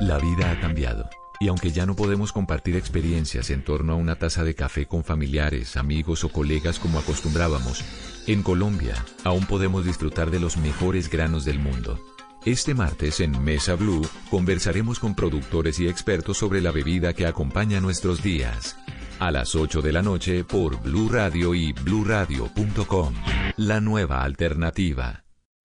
La 0.01 0.19
vida 0.19 0.51
ha 0.51 0.61
cambiado. 0.61 1.09
Y 1.40 1.48
aunque 1.48 1.70
ya 1.70 1.86
no 1.86 1.94
podemos 1.94 2.32
compartir 2.32 2.77
experiencias 2.77 3.51
en 3.51 3.62
torno 3.62 3.93
a 3.93 3.97
una 3.97 4.16
taza 4.16 4.43
de 4.44 4.55
café 4.55 4.86
con 4.86 5.05
familiares, 5.05 5.77
amigos 5.77 6.24
o 6.24 6.31
colegas 6.31 6.78
como 6.78 6.98
acostumbrábamos, 6.98 7.85
en 8.27 8.43
Colombia 8.43 8.94
aún 9.24 9.47
podemos 9.47 9.85
disfrutar 9.85 10.31
de 10.31 10.40
los 10.40 10.56
mejores 10.56 11.09
granos 11.09 11.44
del 11.44 11.59
mundo. 11.59 12.01
Este 12.44 12.74
martes 12.74 13.20
en 13.20 13.43
Mesa 13.43 13.74
Blue 13.74 14.09
conversaremos 14.31 14.98
con 14.98 15.15
productores 15.15 15.78
y 15.81 15.89
expertos 15.89 16.39
sobre 16.39 16.60
la 16.60 16.73
bebida 16.73 17.12
que 17.12 17.27
acompaña 17.27 17.81
nuestros 17.81 18.23
días. 18.23 18.77
A 19.19 19.31
las 19.31 19.55
8 19.55 19.82
de 19.82 19.93
la 19.93 20.02
noche 20.02 20.44
por 20.44 20.81
Blue 20.81 21.09
Radio 21.09 21.55
y 21.55 21.73
bluradio.com. 21.73 23.15
La 23.56 23.81
nueva 23.81 24.23
alternativa. 24.23 25.28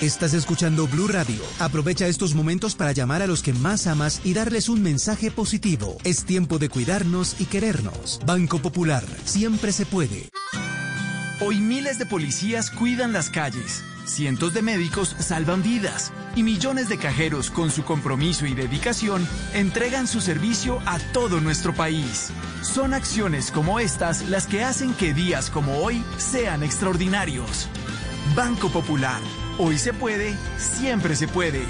Estás 0.00 0.32
escuchando 0.32 0.86
Blue 0.86 1.08
Radio. 1.08 1.42
Aprovecha 1.58 2.06
estos 2.06 2.32
momentos 2.36 2.76
para 2.76 2.92
llamar 2.92 3.20
a 3.20 3.26
los 3.26 3.42
que 3.42 3.52
más 3.52 3.88
amas 3.88 4.20
y 4.22 4.32
darles 4.32 4.68
un 4.68 4.80
mensaje 4.80 5.32
positivo. 5.32 5.96
Es 6.04 6.24
tiempo 6.24 6.60
de 6.60 6.68
cuidarnos 6.68 7.40
y 7.40 7.46
querernos. 7.46 8.20
Banco 8.24 8.60
Popular, 8.60 9.02
siempre 9.24 9.72
se 9.72 9.86
puede. 9.86 10.28
Hoy 11.40 11.58
miles 11.58 11.98
de 11.98 12.06
policías 12.06 12.70
cuidan 12.70 13.12
las 13.12 13.28
calles, 13.28 13.82
cientos 14.04 14.54
de 14.54 14.62
médicos 14.62 15.16
salvan 15.18 15.64
vidas 15.64 16.12
y 16.36 16.44
millones 16.44 16.88
de 16.88 16.98
cajeros 16.98 17.50
con 17.50 17.72
su 17.72 17.82
compromiso 17.82 18.46
y 18.46 18.54
dedicación 18.54 19.26
entregan 19.52 20.06
su 20.06 20.20
servicio 20.20 20.80
a 20.86 21.00
todo 21.12 21.40
nuestro 21.40 21.74
país. 21.74 22.28
Son 22.62 22.94
acciones 22.94 23.50
como 23.50 23.80
estas 23.80 24.28
las 24.28 24.46
que 24.46 24.62
hacen 24.62 24.94
que 24.94 25.12
días 25.12 25.50
como 25.50 25.78
hoy 25.78 26.04
sean 26.18 26.62
extraordinarios. 26.62 27.66
Banco 28.36 28.68
Popular. 28.68 29.47
Hoy 29.60 29.76
se 29.76 29.92
puede, 29.92 30.36
siempre 30.56 31.16
se 31.16 31.26
puede. 31.26 31.64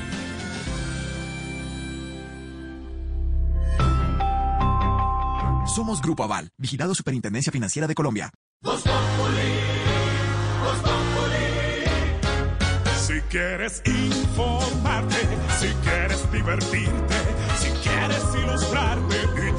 Somos 5.74 6.02
Grupo 6.02 6.23
Aval, 6.23 6.51
vigilado 6.59 6.94
Superintendencia 6.94 7.51
Financiera 7.51 7.89
de 7.89 7.94
Colombia. 7.94 8.31
Si 13.06 13.20
quieres 13.31 13.82
informarte, 13.86 15.16
si 15.59 15.69
quieres 15.82 16.31
divertirte, 16.31 17.15
si 17.59 17.70
quieres 17.89 18.23
ilustrarte 18.35 19.16
y 19.48 19.59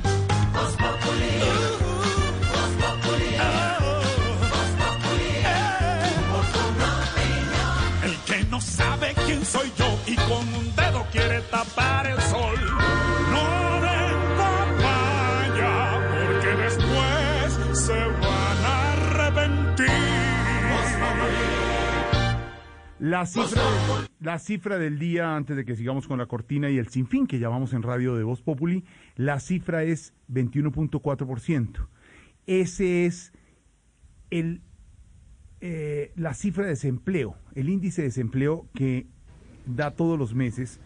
Soy 9.45 9.71
yo 9.77 9.99
y 10.05 10.15
con 10.15 10.47
un 10.53 10.75
dedo 10.75 11.05
quiere 11.11 11.41
tapar 11.49 12.07
el 12.07 12.19
sol. 12.21 12.55
No 13.31 13.81
den 13.81 14.37
papaya, 14.37 15.73
porque 16.11 16.49
después 16.63 17.85
se 17.85 17.93
van 17.93 18.57
a 18.65 18.91
arrepentir. 18.93 20.21
La 22.99 23.25
cifra, 23.25 23.63
la 24.19 24.37
cifra 24.37 24.77
del 24.77 24.99
día, 24.99 25.35
antes 25.35 25.57
de 25.57 25.65
que 25.65 25.75
sigamos 25.75 26.07
con 26.07 26.19
la 26.19 26.27
cortina 26.27 26.69
y 26.69 26.77
el 26.77 26.89
sinfín 26.89 27.25
que 27.25 27.39
llamamos 27.39 27.73
en 27.73 27.81
radio 27.81 28.15
de 28.15 28.23
Voz 28.23 28.43
Populi, 28.43 28.85
la 29.15 29.39
cifra 29.39 29.83
es 29.83 30.13
21.4%. 30.31 31.87
Ese 32.45 33.07
es 33.07 33.33
el, 34.29 34.61
eh, 35.61 36.11
la 36.15 36.35
cifra 36.35 36.65
de 36.65 36.69
desempleo, 36.71 37.37
el 37.55 37.69
índice 37.69 38.03
de 38.03 38.09
desempleo 38.09 38.67
que 38.75 39.07
da 39.65 39.91
todos 39.91 40.17
los 40.17 40.33
meses 40.33 40.79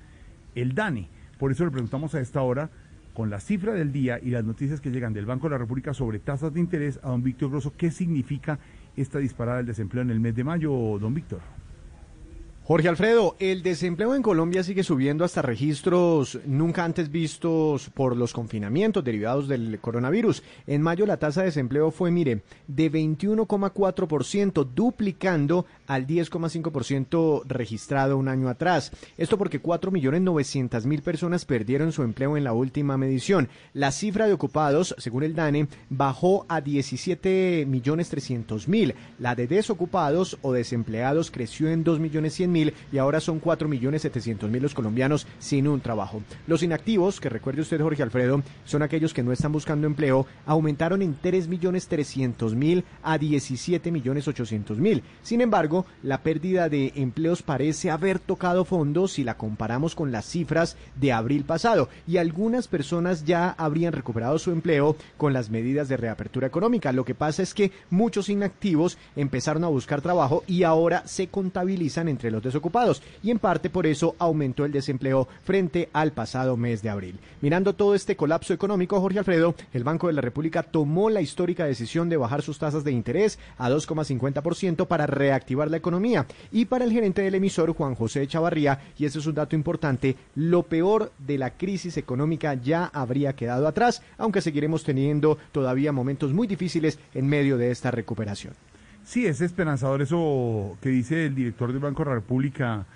el 0.56 0.73
DANE. 0.73 1.10
Por 1.38 1.52
eso 1.52 1.65
le 1.65 1.72
preguntamos 1.72 2.15
a 2.15 2.22
esta 2.22 2.41
hora, 2.41 2.69
con 3.14 3.30
la 3.30 3.39
cifra 3.39 3.73
del 3.73 3.91
día 3.91 4.19
y 4.22 4.30
las 4.30 4.43
noticias 4.43 4.81
que 4.81 4.91
llegan 4.91 5.14
del 5.14 5.26
Banco 5.26 5.47
de 5.47 5.52
la 5.52 5.57
República 5.57 5.93
sobre 5.93 6.19
tasas 6.19 6.53
de 6.53 6.60
interés, 6.60 6.99
a 7.02 7.10
don 7.10 7.23
Víctor 7.23 7.49
Grosso, 7.49 7.73
¿qué 7.77 7.89
significa 7.91 8.60
esta 8.95 9.19
disparada 9.19 9.57
del 9.57 9.68
desempleo 9.68 10.02
en 10.02 10.10
el 10.10 10.19
mes 10.19 10.35
de 10.35 10.43
mayo, 10.43 10.72
don 10.99 11.14
Víctor? 11.14 11.39
Jorge 12.67 12.89
Alfredo, 12.89 13.35
el 13.37 13.61
desempleo 13.61 14.15
en 14.15 14.23
Colombia 14.23 14.63
sigue 14.63 14.81
subiendo 14.81 15.23
hasta 15.23 15.43
registros 15.43 16.39
nunca 16.47 16.83
antes 16.83 17.11
vistos 17.11 17.91
por 17.91 18.17
los 18.17 18.33
confinamientos 18.33 19.03
derivados 19.03 19.47
del 19.47 19.77
coronavirus. 19.79 20.41
En 20.65 20.81
mayo 20.81 21.05
la 21.05 21.17
tasa 21.17 21.41
de 21.41 21.45
desempleo 21.45 21.91
fue, 21.91 22.09
mire, 22.09 22.41
de 22.67 22.91
21,4%, 22.91 24.67
duplicando 24.73 25.67
al 25.85 26.07
10,5% 26.07 27.43
registrado 27.45 28.17
un 28.17 28.29
año 28.29 28.49
atrás. 28.49 28.91
Esto 29.15 29.37
porque 29.37 29.61
4.900.000 29.61 31.03
personas 31.03 31.45
perdieron 31.45 31.91
su 31.91 32.01
empleo 32.01 32.35
en 32.35 32.43
la 32.43 32.53
última 32.53 32.97
medición. 32.97 33.47
La 33.73 33.91
cifra 33.91 34.25
de 34.25 34.33
ocupados, 34.33 34.95
según 34.97 35.21
el 35.21 35.35
DANE, 35.35 35.67
bajó 35.91 36.47
a 36.49 36.63
17.300.000. 36.63 38.95
La 39.19 39.35
de 39.35 39.45
desocupados 39.45 40.39
o 40.41 40.51
desempleados 40.51 41.29
creció 41.29 41.69
en 41.69 41.85
2.100.000 41.85 42.55
y 42.56 42.98
ahora 42.98 43.19
son 43.19 43.41
4.700.000 43.41 44.60
los 44.60 44.73
colombianos 44.73 45.27
sin 45.40 45.68
un 45.68 45.82
trabajo. 45.82 46.22
Los 46.48 46.64
inactivos, 46.64 47.19
que 47.19 47.30
recuerde 47.30 47.61
usted 47.61 47.82
Jorge 47.82 48.03
Alfredo, 48.03 48.41
son 48.64 48.82
aquellos 48.82 49.14
que 49.14 49.23
no 49.23 49.32
están 49.32 49.52
buscando 49.52 49.88
empleo, 49.88 50.26
aumentaron 50.45 51.02
en 51.02 51.19
3.300.000 51.19 52.84
a 53.03 53.18
17.800.000. 53.18 55.02
Sin 55.22 55.41
embargo, 55.41 55.86
la 56.03 56.22
pérdida 56.22 56.69
de 56.69 56.94
empleos 56.95 57.41
parece 57.41 57.91
haber 57.91 58.19
tocado 58.19 58.65
fondo 58.65 59.07
si 59.07 59.23
la 59.23 59.38
comparamos 59.38 59.95
con 59.95 60.11
las 60.11 60.26
cifras 60.26 60.77
de 60.95 61.11
abril 61.11 61.44
pasado 61.44 61.90
y 62.07 62.18
algunas 62.18 62.68
personas 62.68 63.26
ya 63.26 63.49
habrían 63.57 63.94
recuperado 63.94 64.40
su 64.40 64.52
empleo 64.52 64.95
con 65.18 65.34
las 65.34 65.49
medidas 65.49 65.90
de 65.90 65.98
reapertura 65.98 66.48
económica. 66.48 66.91
Lo 66.91 67.06
que 67.06 67.15
pasa 67.15 67.44
es 67.44 67.53
que 67.53 67.72
muchos 67.90 68.30
inactivos 68.30 68.98
empezaron 69.15 69.64
a 69.64 69.69
buscar 69.69 70.02
trabajo 70.02 70.44
y 70.48 70.64
ahora 70.64 71.03
se 71.06 71.27
contabilizan 71.27 72.07
entre 72.07 72.32
los 72.32 72.44
desocupados 72.45 73.03
y 73.22 73.31
en 73.31 73.39
parte 73.39 73.69
por 73.69 73.85
eso 73.85 74.15
aumentó 74.19 74.63
el 74.63 74.72
desempleo 74.72 75.27
frente 75.43 75.89
al 75.91 76.13
pasado 76.13 76.55
mes 76.55 76.81
de 76.81 76.89
abril. 76.89 77.19
Mirando 77.41 77.73
todo 77.73 77.95
este 77.95 78.15
colapso 78.15 78.53
económico, 78.53 79.01
Jorge 79.01 79.19
Alfredo, 79.19 79.55
el 79.73 79.84
Banco 79.84 80.07
de 80.07 80.13
la 80.13 80.22
República 80.22 80.63
tomó 80.63 81.09
la 81.09 81.22
histórica 81.22 81.65
decisión 81.65 82.07
de 82.07 82.17
bajar 82.17 82.41
sus 82.41 82.59
tasas 82.59 82.84
de 82.84 82.91
interés 82.91 83.38
a 83.57 83.69
2,50% 83.69 84.88
para 84.88 85.07
reactivar 85.07 85.69
la 85.69 85.77
economía 85.77 86.26
y 86.51 86.65
para 86.65 86.85
el 86.85 86.91
gerente 86.91 87.22
del 87.22 87.35
emisor 87.35 87.73
Juan 87.73 87.95
José 87.95 88.26
Chavarría, 88.27 88.80
y 88.97 89.05
ese 89.05 89.19
es 89.19 89.26
un 89.26 89.35
dato 89.35 89.55
importante, 89.55 90.15
lo 90.35 90.63
peor 90.63 91.11
de 91.17 91.38
la 91.38 91.51
crisis 91.51 91.97
económica 91.97 92.53
ya 92.53 92.85
habría 92.93 93.34
quedado 93.34 93.67
atrás, 93.67 94.01
aunque 94.17 94.41
seguiremos 94.41 94.84
teniendo 94.84 95.38
todavía 95.51 95.91
momentos 95.91 96.34
muy 96.34 96.47
difíciles 96.47 96.99
en 97.13 97.27
medio 97.27 97.57
de 97.57 97.72
esta 97.72 97.91
recuperación. 97.91 98.53
Sí, 99.06 99.27
es 99.27 99.40
esperanzador 99.40 100.02
eso 100.02 100.77
que 100.82 100.90
dice 100.90 101.27
el 101.27 101.36
director 101.36 101.72
del 101.72 101.80
Banco 101.80 102.03
de 102.03 102.10
la 102.10 102.15
República, 102.15 102.88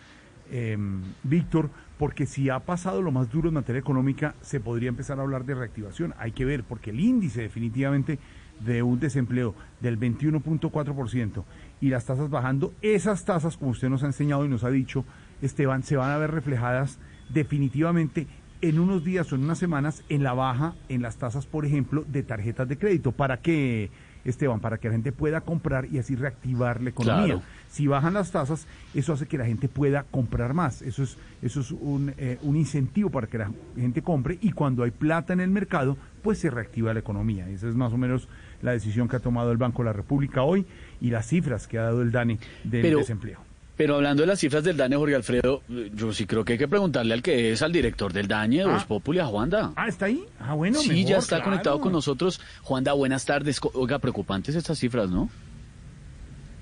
em, 0.52 1.02
Víctor, 1.22 1.70
porque 2.00 2.26
si 2.26 2.50
ha 2.50 2.60
pasado 2.60 3.04
lo 3.04 3.12
más 3.12 3.30
duro 3.30 3.50
en 3.50 3.54
materia 3.54 3.80
económica, 3.80 4.34
se 4.42 4.60
podría 4.60 4.90
empezar 4.90 5.20
a 5.20 5.22
hablar 5.22 5.46
de 5.46 5.54
reactivación. 5.54 6.16
Hay 6.18 6.32
que 6.32 6.46
ver, 6.46 6.64
porque 6.64 6.90
el 6.90 7.00
índice 7.00 7.42
definitivamente 7.42 8.18
de 8.60 8.82
un 8.82 9.00
desempleo 9.00 9.54
del 9.82 10.00
21.4% 10.00 11.46
y 11.80 11.90
las 11.90 12.06
tasas 12.06 12.32
bajando, 12.32 12.74
esas 12.82 13.24
tasas, 13.24 13.56
como 13.56 13.72
usted 13.72 13.90
nos 13.90 14.02
ha 14.02 14.08
enseñado 14.08 14.44
y 14.46 14.50
nos 14.50 14.64
ha 14.64 14.72
dicho, 14.72 15.06
Esteban, 15.44 15.84
se 15.84 15.96
van 15.96 16.10
a 16.10 16.18
ver 16.18 16.32
reflejadas 16.32 16.98
definitivamente 17.30 18.26
en 18.62 18.80
unos 18.80 19.04
días 19.04 19.32
o 19.32 19.36
en 19.36 19.44
unas 19.44 19.60
semanas 19.60 20.04
en 20.10 20.24
la 20.24 20.34
baja 20.34 20.74
en 20.90 21.04
las 21.04 21.18
tasas, 21.18 21.46
por 21.46 21.68
ejemplo, 21.68 22.04
de 22.08 22.24
tarjetas 22.24 22.68
de 22.68 22.80
crédito. 22.80 23.12
¿Para 23.12 23.42
qué, 23.42 23.92
Esteban? 24.26 24.60
Para 24.60 24.78
que 24.78 24.88
la 24.88 24.94
gente 24.94 25.12
pueda 25.12 25.42
comprar 25.42 25.86
y 25.86 25.98
así 26.00 26.16
reactivar 26.16 26.82
la 26.82 26.90
economía. 26.90 27.26
Claro. 27.26 27.42
Si 27.70 27.88
bajan 27.88 28.14
las 28.14 28.32
tasas, 28.32 28.68
eso 28.94 29.14
hace 29.14 29.28
que 29.28 29.38
la 29.38 29.46
gente 29.46 29.68
pueda 29.68 30.04
comprar 30.04 30.54
más. 30.54 30.82
Eso 30.82 31.04
es, 31.04 31.18
eso 31.42 31.62
es 31.62 31.72
un, 31.72 32.14
eh, 32.18 32.38
un 32.42 32.56
incentivo 32.56 33.10
para 33.10 33.28
que 33.28 33.38
la 33.38 33.52
gente 33.76 34.02
compre 34.02 34.38
y 34.42 34.52
cuando 34.52 34.84
hay 34.84 34.92
plata 34.92 35.34
en 35.34 35.40
el 35.40 35.50
mercado, 35.50 35.98
pues 36.22 36.40
se 36.40 36.50
reactiva 36.50 36.94
la 36.94 37.00
economía. 37.00 37.48
Esa 37.50 37.68
es 37.70 37.76
más 37.76 37.94
o 37.94 37.98
menos 37.98 38.28
la 38.62 38.72
decisión 38.72 39.08
que 39.08 39.16
ha 39.16 39.20
tomado 39.20 39.52
el 39.52 39.58
Banco 39.58 39.84
de 39.84 39.86
la 39.88 39.94
República 39.94 40.44
hoy 40.44 40.66
y 41.00 41.10
las 41.12 41.28
cifras 41.28 41.68
que 41.68 41.78
ha 41.78 41.84
dado 41.84 42.02
el 42.02 42.12
DANE 42.12 42.40
del 42.64 42.82
Pero- 42.82 42.98
desempleo. 43.00 43.49
Pero 43.80 43.96
hablando 43.96 44.24
de 44.24 44.28
las 44.28 44.40
cifras 44.40 44.62
del 44.66 44.76
DANE, 44.76 44.98
Jorge 44.98 45.16
Alfredo, 45.16 45.62
yo 45.96 46.12
sí 46.12 46.26
creo 46.26 46.44
que 46.44 46.52
hay 46.52 46.60
que 46.60 46.68
preguntarle 46.68 47.14
al 47.14 47.22
que 47.22 47.54
es 47.54 47.62
al 47.62 47.72
director 47.72 48.12
del 48.12 48.28
DANE, 48.28 48.64
Ah. 48.64 48.84
Populi, 48.86 49.20
a 49.20 49.26
Juanda. 49.26 49.72
Ah, 49.78 49.88
¿está 49.88 50.08
ahí? 50.08 50.22
Ah, 50.38 50.54
bueno, 50.54 50.78
Sí, 50.82 50.90
mejor, 50.90 51.06
ya 51.12 51.18
está 51.20 51.38
claro. 51.38 51.44
conectado 51.52 51.80
con 51.80 51.94
nosotros. 51.94 52.42
Juanda, 52.62 52.92
buenas 52.92 53.24
tardes. 53.24 53.58
Oiga, 53.74 54.00
preocupantes 54.00 54.54
estas 54.56 54.78
cifras, 54.80 55.10
¿no? 55.10 55.30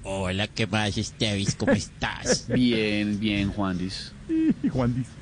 Hola, 0.09 0.47
¿qué 0.47 0.65
más, 0.67 0.97
Estevis? 0.97 1.55
¿Cómo 1.55 1.73
estás? 1.73 2.47
Bien, 2.53 3.19
bien, 3.19 3.51
Juandis. 3.51 4.13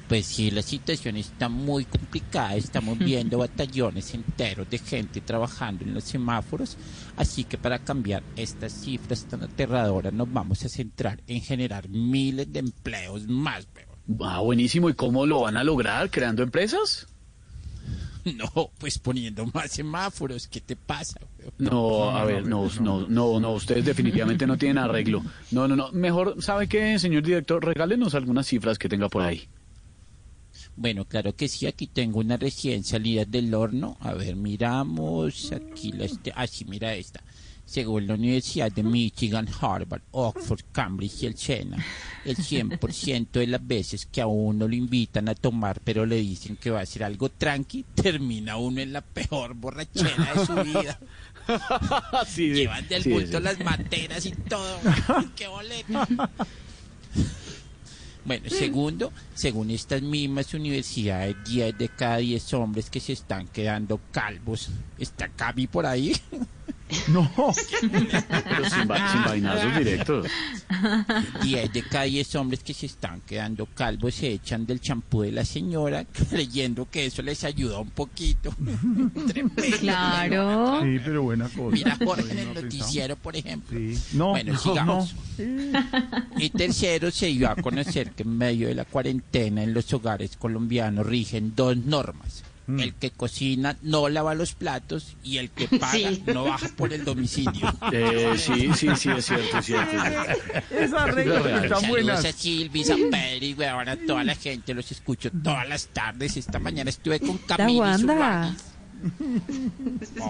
Pues 0.08 0.28
sí, 0.28 0.52
la 0.52 0.62
situación 0.62 1.18
está 1.18 1.50
muy 1.50 1.86
complicada. 1.86 2.56
Estamos 2.56 3.00
viendo 3.00 3.38
batallones 3.40 4.14
enteros 4.14 4.70
de 4.70 4.78
gente 4.78 5.22
trabajando 5.22 5.84
en 5.84 5.96
los 5.96 6.04
semáforos. 6.04 6.78
Así 7.18 7.46
que 7.46 7.58
para 7.58 7.80
cambiar 7.80 8.22
estas 8.36 8.74
cifras 8.74 9.26
tan 9.26 9.42
aterradoras 9.42 10.14
nos 10.14 10.32
vamos 10.32 10.64
a 10.64 10.70
centrar 10.70 11.20
en 11.26 11.42
generar 11.42 11.90
miles 11.90 12.54
de 12.54 12.60
empleos 12.60 13.28
más. 13.28 13.68
weón. 13.76 14.22
Ah, 14.22 14.42
buenísimo. 14.42 14.88
¿Y 14.92 14.94
cómo 14.94 15.26
lo 15.26 15.42
van 15.42 15.58
a 15.58 15.64
lograr? 15.64 16.12
¿Creando 16.12 16.44
empresas? 16.44 17.08
No, 18.36 18.72
pues 18.80 18.98
poniendo 18.98 19.46
más 19.54 19.72
semáforos. 19.72 20.48
¿Qué 20.48 20.60
te 20.60 20.76
pasa? 20.76 21.20
No, 21.60 22.10
a 22.10 22.26
ver, 22.26 22.48
no, 22.48 22.70
no, 22.82 23.08
no, 23.08 23.40
no, 23.40 23.52
ustedes 23.52 23.86
definitivamente 23.86 24.48
no 24.48 24.58
tienen 24.58 24.80
arreglo. 24.80 25.24
No, 25.52 25.68
no, 25.68 25.76
no. 25.76 25.92
Mejor, 25.92 26.42
¿sabe 26.42 26.68
qué, 26.68 26.98
señor 26.98 27.24
director? 27.24 27.64
Regálenos 27.64 28.16
algunas 28.16 28.48
cifras 28.48 28.80
que 28.80 28.90
tenga 28.90 29.10
por 29.10 29.22
ahí. 29.22 29.48
Bueno, 30.76 31.06
claro 31.06 31.36
que 31.36 31.48
sí, 31.48 31.68
aquí 31.68 31.88
tengo 31.88 32.20
una 32.20 32.36
recién 32.36 32.84
salida 32.84 33.26
del 33.26 33.54
horno. 33.54 33.98
A 34.02 34.14
ver, 34.14 34.36
miramos 34.36 35.52
aquí 35.52 35.92
la 35.92 36.06
este, 36.06 36.34
ah, 36.36 36.48
sí, 36.48 36.66
mira 36.66 36.96
esta. 36.96 37.22
Según 37.66 38.06
la 38.06 38.14
Universidad 38.14 38.72
de 38.72 38.84
Michigan, 38.84 39.48
Harvard, 39.60 40.04
Oxford, 40.12 40.62
Cambridge 40.72 41.24
y 41.24 41.26
el 41.26 41.38
Sena, 41.38 41.84
el 42.24 42.38
100% 42.38 43.32
de 43.32 43.48
las 43.48 43.66
veces 43.66 44.06
que 44.06 44.22
a 44.22 44.28
uno 44.28 44.68
lo 44.68 44.76
invitan 44.76 45.28
a 45.30 45.36
tomar, 45.36 45.82
pero 45.84 46.06
le 46.06 46.18
dicen 46.18 46.58
que 46.58 46.70
va 46.70 46.80
a 46.80 46.84
hacer 46.84 47.04
algo 47.04 47.30
tranqui, 47.30 47.84
termina 47.96 48.58
uno 48.58 48.82
en 48.82 48.94
la 48.94 49.02
peor 49.02 49.56
borrachera 49.56 50.34
de 50.36 50.46
su 50.46 50.56
vida. 50.56 51.00
sí, 52.28 52.54
Llevan 52.54 52.88
del 52.88 53.04
sí, 53.04 53.12
bulto 53.12 53.38
sí. 53.38 53.44
las 53.44 53.60
materas 53.60 54.26
y 54.26 54.32
todo. 54.32 54.80
¡Qué 55.36 55.48
boleta! 55.48 56.08
Bueno, 58.26 58.50
segundo, 58.50 59.14
según 59.36 59.70
estas 59.70 60.02
mismas 60.02 60.54
universidades, 60.56 61.36
10 61.46 61.78
de 61.78 61.90
cada 61.90 62.18
10 62.18 62.54
hombres 62.56 62.90
que 62.90 63.00
se 63.00 63.14
están 63.14 63.48
quedando 63.48 64.00
calvos. 64.12 64.70
¿Está 64.98 65.30
Cami 65.30 65.68
por 65.68 65.86
ahí? 65.86 66.16
No. 67.08 67.32
Pero 67.36 68.70
sin, 68.70 68.90
va- 68.90 69.12
sin 69.12 69.24
vainazos 69.24 69.76
directos. 69.78 70.28
10 71.42 71.74
de 71.74 71.84
cada 71.84 72.04
10 72.04 72.36
hombres 72.36 72.62
que 72.64 72.74
se 72.74 72.86
están 72.86 73.22
quedando 73.22 73.66
calvos 73.66 74.14
se 74.16 74.28
echan 74.32 74.66
del 74.66 74.80
champú 74.80 75.22
de 75.24 75.32
la 75.32 75.46
señora, 75.46 76.06
creyendo 76.30 76.88
que 76.90 77.08
eso 77.08 77.22
les 77.22 77.44
ayuda 77.44 77.80
un 77.80 77.90
poquito. 77.90 78.54
Tremendo. 79.28 79.78
Claro. 79.80 80.82
Sí, 80.84 81.00
pero 81.04 81.24
buena 81.24 81.50
cosa. 81.50 81.76
Mira 81.76 81.98
Jorge 82.04 82.32
en 82.32 82.40
el 82.40 82.54
noticiero, 82.54 83.16
por 83.16 83.36
ejemplo. 83.36 83.78
Sí. 83.78 84.00
No, 84.14 84.30
bueno, 84.30 84.54
no, 84.54 84.60
sigamos. 84.60 85.16
no. 85.40 85.86
Y 86.38 86.50
tercero, 86.52 87.10
se 87.12 87.28
dio 87.28 87.50
a 87.50 87.56
conocer 87.56 88.12
que 88.12 88.24
en 88.24 88.38
medio 88.38 88.68
de 88.68 88.76
la 88.76 88.86
cuarentena 88.86 89.64
en 89.64 89.74
los 89.74 89.92
hogares 89.94 90.38
colombianos 90.38 91.06
rigen 91.06 91.54
dos 91.56 91.76
normas. 91.78 92.44
Mm. 92.68 92.80
El 92.80 92.94
que 92.96 93.12
cocina 93.12 93.78
no 93.84 94.10
lava 94.10 94.34
los 94.34 94.54
platos 94.56 95.16
y 95.24 95.38
el 95.38 95.52
que 95.52 95.68
paga 95.68 95.92
Sí. 95.94 96.24
no 96.34 96.46
baja 96.46 96.68
por 96.76 96.92
el 96.94 97.06
domicilio. 97.06 97.52
Eh, 97.92 98.34
sí, 98.38 98.70
sí, 98.76 98.88
sí, 98.96 99.10
es 99.12 99.26
cierto, 99.26 99.58
es 99.60 99.66
cierto. 99.66 99.92
Esas 100.72 101.14
reglas 101.14 101.44
real. 101.44 101.64
están 101.66 101.82
Saludos 101.82 101.88
buenas. 101.90 102.26
a 102.26 102.32
Silvis, 102.32 102.90
a 102.90 102.96
Peri, 103.12 103.54
weón, 103.54 103.88
a 103.90 103.96
toda 103.98 104.24
la 104.24 104.34
gente, 104.36 104.74
los 104.74 104.92
escucho 104.92 105.30
todas 105.32 105.70
las 105.70 105.88
tardes. 105.88 106.38
Esta 106.38 106.58
mañana 106.60 106.90
estuve 106.90 107.20
con 107.20 107.38
Camila 107.38 107.80
Wanda. 107.92 108.56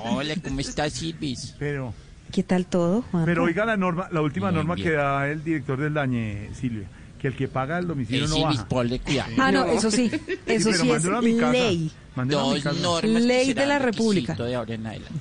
Hola, 0.03 0.35
¿cómo 0.43 0.59
estás, 0.59 0.93
Silvis? 0.93 1.55
Pero, 1.59 1.93
¿Qué 2.31 2.43
tal 2.43 2.65
todo, 2.65 3.01
Juan? 3.03 3.25
pero 3.25 3.43
oiga 3.43 3.65
la 3.65 3.77
norma, 3.77 4.09
la 4.11 4.21
última 4.21 4.49
Bien, 4.49 4.55
norma 4.57 4.75
bien. 4.75 4.87
que 4.89 4.93
da 4.95 5.27
el 5.29 5.43
director 5.43 5.79
del 5.79 5.93
dañe, 5.93 6.49
Silvia, 6.53 6.87
que 7.25 7.29
el 7.29 7.35
que 7.35 7.47
paga 7.47 7.79
el 7.79 7.87
domicilio 7.87 8.27
no 8.27 8.41
baja. 8.41 8.67
ponle 8.67 8.99
cuidado. 8.99 9.31
Ah, 9.39 9.51
no, 9.51 9.65
eso 9.65 9.89
sí, 9.97 10.11
eso 10.13 10.19
pero 10.45 10.59
sí 10.61 10.69
es 10.69 10.83
mándelo 10.85 11.17
a 11.17 11.21
mi 11.23 11.37
casa. 11.37 11.51
ley. 11.53 11.91
Mándelo 12.15 12.39
a 12.39 12.43
mi 12.47 12.53
Dos 12.53 12.63
casa. 12.63 12.79
normas 12.81 13.01
que 13.21 13.27
Ley 13.27 13.47
de 13.47 13.53
serán 13.53 13.67
la 13.69 13.79
requisito 13.79 14.03
República. 14.03 14.33
de 14.35 14.55
ahora 14.55 14.73
en 14.75 14.87
adelante. 14.87 15.19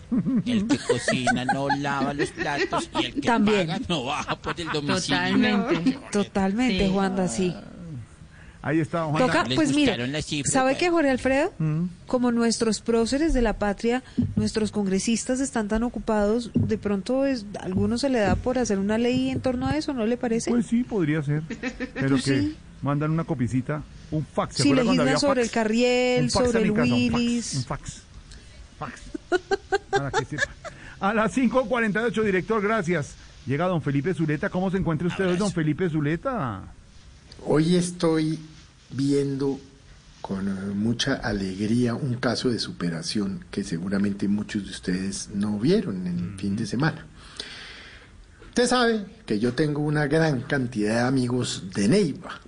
El 0.53 0.67
que 0.67 0.79
cocina 0.79 1.45
no 1.47 1.69
lava 1.71 2.13
los 2.15 2.31
platos 2.31 2.91
y 3.01 3.05
el 3.07 3.15
que 3.15 3.21
También. 3.23 3.67
paga 3.69 3.81
no 3.89 4.05
baja 4.05 4.37
por 4.37 4.61
el 4.61 4.69
domicilio. 4.69 5.01
Totalmente. 5.01 5.99
Totalmente, 6.13 6.87
Sí. 6.87 6.93
Juanda, 6.93 7.29
sí. 7.29 7.55
Ahí 8.67 8.81
está, 8.81 9.05
Juana. 9.05 9.27
Toca, 9.27 9.45
pues 9.55 9.75
mira, 9.75 9.95
¿sabe 10.51 10.79
qué, 10.79 10.89
Jorge 10.89 11.11
Alfredo? 11.11 11.53
Mm. 11.59 11.83
Como 12.07 12.33
nuestros 12.33 12.81
próceres 12.81 13.35
de 13.35 13.43
la 13.43 13.59
patria, 13.59 14.03
nuestros 14.37 14.71
congresistas 14.73 15.41
están 15.41 15.69
tan 15.69 15.83
ocupados, 15.83 16.51
de 16.55 16.79
pronto 16.79 17.27
es, 17.27 17.45
a 17.61 17.65
alguno 17.65 17.99
se 17.99 18.09
le 18.09 18.21
da 18.21 18.37
por 18.37 18.57
hacer 18.59 18.79
una 18.79 18.97
ley 18.97 19.29
en 19.29 19.41
torno 19.41 19.67
a 19.67 19.77
eso, 19.77 19.93
¿no 19.93 20.07
le 20.07 20.17
parece? 20.17 20.51
Pues 20.51 20.65
sí, 20.65 20.83
podría 20.83 21.23
ser. 21.23 21.43
Pero 21.93 22.17
que 22.25 22.41
Sí. 22.41 22.57
mandan 22.81 23.11
una 23.11 23.25
copicita, 23.25 23.83
un 24.11 24.25
fax. 24.25 24.57
¿se 24.57 24.63
Sí, 24.63 24.73
legislan 24.73 25.19
sobre 25.21 25.43
fax? 25.43 25.49
el 25.49 25.51
carriel, 25.55 26.31
sobre 26.31 26.63
el 26.63 26.73
casa, 26.73 26.83
un 26.95 27.01
fax, 27.11 27.15
Willis. 27.21 27.55
Un 27.57 27.65
fax. 27.65 28.03
Fax. 28.79 29.03
Para 29.91 30.11
que 30.11 30.25
sepa. 30.25 30.49
A 31.01 31.13
las 31.13 31.37
5.48, 31.37 32.23
director, 32.23 32.63
gracias. 32.63 33.15
Llega 33.47 33.67
don 33.67 33.83
Felipe 33.83 34.15
Zuleta. 34.15 34.49
¿Cómo 34.49 34.71
se 34.71 34.79
encuentra 34.79 35.07
usted 35.07 35.27
hoy, 35.27 35.37
don 35.37 35.53
Felipe 35.53 35.91
Zuleta? 35.91 36.63
Hoy 37.45 37.77
estoy 37.77 38.39
viendo 38.97 39.59
con 40.21 40.49
eh, 40.49 40.75
mucha 40.75 41.15
alegría 41.15 41.95
un 41.95 42.15
caso 42.15 42.49
de 42.51 42.59
superación 42.59 43.45
que 43.51 43.63
seguramente 43.65 44.27
muchos 44.29 44.65
de 44.65 44.71
ustedes 44.71 45.31
no 45.35 45.59
vieron 45.59 46.07
en 46.07 46.19
el 46.19 46.39
fin 46.39 46.57
de 46.57 46.67
semana. 46.67 47.07
Usted 48.49 48.67
sabe 48.67 49.05
que 49.27 49.39
yo 49.39 49.53
tengo 49.55 49.83
una 49.83 50.07
gran 50.07 50.41
cantidad 50.43 50.95
de 50.95 51.01
amigos 51.01 51.65
de 51.75 51.89
Neiva 51.89 52.41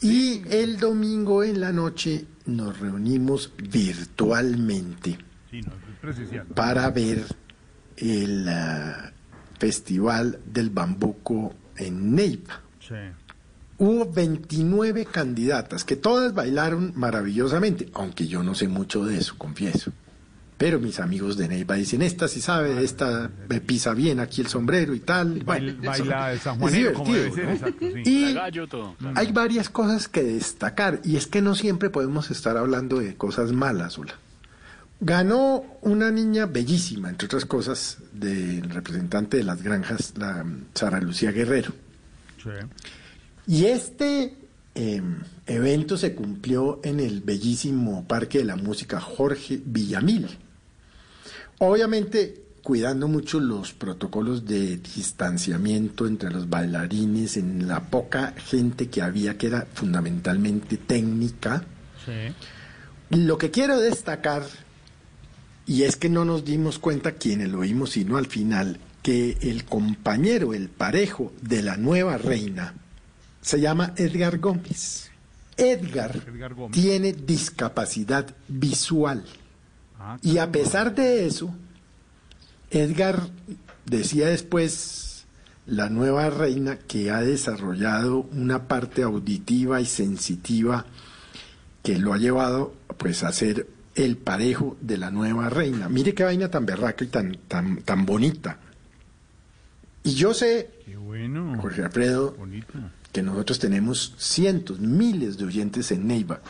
y 0.00 0.42
el 0.50 0.78
domingo 0.78 1.44
en 1.44 1.60
la 1.60 1.70
noche 1.72 2.24
nos 2.46 2.80
reunimos 2.80 3.52
virtualmente 3.70 5.18
Sí, 5.50 5.60
no, 5.62 5.72
es 5.72 5.98
presencial. 6.00 6.46
para 6.48 6.90
ver 6.90 7.24
el 7.98 8.48
ah, 8.48 9.12
Festival 9.58 10.40
del 10.46 10.70
Bambuco 10.70 11.54
en 11.76 12.14
Neiva. 12.16 12.60
Sí. 12.80 12.94
Hubo 13.82 14.08
29 14.08 15.06
candidatas 15.06 15.82
que 15.82 15.96
todas 15.96 16.32
bailaron 16.34 16.92
maravillosamente, 16.94 17.88
aunque 17.94 18.28
yo 18.28 18.44
no 18.44 18.54
sé 18.54 18.68
mucho 18.68 19.04
de 19.04 19.18
eso, 19.18 19.34
confieso. 19.36 19.90
Pero 20.56 20.78
mis 20.78 21.00
amigos 21.00 21.36
de 21.36 21.48
Neiva 21.48 21.74
dicen, 21.74 22.00
esta 22.00 22.28
sí 22.28 22.40
sabe, 22.40 22.84
esta 22.84 23.28
me 23.48 23.60
pisa 23.60 23.92
bien 23.92 24.20
aquí 24.20 24.40
el 24.40 24.46
sombrero 24.46 24.94
y 24.94 25.00
tal. 25.00 25.42
Bueno, 25.44 25.72
Baila, 25.82 26.32
eso 26.32 26.56
baila 26.56 26.90
es 26.90 26.92
como 26.92 27.10
debe 27.10 27.32
ser, 27.32 27.44
¿no? 27.44 27.50
exacto, 27.50 27.86
sí. 27.92 28.02
Y 28.04 28.34
gallo 28.34 28.68
todo. 28.68 28.94
hay 29.16 29.32
varias 29.32 29.68
cosas 29.68 30.06
que 30.06 30.22
destacar, 30.22 31.00
y 31.02 31.16
es 31.16 31.26
que 31.26 31.42
no 31.42 31.56
siempre 31.56 31.90
podemos 31.90 32.30
estar 32.30 32.56
hablando 32.56 33.00
de 33.00 33.16
cosas 33.16 33.50
malas, 33.50 33.98
Ola. 33.98 34.14
Ganó 35.00 35.64
una 35.80 36.12
niña 36.12 36.46
bellísima, 36.46 37.10
entre 37.10 37.26
otras 37.26 37.46
cosas, 37.46 37.98
del 38.12 38.70
representante 38.70 39.38
de 39.38 39.42
las 39.42 39.60
granjas, 39.60 40.14
la 40.16 40.46
Sara 40.72 41.00
Lucía 41.00 41.32
Guerrero. 41.32 41.72
Sí. 42.40 42.50
Y 43.46 43.66
este 43.66 44.36
eh, 44.74 45.02
evento 45.46 45.96
se 45.96 46.14
cumplió 46.14 46.80
en 46.84 47.00
el 47.00 47.20
bellísimo 47.20 48.04
Parque 48.06 48.38
de 48.38 48.44
la 48.44 48.56
Música 48.56 49.00
Jorge 49.00 49.60
Villamil. 49.64 50.28
Obviamente 51.58 52.42
cuidando 52.62 53.08
mucho 53.08 53.40
los 53.40 53.72
protocolos 53.72 54.46
de 54.46 54.76
distanciamiento 54.76 56.06
entre 56.06 56.30
los 56.30 56.48
bailarines, 56.48 57.36
en 57.36 57.66
la 57.66 57.80
poca 57.80 58.34
gente 58.36 58.88
que 58.88 59.02
había, 59.02 59.36
que 59.36 59.48
era 59.48 59.66
fundamentalmente 59.74 60.76
técnica. 60.76 61.64
Sí. 62.04 62.32
Lo 63.10 63.36
que 63.36 63.50
quiero 63.50 63.80
destacar, 63.80 64.44
y 65.66 65.82
es 65.82 65.96
que 65.96 66.08
no 66.08 66.24
nos 66.24 66.44
dimos 66.44 66.78
cuenta 66.78 67.12
quienes 67.12 67.48
lo 67.48 67.60
vimos, 67.60 67.90
sino 67.90 68.16
al 68.16 68.26
final, 68.26 68.78
que 69.02 69.36
el 69.40 69.64
compañero, 69.64 70.54
el 70.54 70.68
parejo 70.68 71.32
de 71.42 71.62
la 71.62 71.76
nueva 71.76 72.16
reina, 72.16 72.74
se 73.42 73.60
llama 73.60 73.92
Edgar 73.96 74.38
Gómez. 74.38 75.10
Edgar, 75.56 76.22
Edgar 76.26 76.54
Gómez. 76.54 76.72
tiene 76.80 77.12
discapacidad 77.12 78.34
visual. 78.48 79.24
Ah, 79.98 80.16
Y 80.22 80.38
a 80.38 80.50
pesar 80.50 80.94
de 80.94 81.26
eso, 81.26 81.54
Edgar 82.70 83.28
decía 83.84 84.28
después, 84.28 85.24
la 85.66 85.88
nueva 85.90 86.30
reina, 86.30 86.78
que 86.78 87.10
ha 87.10 87.20
desarrollado 87.20 88.26
una 88.32 88.66
parte 88.66 89.02
auditiva 89.02 89.80
y 89.80 89.86
sensitiva 89.86 90.86
que 91.82 91.98
lo 91.98 92.12
ha 92.14 92.18
llevado 92.18 92.74
pues 92.96 93.22
a 93.22 93.32
ser 93.32 93.66
el 93.94 94.16
parejo 94.16 94.76
de 94.80 94.96
la 94.96 95.10
nueva 95.10 95.50
reina. 95.50 95.88
Mire 95.88 96.14
qué 96.14 96.24
vaina 96.24 96.48
tan 96.50 96.64
berraca 96.64 97.04
y 97.04 97.08
tan, 97.08 97.36
tan, 97.48 97.82
tan 97.82 98.06
bonita. 98.06 98.58
Y 100.02 100.14
yo 100.14 100.32
sé, 100.34 100.70
Qué 100.86 100.96
bueno. 100.96 101.58
Jorge 101.60 101.82
Alfredo, 101.82 102.32
Bonito. 102.38 102.72
Que 103.12 103.22
nosotros 103.22 103.58
tenemos 103.58 104.14
cientos, 104.18 104.80
miles 104.80 105.36
de 105.38 105.44
oyentes 105.44 105.90
en 105.92 106.06
Neiva. 106.06 106.40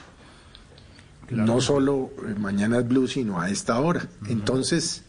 Claro. 1.27 1.47
No 1.47 1.61
solo 1.61 2.11
Mañanas 2.39 2.87
Blue, 2.87 3.09
sino 3.09 3.41
a 3.41 3.51
esta 3.51 3.81
hora. 3.81 4.09
Entonces, 4.29 5.03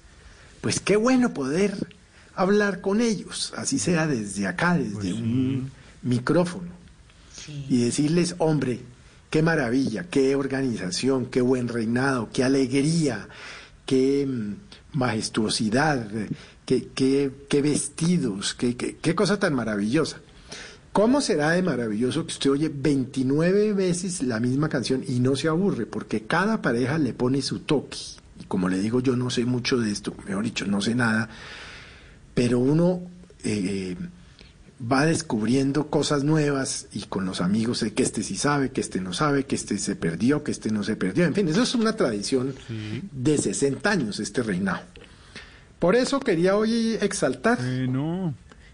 pues 0.62 0.80
qué 0.80 0.96
bueno 0.96 1.34
poder 1.34 1.76
hablar 2.36 2.82
con 2.82 3.02
ellos, 3.02 3.54
así 3.58 3.78
sea 3.78 4.08
desde 4.08 4.48
acá, 4.48 4.78
desde 4.78 4.94
Pues 4.96 5.14
un 5.14 5.72
micrófono. 6.02 6.72
Y 7.70 7.84
decirles, 7.84 8.36
hombre, 8.38 8.80
qué 9.30 9.42
maravilla, 9.44 10.06
qué 10.10 10.36
organización, 10.36 11.26
qué 11.26 11.42
buen 11.42 11.68
reinado, 11.68 12.30
qué 12.32 12.44
alegría, 12.44 13.28
qué 13.86 14.26
mm, 14.26 14.98
majestuosidad, 14.98 16.08
qué, 16.66 16.88
qué- 16.96 17.32
qué 17.50 17.62
vestidos, 17.62 18.54
qué, 18.54 18.76
qué- 18.78 18.96
qué 19.02 19.14
cosa 19.14 19.38
tan 19.40 19.54
maravillosa. 19.54 20.18
¿Cómo 20.94 21.22
será 21.22 21.50
de 21.50 21.64
maravilloso 21.64 22.24
que 22.28 22.34
usted 22.34 22.52
oye 22.52 22.72
29 22.72 23.74
veces 23.74 24.22
la 24.22 24.40
misma 24.40 24.70
canción 24.70 25.04
y 25.08 25.20
no 25.20 25.36
se 25.36 25.48
aburre? 25.48 25.88
Porque 25.88 26.22
cada 26.22 26.62
pareja 26.62 27.00
le 27.00 27.14
pone 27.14 27.42
su 27.42 27.62
toque. 27.62 27.98
Y 28.40 28.44
como 28.44 28.70
le 28.70 28.78
digo, 28.78 29.00
yo 29.00 29.16
no 29.16 29.32
sé 29.32 29.44
mucho 29.44 29.80
de 29.80 29.92
esto, 29.92 30.14
mejor 30.28 30.44
dicho, 30.44 30.68
no 30.68 30.82
sé 30.82 30.94
nada, 30.94 31.30
pero 32.36 32.60
uno 32.60 33.02
eh, 33.44 33.96
va 34.80 35.08
descubriendo 35.08 35.88
cosas 35.88 36.24
nuevas 36.24 36.88
y 36.94 37.02
con 37.02 37.26
los 37.26 37.42
amigos 37.42 37.80
sé 37.80 37.94
que 37.94 38.04
este 38.04 38.22
sí 38.22 38.36
sabe, 38.36 38.70
que 38.70 38.82
este 38.82 39.02
no 39.02 39.14
sabe, 39.14 39.46
que 39.46 39.56
este 39.56 39.80
se 39.80 39.96
perdió, 39.96 40.44
que 40.44 40.52
este 40.52 40.70
no 40.70 40.84
se 40.84 40.96
perdió. 40.96 41.26
En 41.26 41.34
fin, 41.34 41.48
eso 41.48 41.64
es 41.64 41.74
una 41.74 41.96
tradición 41.96 42.54
de 43.12 43.38
60 43.40 43.90
años, 43.90 44.20
este 44.20 44.44
reinado. 44.44 44.82
Por 45.80 45.96
eso 45.96 46.20
quería 46.20 46.56
hoy 46.56 47.00
exaltar 47.02 47.58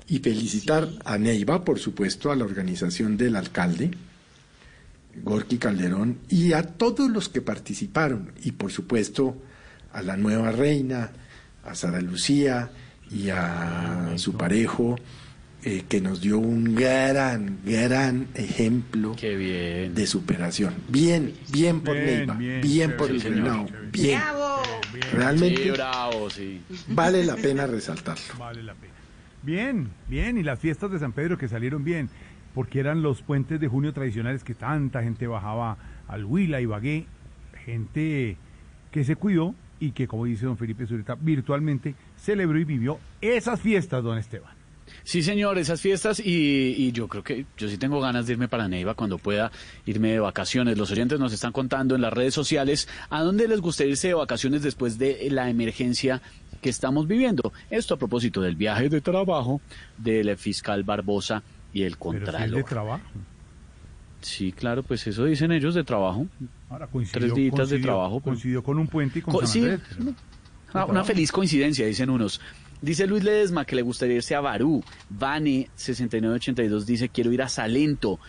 y 0.10 0.20
felicitar 0.20 0.90
a 1.06 1.18
Neiva, 1.18 1.64
por 1.64 1.80
supuesto, 1.80 2.32
a 2.32 2.36
la 2.36 2.44
organización 2.44 3.16
del 3.16 3.36
alcalde, 3.36 3.92
Gorky 5.24 5.58
Calderón, 5.58 6.18
y 6.30 6.54
a 6.54 6.64
todos 6.64 7.10
los 7.10 7.30
que 7.30 7.42
participaron, 7.42 8.34
y 8.44 8.54
por 8.54 8.72
supuesto 8.72 9.38
a 9.94 10.02
la 10.02 10.18
nueva 10.18 10.52
reina, 10.52 11.12
a 11.64 11.76
Sara 11.76 12.02
Lucía 12.02 12.72
y 13.12 13.30
a 13.30 14.14
su 14.18 14.34
parejo, 14.34 14.96
eh, 15.62 15.84
que 15.90 16.00
nos 16.00 16.22
dio 16.22 16.40
un 16.40 16.74
gran, 16.74 17.60
gran 17.66 18.30
ejemplo 18.34 19.14
de 19.14 20.08
superación. 20.08 20.74
Bien, 20.88 21.34
bien 21.52 21.82
por 21.82 21.96
Bien, 21.96 22.06
Neiva, 22.06 22.34
bien, 22.62 22.98
por 22.98 23.12
el 23.12 23.22
reinado, 23.22 23.68
bien. 23.92 24.22
Sí, 24.22 25.10
Realmente 25.14 25.72
bravo, 25.72 26.30
sí. 26.30 26.62
vale 26.88 27.24
la 27.24 27.36
pena 27.36 27.68
resaltarlo. 27.68 28.24
Vale 28.38 28.64
la 28.64 28.74
pena. 28.74 28.89
Bien, 29.42 29.90
bien, 30.08 30.38
y 30.38 30.44
las 30.44 30.60
fiestas 30.60 30.92
de 30.92 31.00
San 31.00 31.14
Pedro 31.14 31.38
que 31.38 31.48
salieron 31.48 31.84
bien, 31.84 32.10
porque 32.54 32.80
eran 32.80 33.02
los 33.02 33.22
puentes 33.22 33.60
de 33.60 33.68
junio 33.68 33.94
tradicionales 33.94 34.44
que 34.44 34.54
tanta 34.54 35.02
gente 35.02 35.28
bajaba 35.28 35.78
al 36.08 36.26
Huila 36.26 36.60
y 36.60 36.66
Bagué, 36.66 37.06
gente 37.64 38.38
que 38.92 39.04
se 39.04 39.16
cuidó 39.16 39.56
y 39.80 39.92
que, 39.92 40.08
como 40.08 40.26
dice 40.26 40.46
don 40.46 40.58
Felipe 40.58 40.86
Zureta, 40.86 41.16
virtualmente 41.16 41.96
celebró 42.18 42.60
y 42.60 42.66
vivió 42.66 43.00
esas 43.22 43.62
fiestas, 43.62 44.04
don 44.04 44.18
Esteban. 44.18 44.60
Sí, 45.04 45.22
señor, 45.22 45.58
esas 45.58 45.80
fiestas 45.80 46.20
y, 46.20 46.74
y 46.78 46.92
yo 46.92 47.08
creo 47.08 47.24
que 47.24 47.46
yo 47.58 47.70
sí 47.70 47.78
tengo 47.78 48.02
ganas 48.02 48.26
de 48.26 48.34
irme 48.34 48.48
para 48.48 48.68
Neiva 48.68 48.96
cuando 48.96 49.20
pueda 49.20 49.52
irme 49.86 50.12
de 50.12 50.20
vacaciones. 50.20 50.78
Los 50.78 50.92
oyentes 50.92 51.20
nos 51.20 51.32
están 51.32 51.52
contando 51.52 51.96
en 51.96 52.02
las 52.02 52.12
redes 52.12 52.34
sociales 52.34 52.90
a 53.10 53.22
dónde 53.22 53.48
les 53.48 53.62
gustaría 53.62 53.92
irse 53.92 54.10
de 54.10 54.16
vacaciones 54.16 54.64
después 54.64 54.98
de 54.98 55.28
la 55.30 55.50
emergencia 55.50 56.22
que 56.60 56.70
estamos 56.70 57.08
viviendo. 57.08 57.52
Esto 57.70 57.96
a 57.96 57.98
propósito 57.98 58.42
del 58.42 58.56
viaje 58.56 58.90
de 58.90 59.02
trabajo 59.02 59.62
del 59.98 60.36
fiscal 60.38 60.84
Barbosa 60.84 61.42
y 61.74 61.84
el 61.84 61.96
Pero 61.98 62.12
si 62.12 62.18
es 62.18 62.24
contralor. 62.24 62.58
de 62.58 62.64
trabajo. 62.64 63.04
Sí, 64.22 64.52
claro, 64.52 64.84
pues 64.84 65.08
eso 65.08 65.24
dicen 65.26 65.52
ellos 65.52 65.76
de 65.76 65.84
trabajo. 65.84 66.28
Ahora 66.70 66.88
coincidió, 66.88 67.20
Tres 67.20 67.34
días 67.36 67.70
de 67.70 67.80
trabajo. 67.80 68.20
pues. 68.20 68.34
Coincidió 68.34 68.62
con 68.64 68.78
un 68.78 68.88
puente 68.88 69.20
y 69.20 69.22
con 69.22 69.34
Co- 69.34 69.40
San 69.42 69.48
sí, 69.48 69.60
Andrés, 69.62 69.82
pero- 69.98 70.14
Ah, 70.74 70.86
una 70.86 71.04
feliz 71.04 71.32
coincidencia, 71.32 71.86
dicen 71.88 72.10
unos. 72.12 72.40
Dice 72.82 73.08
Luis 73.08 73.24
Ledesma 73.24 73.66
que 73.66 73.76
le 73.76 73.82
gustaría 73.82 74.18
irse 74.18 74.36
a 74.36 74.42
Barú. 74.42 74.84
Vane 75.10 75.68
6982 75.76 76.86
dice 76.86 77.10
quiero 77.10 77.32
ir 77.32 77.42
a 77.42 77.50
Salento. 77.50 78.20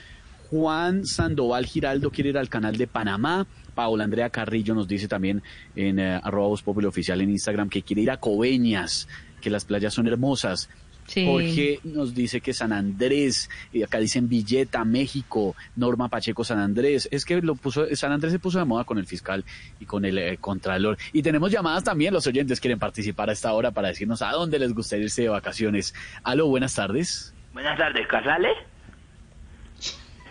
Juan 0.49 1.05
Sandoval 1.07 1.67
Giraldo 1.67 2.11
quiere 2.11 2.31
ir 2.31 2.39
al 2.39 2.49
canal 2.49 2.77
de 2.77 2.87
Panamá. 2.87 3.47
Paola 3.81 4.05
Andrea 4.05 4.29
Carrillo 4.29 4.75
nos 4.75 4.87
dice 4.87 5.09
también 5.09 5.43
en 5.75 5.99
eh, 5.99 6.21
arroba 6.23 6.49
Voz 6.49 6.63
Populi 6.63 6.87
oficial 6.87 7.19
en 7.23 7.31
Instagram 7.31 7.71
que 7.71 7.81
quiere 7.81 8.03
ir 8.03 8.11
a 8.11 8.19
Coveñas, 8.19 9.09
que 9.41 9.49
las 9.49 9.65
playas 9.65 9.95
son 9.95 10.07
hermosas. 10.07 10.69
Sí. 11.07 11.25
Jorge 11.25 11.81
nos 11.83 12.15
dice 12.15 12.43
que 12.43 12.53
San 12.53 12.75
Andrés, 12.75 13.49
y 13.73 13.83
acá 13.83 13.97
dicen 13.97 14.29
Villeta, 14.29 14.85
México, 14.85 15.57
Norma 15.77 16.11
Pacheco, 16.11 16.45
San 16.45 16.59
Andrés. 16.59 17.09
Es 17.11 17.25
que 17.25 17.41
lo 17.41 17.55
puso, 17.55 17.87
San 17.97 18.13
Andrés 18.13 18.33
se 18.33 18.39
puso 18.39 18.59
de 18.59 18.67
moda 18.67 18.85
con 18.85 18.99
el 18.99 19.07
fiscal 19.07 19.47
y 19.81 19.87
con 19.87 20.05
el 20.05 20.19
eh, 20.19 20.37
contralor. 20.37 20.99
Y 21.15 21.23
tenemos 21.23 21.51
llamadas 21.51 21.83
también, 21.83 22.13
los 22.13 22.27
oyentes 22.27 22.61
quieren 22.61 22.79
participar 22.79 23.31
a 23.31 23.33
esta 23.33 23.51
hora 23.55 23.71
para 23.71 23.89
decirnos 23.89 24.21
a 24.21 24.31
dónde 24.33 24.59
les 24.59 24.75
gustaría 24.75 25.07
irse 25.07 25.23
de 25.23 25.31
vacaciones. 25.31 25.95
Aló, 26.23 26.49
buenas 26.49 26.75
tardes. 26.75 27.33
Buenas 27.55 27.79
tardes, 27.79 28.07
¿Casales? 28.09 28.59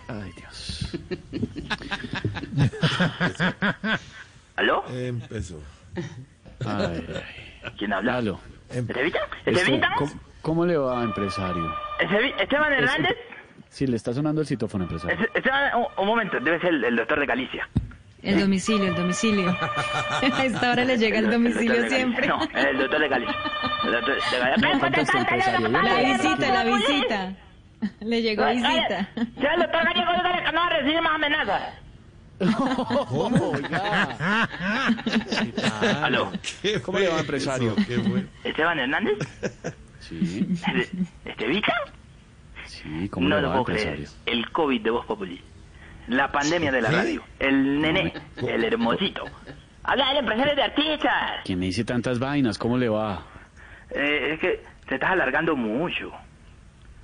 Ay, 0.08 0.32
Dios. 0.38 0.79
¿Aló? 4.56 4.84
Empezó. 4.90 5.62
Ay, 6.66 7.08
¿Quién 7.78 7.94
habla? 7.94 8.18
Aló. 8.18 8.40
¿Estevita? 8.70 9.20
Este, 9.46 9.52
¿Estevita? 9.52 9.90
¿cómo, 9.98 10.12
cómo 10.42 10.66
le 10.66 10.78
va, 10.78 11.04
empresario? 11.04 11.74
¿Esteban 12.40 12.74
Hernández? 12.74 13.18
Sí, 13.70 13.88
le 13.88 13.96
está 13.98 14.14
sonando 14.14 14.42
el 14.42 14.48
citófono, 14.48 14.84
empresario. 14.86 15.16
Este- 15.18 15.38
Esteban, 15.40 15.72
un, 15.76 15.86
un 15.98 16.08
momento, 16.08 16.40
debe 16.40 16.60
ser 16.60 16.70
el, 16.74 16.84
el 16.84 16.96
doctor 16.96 17.20
de 17.20 17.26
Galicia. 17.26 17.68
El 18.22 18.38
domicilio, 18.42 18.88
el 18.90 18.96
domicilio. 18.96 19.50
A 20.22 20.44
esta 20.44 20.72
hora 20.72 20.84
le 20.84 20.98
llega 20.98 21.20
el 21.20 21.26
doctor 21.30 21.42
domicilio 21.42 21.72
de 21.72 21.78
Galicia. 21.80 21.98
siempre. 21.98 22.28
No, 22.28 22.40
el 22.54 22.78
doctor 22.78 23.00
de 23.00 23.08
Galicia. 23.08 23.36
El 23.86 23.92
doctor 23.94 24.16
de 24.16 24.40
Galicia. 24.40 25.20
Empresario. 25.20 25.70
La 25.70 26.02
visita, 26.02 26.54
la 26.54 26.64
visita. 26.66 27.36
Le 28.02 28.22
llegó 28.22 28.44
Ay, 28.44 28.58
visita. 28.58 29.10
Ya 29.38 29.54
el 29.54 29.62
doctor 29.62 29.84
Gallego 29.86 30.12
dígale 30.14 30.44
que 30.44 30.52
no 30.52 30.60
va 30.60 30.68
a 30.68 30.70
recibir 30.70 31.02
más 31.02 31.14
amenazas. 31.14 31.62
¿Cómo? 33.08 33.50
Oiga. 33.52 34.48
¿Aló? 36.04 36.32
¿Cómo 36.84 37.00
le 37.00 37.08
va, 37.10 37.20
empresario? 37.20 37.76
¿Esteban 38.44 38.80
Hernández? 38.80 39.18
Sí. 40.00 40.48
¿Este- 40.52 40.90
¿Estevita? 41.26 41.74
Sí, 42.66 43.10
¿cómo 43.10 43.28
no 43.28 43.36
le 43.38 43.42
lo 43.42 43.52
puedo 43.52 43.64
creer. 43.66 43.88
empresario? 43.90 44.22
El 44.26 44.50
COVID 44.52 44.82
de 44.82 44.90
Voz 44.90 45.06
Populi. 45.06 45.42
La 46.08 46.32
pandemia 46.32 46.72
de 46.72 46.82
la 46.82 46.90
radio. 46.92 47.24
El 47.40 47.82
nené. 47.82 48.14
El 48.38 48.64
hermosito. 48.64 49.24
Habla 49.84 50.12
el 50.12 50.18
empresario 50.18 50.56
de 50.56 50.64
artistas. 50.64 51.42
¿Quién 51.46 51.60
me 51.60 51.66
dice 51.68 51.84
tantas 51.84 52.20
vainas? 52.20 52.58
¿Cómo 52.58 52.78
le 52.78 52.90
va? 52.90 53.24
Eh, 53.92 54.34
es 54.34 54.40
que 54.40 54.64
te 54.88 54.96
estás 54.96 55.12
alargando 55.12 55.56
mucho. 55.56 56.12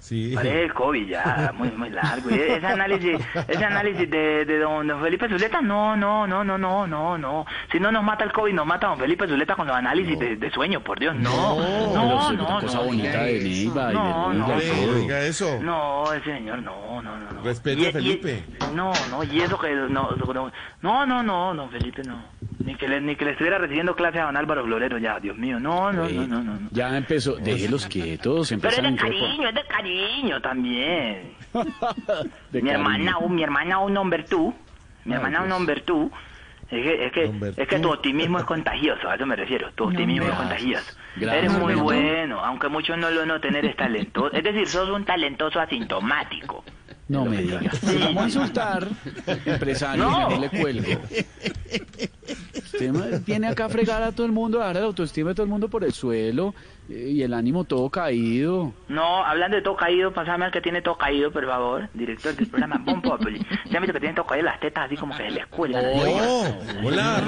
Sí. 0.06 0.34
Parece 0.36 0.62
el 0.66 0.74
COVID 0.74 1.08
ya, 1.08 1.52
muy, 1.58 1.72
muy 1.72 1.90
largo. 1.90 2.30
Y 2.30 2.36
ese 2.36 2.68
análisis, 2.68 3.18
ese 3.48 3.66
análisis 3.66 4.08
de, 4.08 4.46
de 4.46 4.60
don, 4.60 4.86
don 4.88 5.02
Felipe 5.02 5.28
Zuleta, 5.28 5.62
no, 5.62 5.98
no, 5.98 6.28
no, 6.28 6.44
no, 6.44 6.60
no, 6.60 6.86
no, 6.86 7.18
no. 7.18 7.46
Si 7.72 7.80
no 7.80 7.92
nos 7.92 8.04
mata 8.04 8.24
el 8.24 8.32
COVID, 8.32 8.54
nos 8.54 8.68
mata 8.68 8.86
don 8.86 9.00
Felipe 9.00 9.28
Zuleta 9.28 9.56
con 9.56 9.66
los 9.66 9.76
análisis 9.76 10.20
de, 10.20 10.36
de 10.36 10.52
sueño, 10.52 10.82
por 10.84 11.00
Dios. 11.00 11.16
No, 11.16 11.58
no, 11.92 12.32
no, 12.34 12.60
es 12.60 12.66
cosa 12.66 12.78
no, 12.78 12.84
bonita 12.84 13.24
de 13.24 13.40
Neiva 13.40 13.92
y 13.92 13.96
No, 13.96 14.32
no, 14.34 14.48
no. 14.48 14.54
eso. 14.60 15.60
No, 15.64 16.14
ese 16.14 16.36
señor, 16.36 16.62
no, 16.62 17.02
no, 17.02 17.18
no. 17.18 17.32
no. 17.32 17.42
Respete 17.42 17.88
a 17.88 17.90
y- 17.90 17.92
Felipe. 17.92 18.44
no, 18.76 18.92
no, 19.10 19.24
y 19.24 19.42
eso 19.42 19.58
que 19.58 19.72
no, 19.74 19.88
no, 19.90 20.52
no, 20.84 21.06
no, 21.08 21.24
no, 21.24 21.56
don 21.56 21.70
Felipe 21.72 22.04
no. 22.04 22.24
Ni 22.64 22.76
que 22.76 22.88
le, 22.88 23.02
ni 23.02 23.16
que 23.16 23.26
le 23.26 23.32
estuviera 23.32 23.58
recibiendo 23.58 23.96
clases 23.96 24.22
a 24.22 24.26
don 24.26 24.38
Álvaro 24.38 24.64
Florero 24.64 24.98
ya, 24.98 25.20
Dios 25.20 25.38
mío. 25.38 25.60
No, 25.60 25.92
no, 25.92 26.08
no, 26.08 26.28
no, 26.28 26.42
no. 26.44 26.60
Ya 26.72 26.96
empezó. 26.98 27.36
Déjelos 27.36 27.86
quietos, 27.88 28.50
Pero 28.50 28.70
es 28.70 28.78
empezaron 28.80 28.96
de 28.96 29.02
cariño, 29.02 29.50
es 29.50 29.56
de 29.56 29.64
cariño 29.66 30.42
también. 30.42 31.34
De 32.52 32.62
mi 32.62 32.70
cariño. 32.70 32.72
hermana, 32.72 33.18
mi 33.30 33.44
hermana 33.44 33.80
un 33.80 33.94
number 33.94 34.26
two, 34.26 34.54
mi 35.04 35.14
Ay, 35.14 35.18
hermana 35.18 35.42
un 35.42 35.48
Dios. 35.48 35.60
number 35.60 35.82
two, 35.82 36.12
es 36.72 36.82
que, 36.84 37.06
es 37.06 37.12
que, 37.12 37.62
es 37.62 37.68
que 37.68 37.80
tu 37.80 37.92
optimismo 37.92 38.40
es 38.40 38.46
contagioso, 38.46 39.08
a 39.10 39.16
eso 39.16 39.26
me 39.26 39.36
refiero, 39.36 39.70
tu 39.76 39.84
optimismo 39.86 40.28
es 40.28 40.34
contagioso. 40.34 40.96
Gracias, 41.18 41.44
Eres 41.46 41.60
muy 41.60 41.76
bueno, 41.76 42.40
aunque 42.40 42.68
muchos 42.70 42.98
no 42.98 43.10
lo 43.12 43.26
noten, 43.26 43.56
eres 43.56 43.76
talentoso, 43.76 44.34
es 44.36 44.44
decir, 44.44 44.68
sos 44.68 44.90
un 44.90 45.06
talentoso 45.06 45.60
asintomático. 45.60 46.64
No 47.08 47.26
me 47.26 47.42
diga. 47.42 47.62
Vamos 48.06 48.24
a 48.24 48.26
insultar, 48.26 48.88
empresario, 49.46 50.04
No. 50.10 50.40
le 50.40 50.50
cuelgo. 50.50 51.02
Usted 52.56 53.22
viene 53.26 53.48
acá 53.48 53.66
a 53.66 53.70
fregar 53.70 54.02
a 54.04 54.12
todo 54.12 54.26
el 54.26 54.32
mundo, 54.32 54.62
a 54.62 54.66
dar 54.68 54.78
la 54.78 54.82
autoestima 54.84 55.30
de 55.30 55.36
todo 55.36 55.44
el 55.44 55.50
mundo 55.52 55.68
por 55.70 55.84
el 55.84 55.94
suelo 55.94 56.54
y 56.88 57.24
el 57.24 57.34
ánimo 57.34 57.64
todo 57.64 57.90
caído. 57.90 58.74
No, 58.88 59.26
hablando 59.26 59.58
de 59.58 59.64
todo 59.64 59.76
caído, 59.76 60.12
pasame 60.14 60.46
al 60.46 60.52
que 60.52 60.62
tiene 60.62 60.82
todo 60.82 60.96
caído, 60.98 61.32
por 61.32 61.46
favor, 61.46 61.90
director 61.94 62.36
del 62.36 62.48
programa 62.48 62.80
Bon 62.84 63.02
Populi. 63.02 63.40
¿Se 63.70 63.76
han 63.76 63.82
visto 63.82 63.94
que 63.94 64.00
tiene 64.00 64.14
todo 64.14 64.26
caído 64.28 64.46
las 64.46 64.60
tetas 64.60 64.86
así 64.86 64.96
como 64.96 65.16
que 65.18 65.24
se 65.24 65.32
les 65.32 65.48
cuelgan? 65.48 65.84
Oh, 65.86 66.46
hola. 66.84 67.24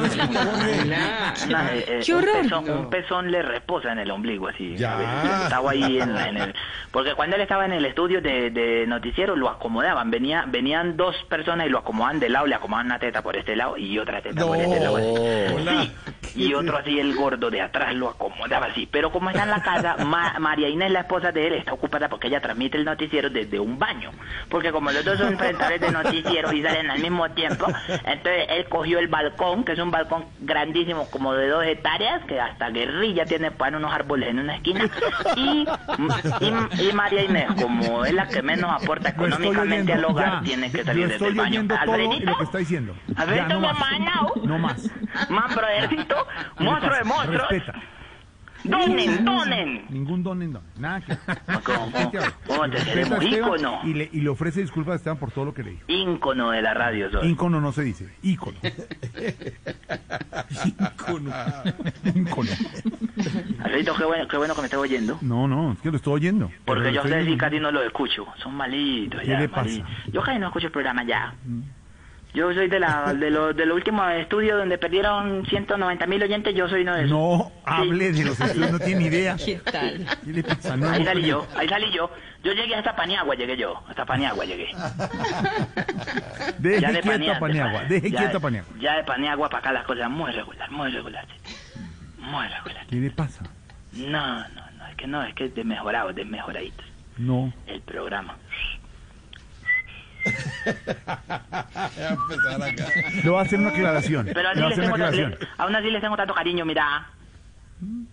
Una, 1.48 1.74
eh, 1.74 1.86
eh, 1.88 2.00
¡Qué 2.06 2.14
un, 2.14 2.20
horror! 2.20 2.42
pezón, 2.42 2.70
un 2.70 2.90
pezón 2.90 3.32
le 3.32 3.42
reposa 3.42 3.92
en 3.92 4.00
el 4.00 4.12
ombligo, 4.12 4.48
así. 4.48 4.76
Ya. 4.78 5.44
Estaba 5.44 5.72
ahí 5.72 6.00
en, 6.00 6.16
en 6.16 6.38
el... 6.38 6.56
Porque 6.92 7.16
cuando 7.16 7.36
él 7.36 7.42
estaba 7.42 7.66
en 7.66 7.74
el 7.74 7.86
estudio 7.86 8.22
de, 8.22 8.52
de 8.52 8.86
noticiero, 8.88 9.36
lo 9.36 9.50
acomodaban. 9.50 10.12
Venía, 10.12 10.46
venían 10.48 10.96
dos 10.98 11.16
personas 11.30 11.68
y 11.68 11.70
lo 11.70 11.80
acomodaban 11.80 12.20
de 12.20 12.30
lado, 12.30 12.46
le 12.46 12.56
acomodaban 12.56 12.88
una 12.88 13.00
teta 13.00 13.22
por 13.22 13.36
este 13.36 13.56
lado 13.56 13.78
y 13.78 13.98
otra 13.98 14.22
teta 14.22 14.46
por 14.46 14.58
este 14.58 14.80
lado. 14.80 14.98
así. 14.98 15.56
Hola. 15.56 15.88
Sí, 16.22 16.44
y 16.48 16.54
otro 16.54 16.78
así, 16.78 17.00
el 17.00 17.16
gordo 17.16 17.50
de 17.50 17.62
atrás, 17.62 17.96
lo 17.96 18.10
acomodaba 18.10 18.68
así. 18.68 18.88
Pero 18.92 19.12
como 19.12 19.30
está 19.30 19.47
en 19.48 19.52
la 19.52 19.61
casa, 19.64 19.95
Ma- 20.06 20.36
María 20.40 20.69
Inés, 20.69 20.91
la 20.91 21.02
esposa 21.02 21.32
de 21.32 21.48
él, 21.48 21.53
está 21.53 21.74
ocupada 21.74 22.10
porque 22.10 22.28
ella 22.28 22.41
transmite 22.41 22.78
el 22.78 22.86
noticiero 22.86 23.30
desde 23.30 23.60
un 23.60 23.80
baño. 23.80 24.11
Porque 24.49 24.72
como 24.72 24.91
los 24.91 25.03
dos 25.03 25.18
son 25.18 25.36
presentadores 25.38 25.82
de 25.82 25.91
noticiero 25.91 26.52
y 26.53 26.61
salen 26.64 26.90
al 26.91 26.99
mismo 26.99 27.30
tiempo, 27.32 27.65
entonces 28.06 28.45
él 28.49 28.65
cogió 28.69 28.99
el 28.99 29.07
balcón, 29.07 29.64
que 29.64 29.74
es 29.74 29.80
un 29.80 29.91
balcón 29.91 30.26
grandísimo, 30.40 31.10
como 31.10 31.34
de 31.34 31.48
dos 31.48 31.65
hectáreas, 31.65 32.24
que 32.26 32.40
hasta 32.40 32.69
guerrilla 32.69 33.26
tiene 33.26 33.52
para 33.52 33.78
unos 33.78 33.94
árboles 33.94 34.30
en 34.30 34.40
una 34.40 34.56
esquina. 34.56 34.90
Y, 35.36 35.68
y, 36.41 36.88
y 36.90 36.94
María 36.94 37.24
Inés, 37.24 37.48
como 37.61 38.06
es 38.06 38.14
la 38.14 38.28
que 38.28 38.41
menos 38.41 38.72
aporta 38.72 39.10
económicamente 39.10 39.94
al 39.94 40.06
hogar, 40.06 40.34
ya. 40.36 40.41
tiene 40.41 40.72
que 40.72 40.84
salir 40.84 41.07
desde 41.07 41.28
el 41.28 41.36
baño. 41.36 41.65
¿Alfredito? 41.78 42.26
lo 42.32 42.38
que 42.38 42.44
está 42.44 42.57
diciendo. 42.57 42.95
Alfredito, 43.15 43.48
Ya, 43.48 43.53
no 43.53 43.60
más. 43.60 43.78
No 44.44 44.57
más. 44.60 44.90
¿Qué 46.57 46.64
le 46.64 46.65
monstruo 46.65 46.95
de 46.95 47.03
monstruos. 47.03 47.49
Respeta. 47.49 47.80
Donen, 48.68 49.26
donen. 49.26 49.85
Ningún 49.89 50.23
donen, 50.23 50.53
donen. 50.53 50.69
Nada 50.77 51.02
que. 51.02 51.14
Ícono. 53.38 53.80
Y 53.84 53.94
le, 53.94 54.10
y 54.11 54.22
le 54.22 54.30
ofrece 54.30 54.61
disculpas 54.61 54.94
a 54.94 54.95
Esteban 54.98 55.18
por 55.18 55.31
todo 55.31 55.45
lo 55.45 55.53
que 55.53 55.64
le 55.64 55.72
dijo. 55.72 55.84
Ícono 55.88 56.52
de 56.52 56.61
la 56.61 56.73
radio 56.73 57.10
soy. 57.11 57.30
Ícono 57.30 57.61
no 57.61 57.72
se 57.72 57.84
dice, 57.84 58.10
ícono. 58.23 58.57
ícono. 60.65 61.31
ícono. 62.15 62.49
Alfredito, 63.64 63.95
qué 63.95 64.06
bueno, 64.06 64.27
qué 64.27 64.38
bueno 64.38 64.56
que 64.56 64.61
me 64.61 64.65
estés 64.68 64.80
oyendo. 64.80 65.18
No, 65.22 65.48
no, 65.48 65.73
es 65.73 65.80
que 65.80 65.91
lo 65.91 65.98
estoy 65.98 66.14
oyendo. 66.14 66.52
Porque 66.65 66.94
yo 66.94 67.02
a 67.02 67.03
ustedes 67.03 67.26
sí 67.26 67.38
casi 67.38 67.60
no 67.60 67.72
los 67.72 67.85
escucho. 67.85 68.26
Son 68.38 68.56
malitos 68.56 69.22
¿Qué 69.22 69.27
ya, 69.27 69.39
le 69.39 69.49
pasa? 69.49 69.64
malitos. 69.64 69.89
Yo 70.11 70.22
casi 70.22 70.39
no 70.39 70.48
escucho 70.48 70.68
el 70.68 70.73
programa 70.73 71.03
ya. 71.03 71.34
Yo 72.38 72.54
soy 72.54 72.68
de 72.70 72.80
la 72.80 73.14
de 73.24 73.32
los 73.32 73.56
de 73.56 73.66
los 73.66 73.76
últimos 73.78 74.12
estudios 74.14 74.60
donde 74.60 74.78
perdieron 74.78 75.44
190 75.48 76.06
mil 76.06 76.22
oyentes. 76.22 76.54
Yo 76.54 76.70
soy 76.70 76.82
uno 76.84 76.94
de 76.96 77.06
esos. 77.06 77.12
No 77.12 77.52
hable 77.66 78.12
de 78.12 78.26
los 78.26 78.40
estudios, 78.40 78.72
no 78.72 78.80
tiene 78.80 79.02
ni 79.02 79.06
idea. 79.08 79.36
¿Qué 79.44 79.56
tal? 79.72 80.06
¿Qué 80.24 80.32
le 80.34 80.44
pasa? 80.44 80.78
No, 80.78 80.88
ahí 80.90 81.04
salí 81.04 81.26
yo, 81.28 81.48
ahí 81.56 81.68
salí 81.68 81.92
yo. 81.92 82.12
Yo 82.44 82.54
llegué 82.54 82.76
hasta 82.76 82.96
Paniagua, 82.96 83.34
llegué 83.36 83.58
yo. 83.58 83.82
Hasta 83.90 84.06
Paniagua 84.06 84.46
llegué. 84.46 84.68
Deje 86.60 86.82
Ya 86.82 86.92
de 86.92 87.02
quieta 87.02 87.18
Pania- 87.18 87.40
Paniagua, 87.40 87.82
de- 87.84 87.88
deje 87.96 88.12
ya- 88.12 88.18
quieta 88.20 88.40
Paniagua. 88.40 88.74
Ya 88.80 88.96
de 88.98 89.04
Paniagua 89.04 89.50
para 89.50 89.60
acá 89.60 89.72
las 89.74 89.86
cosas 89.86 90.10
muy 90.10 90.32
regular, 90.32 90.70
muy 90.72 90.92
regular. 90.92 91.26
Muy 92.20 92.48
regular. 92.48 92.86
¿Qué 92.88 92.96
le 92.98 93.10
pasa? 93.12 93.44
No, 93.94 94.38
no, 94.50 94.62
no, 94.78 94.88
es 94.88 94.96
que 94.96 95.08
no, 95.08 95.24
es 95.24 95.34
que 95.34 95.46
es 95.46 95.56
desmejorado, 95.56 96.14
desmejoradito. 96.14 96.84
No. 97.18 97.52
El 97.66 97.82
programa. 97.82 98.36
Le 103.24 103.30
voy 103.30 103.40
a 103.40 103.41
hacer 103.41 103.60
una 103.60 103.70
aclaración. 103.70 104.30
Pero 104.34 104.49
así 104.49 104.60
les 104.62 104.76
tengo, 104.76 104.94
aclaración. 104.95 105.32
le- 105.32 105.38
aún 105.58 105.76
así 105.76 105.90
les 105.91 106.02
tengo 106.02 106.16
tanto 106.18 106.34
cariño, 106.34 106.66
mira. 106.66 107.08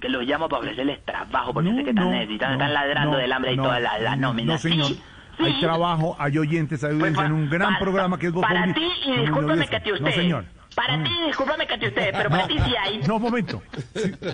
Que 0.01 0.09
los 0.11 0.23
llamo 0.25 0.49
para 0.49 0.61
ofrecerles 0.61 1.03
trabajo, 1.07 1.55
porque 1.55 1.71
No, 1.71 1.77
sé 1.79 1.85
que 1.85 1.91
están 1.91 2.05
no, 2.05 2.11
necesitando, 2.11 2.59
no, 2.59 2.65
están 2.65 2.75
ladrando 2.75 3.17
del 3.17 3.33
hambre 3.33 3.53
y 3.55 3.57
toda 3.57 3.81
la, 3.81 3.99
la 3.99 4.17
nómina. 4.17 4.53
No, 4.53 4.59
señor. 4.59 4.89
Sí, 4.89 5.01
Hay 5.43 5.61
trabajo, 5.61 6.15
hay 6.19 6.39
oyentes, 6.39 6.85
hay 6.85 6.93
audiencia 6.93 7.25
en 7.27 7.33
un 7.33 7.49
gran 7.51 7.69
para- 7.69 7.79
programa 7.81 8.19
que 8.19 8.27
es 8.27 8.33
Voz 8.33 8.43
Para 8.47 8.73
ti, 8.75 8.87
y 9.07 9.21
discúlpeme 9.21 9.67
que 9.67 9.81
te 9.81 9.93
usted. 9.93 10.05
No, 10.05 10.13
señor. 10.13 10.45
Para 10.75 11.03
ti, 11.03 11.11
discúlpame 11.27 11.67
que 11.67 11.79
te 11.79 11.89
usted, 11.89 12.11
pero 12.13 12.29
para 12.31 12.47
ti 12.49 12.59
sí 12.59 12.75
hay. 12.77 12.99
No, 13.07 13.19
momento. 13.19 13.63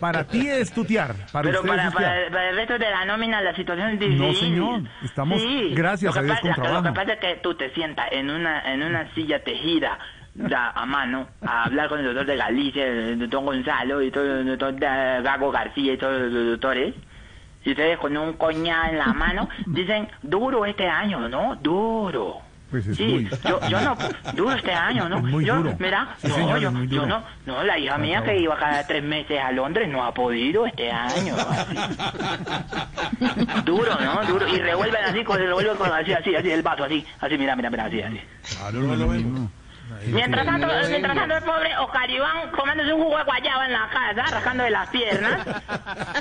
Para 0.01 0.25
ti 0.27 0.49
es 0.49 0.73
tutear. 0.73 1.15
Para 1.33 1.49
pero 1.51 1.63
para, 1.63 1.87
es 1.89 1.93
tutear. 1.93 2.13
para, 2.15 2.31
para 2.31 2.49
el 2.51 2.57
resto 2.57 2.79
de 2.79 2.91
la 2.91 3.05
nómina 3.05 3.41
la 3.43 3.55
situación 3.55 3.91
es 3.91 3.99
difícil. 4.01 4.19
No, 4.27 4.33
señor. 4.35 4.81
Estamos, 5.05 5.41
Sí. 5.43 5.73
gracias 5.75 6.15
Lo 6.15 6.21
a 6.21 6.23
que 6.23 6.27
Dios, 6.27 6.39
pasa- 6.41 6.41
con 6.41 6.51
Lo 6.51 6.55
que 6.55 6.69
trabajo. 6.83 6.95
pasa 6.95 7.13
es 7.15 7.19
que 7.21 7.35
tú 7.43 7.55
te 7.55 7.71
sientas 7.75 8.07
en 8.13 8.31
una, 8.31 8.73
en 8.73 8.83
una 8.83 9.13
silla 9.15 9.43
tejida 9.45 9.99
da, 10.35 10.71
a 10.71 10.87
mano 10.87 11.27
a 11.45 11.65
hablar 11.65 11.89
con 11.89 11.99
el 11.99 12.07
doctor 12.07 12.25
de 12.27 12.37
Galicia, 12.37 12.87
el 12.87 13.19
doctor 13.19 13.43
Gonzalo 13.45 14.01
y 14.01 14.11
todo 14.11 14.25
el 14.41 14.47
doctor 14.47 14.75
Gago 14.79 15.51
García 15.51 15.93
y 15.93 15.99
todos 15.99 16.21
los 16.33 16.47
doctores. 16.53 16.95
Y 17.65 17.71
ustedes 17.73 17.99
con 17.99 18.17
un 18.17 18.33
coñac 18.35 18.91
en 18.93 18.99
la 18.99 19.07
mano 19.13 19.49
dicen, 19.67 20.09
duro 20.23 20.65
este 20.65 20.89
año, 20.89 21.29
¿no? 21.29 21.57
Duro. 21.57 22.41
Pues 22.71 22.87
es 22.87 22.97
Sí, 22.97 23.05
muy... 23.05 23.29
yo, 23.49 23.61
yo 23.69 23.81
no, 23.81 23.97
duro 24.35 24.53
este 24.53 24.73
año, 24.73 25.09
¿no? 25.09 25.21
Muy 25.21 25.45
yo, 25.45 25.57
duro. 25.57 25.75
Mira, 25.79 26.15
Sí, 26.19 26.29
no, 26.29 26.35
señor, 26.35 26.59
yo, 26.61 26.85
yo 26.85 27.07
no, 27.07 27.23
no, 27.47 27.63
la 27.65 27.79
hija 27.79 27.99
mía 27.99 28.23
que 28.23 28.39
iba 28.39 28.57
cada 28.57 28.87
tres 28.87 29.03
meses 29.03 29.41
a 29.41 29.51
Londres 29.51 29.89
no 29.89 30.05
ha 30.05 30.15
podido 30.15 30.67
este 30.67 30.91
año. 30.91 31.35
Duro, 33.65 33.99
¿no? 34.01 34.25
Duro. 34.25 34.49
Y 34.49 34.59
revuelven 34.59 35.05
así, 35.05 35.25
con, 35.25 35.39
revuelven 35.39 35.77
con 35.77 35.93
así, 35.93 36.13
así, 36.13 36.35
así, 36.35 36.51
el 36.51 36.63
vaso, 36.63 36.85
así, 36.85 37.05
así, 37.21 37.39
mira, 37.39 37.57
mira, 37.57 37.71
mira, 37.71 37.85
así, 37.87 38.03
así. 38.03 38.21
Claro, 38.57 38.81
no 38.81 38.93
es 38.95 38.99
lo 38.99 39.07
mismo. 39.09 39.51
Mientras 40.07 40.47
tanto, 40.47 40.69
mientras 40.89 41.17
tanto 41.17 41.37
el 41.37 41.43
pobre 41.43 41.77
Oscar 41.79 42.09
Iván 42.09 42.51
comiéndose 42.57 42.93
un 42.93 43.03
jugo 43.03 43.19
de 43.19 43.25
guayaba 43.25 43.67
en 43.67 43.73
la 43.73 43.89
casa, 43.91 44.23
rascando 44.31 44.63
de 44.65 44.71
las 44.71 44.89
piernas, 44.91 45.47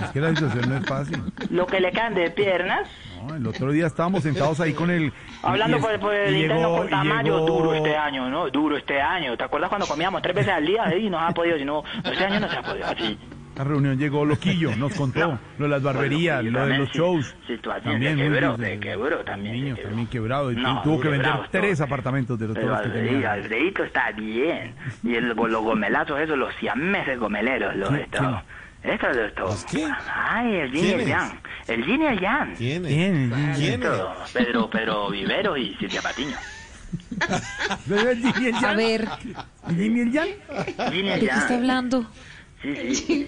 Es 0.01 0.09
que 0.09 0.19
la 0.19 0.29
situación 0.29 0.69
no 0.69 0.77
es 0.77 0.85
fácil. 0.87 1.23
lo 1.51 1.67
que 1.67 1.79
le 1.79 1.91
quedan 1.91 2.15
de 2.15 2.31
piernas, 2.31 2.89
No, 3.27 3.35
el 3.35 3.45
otro 3.47 3.71
día 3.71 3.87
estábamos 3.87 4.23
sentados 4.23 4.59
ahí 4.59 4.73
con 4.73 4.89
el... 4.89 5.11
hablando 5.43 5.77
y- 5.77 5.81
por, 5.81 5.99
por 5.99 6.13
el 6.15 6.35
y 6.35 6.47
llegó- 6.47 6.77
con 6.77 6.87
llegó- 6.87 7.45
duro 7.45 7.73
este 7.73 7.95
año, 7.95 8.29
¿no? 8.29 8.49
Duro 8.49 8.77
este 8.77 9.01
año. 9.01 9.35
¿Te 9.37 9.43
acuerdas 9.43 9.69
cuando 9.69 9.87
comíamos 9.87 10.21
tres 10.21 10.35
veces 10.35 10.51
al 10.53 10.65
día? 10.65 10.95
Y 10.95 11.09
no 11.09 11.19
ha 11.19 11.31
podido, 11.31 11.57
sino 11.57 11.83
este 12.03 12.23
año 12.25 12.39
no 12.39 12.49
se 12.49 12.57
ha 12.57 12.61
podido, 12.61 12.85
así. 12.87 13.17
La 13.55 13.65
reunión 13.65 13.97
llegó 13.99 14.23
Loquillo, 14.23 14.73
nos 14.77 14.93
contó 14.93 15.37
lo 15.57 15.65
de 15.65 15.69
las 15.69 15.83
barberías, 15.83 16.41
lo 16.45 16.65
de 16.65 16.77
los 16.77 16.89
shows. 16.91 17.35
También 17.83 18.15
muy 18.15 18.23
quebró, 18.29 18.55
quebró 18.79 19.17
también. 19.25 19.53
Niño, 19.53 19.75
también 19.75 20.07
No, 20.55 20.81
tuvo 20.81 21.01
que 21.01 21.09
vender 21.09 21.31
tres 21.51 21.81
apartamentos 21.81 22.39
de 22.39 22.47
los 22.47 22.55
Pero 22.55 22.67
todos 22.67 22.79
que 22.83 22.85
Alfredito, 22.87 23.11
tenía. 23.15 23.31
Alfredito 23.33 23.83
está 23.83 24.11
bien. 24.13 24.75
Y 25.03 25.15
el, 25.15 25.27
los 25.27 25.61
gomelazos 25.61 26.21
esos, 26.21 26.37
los 26.37 26.55
siameses 26.55 27.19
gomeleros, 27.19 27.75
los 27.75 27.89
¿Quién- 27.89 28.01
estos. 28.01 28.21
Estos, 28.83 29.17
estos. 29.17 29.65
qué? 29.65 29.87
Ay, 30.07 30.55
el 30.55 30.71
Yin 30.71 30.83
y 30.85 30.87
¿Quién 30.87 30.99
el? 31.01 31.07
Yang. 31.07 31.41
El 31.67 31.85
Yin 31.85 32.01
y 32.01 32.05
el 32.05 32.19
Yang. 32.19 32.55
¿Quién 32.55 32.85
es? 32.85 32.91
¿Quién? 32.93 33.29
¿Quién? 33.29 33.53
¿Quién 33.55 33.83
es? 33.83 33.89
Esto, 33.89 34.15
Pedro, 34.33 34.69
Pedro 34.69 35.09
Vivero 35.09 35.57
y 35.57 35.75
Silvia 35.75 36.01
Patiño. 36.01 36.37
¿Jimmy 37.85 38.47
el 38.47 38.55
A 38.65 38.73
ver, 38.73 39.07
¿Jimmy 39.75 39.99
el 40.01 40.11
Jan? 40.13 40.27
Yin 40.91 41.05
y 41.05 41.09
¿de 41.09 41.13
el 41.13 41.19
qué 41.19 41.25
está 41.27 41.47
Yang. 41.49 41.53
hablando? 41.53 42.11
Sí, 42.61 42.95
sí. 42.95 43.25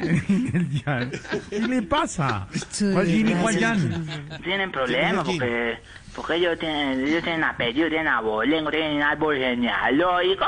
El 0.52 0.82
Jan. 0.84 1.10
¿Qué 1.48 1.60
le 1.60 1.80
pasa? 1.82 2.46
¿Cuál 2.92 3.06
Jimmy, 3.06 3.32
cuál. 3.36 3.58
Jan? 3.58 4.06
Tienen 4.44 4.70
problemas 4.70 5.24
¿Quién 5.24 5.38
porque, 5.38 5.78
porque 6.14 6.34
ellos 6.34 6.58
tienen, 6.58 7.00
ellos 7.06 7.22
tienen 7.22 7.44
apellido, 7.44 7.88
tienen 7.88 8.08
abolengo, 8.08 8.70
tienen 8.70 9.02
árbol 9.02 9.36
genealógico. 9.38 10.44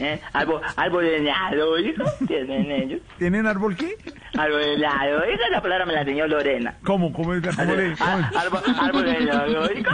¿Eh? 0.00 0.20
Árbol, 0.32 0.60
árbol 0.76 1.04
genealógico 1.04 2.04
tienen 2.26 2.70
ellos. 2.70 3.00
¿Tienen 3.18 3.46
árbol 3.46 3.76
qué? 3.76 3.96
Árbol 4.36 4.62
genealógico, 4.62 5.44
esa 5.50 5.60
palabra 5.62 5.86
me 5.86 5.92
la 5.92 6.00
enseñó 6.00 6.26
Lorena. 6.26 6.74
¿Cómo? 6.84 7.12
¿Cómo, 7.12 7.34
es- 7.34 7.56
cómo 7.56 7.74
le...? 7.74 7.96
cómo 7.96 8.10
Árbol, 8.38 8.60
árbol 8.80 9.04
genealógico. 9.06 9.90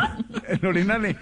es? 0.48 0.62
Lorena 0.62 0.98
le... 0.98 1.14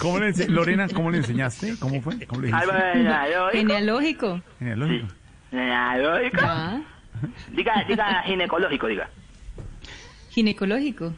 ¿Cómo 0.00 0.18
le 0.18 0.28
ense- 0.32 0.48
Lorena, 0.48 0.86
¿cómo 0.94 1.10
le 1.10 1.18
enseñaste? 1.18 1.78
¿Cómo 1.78 2.00
fue? 2.00 2.24
¿Cómo 2.26 2.42
le 2.42 2.52
Árbol 2.52 2.74
dijiste? 2.76 2.98
genealógico. 2.98 3.50
Genealógico. 3.52 4.40
Genealógico. 4.58 5.06
Genealógico. 5.50 6.40
Ya. 6.40 6.82
Diga, 7.52 7.84
diga 7.88 8.22
ginecológico, 8.24 8.86
diga. 8.88 9.08
Ginecológico. 10.30 11.14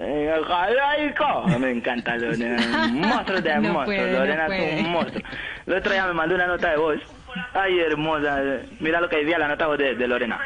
Genealógico. 0.00 1.44
Me 1.58 1.70
encanta 1.70 2.16
Lorena. 2.16 2.86
Un 2.86 3.00
monstruo 3.00 3.40
de 3.40 3.54
No 3.60 3.60
monstruo. 3.72 3.84
puede, 3.84 4.12
Lorena 4.12 4.46
es 4.56 4.80
un 4.84 4.90
monstruo. 4.92 5.22
El 5.66 5.74
otro 5.74 5.92
día 5.92 6.06
me 6.06 6.12
mandó 6.14 6.34
una 6.34 6.46
nota 6.46 6.70
de 6.70 6.76
voz. 6.76 6.98
Ay, 7.54 7.78
hermosa. 7.78 8.40
Mira 8.80 9.00
lo 9.00 9.08
que 9.08 9.16
decía 9.18 9.38
la 9.38 9.48
nota 9.48 9.64
de 9.64 9.68
voz 9.70 9.78
de, 9.78 9.94
de 9.94 10.08
Lorena. 10.08 10.40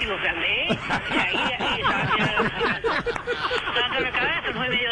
Digo, 0.00 0.16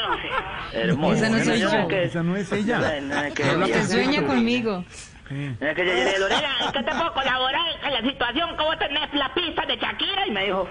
once. 0.02 0.28
Hermosa. 0.72 1.26
Esa 1.26 1.28
no 1.36 1.44
soy 1.44 1.60
Yo 1.60 1.68
Esa 1.90 2.22
no 2.22 2.36
es 2.36 2.52
ella. 2.52 3.00
No, 3.00 3.66
que- 3.66 3.82
sueña 3.84 4.22
conmigo. 4.22 4.84
Es 5.30 5.74
que 5.74 5.86
yo 5.86 5.92
le 5.92 6.04
dije, 6.04 6.18
Lorena, 6.18 6.56
¿en 6.66 6.72
qué 6.72 6.82
te 6.82 6.90
puedo 6.90 7.12
colaborar 7.14 7.66
en 7.84 7.92
la 7.92 8.00
situación? 8.02 8.56
¿Cómo 8.56 8.76
tenés 8.76 9.12
la 9.14 9.32
pista 9.32 9.64
de 9.66 9.76
Shakira? 9.76 10.26
Y 10.26 10.30
me 10.30 10.44
dijo, 10.44 10.68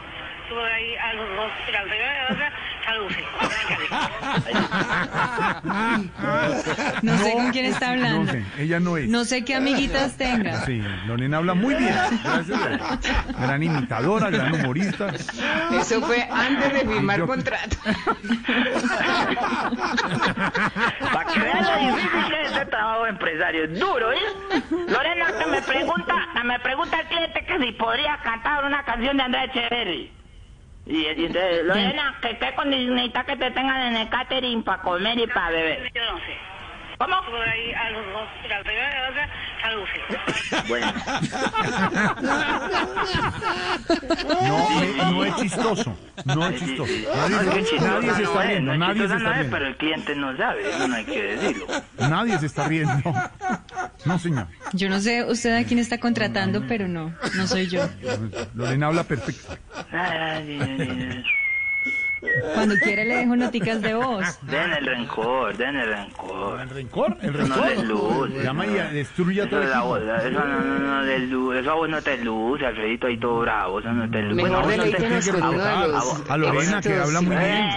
Estuve 0.52 0.70
ahí 0.70 0.96
a 0.98 1.14
los 1.14 1.30
dos, 1.38 1.52
y 1.66 1.72
la 1.72 1.82
primera 1.84 2.14
y 2.14 2.18
la 2.18 2.34
otra, 2.34 2.52
saludos. 2.84 3.14
No 7.04 7.18
sé 7.20 7.32
con 7.32 7.52
quién 7.52 7.66
está 7.68 7.92
hablando. 7.92 8.24
No 8.26 8.32
sé, 8.34 8.44
ella 8.60 8.80
no 8.82 8.98
es. 8.98 9.08
No 9.08 9.24
sé 9.24 9.46
qué 9.46 9.56
amiguitas 9.56 10.18
tenga. 10.18 10.66
Sí, 10.66 10.84
Lorena 11.08 11.38
habla 11.38 11.54
muy 11.54 11.74
bien. 11.76 11.96
Gracias. 12.22 12.60
Gran 13.40 13.64
imitadora, 13.64 14.30
gran 14.30 14.54
humorista. 14.54 15.08
Eso 15.72 16.02
fue 16.02 16.28
antes 16.30 16.74
de 16.74 16.80
firmar 16.82 17.20
Yo- 17.20 17.28
contrato. 17.28 17.78
para 21.14 21.32
que 21.34 21.40
vean 21.40 21.64
lo 21.64 21.78
difícil 21.96 22.26
que 22.30 22.42
es 22.42 22.52
este 22.52 22.66
trabajo 22.66 23.04
de 23.06 23.10
empresario. 23.12 23.64
Es 23.64 23.80
duro, 23.80 24.12
¿eh? 24.12 24.18
Lorena, 24.90 25.28
que 25.40 25.46
me 25.50 25.62
pregunta, 25.62 26.28
que 26.36 26.44
me 26.44 26.60
pregunta 26.60 27.00
el 27.00 27.08
cliente 27.08 27.46
que 27.46 27.58
si 27.58 27.72
podría 27.72 28.18
cantar 28.22 28.66
una 28.66 28.84
canción 28.84 29.16
de 29.16 29.24
Andrés 29.24 29.50
Echeverry. 29.56 30.12
Y, 30.86 30.98
y 31.02 31.06
entonces, 31.08 31.64
Lorena, 31.64 32.18
que 32.22 32.38
qué 32.38 32.54
condición 32.56 32.96
necesitas 32.96 33.26
que 33.26 33.38
te 33.38 33.52
tengan 33.52 33.94
en 33.94 34.02
el 34.02 34.10
catering 34.10 34.64
para 34.64 34.82
comer 34.82 35.20
y 35.20 35.28
para 35.28 35.50
beber. 35.52 35.92
¿Cómo? 37.02 37.16
Estuve 37.22 37.50
ahí 37.50 37.74
a 37.74 37.90
los 37.92 38.06
dos, 38.14 38.30
la 38.50 38.64
primera 38.64 39.10
otra, 39.10 39.30
saludos. 39.62 39.90
Bueno. 40.68 40.94
No, 44.28 45.12
no 45.12 45.26
es 45.26 45.36
chistoso. 45.38 45.98
No 46.26 46.48
es 46.48 46.60
chistoso. 46.60 46.94
Nadie, 47.16 47.36
No, 47.36 47.42
es 47.42 47.50
que 47.50 47.64
chistosa 47.64 47.92
nadie 47.92 48.14
se 48.16 48.24
está 48.24 48.44
es, 48.44 48.50
riendo. 48.50 48.78
Nadie 48.78 49.08
se 49.08 49.16
está 49.16 49.34
riendo. 49.34 49.52
pero 49.58 49.68
el 49.68 49.78
cliente 49.78 50.16
no 50.16 50.38
sabe, 50.38 50.70
eso 50.70 50.88
no 50.88 50.96
hay 50.96 51.06
que 51.06 51.24
decirlo. 51.24 51.68
Nadie 51.98 52.38
se 52.40 52.46
está 52.46 52.68
riendo. 52.68 53.14
No, 54.06 54.20
señor. 54.20 54.48
Yo 54.74 54.90
no 54.90 55.00
sé 55.00 55.24
usted 55.24 55.56
a 55.58 55.64
quién 55.66 55.80
está 55.80 56.00
contratando, 56.00 56.66
pero 56.68 56.88
no, 56.88 57.14
no 57.36 57.48
soy 57.48 57.68
yo. 57.68 57.88
Lorena 58.54 58.88
habla 58.88 59.04
perfecto. 59.04 59.58
Cuando 62.54 62.76
quiera 62.78 63.04
le 63.04 63.16
dejo 63.18 63.36
noticas 63.36 63.82
de 63.82 63.96
voz. 63.96 64.24
Den 64.44 64.72
el 64.74 64.86
rencor, 64.86 65.58
den 65.58 65.76
el 65.76 65.88
rencor. 65.90 66.62
¿El 66.62 66.70
rencor? 66.70 67.18
¿El 67.22 67.36
Eso 67.36 67.48
no 67.48 67.56
rencor? 67.56 67.70
des 67.70 67.84
luz. 67.84 68.30
Llama 68.44 68.66
y 68.68 68.74
destruye 68.94 69.42
a 69.42 69.50
todo 69.50 69.64
Eso, 69.64 69.84
voz, 69.86 70.02
eso 70.02 70.30
no, 70.30 70.46
no, 70.46 70.80
no 70.80 71.04
eso 71.54 71.72
a 71.72 71.74
vos 71.74 71.90
no 71.90 72.02
te 72.02 72.18
luce, 72.18 72.66
Alfredito 72.66 73.08
ahí 73.08 73.18
todo 73.18 73.40
bravo, 73.40 73.80
eso 73.80 73.92
no 73.92 74.10
te 74.10 74.22
luce. 74.22 74.36
Mejor 74.44 74.64
Bueno, 74.64 74.86
no 74.86 74.92
te- 74.92 75.00
los 75.88 76.30
A 76.30 76.38
Lorena, 76.38 76.82
que 76.82 76.96
habla 76.98 77.22
muy 77.22 77.36
bien. 77.36 77.70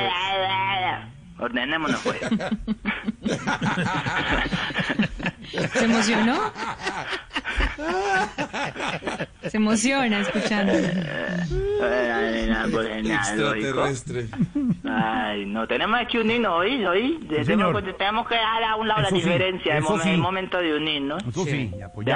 Ordenémonos, 1.39 2.01
pues. 2.03 2.19
¿Se 5.73 5.85
emocionó? 5.85 6.53
Se 9.43 9.57
emociona 9.57 10.21
escuchando. 10.21 10.73
Pues. 12.71 13.05
Extraterrestre. 13.05 14.27
Ay, 14.89 15.47
no, 15.47 15.67
tenemos 15.67 16.01
que 16.11 16.19
unirnos 16.19 16.53
hoy, 16.53 16.85
hoy. 16.85 17.19
Tenemos, 17.29 17.83
que- 17.83 17.93
tenemos 17.93 18.27
que 18.29 18.35
dejar 18.35 18.65
a 18.65 18.77
un 18.77 18.89
lado 18.89 19.03
la 19.03 19.09
Eso 19.09 19.17
sí, 19.17 19.23
diferencia, 19.23 19.75
sí. 20.03 20.11
el 20.11 20.19
momento 20.19 20.59
de 20.59 20.75
unirnos. 20.77 21.23
Eso 21.27 21.45
sí, 21.45 21.71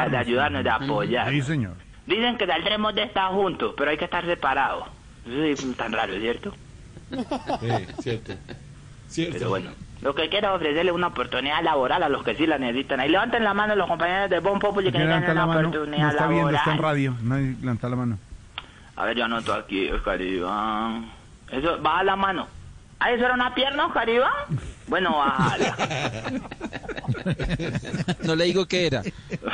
de 0.08 0.16
ayudarnos, 0.16 0.64
de 0.64 0.70
apoyar. 0.70 1.30
Sí, 1.30 1.42
señor. 1.42 1.74
Dicen 2.06 2.38
que 2.38 2.46
saldremos 2.46 2.94
de 2.94 3.02
estar 3.02 3.30
juntos, 3.32 3.74
pero 3.76 3.90
hay 3.90 3.98
que 3.98 4.06
estar 4.06 4.24
separados. 4.24 4.84
Eso 5.26 5.42
es 5.70 5.76
tan 5.76 5.92
raro, 5.92 6.14
¿cierto? 6.18 6.54
Eh, 7.62 7.86
cierto. 8.00 8.32
Cierto. 9.08 9.34
Pero 9.38 9.48
bueno, 9.50 9.70
lo 10.02 10.14
que 10.14 10.28
quiero 10.28 10.48
es 10.50 10.54
ofrecerle 10.56 10.92
una 10.92 11.08
oportunidad 11.08 11.62
laboral 11.62 12.02
a 12.02 12.08
los 12.08 12.22
que 12.22 12.34
sí 12.36 12.46
la 12.46 12.58
necesitan. 12.58 13.00
Ahí 13.00 13.08
levanten 13.08 13.42
la 13.44 13.54
mano 13.54 13.74
los 13.74 13.88
compañeros 13.88 14.30
de 14.30 14.38
Bon 14.40 14.58
Populi 14.58 14.86
que 14.92 14.98
¿Quién 14.98 15.08
necesitan 15.08 15.32
una 15.32 15.40
la 15.40 15.46
mano? 15.46 15.68
oportunidad 15.68 16.02
No 16.04 16.10
está 16.10 16.26
viendo, 16.28 16.50
está 16.50 16.62
en 16.70 16.76
laboral. 16.76 16.92
radio. 16.92 17.14
Nadie 17.22 17.56
levanta 17.60 17.88
la 17.88 17.96
mano. 17.96 18.18
A 18.96 19.04
ver, 19.04 19.16
yo 19.16 19.24
anoto 19.24 19.54
aquí, 19.54 19.90
Oscar 19.90 20.20
Iván. 20.20 21.10
Eso, 21.50 21.78
baja 21.80 22.02
la 22.04 22.16
mano. 22.16 22.46
Ah, 23.00 23.12
¿eso 23.12 23.24
era 23.24 23.34
una 23.34 23.54
pierna, 23.54 23.86
Oscar 23.86 24.08
Iván? 24.08 24.32
Bueno, 24.88 25.16
bájala. 25.18 25.76
No 28.24 28.34
le 28.36 28.44
digo 28.44 28.66
qué 28.66 28.86
era. 28.86 29.02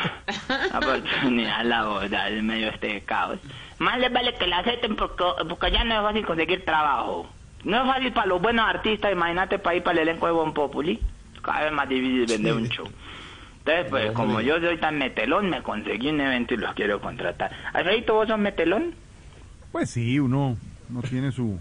Oportunidad 0.76 1.64
laboral 1.64 2.32
en 2.38 2.46
medio 2.46 2.66
de 2.66 2.72
este 2.74 3.00
caos. 3.02 3.38
Más 3.78 3.98
les 3.98 4.12
vale 4.12 4.34
que 4.34 4.46
la 4.46 4.58
acepten 4.58 4.96
porque, 4.96 5.24
porque 5.48 5.70
ya 5.70 5.84
no 5.84 5.94
es 5.94 6.02
fácil 6.02 6.26
conseguir 6.26 6.64
trabajo. 6.64 7.28
No 7.64 7.82
es 7.82 7.86
fácil 7.86 8.12
para 8.12 8.26
los 8.26 8.42
buenos 8.42 8.66
artistas, 8.68 9.12
imagínate 9.12 9.58
para 9.58 9.76
ir 9.76 9.82
para 9.82 10.00
el 10.00 10.08
elenco 10.08 10.26
de 10.26 10.32
Bon 10.32 10.52
Populi. 10.52 11.00
Cada 11.42 11.64
vez 11.64 11.72
más 11.72 11.88
difícil 11.88 12.26
vender 12.26 12.54
un 12.54 12.68
show. 12.68 12.88
Entonces, 13.58 13.86
pues, 13.88 14.12
como 14.12 14.42
yo 14.42 14.60
soy 14.60 14.76
tan 14.76 14.98
metelón, 14.98 15.48
me 15.48 15.62
conseguí 15.62 16.08
un 16.08 16.20
evento 16.20 16.52
y 16.52 16.58
los 16.58 16.74
quiero 16.74 17.00
contratar. 17.00 17.50
Alfredito, 17.72 18.14
¿vos 18.14 18.28
sos 18.28 18.38
metelón? 18.38 18.94
Pues 19.72 19.90
sí, 19.90 20.18
uno, 20.18 20.56
uno 20.90 21.02
tiene 21.02 21.32
su. 21.32 21.58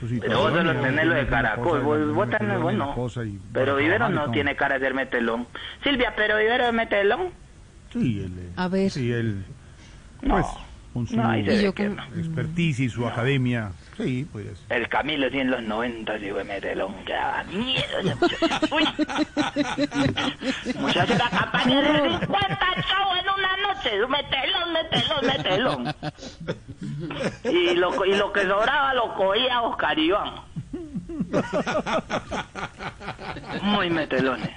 su 0.00 0.20
Pero 0.20 0.40
vos 0.40 0.52
solo 0.52 0.74
tenés 0.80 1.06
lo 1.06 1.14
de 1.14 1.26
caracol, 1.26 1.80
vos, 1.80 2.14
vos 2.14 2.28
tenés, 2.28 2.60
bueno. 2.60 2.94
Pero 3.52 3.76
Vivero 3.76 4.10
no 4.10 4.30
tiene 4.30 4.56
cara 4.56 4.78
de 4.78 4.84
ser 4.84 4.94
metelón. 4.94 5.46
Silvia, 5.82 6.12
pero 6.16 6.36
Vivero 6.36 6.66
es 6.66 6.72
metelón. 6.74 7.30
Sí, 7.90 8.20
él. 8.20 8.52
A 8.56 8.68
ver. 8.68 8.90
Sí, 8.90 9.10
él. 9.10 9.44
No. 10.20 10.63
Pues, 10.94 11.08
con 11.08 11.08
su 11.08 11.16
No, 11.16 11.34
expertise 11.34 12.80
y 12.80 12.88
su 12.88 13.06
academia. 13.06 13.72
Sí, 13.96 14.26
pues. 14.30 14.64
El 14.68 14.88
Camilo 14.88 15.28
sí 15.28 15.40
en 15.40 15.50
los 15.50 15.62
90 15.62 16.18
sí 16.20 16.30
fue 16.30 16.44
metelón, 16.44 16.94
que 17.04 17.12
daba 17.12 17.42
miedo 17.44 17.98
ese 18.00 18.14
muchacho. 18.14 18.74
Uy. 18.74 18.84
Muchacho, 20.80 21.14
la 21.14 21.30
campaña 21.30 21.82
de 21.82 22.18
50 22.18 22.28
shows 22.28 23.18
en 23.18 23.28
una 23.28 23.56
noche. 23.66 23.90
Metelón, 24.08 24.72
metelón, 24.72 25.26
metelón. 25.26 25.94
Y 27.44 27.74
lo, 27.74 28.04
y 28.04 28.14
lo 28.16 28.32
que 28.32 28.42
sobraba 28.42 28.94
lo 28.94 29.14
cogía 29.14 29.62
Oscar 29.62 29.98
Iván. 29.98 30.34
Muy 33.62 33.90
metelones. 33.90 34.50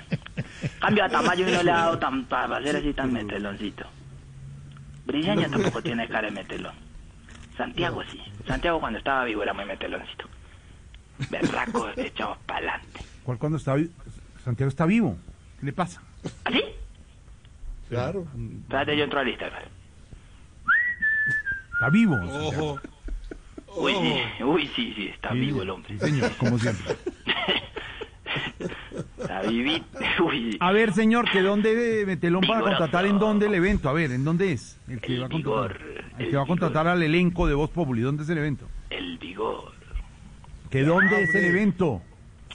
Cambio 0.80 1.06
a 1.06 1.10
Tamayo 1.10 1.48
y 1.48 1.52
no 1.52 1.64
le 1.64 1.72
ha 1.72 1.78
dado 1.78 2.00
tan, 2.00 2.26
para 2.26 2.58
hacer 2.58 2.76
así 2.76 2.94
tan 2.94 3.12
meteloncito. 3.12 3.88
Briseña 5.08 5.48
tampoco 5.52 5.82
tiene 5.82 6.08
cara 6.08 6.28
de 6.28 6.32
metelón. 6.34 6.76
Santiago 7.58 8.04
sí. 8.12 8.22
Santiago 8.46 8.80
cuando 8.80 9.00
estaba 9.00 9.24
vivo 9.26 9.42
era 9.42 9.54
muy 9.54 9.66
meteloncito. 9.66 10.28
Berraco 11.32 11.90
echado 11.96 12.38
para 12.46 12.60
adelante. 12.60 13.00
¿Cuál 13.24 13.38
cuando 13.40 13.58
está 13.58 13.74
vi- 13.74 13.90
Santiago 14.44 14.70
está 14.70 14.86
vivo? 14.86 15.18
¿Qué 15.60 15.66
le 15.66 15.74
pasa? 15.74 16.02
¿Así? 16.44 16.62
Claro. 17.90 18.28
Espérate, 18.62 18.96
yo 18.98 19.04
entro 19.06 19.20
al 19.20 19.28
Instagram. 19.28 19.64
Está 21.74 21.90
vivo. 21.90 22.16
Ojo. 22.16 22.80
Uy, 23.76 23.94
sí, 23.94 24.44
uy, 24.44 24.72
sí, 24.76 24.94
sí, 24.96 25.08
está 25.08 25.32
Sí, 25.32 25.40
vivo 25.40 25.62
el 25.62 25.70
hombre. 25.70 25.94
Sí, 25.94 26.00
señor, 26.00 26.32
como 26.38 26.58
siempre. 26.60 26.96
Vivito. 29.50 29.86
Uy, 30.26 30.58
A 30.60 30.72
ver, 30.72 30.94
señor, 30.94 31.30
¿que 31.32 31.42
dónde 31.42 32.04
Metelón 32.06 32.42
para 32.42 32.60
Vigoroso. 32.60 32.78
contratar 32.80 33.06
en 33.06 33.20
dónde 33.20 33.46
el 33.48 33.54
evento? 33.56 33.90
A 33.90 33.94
ver, 33.94 34.12
¿en 34.12 34.24
dónde 34.24 34.52
es? 34.54 34.78
El 34.88 35.00
que 35.02 35.14
El 35.16 35.22
va 35.24 35.26
a 35.26 35.30
contratar. 35.30 35.78
vigor, 35.80 36.06
El 36.18 36.26
el 36.26 36.30
que 36.32 36.38
va 36.38 36.44
a 36.44 36.48
contratar 36.48 36.88
al 36.88 37.04
elenco 37.04 37.48
de 37.48 37.54
Voz 37.54 37.70
Populi. 37.70 38.02
¿Dónde 38.02 38.24
es 38.24 38.30
el 38.30 38.38
evento? 38.38 38.68
el 38.90 39.18
vigor. 39.18 39.72
¿Que 40.72 40.84
dónde 40.84 41.24
es 41.24 41.36
el 41.36 41.46
evento? 41.46 42.02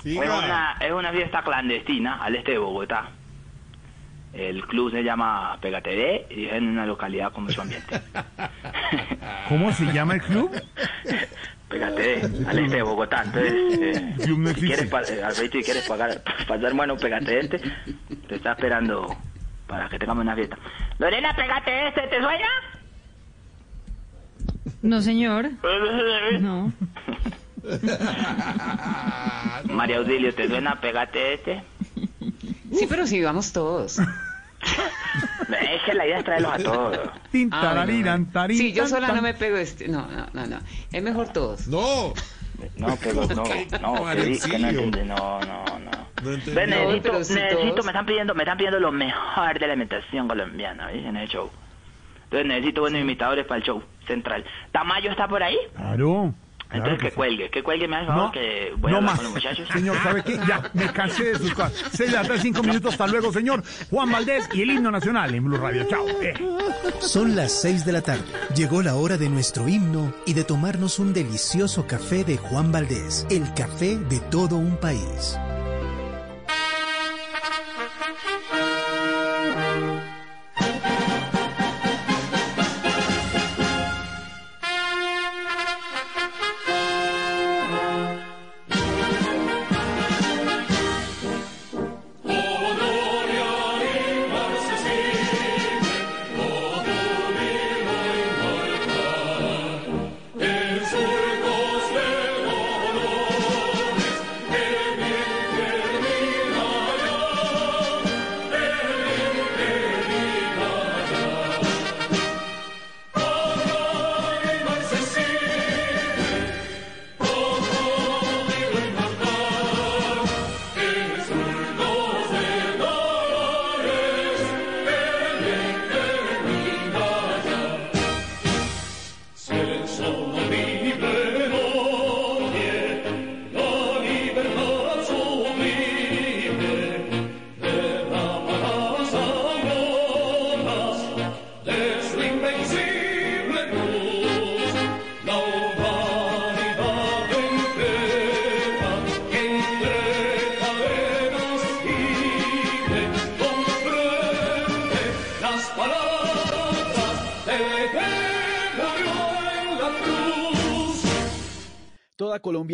Es 0.05 0.17
una, 0.17 0.77
es 0.81 0.93
una 0.93 1.13
fiesta 1.13 1.43
clandestina 1.43 2.17
al 2.23 2.35
este 2.37 2.53
de 2.53 2.59
Bogotá. 2.59 3.11
El 4.33 4.67
club 4.67 4.91
se 4.91 5.03
llama 5.05 5.59
Pegatede 5.61 6.27
y 6.31 6.47
es 6.47 6.55
en 6.55 6.69
una 6.69 6.87
localidad 6.87 7.33
con 7.33 7.45
mucho 7.45 7.61
ambiente. 7.63 8.01
¿Cómo 9.49 9.71
se 9.73 9.85
llama 9.93 10.15
el 10.15 10.23
club? 10.23 10.51
Pégate, 11.73 12.21
al 12.47 12.59
este 12.59 12.77
de 12.77 12.83
Bogotá. 12.83 13.23
Entonces, 13.25 13.53
eh, 13.81 14.15
si 14.19 14.61
quieres, 14.61 14.93
eh, 15.11 15.23
Alfredito, 15.25 15.59
si 15.59 15.65
quieres 15.65 15.89
pagar, 15.89 16.23
pasar 16.47 16.75
bueno, 16.75 16.97
pégate 16.99 17.41
este. 17.41 17.59
Te 18.29 18.35
está 18.35 18.53
esperando 18.53 19.17
para 19.67 19.89
que 19.89 19.99
tengamos 19.99 20.23
una 20.23 20.35
fiesta. 20.35 20.59
Lorena, 20.99 21.35
pégate 21.35 21.89
este, 21.89 22.03
¿te 22.09 22.21
suena? 22.21 22.49
No, 24.83 25.01
señor. 25.01 25.51
No. 26.41 26.73
María 29.73 29.99
Auxilio, 29.99 30.35
¿te 30.35 30.49
suena? 30.49 30.81
Pégate 30.81 31.35
este. 31.35 31.63
Sí, 32.73 32.87
pero 32.89 33.07
si 33.07 33.23
vamos 33.23 33.53
todos. 33.53 34.01
Es 34.63 35.83
que 35.85 35.95
la 35.95 36.07
idea 36.07 36.19
es 36.19 36.25
traerlos 36.25 36.53
a 36.53 36.59
todos. 36.59 36.99
Tin, 37.31 37.49
Ah, 37.53 37.59
bueno. 37.75 38.27
Sí, 38.59 38.73
yo 38.73 38.87
sola 38.87 39.09
no 39.09 39.23
me 39.23 39.35
pego 39.35 39.57
este. 39.57 39.89
No, 39.89 40.07
no, 40.09 40.27
no, 40.33 40.47
no. 40.47 40.59
Es 40.93 41.03
mejor 41.03 41.29
todos. 41.33 41.67
No. 41.69 42.13
No, 42.77 42.97
pero 43.03 43.27
no, 43.27 43.45
no, 43.81 44.07
que, 44.15 44.23
di- 44.25 44.39
que 44.39 44.59
no 44.59 44.69
entiende, 44.69 45.05
no, 45.05 45.41
no, 45.41 45.65
no. 45.81 45.91
No 46.23 46.31
entendí. 46.31 46.53
Ve, 46.53 46.67
necesito, 46.69 47.25
si 47.25 47.35
necesito, 47.35 47.71
todos- 47.73 47.85
me 47.85 47.91
están 47.91 48.07
pidiendo, 48.07 48.35
me 48.35 48.43
están 48.45 48.57
pidiendo 48.57 48.79
lo 48.79 48.93
mejor 48.93 49.55
de 49.55 49.61
la 49.67 49.73
alimentación 49.73 50.29
colombiana, 50.29 50.87
¿ves? 50.87 51.05
En 51.05 51.17
el 51.17 51.29
show. 51.29 51.51
Entonces 52.25 52.47
necesito 52.47 52.83
buenos 52.83 53.01
imitadores 53.01 53.45
para 53.47 53.59
el 53.59 53.65
show 53.65 53.83
central. 54.07 54.45
¿Tamayo 54.71 55.11
está 55.11 55.27
por 55.27 55.43
ahí? 55.43 55.57
Claro. 55.77 56.33
Claro 56.73 56.93
Entonces 56.95 56.99
que 56.99 57.05
que 57.05 57.11
sí. 57.11 57.17
cuelgue, 57.17 57.51
que 57.51 57.63
cuelgue, 57.63 57.89
favor, 57.89 58.15
No, 58.17 58.33
que 58.33 58.73
voy 58.79 58.93
no 58.93 59.01
más. 59.01 59.15
con 59.17 59.25
los 59.25 59.35
muchachos. 59.35 59.69
Señor, 59.73 59.97
¿sabe 60.03 60.23
qué? 60.25 60.39
Ya, 60.49 60.71
me 60.73 60.87
cansé 60.93 61.25
de 61.25 61.39
sus 61.39 61.53
cosas. 61.55 61.73
Seis 61.93 62.11
de 62.11 62.17
la 62.17 62.23
tarde, 62.23 62.41
cinco 62.41 62.63
minutos. 62.63 62.93
Hasta 62.93 63.07
luego, 63.07 63.33
señor. 63.33 63.63
Juan 63.91 64.11
Valdés 64.11 64.49
y 64.53 64.63
el 64.63 64.71
himno 64.71 64.91
nacional 64.91 65.35
en 65.35 65.45
Blue 65.45 65.57
Radio. 65.59 65.87
Chao. 65.89 66.07
Eh. 66.21 66.35
Son 67.01 67.37
las 67.37 67.53
6 67.53 67.85
de 67.85 67.93
la 67.93 68.03
tarde. 68.03 68.25
Llegó 68.55 68.83
la 68.83 68.95
hora 68.97 69.17
de 69.17 69.29
nuestro 69.29 69.69
himno 69.69 70.13
y 70.27 70.35
de 70.35 70.45
tomarnos 70.45 70.99
un 70.99 71.13
delicioso 71.13 71.87
café 71.87 72.25
de 72.25 72.37
Juan 72.39 72.73
Valdés, 72.73 73.27
el 73.31 73.53
café 73.55 73.99
de 73.99 74.21
todo 74.21 74.57
un 74.57 74.77
país. 74.77 75.39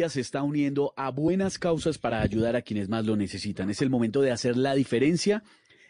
Se 0.08 0.20
está 0.20 0.42
uniendo 0.42 0.92
a 0.96 1.10
buenas 1.10 1.58
causas 1.58 1.98
para 1.98 2.20
ayudar 2.20 2.56
a 2.56 2.62
quienes 2.62 2.88
más 2.88 3.04
lo 3.04 3.16
necesitan. 3.16 3.70
Es 3.70 3.82
el 3.82 3.90
momento 3.90 4.20
de 4.20 4.30
hacer 4.30 4.56
la 4.56 4.74
diferencia 4.74 5.42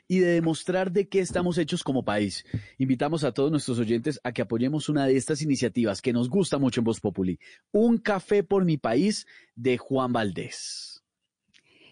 y 0.08 0.20
de 0.20 0.32
demostrar 0.32 0.90
de 0.90 1.08
qué 1.08 1.20
estamos 1.20 1.58
hechos 1.58 1.84
como 1.84 2.04
país. 2.04 2.44
Invitamos 2.78 3.24
a 3.24 3.32
todos 3.32 3.50
nuestros 3.50 3.78
oyentes 3.78 4.18
a 4.24 4.32
que 4.32 4.42
apoyemos 4.42 4.88
una 4.88 5.06
de 5.06 5.16
estas 5.16 5.42
iniciativas 5.42 6.00
que 6.00 6.14
nos 6.14 6.30
gusta 6.30 6.58
mucho 6.58 6.80
en 6.80 6.84
Voz 6.84 7.00
Populi. 7.00 7.38
Un 7.70 7.98
café 7.98 8.42
por 8.42 8.64
mi 8.64 8.78
país 8.78 9.26
de 9.54 9.76
Juan 9.76 10.12
Valdés. 10.12 10.87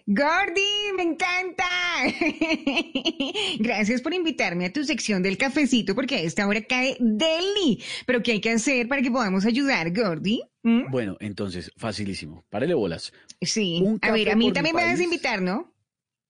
Gordy, 0.08 0.92
me 0.96 1.02
encanta. 1.02 1.64
Gracias 3.58 4.00
por 4.02 4.14
invitarme 4.14 4.66
a 4.66 4.72
tu 4.72 4.84
sección 4.84 5.20
del 5.22 5.36
cafecito 5.36 5.96
porque 5.96 6.14
a 6.16 6.20
esta 6.20 6.46
hora 6.46 6.62
cae 6.62 6.96
Deli. 7.00 7.82
Pero 8.06 8.22
¿qué 8.22 8.32
hay 8.32 8.40
que 8.40 8.50
hacer 8.50 8.86
para 8.86 9.02
que 9.02 9.10
podamos 9.10 9.44
ayudar, 9.46 9.92
Gordy? 9.92 10.42
¿Mm? 10.62 10.90
Bueno, 10.92 11.16
entonces, 11.18 11.72
facilísimo. 11.76 12.44
Párele 12.50 12.74
bolas. 12.74 13.12
Sí. 13.40 13.82
A 14.02 14.12
ver, 14.12 14.30
a 14.30 14.36
mí 14.36 14.52
también 14.52 14.76
me 14.76 14.84
vas 14.84 15.00
a 15.00 15.04
invitar, 15.04 15.42
¿no? 15.42 15.72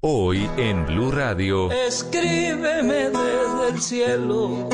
Hoy 0.00 0.48
en 0.56 0.84
Blue 0.86 1.12
Radio, 1.12 1.70
Escríbeme 1.70 3.10
desde 3.10 3.68
el 3.70 3.80
cielo. 3.80 4.68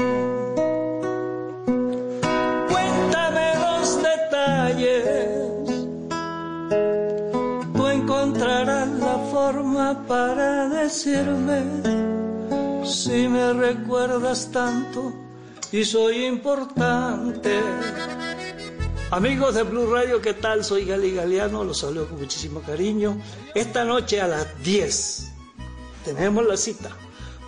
Para 9.94 10.68
decirme 10.68 11.62
si 12.84 13.26
me 13.28 13.52
recuerdas 13.54 14.50
tanto 14.52 15.12
y 15.72 15.84
soy 15.84 16.26
importante. 16.26 17.60
Amigos 19.10 19.54
de 19.54 19.62
Blue 19.62 19.90
Radio, 19.90 20.20
¿qué 20.20 20.34
tal? 20.34 20.62
Soy 20.62 20.84
Gali 20.84 21.14
Galeano, 21.14 21.64
los 21.64 21.78
saludo 21.78 22.08
con 22.08 22.18
muchísimo 22.18 22.60
cariño. 22.60 23.16
Esta 23.54 23.84
noche 23.84 24.20
a 24.20 24.28
las 24.28 24.62
10 24.62 25.32
tenemos 26.04 26.46
la 26.46 26.58
cita, 26.58 26.90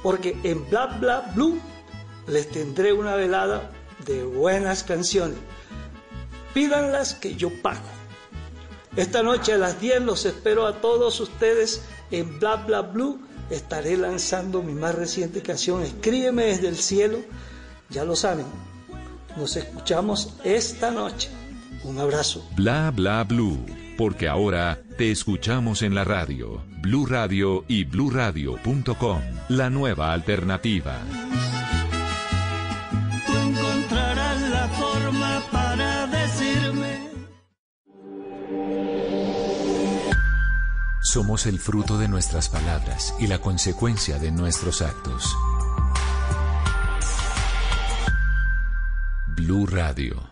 porque 0.03 0.39
en 0.43 0.69
Bla 0.71 0.87
Bla 0.87 1.33
Blue 1.35 1.61
les 2.27 2.51
tendré 2.51 2.95
una 2.95 3.17
velada 3.17 3.71
de 4.07 4.25
buenas 4.25 4.83
canciones. 4.83 5.37
Pídanlas 6.55 7.15
que 7.15 7.35
yo 7.35 7.51
pago. 7.61 8.00
Esta 8.97 9.23
noche 9.23 9.53
a 9.53 9.59
las 9.59 9.81
10 9.81 10.03
los 10.03 10.25
espero 10.27 10.67
a 10.67 10.81
todos 10.81 11.21
ustedes 11.21 11.85
en 12.11 12.39
Bla 12.41 12.57
Bla 12.57 12.83
Blue. 12.83 13.21
Estaré 13.49 13.97
lanzando 13.97 14.63
mi 14.63 14.75
más 14.75 14.95
reciente 14.95 15.43
canción, 15.43 15.83
Escríbeme 15.83 16.45
desde 16.45 16.69
el 16.69 16.77
cielo. 16.77 17.19
Ya 17.89 18.05
lo 18.05 18.15
saben, 18.17 18.47
nos 19.37 19.57
escuchamos 19.57 20.35
esta 20.45 20.91
noche. 20.91 21.31
Un 21.85 21.99
abrazo. 21.99 22.47
Bla 22.57 22.93
Bla 22.95 23.25
Blue, 23.25 23.65
porque 23.97 24.29
ahora 24.29 24.81
te 24.97 25.11
escuchamos 25.11 25.83
en 25.83 25.95
la 25.95 26.05
radio, 26.05 26.63
Blue 26.83 27.07
Radio 27.07 27.65
y 27.69 27.85
bluradio.com, 27.85 29.21
la 29.49 29.71
nueva 29.71 30.13
alternativa. 30.13 31.01
Somos 41.03 41.47
el 41.47 41.59
fruto 41.59 41.97
de 41.97 42.09
nuestras 42.09 42.51
palabras 42.51 43.15
y 43.19 43.27
la 43.27 43.39
consecuencia 43.39 44.19
de 44.19 44.31
nuestros 44.31 44.83
actos. 44.83 45.35
Blue 49.29 49.67
Radio. 49.67 50.31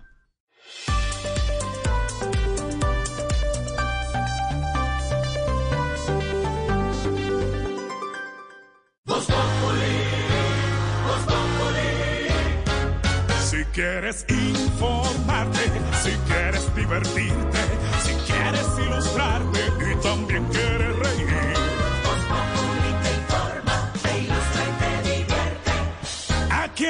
Si 13.41 13.65
quieres 13.73 14.27
informarte, 14.29 15.61
si 16.03 16.11
quieres 16.27 16.75
divertirte, 16.77 17.59
si 18.05 18.13
quieres 18.31 18.67
ilustrarte 18.87 19.48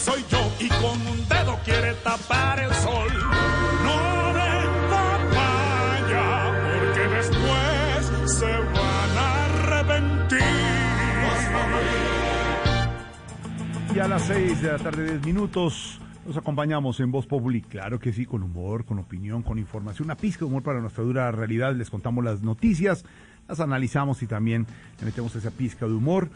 Soy 0.00 0.24
yo 0.30 0.38
y 0.58 0.68
con 0.68 1.06
un 1.06 1.28
dedo 1.28 1.58
quiere 1.64 1.92
tapar 2.02 2.58
el 2.58 2.72
sol. 2.74 3.08
No 3.84 4.32
de 4.32 4.50
papaya, 4.88 6.28
porque 6.64 7.02
después 7.16 8.32
se 8.32 8.46
van 8.46 9.18
a 9.18 9.44
arrepentir. 9.44 10.40
Y 13.94 13.98
a 13.98 14.08
las 14.08 14.22
6 14.22 14.62
de 14.62 14.72
la 14.72 14.78
tarde, 14.78 15.04
10 15.04 15.26
minutos, 15.26 16.00
nos 16.24 16.36
acompañamos 16.36 17.00
en 17.00 17.10
Voz 17.10 17.26
Populi. 17.26 17.60
Claro 17.60 17.98
que 17.98 18.12
sí, 18.12 18.24
con 18.24 18.42
humor, 18.42 18.84
con 18.86 18.98
opinión, 18.98 19.42
con 19.42 19.58
información. 19.58 20.06
Una 20.06 20.16
pizca 20.16 20.40
de 20.40 20.46
humor 20.46 20.62
para 20.62 20.80
nuestra 20.80 21.04
dura 21.04 21.30
realidad. 21.30 21.74
Les 21.74 21.90
contamos 21.90 22.24
las 22.24 22.40
noticias, 22.40 23.04
las 23.48 23.60
analizamos 23.60 24.22
y 24.22 24.26
también 24.26 24.66
le 24.98 25.06
metemos 25.06 25.34
esa 25.36 25.50
pizca 25.50 25.86
de 25.86 25.92
humor. 25.92 26.30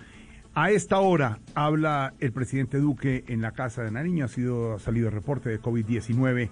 A 0.56 0.70
esta 0.70 1.00
hora 1.00 1.40
habla 1.56 2.14
el 2.20 2.30
presidente 2.30 2.78
Duque 2.78 3.24
en 3.26 3.42
la 3.42 3.50
Casa 3.50 3.82
de 3.82 3.90
Nariño. 3.90 4.24
Ha, 4.24 4.28
sido, 4.28 4.78
salido 4.78 5.08
el 5.08 5.14
reporte 5.14 5.48
de 5.48 5.60
COVID-19 5.60 6.48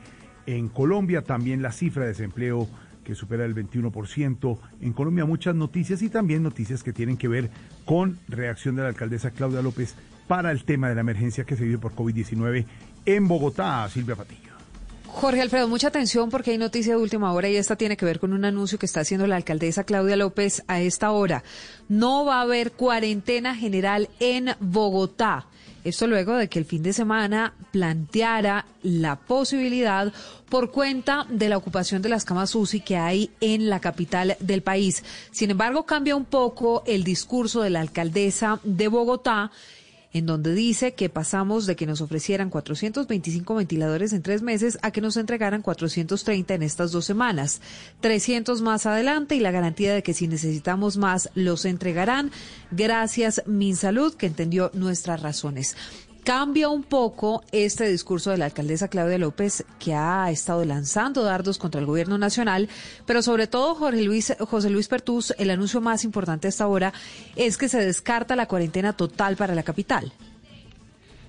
en 0.47 0.69
Colombia. 0.69 1.23
También 1.23 1.63
la 1.63 1.71
cifra 1.71 2.03
de 2.03 2.09
desempleo 2.09 2.69
que 3.05 3.15
supera 3.15 3.45
el 3.45 3.55
21%. 3.55 4.59
En 4.81 4.93
Colombia 4.93 5.25
muchas 5.25 5.55
noticias 5.55 6.03
y 6.03 6.09
también 6.09 6.43
noticias 6.43 6.83
que 6.83 6.93
tienen 6.93 7.17
que 7.17 7.29
ver 7.29 7.51
con 7.85 8.19
reacción 8.27 8.75
de 8.75 8.83
la 8.83 8.89
alcaldesa 8.89 9.31
Claudia 9.31 9.63
López 9.63 9.95
para 10.27 10.51
el 10.51 10.65
tema 10.65 10.89
de 10.89 10.97
la 10.97 11.03
emergencia 11.03 11.45
que 11.45 11.55
se 11.55 11.63
vive 11.65 11.79
por 11.79 11.95
COVID-19 11.95 12.67
en 13.07 13.29
Bogotá. 13.29 13.89
Silvia 13.89 14.17
Patiño. 14.17 14.52
Jorge 15.15 15.43
Alfredo, 15.43 15.69
mucha 15.69 15.89
atención 15.89 16.31
porque 16.31 16.53
hay 16.53 16.59
noticia 16.59 16.97
de 16.97 17.01
última 17.01 17.33
hora 17.33 17.49
y 17.49 17.57
esta 17.57 17.77
tiene 17.77 17.97
que 17.97 18.05
ver 18.05 18.19
con 18.19 18.33
un 18.33 18.45
anuncio 18.45 18.79
que 18.79 18.87
está 18.87 19.01
haciendo 19.01 19.27
la 19.27 19.37
alcaldesa 19.37 19.85
Claudia 19.85 20.17
López 20.17 20.65
a 20.67 20.81
esta 20.81 21.13
hora. 21.13 21.45
No 21.89 22.25
va 22.25 22.39
a 22.39 22.43
haber 22.43 22.73
cuarentena 22.73 23.55
general 23.55 24.09
en 24.21 24.55
Bogotá. 24.59 25.47
Esto 25.85 26.07
luego 26.07 26.35
de 26.35 26.49
que 26.49 26.59
el 26.59 26.65
fin 26.65 26.83
de 26.83 26.93
semana 26.93 27.55
planteara 27.73 28.67
la 28.83 29.17
posibilidad 29.17 30.13
por 30.49 30.71
cuenta 30.71 31.27
de 31.29 31.49
la 31.49 31.59
ocupación 31.59 32.03
de 32.03 32.09
las 32.09 32.25
camas 32.25 32.55
UCI 32.55 32.81
que 32.81 32.97
hay 32.97 33.31
en 33.41 33.69
la 33.69 33.81
capital 33.81 34.37
del 34.41 34.63
país. 34.63 35.05
Sin 35.31 35.51
embargo, 35.51 35.85
cambia 35.85 36.17
un 36.17 36.25
poco 36.25 36.83
el 36.87 37.05
discurso 37.05 37.63
de 37.63 37.71
la 37.71 37.81
alcaldesa 37.81 38.61
de 38.65 38.89
Bogotá 38.89 39.51
en 40.13 40.27
donde 40.27 40.55
dice 40.55 40.95
que 40.95 41.09
pasamos 41.09 41.67
de 41.67 41.77
que 41.77 41.87
nos 41.87 42.01
ofrecieran 42.01 42.51
425 42.51 43.55
ventiladores 43.55 44.13
en 44.13 44.23
tres 44.23 44.43
meses 44.43 44.79
a 44.83 44.91
que 44.91 45.01
nos 45.01 45.17
entregaran 45.17 45.63
430 45.63 46.55
en 46.55 46.63
estas 46.63 46.93
dos 46.93 47.05
semanas, 47.05 47.61
300 48.01 48.63
más 48.63 48.87
adelante 48.87 49.35
y 49.35 49.41
la 49.41 49.51
garantía 49.51 49.95
de 49.95 50.03
que 50.03 50.15
si 50.15 50.29
necesitamos 50.29 50.97
más 50.97 51.31
los 51.35 51.65
entregarán. 51.65 52.31
Gracias, 52.71 53.43
MinSalud, 53.47 54.15
que 54.15 54.27
entendió 54.27 54.71
nuestras 54.75 55.23
razones. 55.23 55.77
Cambia 56.25 56.69
un 56.69 56.85
poco 56.85 57.43
este 57.51 57.89
discurso 57.89 58.31
de 58.31 58.39
la 58.39 58.45
alcaldesa 58.45 58.87
Claudia 58.87 59.19
López, 59.19 59.65
que 59.81 59.95
ha 59.95 60.31
estado 60.31 60.65
lanzando 60.65 61.25
dardos 61.25 61.59
contra 61.59 61.81
el 61.81 61.87
gobierno 61.87 62.17
nacional, 62.17 62.69
pero 63.07 63.23
sobre 63.23 63.49
todo 63.49 63.75
Jorge 63.75 64.03
Luis, 64.03 64.33
José 64.39 64.71
Luis 64.71 64.87
Pertús, 64.87 65.35
el 65.37 65.51
anuncio 65.51 65.81
más 65.81 66.05
importante 66.05 66.47
hasta 66.47 66.63
ahora 66.63 66.93
es 67.35 67.59
que 67.59 67.69
se 67.69 67.85
descarta 67.85 68.37
la 68.37 68.47
cuarentena 68.47 68.93
total 68.93 69.37
para 69.37 69.57
la 69.57 69.65
capital. 69.65 70.13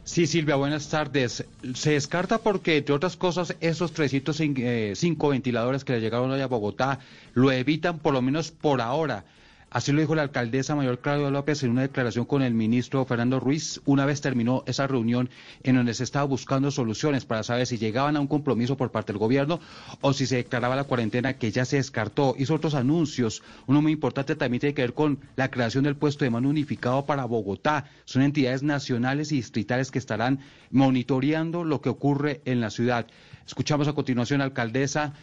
Sí, 0.03 0.28
Silvia, 0.28 0.57
buenas 0.57 0.88
tardes. 0.90 1.44
Se 1.74 1.91
descarta 1.91 2.38
porque, 2.38 2.78
entre 2.78 2.94
otras 2.94 3.18
cosas, 3.18 3.56
esos 3.61 3.94
305 3.94 5.30
ventiladores 5.30 5.84
que 5.84 5.94
le 5.94 6.02
llegaron 6.02 6.30
hoy 6.30 6.41
a 6.41 6.48
Bogotá 6.48 6.99
lo 7.34 7.52
evitan, 7.52 7.98
por 7.98 8.14
lo 8.14 8.22
menos 8.22 8.52
por 8.52 8.80
ahora. 8.80 9.26
Así 9.74 9.91
lo 9.91 10.02
dijo 10.02 10.14
la 10.14 10.22
alcaldesa 10.22 10.76
mayor 10.76 11.00
Claudia 11.00 11.32
López 11.32 11.64
en 11.64 11.72
una 11.72 11.82
declaración 11.82 12.26
con 12.26 12.44
el 12.44 12.54
ministro 12.54 13.06
Fernando 13.06 13.40
Ruiz 13.40 13.82
una 13.86 14.06
vez 14.06 14.22
terminó 14.22 14.64
esa 14.68 14.86
reunión 14.86 15.32
en 15.64 15.78
donde 15.78 15.95
se 15.95 16.04
estaba 16.04 16.26
buscando 16.26 16.70
soluciones 16.70 17.26
para 17.26 17.41
saber 17.41 17.66
si 17.66 17.80
llegaban 17.80 18.16
a 18.16 18.20
un 18.20 18.28
compromiso 18.28 18.78
por 18.78 18.91
parte 18.91 19.14
del 19.14 19.18
gobierno 19.18 19.60
o 20.02 20.14
si 20.14 20.28
se 20.28 20.36
declaraba 20.36 20.76
la 20.76 20.84
cuarentena 20.84 21.40
que 21.40 21.52
ya 21.52 21.66
se 21.66 21.78
descartó. 21.78 22.36
Hizo 22.38 22.54
otros 22.54 22.76
anuncios. 22.76 23.41
Uno 23.66 23.82
muy 23.82 23.94
importante 23.94 24.36
también 24.36 24.62
tiene 24.62 24.76
que 24.76 24.84
ver 24.84 24.94
con 24.94 25.18
la 25.38 25.50
creación 25.50 25.86
del 25.86 25.95
puesto 25.95 26.24
de 26.24 26.30
mano 26.30 26.50
unificado 26.50 27.08
para 27.08 27.26
Bogotá. 27.26 27.86
Son 28.06 28.22
entidades 28.22 28.62
nacionales 28.62 29.32
y 29.32 29.38
distritales 29.38 29.90
que 29.90 29.98
estarán 29.98 30.41
monitoreando 30.70 31.64
lo 31.64 31.82
que 31.82 31.90
ocurre 31.90 32.41
en 32.45 32.62
la 32.62 32.70
ciudad. 32.70 33.08
Escuchamos 33.48 33.88
a 33.88 33.94
continuación 33.94 34.40
a 34.40 34.44
la 34.44 34.50
alcaldesa 34.50 35.14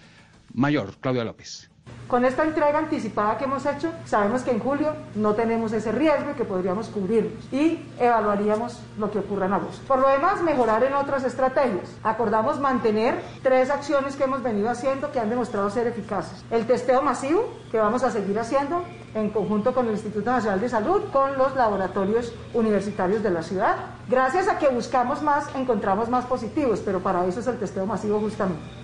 mayor 0.52 0.96
Claudia 1.00 1.22
López. 1.22 1.69
Con 2.10 2.24
esta 2.24 2.42
entrega 2.42 2.76
anticipada 2.76 3.38
que 3.38 3.44
hemos 3.44 3.64
hecho, 3.64 3.92
sabemos 4.04 4.42
que 4.42 4.50
en 4.50 4.58
julio 4.58 4.96
no 5.14 5.34
tenemos 5.34 5.72
ese 5.72 5.92
riesgo 5.92 6.32
y 6.32 6.34
que 6.34 6.44
podríamos 6.44 6.88
cubrirnos 6.88 7.44
y 7.52 7.88
evaluaríamos 8.00 8.82
lo 8.98 9.12
que 9.12 9.20
ocurra 9.20 9.46
en 9.46 9.52
agosto. 9.52 9.86
Por 9.86 10.00
lo 10.00 10.08
demás, 10.08 10.42
mejorar 10.42 10.82
en 10.82 10.94
otras 10.94 11.22
estrategias. 11.22 11.88
Acordamos 12.02 12.58
mantener 12.58 13.22
tres 13.44 13.70
acciones 13.70 14.16
que 14.16 14.24
hemos 14.24 14.42
venido 14.42 14.68
haciendo 14.68 15.12
que 15.12 15.20
han 15.20 15.30
demostrado 15.30 15.70
ser 15.70 15.86
eficaces. 15.86 16.44
El 16.50 16.66
testeo 16.66 17.00
masivo, 17.00 17.48
que 17.70 17.78
vamos 17.78 18.02
a 18.02 18.10
seguir 18.10 18.36
haciendo 18.40 18.82
en 19.14 19.30
conjunto 19.30 19.72
con 19.72 19.86
el 19.86 19.92
Instituto 19.92 20.32
Nacional 20.32 20.60
de 20.60 20.68
Salud, 20.68 21.02
con 21.12 21.38
los 21.38 21.54
laboratorios 21.54 22.34
universitarios 22.54 23.22
de 23.22 23.30
la 23.30 23.44
ciudad. 23.44 23.76
Gracias 24.08 24.48
a 24.48 24.58
que 24.58 24.66
buscamos 24.66 25.22
más, 25.22 25.46
encontramos 25.54 26.08
más 26.08 26.26
positivos, 26.26 26.82
pero 26.84 26.98
para 26.98 27.24
eso 27.26 27.38
es 27.38 27.46
el 27.46 27.56
testeo 27.60 27.86
masivo 27.86 28.18
justamente. 28.18 28.79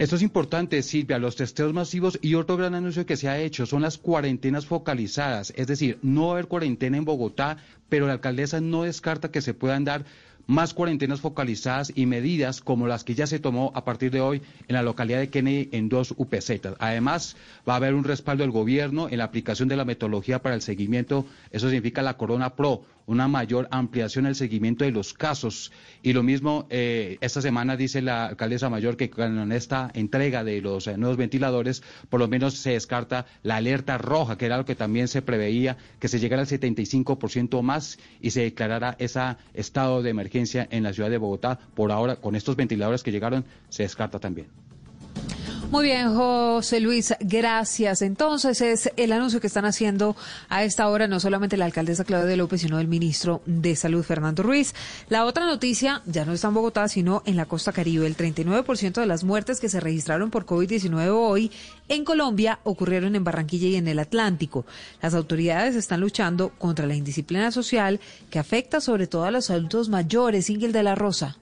Esto 0.00 0.16
es 0.16 0.22
importante, 0.22 0.82
Silvia, 0.82 1.18
los 1.18 1.36
testeos 1.36 1.74
masivos 1.74 2.18
y 2.22 2.34
otro 2.34 2.56
gran 2.56 2.74
anuncio 2.74 3.04
que 3.04 3.18
se 3.18 3.28
ha 3.28 3.38
hecho 3.38 3.66
son 3.66 3.82
las 3.82 3.98
cuarentenas 3.98 4.64
focalizadas, 4.64 5.52
es 5.54 5.66
decir, 5.66 5.98
no 6.00 6.22
va 6.22 6.28
a 6.28 6.32
haber 6.36 6.46
cuarentena 6.46 6.96
en 6.96 7.04
Bogotá, 7.04 7.58
pero 7.90 8.06
la 8.06 8.14
alcaldesa 8.14 8.62
no 8.62 8.84
descarta 8.84 9.30
que 9.30 9.42
se 9.42 9.52
puedan 9.52 9.84
dar 9.84 10.06
más 10.46 10.72
cuarentenas 10.72 11.20
focalizadas 11.20 11.92
y 11.94 12.06
medidas 12.06 12.62
como 12.62 12.86
las 12.86 13.04
que 13.04 13.14
ya 13.14 13.26
se 13.26 13.40
tomó 13.40 13.72
a 13.74 13.84
partir 13.84 14.10
de 14.10 14.22
hoy 14.22 14.40
en 14.68 14.74
la 14.74 14.82
localidad 14.82 15.18
de 15.18 15.28
Kennedy 15.28 15.68
en 15.72 15.90
dos 15.90 16.14
UPZ. 16.16 16.50
Además, 16.78 17.36
va 17.68 17.74
a 17.74 17.76
haber 17.76 17.92
un 17.92 18.04
respaldo 18.04 18.42
del 18.42 18.52
gobierno 18.52 19.10
en 19.10 19.18
la 19.18 19.24
aplicación 19.24 19.68
de 19.68 19.76
la 19.76 19.84
metodología 19.84 20.40
para 20.40 20.54
el 20.54 20.62
seguimiento, 20.62 21.26
eso 21.50 21.68
significa 21.68 22.00
la 22.00 22.16
Corona 22.16 22.54
Pro, 22.54 22.86
una 23.10 23.26
mayor 23.26 23.66
ampliación 23.72 24.24
del 24.24 24.36
seguimiento 24.36 24.84
de 24.84 24.92
los 24.92 25.14
casos. 25.14 25.72
Y 26.00 26.12
lo 26.12 26.22
mismo, 26.22 26.66
eh, 26.70 27.18
esta 27.20 27.42
semana 27.42 27.76
dice 27.76 28.02
la 28.02 28.26
alcaldesa 28.26 28.70
mayor 28.70 28.96
que 28.96 29.10
con 29.10 29.50
esta 29.50 29.90
entrega 29.94 30.44
de 30.44 30.60
los 30.60 30.86
eh, 30.86 30.96
nuevos 30.96 31.16
ventiladores, 31.16 31.82
por 32.08 32.20
lo 32.20 32.28
menos 32.28 32.54
se 32.54 32.70
descarta 32.70 33.26
la 33.42 33.56
alerta 33.56 33.98
roja, 33.98 34.38
que 34.38 34.46
era 34.46 34.58
lo 34.58 34.64
que 34.64 34.76
también 34.76 35.08
se 35.08 35.22
preveía, 35.22 35.76
que 35.98 36.06
se 36.06 36.20
llegara 36.20 36.42
al 36.42 36.48
75% 36.48 37.62
más 37.62 37.98
y 38.20 38.30
se 38.30 38.42
declarara 38.42 38.94
ese 39.00 39.20
estado 39.54 40.02
de 40.02 40.10
emergencia 40.10 40.68
en 40.70 40.84
la 40.84 40.92
ciudad 40.92 41.10
de 41.10 41.18
Bogotá. 41.18 41.58
Por 41.74 41.90
ahora, 41.90 42.14
con 42.14 42.36
estos 42.36 42.54
ventiladores 42.54 43.02
que 43.02 43.10
llegaron, 43.10 43.44
se 43.70 43.82
descarta 43.82 44.20
también. 44.20 44.69
Muy 45.70 45.84
bien, 45.84 46.16
José 46.16 46.80
Luis, 46.80 47.14
gracias. 47.20 48.02
Entonces 48.02 48.60
es 48.60 48.90
el 48.96 49.12
anuncio 49.12 49.40
que 49.40 49.46
están 49.46 49.64
haciendo 49.64 50.16
a 50.48 50.64
esta 50.64 50.88
hora 50.88 51.06
no 51.06 51.20
solamente 51.20 51.56
la 51.56 51.64
alcaldesa 51.64 52.02
Claudia 52.02 52.34
López, 52.34 52.62
sino 52.62 52.80
el 52.80 52.88
ministro 52.88 53.40
de 53.46 53.76
Salud, 53.76 54.02
Fernando 54.02 54.42
Ruiz. 54.42 54.74
La 55.08 55.24
otra 55.24 55.46
noticia 55.46 56.02
ya 56.06 56.24
no 56.24 56.32
está 56.32 56.48
en 56.48 56.54
Bogotá, 56.54 56.88
sino 56.88 57.22
en 57.24 57.36
la 57.36 57.46
costa 57.46 57.72
caribe. 57.72 58.08
El 58.08 58.16
39% 58.16 58.94
de 58.94 59.06
las 59.06 59.22
muertes 59.22 59.60
que 59.60 59.68
se 59.68 59.78
registraron 59.78 60.32
por 60.32 60.44
COVID-19 60.44 61.08
hoy 61.12 61.52
en 61.86 62.04
Colombia 62.04 62.58
ocurrieron 62.64 63.14
en 63.14 63.22
Barranquilla 63.22 63.68
y 63.68 63.76
en 63.76 63.86
el 63.86 64.00
Atlántico. 64.00 64.66
Las 65.00 65.14
autoridades 65.14 65.76
están 65.76 66.00
luchando 66.00 66.48
contra 66.58 66.88
la 66.88 66.96
indisciplina 66.96 67.52
social 67.52 68.00
que 68.28 68.40
afecta 68.40 68.80
sobre 68.80 69.06
todo 69.06 69.22
a 69.22 69.30
los 69.30 69.50
adultos 69.50 69.88
mayores. 69.88 70.50
Ingel 70.50 70.72
de 70.72 70.82
la 70.82 70.96
Rosa. 70.96 71.39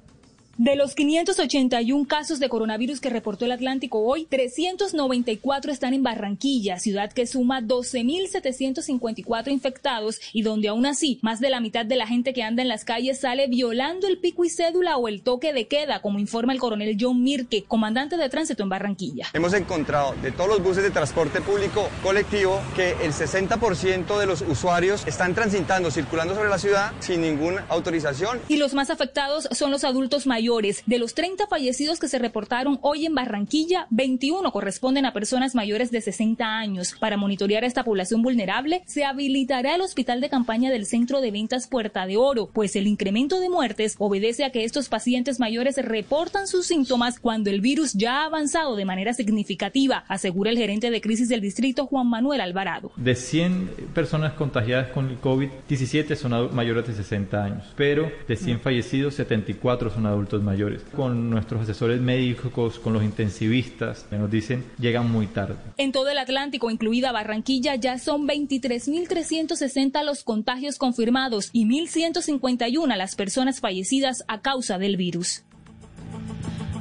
De 0.58 0.74
los 0.74 0.96
581 0.96 2.08
casos 2.08 2.40
de 2.40 2.48
coronavirus 2.48 3.00
que 3.00 3.10
reportó 3.10 3.44
el 3.44 3.52
Atlántico 3.52 4.00
hoy, 4.00 4.24
394 4.24 5.70
están 5.70 5.94
en 5.94 6.02
Barranquilla, 6.02 6.80
ciudad 6.80 7.12
que 7.12 7.28
suma 7.28 7.62
12.754 7.62 9.52
infectados 9.52 10.18
y 10.32 10.42
donde 10.42 10.66
aún 10.66 10.84
así 10.84 11.20
más 11.22 11.38
de 11.38 11.50
la 11.50 11.60
mitad 11.60 11.86
de 11.86 11.94
la 11.94 12.08
gente 12.08 12.32
que 12.32 12.42
anda 12.42 12.62
en 12.62 12.66
las 12.66 12.84
calles 12.84 13.20
sale 13.20 13.46
violando 13.46 14.08
el 14.08 14.18
pico 14.18 14.44
y 14.44 14.50
cédula 14.50 14.96
o 14.96 15.06
el 15.06 15.22
toque 15.22 15.52
de 15.52 15.68
queda, 15.68 16.02
como 16.02 16.18
informa 16.18 16.52
el 16.52 16.58
coronel 16.58 16.96
John 17.00 17.22
Mirke, 17.22 17.62
comandante 17.62 18.16
de 18.16 18.28
tránsito 18.28 18.64
en 18.64 18.68
Barranquilla. 18.68 19.28
Hemos 19.34 19.54
encontrado 19.54 20.16
de 20.22 20.32
todos 20.32 20.50
los 20.50 20.60
buses 20.60 20.82
de 20.82 20.90
transporte 20.90 21.40
público 21.40 21.88
colectivo 22.02 22.60
que 22.74 22.96
el 23.04 23.12
60% 23.12 24.18
de 24.18 24.26
los 24.26 24.40
usuarios 24.40 25.06
están 25.06 25.36
transitando, 25.36 25.92
circulando 25.92 26.34
sobre 26.34 26.48
la 26.48 26.58
ciudad 26.58 26.94
sin 26.98 27.20
ninguna 27.20 27.64
autorización. 27.68 28.40
Y 28.48 28.56
los 28.56 28.74
más 28.74 28.90
afectados 28.90 29.48
son 29.52 29.70
los 29.70 29.84
adultos 29.84 30.26
mayores 30.26 30.47
de 30.48 30.98
los 30.98 31.12
30 31.12 31.46
fallecidos 31.46 31.98
que 31.98 32.08
se 32.08 32.18
reportaron 32.18 32.78
hoy 32.80 33.04
en 33.04 33.14
Barranquilla, 33.14 33.86
21 33.90 34.50
corresponden 34.50 35.04
a 35.04 35.12
personas 35.12 35.54
mayores 35.54 35.90
de 35.90 36.00
60 36.00 36.42
años. 36.42 36.94
Para 36.98 37.18
monitorear 37.18 37.64
a 37.64 37.66
esta 37.66 37.84
población 37.84 38.22
vulnerable, 38.22 38.82
se 38.86 39.04
habilitará 39.04 39.74
el 39.74 39.82
hospital 39.82 40.22
de 40.22 40.30
campaña 40.30 40.70
del 40.70 40.86
Centro 40.86 41.20
de 41.20 41.30
Ventas 41.30 41.68
Puerta 41.68 42.06
de 42.06 42.16
Oro, 42.16 42.48
pues 42.50 42.76
el 42.76 42.86
incremento 42.86 43.40
de 43.40 43.50
muertes 43.50 43.94
obedece 43.98 44.44
a 44.44 44.50
que 44.50 44.64
estos 44.64 44.88
pacientes 44.88 45.38
mayores 45.38 45.76
reportan 45.76 46.46
sus 46.46 46.64
síntomas 46.64 47.20
cuando 47.20 47.50
el 47.50 47.60
virus 47.60 47.92
ya 47.92 48.22
ha 48.22 48.24
avanzado 48.24 48.74
de 48.74 48.86
manera 48.86 49.12
significativa, 49.12 50.06
asegura 50.08 50.50
el 50.50 50.56
gerente 50.56 50.90
de 50.90 51.02
crisis 51.02 51.28
del 51.28 51.42
distrito 51.42 51.84
Juan 51.86 52.08
Manuel 52.08 52.40
Alvarado. 52.40 52.90
De 52.96 53.14
100 53.14 53.90
personas 53.94 54.32
contagiadas 54.32 54.88
con 54.88 55.10
el 55.10 55.18
COVID, 55.18 55.50
17 55.68 56.16
son 56.16 56.54
mayores 56.54 56.86
de 56.86 56.94
60 56.94 57.44
años, 57.44 57.64
pero 57.76 58.10
de 58.26 58.36
100 58.36 58.60
fallecidos, 58.60 59.14
74 59.14 59.90
son 59.90 60.06
adultos 60.06 60.37
mayores. 60.42 60.82
Con 60.94 61.30
nuestros 61.30 61.62
asesores 61.62 62.00
médicos, 62.00 62.78
con 62.78 62.92
los 62.92 63.02
intensivistas, 63.02 64.06
nos 64.10 64.30
dicen, 64.30 64.64
llegan 64.78 65.10
muy 65.10 65.26
tarde. 65.26 65.56
En 65.76 65.92
todo 65.92 66.08
el 66.08 66.18
Atlántico, 66.18 66.70
incluida 66.70 67.12
Barranquilla, 67.12 67.74
ya 67.76 67.98
son 67.98 68.26
23.360 68.26 70.04
los 70.04 70.24
contagios 70.24 70.78
confirmados 70.78 71.50
y 71.52 71.66
1.151 71.66 72.96
las 72.96 73.14
personas 73.14 73.60
fallecidas 73.60 74.24
a 74.28 74.40
causa 74.40 74.78
del 74.78 74.96
virus. 74.96 75.44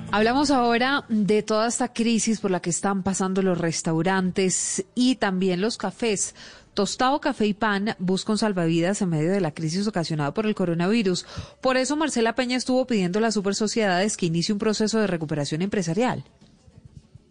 Hablamos 0.10 0.52
ahora 0.52 1.04
de 1.10 1.44
toda 1.44 1.68
esta 1.68 1.92
crisis 1.92 2.40
por 2.40 2.50
la 2.50 2.62
que 2.62 2.70
están 2.70 3.04
pasando 3.04 3.42
los 3.42 3.58
restaurantes 3.58 4.86
y 4.96 5.16
también 5.16 5.60
los 5.60 5.78
cafés. 5.78 6.34
Tostado 6.78 7.20
Café 7.20 7.48
y 7.48 7.56
Pan 7.56 7.96
busca 7.98 8.32
un 8.32 8.38
salvavidas 8.38 9.02
en 9.02 9.10
medio 9.10 9.32
de 9.32 9.42
la 9.42 9.52
crisis 9.52 9.88
ocasionada 9.88 10.36
por 10.36 10.46
el 10.46 10.54
coronavirus. 10.54 11.26
Por 11.60 11.76
eso 11.76 11.96
Marcela 11.96 12.36
Peña 12.36 12.56
estuvo 12.56 12.86
pidiendo 12.86 13.18
a 13.18 13.24
las 13.24 13.34
super 13.34 13.56
sociedades 13.56 14.16
que 14.16 14.28
inicie 14.28 14.54
un 14.54 14.60
proceso 14.60 15.00
de 15.00 15.08
recuperación 15.08 15.64
empresarial. 15.64 16.24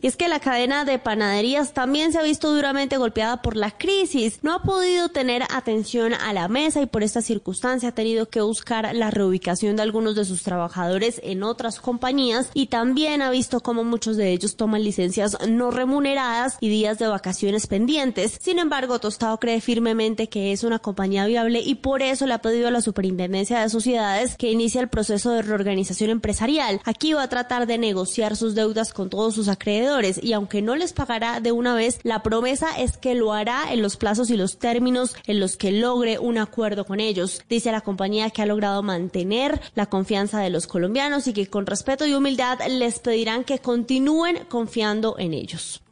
Y 0.02 0.08
es 0.08 0.16
que 0.16 0.28
la 0.28 0.40
cadena 0.40 0.84
de 0.84 0.98
panaderías 0.98 1.72
también 1.72 2.12
se 2.12 2.18
ha 2.18 2.22
visto 2.22 2.54
duramente 2.54 2.98
golpeada 2.98 3.40
por 3.40 3.56
la 3.56 3.70
crisis. 3.70 4.40
No 4.42 4.52
ha 4.52 4.62
podido 4.62 5.08
tener 5.08 5.42
atención 5.44 6.12
a 6.12 6.34
la 6.34 6.48
mesa 6.48 6.82
y 6.82 6.86
por 6.86 7.02
esta 7.02 7.22
circunstancia 7.22 7.88
ha 7.88 7.94
tenido 7.94 8.28
que 8.28 8.42
buscar 8.42 8.94
la 8.94 9.10
reubicación 9.10 9.76
de 9.76 9.82
algunos 9.82 10.14
de 10.14 10.26
sus 10.26 10.42
trabajadores 10.42 11.20
en 11.24 11.42
otras 11.42 11.80
compañías 11.80 12.50
y 12.52 12.66
también 12.66 13.22
ha 13.22 13.30
visto 13.30 13.60
cómo 13.60 13.84
muchos 13.84 14.18
de 14.18 14.32
ellos 14.32 14.56
toman 14.56 14.84
licencias 14.84 15.38
no 15.48 15.70
remuneradas 15.70 16.58
y 16.60 16.68
días 16.68 16.98
de 16.98 17.08
vacaciones 17.08 17.66
pendientes. 17.66 18.38
Sin 18.40 18.58
embargo, 18.58 18.98
Tostado 18.98 19.38
cree 19.38 19.62
firmemente 19.62 20.28
que 20.28 20.52
es 20.52 20.62
una 20.62 20.78
compañía 20.78 21.24
viable 21.24 21.60
y 21.60 21.76
por 21.76 22.02
eso 22.02 22.26
le 22.26 22.34
ha 22.34 22.42
pedido 22.42 22.68
a 22.68 22.70
la 22.70 22.82
Superintendencia 22.82 23.60
de 23.60 23.70
Sociedades 23.70 24.36
que 24.36 24.50
inicie 24.50 24.80
el 24.82 24.88
proceso 24.88 25.30
de 25.30 25.40
reorganización 25.40 26.10
empresarial. 26.10 26.82
Aquí 26.84 27.14
va 27.14 27.22
a 27.22 27.28
tratar 27.28 27.66
de 27.66 27.78
negociar 27.78 28.36
sus 28.36 28.54
deudas 28.54 28.92
con 28.92 29.08
todos 29.08 29.34
sus 29.34 29.48
acreedores 29.48 29.85
y 30.20 30.32
aunque 30.32 30.62
no 30.62 30.74
les 30.74 30.92
pagará 30.92 31.38
de 31.38 31.52
una 31.52 31.74
vez, 31.74 32.00
la 32.02 32.22
promesa 32.22 32.76
es 32.76 32.96
que 32.96 33.14
lo 33.14 33.32
hará 33.32 33.72
en 33.72 33.82
los 33.82 33.96
plazos 33.96 34.30
y 34.30 34.36
los 34.36 34.58
términos 34.58 35.14
en 35.26 35.38
los 35.38 35.56
que 35.56 35.70
logre 35.70 36.18
un 36.18 36.38
acuerdo 36.38 36.84
con 36.84 36.98
ellos. 36.98 37.42
Dice 37.48 37.70
la 37.70 37.82
compañía 37.82 38.30
que 38.30 38.42
ha 38.42 38.46
logrado 38.46 38.82
mantener 38.82 39.60
la 39.76 39.86
confianza 39.86 40.40
de 40.40 40.50
los 40.50 40.66
colombianos 40.66 41.28
y 41.28 41.32
que 41.32 41.46
con 41.46 41.66
respeto 41.66 42.04
y 42.04 42.14
humildad 42.14 42.58
les 42.68 42.98
pedirán 42.98 43.44
que 43.44 43.60
continúen 43.60 44.44
confiando 44.48 45.16
en 45.18 45.34
ellos. 45.34 45.82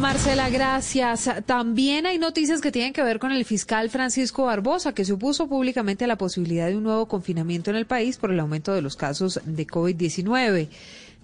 Marcela, 0.00 0.50
gracias. 0.50 1.30
También 1.46 2.04
hay 2.04 2.18
noticias 2.18 2.60
que 2.60 2.72
tienen 2.72 2.92
que 2.92 3.02
ver 3.02 3.20
con 3.20 3.30
el 3.30 3.44
fiscal 3.44 3.90
Francisco 3.90 4.44
Barbosa, 4.44 4.92
que 4.92 5.04
se 5.04 5.12
opuso 5.12 5.48
públicamente 5.48 6.08
la 6.08 6.18
posibilidad 6.18 6.66
de 6.66 6.76
un 6.76 6.82
nuevo 6.82 7.06
confinamiento 7.06 7.70
en 7.70 7.76
el 7.76 7.86
país 7.86 8.16
por 8.16 8.32
el 8.32 8.40
aumento 8.40 8.74
de 8.74 8.82
los 8.82 8.96
casos 8.96 9.40
de 9.44 9.66
COVID-19 9.66 10.68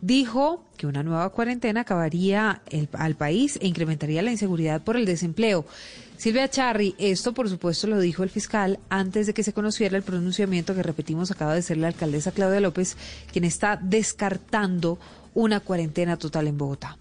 dijo 0.01 0.65
que 0.77 0.87
una 0.87 1.03
nueva 1.03 1.31
cuarentena 1.31 1.83
acabaría 1.83 2.63
el, 2.71 2.89
al 2.93 3.15
país 3.15 3.59
e 3.61 3.67
incrementaría 3.67 4.23
la 4.23 4.31
inseguridad 4.31 4.83
por 4.83 4.97
el 4.97 5.07
desempleo. 5.07 5.65
Silvia 6.17 6.51
Charri, 6.51 6.95
esto 6.99 7.33
por 7.33 7.49
supuesto 7.49 7.87
lo 7.87 7.99
dijo 7.99 8.23
el 8.23 8.31
fiscal 8.31 8.79
antes 8.91 9.27
de 9.27 9.35
que 9.35 9.43
se 9.43 9.55
conociera 9.55 9.97
el 9.97 10.03
pronunciamiento 10.03 10.75
que 10.75 10.83
repetimos 10.83 11.31
acaba 11.31 11.55
de 11.55 11.63
ser 11.63 11.79
la 11.79 11.89
alcaldesa 11.89 12.33
Claudia 12.33 12.61
López, 12.61 12.97
quien 13.33 13.45
está 13.45 13.79
descartando 13.81 14.99
una 15.33 15.61
cuarentena 15.61 16.17
total 16.17 16.49
en 16.49 16.59
Bogotá. 16.59 16.99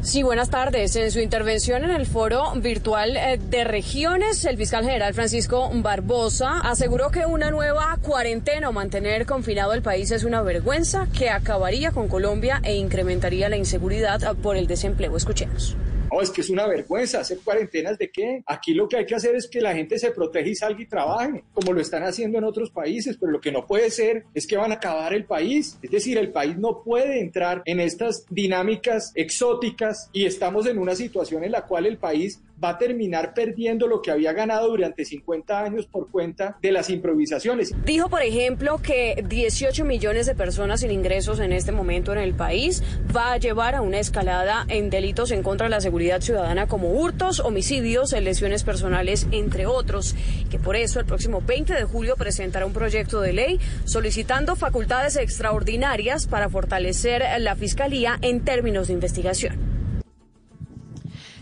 Sí, 0.00 0.22
buenas 0.22 0.50
tardes. 0.50 0.94
En 0.94 1.10
su 1.10 1.20
intervención 1.20 1.82
en 1.82 1.90
el 1.90 2.06
foro 2.06 2.52
virtual 2.56 3.16
eh, 3.16 3.38
de 3.38 3.64
regiones, 3.64 4.44
el 4.44 4.56
fiscal 4.56 4.84
general 4.84 5.14
Francisco 5.14 5.70
Barbosa 5.74 6.60
aseguró 6.60 7.10
que 7.10 7.26
una 7.26 7.50
nueva 7.50 7.98
cuarentena 8.02 8.68
o 8.68 8.72
mantener 8.72 9.26
confinado 9.26 9.72
el 9.72 9.82
país 9.82 10.10
es 10.10 10.22
una 10.24 10.42
vergüenza 10.42 11.08
que 11.12 11.30
acabaría 11.30 11.90
con 11.90 12.08
Colombia 12.08 12.60
e 12.62 12.76
incrementaría 12.76 13.48
la 13.48 13.56
inseguridad 13.56 14.36
por 14.36 14.56
el 14.56 14.66
desempleo. 14.66 15.16
Escuchemos. 15.16 15.76
No, 16.12 16.20
es 16.20 16.30
que 16.30 16.40
es 16.40 16.50
una 16.50 16.66
vergüenza. 16.66 17.20
¿Hacer 17.20 17.38
cuarentenas 17.44 17.98
de 17.98 18.10
qué? 18.10 18.42
Aquí 18.46 18.74
lo 18.74 18.88
que 18.88 18.98
hay 18.98 19.06
que 19.06 19.14
hacer 19.14 19.34
es 19.34 19.48
que 19.48 19.60
la 19.60 19.74
gente 19.74 19.98
se 19.98 20.10
proteja 20.10 20.48
y 20.48 20.54
salga 20.54 20.80
y 20.80 20.86
trabaje, 20.86 21.44
como 21.52 21.72
lo 21.72 21.80
están 21.80 22.04
haciendo 22.04 22.38
en 22.38 22.44
otros 22.44 22.70
países, 22.70 23.16
pero 23.18 23.32
lo 23.32 23.40
que 23.40 23.52
no 23.52 23.66
puede 23.66 23.90
ser 23.90 24.24
es 24.34 24.46
que 24.46 24.56
van 24.56 24.72
a 24.72 24.76
acabar 24.76 25.12
el 25.14 25.24
país. 25.24 25.78
Es 25.82 25.90
decir, 25.90 26.18
el 26.18 26.30
país 26.30 26.56
no 26.56 26.82
puede 26.82 27.20
entrar 27.20 27.62
en 27.64 27.80
estas 27.80 28.24
dinámicas 28.30 29.12
exóticas 29.14 30.08
y 30.12 30.26
estamos 30.26 30.66
en 30.66 30.78
una 30.78 30.94
situación 30.94 31.44
en 31.44 31.52
la 31.52 31.66
cual 31.66 31.86
el 31.86 31.98
país 31.98 32.40
va 32.62 32.70
a 32.70 32.78
terminar 32.78 33.34
perdiendo 33.34 33.86
lo 33.86 34.02
que 34.02 34.10
había 34.10 34.32
ganado 34.32 34.68
durante 34.68 35.04
50 35.04 35.62
años 35.62 35.86
por 35.86 36.10
cuenta 36.10 36.56
de 36.62 36.72
las 36.72 36.90
improvisaciones. 36.90 37.74
Dijo, 37.84 38.08
por 38.08 38.22
ejemplo, 38.22 38.78
que 38.82 39.22
18 39.26 39.84
millones 39.84 40.26
de 40.26 40.34
personas 40.34 40.80
sin 40.80 40.90
ingresos 40.90 41.40
en 41.40 41.52
este 41.52 41.72
momento 41.72 42.12
en 42.12 42.18
el 42.18 42.34
país 42.34 42.82
va 43.14 43.32
a 43.32 43.38
llevar 43.38 43.74
a 43.74 43.82
una 43.82 43.98
escalada 43.98 44.64
en 44.68 44.90
delitos 44.90 45.30
en 45.30 45.42
contra 45.42 45.66
de 45.66 45.70
la 45.70 45.80
seguridad 45.80 46.20
ciudadana 46.20 46.66
como 46.66 46.90
hurtos, 46.90 47.40
homicidios, 47.40 48.12
lesiones 48.12 48.64
personales, 48.64 49.26
entre 49.30 49.66
otros, 49.66 50.14
que 50.50 50.58
por 50.58 50.76
eso 50.76 51.00
el 51.00 51.06
próximo 51.06 51.40
20 51.40 51.74
de 51.74 51.84
julio 51.84 52.16
presentará 52.16 52.66
un 52.66 52.72
proyecto 52.72 53.20
de 53.20 53.32
ley 53.32 53.60
solicitando 53.84 54.56
facultades 54.56 55.16
extraordinarias 55.16 56.26
para 56.26 56.48
fortalecer 56.48 57.22
la 57.40 57.56
fiscalía 57.56 58.18
en 58.22 58.44
términos 58.44 58.88
de 58.88 58.94
investigación. 58.94 59.75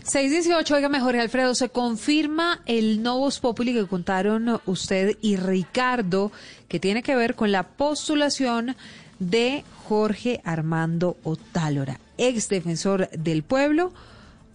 618, 0.05 0.75
oiga 0.75 0.87
mejor, 0.87 1.15
Alfredo, 1.15 1.55
se 1.55 1.69
confirma 1.69 2.61
el 2.67 3.01
Novos 3.01 3.39
Populi 3.39 3.73
que 3.73 3.87
contaron 3.87 4.61
usted 4.67 5.17
y 5.19 5.35
Ricardo, 5.35 6.31
que 6.67 6.79
tiene 6.79 7.01
que 7.01 7.15
ver 7.15 7.33
con 7.33 7.51
la 7.51 7.63
postulación 7.63 8.75
de 9.17 9.63
Jorge 9.87 10.41
Armando 10.43 11.17
Otálora, 11.23 11.99
ex 12.19 12.49
defensor 12.49 13.09
del 13.09 13.41
pueblo, 13.41 13.93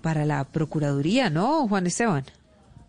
para 0.03 0.25
la 0.25 0.45
Procuraduría, 0.45 1.31
¿no, 1.31 1.67
Juan 1.67 1.89
Esteban? 1.89 2.25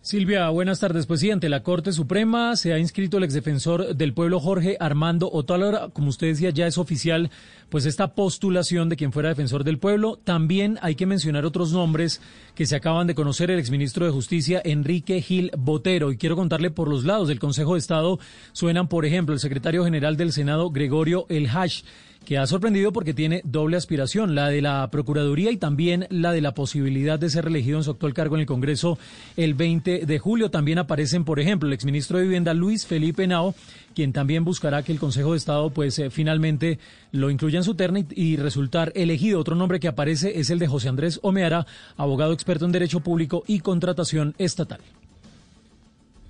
Silvia, 0.03 0.49
buenas 0.49 0.80
tardes. 0.80 1.06
Pues 1.06 1.19
sí, 1.19 1.30
ante 1.30 1.48
la 1.48 1.61
Corte 1.61 1.91
Suprema 1.91 2.56
se 2.56 2.73
ha 2.73 2.80
inscrito 2.80 3.18
el 3.18 3.23
exdefensor 3.23 3.95
del 3.95 4.15
pueblo 4.15 4.40
Jorge 4.40 4.76
Armando 4.80 5.30
Otálora. 5.32 5.90
Como 5.94 6.10
usted 6.10 6.26
decía, 6.26 6.49
ya 6.49 6.65
es 6.65 6.80
oficial 6.80 7.30
pues 7.69 7.86
esta 7.86 8.15
postulación 8.15 8.90
de 8.90 8.95
quien 8.95 9.11
fuera 9.11 9.30
defensor 9.30 9.64
del 9.64 9.78
pueblo. 9.78 10.18
También 10.23 10.80
hay 10.82 10.95
que 10.95 11.06
mencionar 11.06 11.45
otros 11.45 11.72
nombres 11.72 12.19
que 12.56 12.65
se 12.65 12.76
acaban 12.76 13.06
de 13.06 13.14
conocer. 13.14 13.52
El 13.52 13.60
exministro 13.60 14.03
de 14.03 14.11
Justicia, 14.11 14.60
Enrique 14.65 15.22
Gil 15.22 15.52
Botero. 15.56 16.11
Y 16.11 16.18
quiero 16.18 16.36
contarle 16.36 16.72
por 16.72 16.88
los 16.88 17.06
lados 17.06 17.28
del 17.28 17.40
Consejo 17.40 17.73
de 17.73 17.80
Estado 17.80 18.18
suenan, 18.53 18.88
por 18.88 19.06
ejemplo, 19.06 19.36
el 19.36 19.40
secretario 19.40 19.84
general 19.86 20.18
del 20.18 20.32
Senado, 20.32 20.72
Gregorio 20.72 21.28
El 21.30 21.48
Hash 21.48 21.84
que 22.26 22.38
ha 22.38 22.45
sorprendido 22.45 22.93
porque 22.93 23.14
tiene 23.14 23.41
doble 23.43 23.77
aspiración, 23.77 24.35
la 24.35 24.49
de 24.49 24.61
la 24.61 24.89
Procuraduría 24.91 25.52
y 25.52 25.57
también 25.57 26.07
la 26.10 26.31
de 26.31 26.41
la 26.41 26.53
posibilidad 26.53 27.18
de 27.18 27.30
ser 27.30 27.45
reelegido 27.45 27.77
en 27.77 27.84
su 27.84 27.91
actual 27.91 28.14
cargo 28.14 28.35
en 28.35 28.41
el 28.41 28.48
Congreso 28.48 28.99
el 29.38 29.53
20 29.56 30.06
de 30.06 30.19
julio. 30.19 30.52
También 30.52 30.77
aparecen, 30.77 31.26
por 31.26 31.39
ejemplo, 31.39 31.68
el 31.68 31.73
exministro 31.73 32.18
de 32.18 32.26
Vivienda 32.26 32.53
Luis 32.53 32.85
Felipe 32.85 33.26
Nao, 33.26 33.56
quien 33.95 34.14
también 34.14 34.43
buscará 34.43 34.84
que 34.84 34.91
el 34.91 34.99
Consejo 34.99 35.31
de 35.31 35.38
Estado 35.38 35.72
pues 35.72 35.98
eh, 35.99 36.10
finalmente 36.10 36.80
lo 37.11 37.30
incluya 37.31 37.57
en 37.57 37.64
su 37.64 37.76
terna 37.76 37.99
y, 37.99 38.06
y, 38.15 38.38
resultar 38.38 38.91
elegido. 38.95 39.39
Otro 39.39 39.56
nombre 39.56 39.80
que 39.80 39.88
aparece 39.88 40.39
es 40.39 40.49
el 40.52 40.60
de 40.60 40.68
José 40.68 40.89
Andrés 40.89 41.19
Omeara, 41.23 41.65
abogado 41.98 42.34
experto 42.34 42.65
en 42.65 42.72
Derecho 42.72 42.99
Público 42.99 43.43
y 43.48 43.60
Contratación 43.60 44.35
Estatal. 44.38 44.80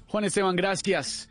Juan 0.07 0.23
Esteban, 0.23 0.55
gracias. 0.55 1.29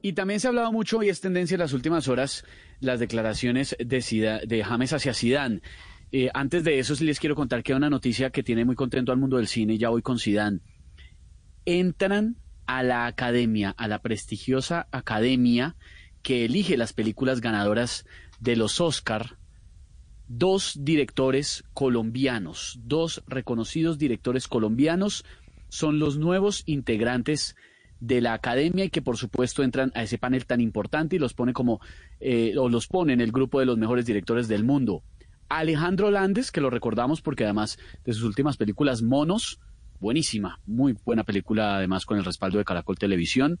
Y 0.00 0.14
también 0.14 0.40
se 0.40 0.48
ha 0.48 0.50
hablado 0.50 0.72
mucho 0.72 1.02
y 1.02 1.08
es 1.08 1.20
tendencia 1.20 1.54
en 1.54 1.60
las 1.60 1.72
últimas 1.72 2.08
horas 2.08 2.44
las 2.82 3.00
declaraciones 3.00 3.76
de, 3.78 4.64
James 4.64 4.92
hacia 4.92 5.14
Zidane. 5.14 5.62
Eh, 6.10 6.28
antes 6.34 6.64
de 6.64 6.78
eso, 6.78 6.94
les 7.02 7.18
quiero 7.18 7.34
contar 7.34 7.62
que 7.62 7.72
hay 7.72 7.76
una 7.76 7.88
noticia 7.88 8.30
que 8.30 8.42
tiene 8.42 8.64
muy 8.64 8.76
contento 8.76 9.12
al 9.12 9.18
mundo 9.18 9.38
del 9.38 9.46
cine, 9.46 9.78
ya 9.78 9.88
voy 9.88 10.02
con 10.02 10.18
Zidane. 10.18 10.60
Entran 11.64 12.36
a 12.66 12.82
la 12.82 13.06
academia, 13.06 13.70
a 13.70 13.88
la 13.88 14.00
prestigiosa 14.00 14.88
academia 14.90 15.76
que 16.22 16.44
elige 16.44 16.76
las 16.76 16.92
películas 16.92 17.40
ganadoras 17.40 18.04
de 18.40 18.56
los 18.56 18.80
Oscar, 18.80 19.38
dos 20.28 20.78
directores 20.80 21.64
colombianos, 21.72 22.78
dos 22.82 23.22
reconocidos 23.26 23.98
directores 23.98 24.48
colombianos 24.48 25.24
son 25.68 25.98
los 25.98 26.18
nuevos 26.18 26.62
integrantes 26.66 27.56
de 28.02 28.20
la 28.20 28.34
academia 28.34 28.84
y 28.84 28.90
que 28.90 29.00
por 29.00 29.16
supuesto 29.16 29.62
entran 29.62 29.92
a 29.94 30.02
ese 30.02 30.18
panel 30.18 30.44
tan 30.44 30.60
importante 30.60 31.14
y 31.14 31.18
los 31.20 31.34
pone 31.34 31.52
como, 31.52 31.80
eh, 32.18 32.52
o 32.58 32.68
los 32.68 32.88
pone 32.88 33.12
en 33.12 33.20
el 33.20 33.30
grupo 33.30 33.60
de 33.60 33.66
los 33.66 33.78
mejores 33.78 34.04
directores 34.04 34.48
del 34.48 34.64
mundo. 34.64 35.04
Alejandro 35.48 36.10
Landes, 36.10 36.50
que 36.50 36.60
lo 36.60 36.68
recordamos 36.68 37.22
porque 37.22 37.44
además 37.44 37.78
de 38.04 38.12
sus 38.12 38.24
últimas 38.24 38.56
películas, 38.56 39.02
Monos, 39.02 39.60
buenísima, 40.00 40.58
muy 40.66 40.96
buena 41.04 41.22
película 41.22 41.76
además 41.76 42.04
con 42.04 42.18
el 42.18 42.24
respaldo 42.24 42.58
de 42.58 42.64
Caracol 42.64 42.98
Televisión, 42.98 43.60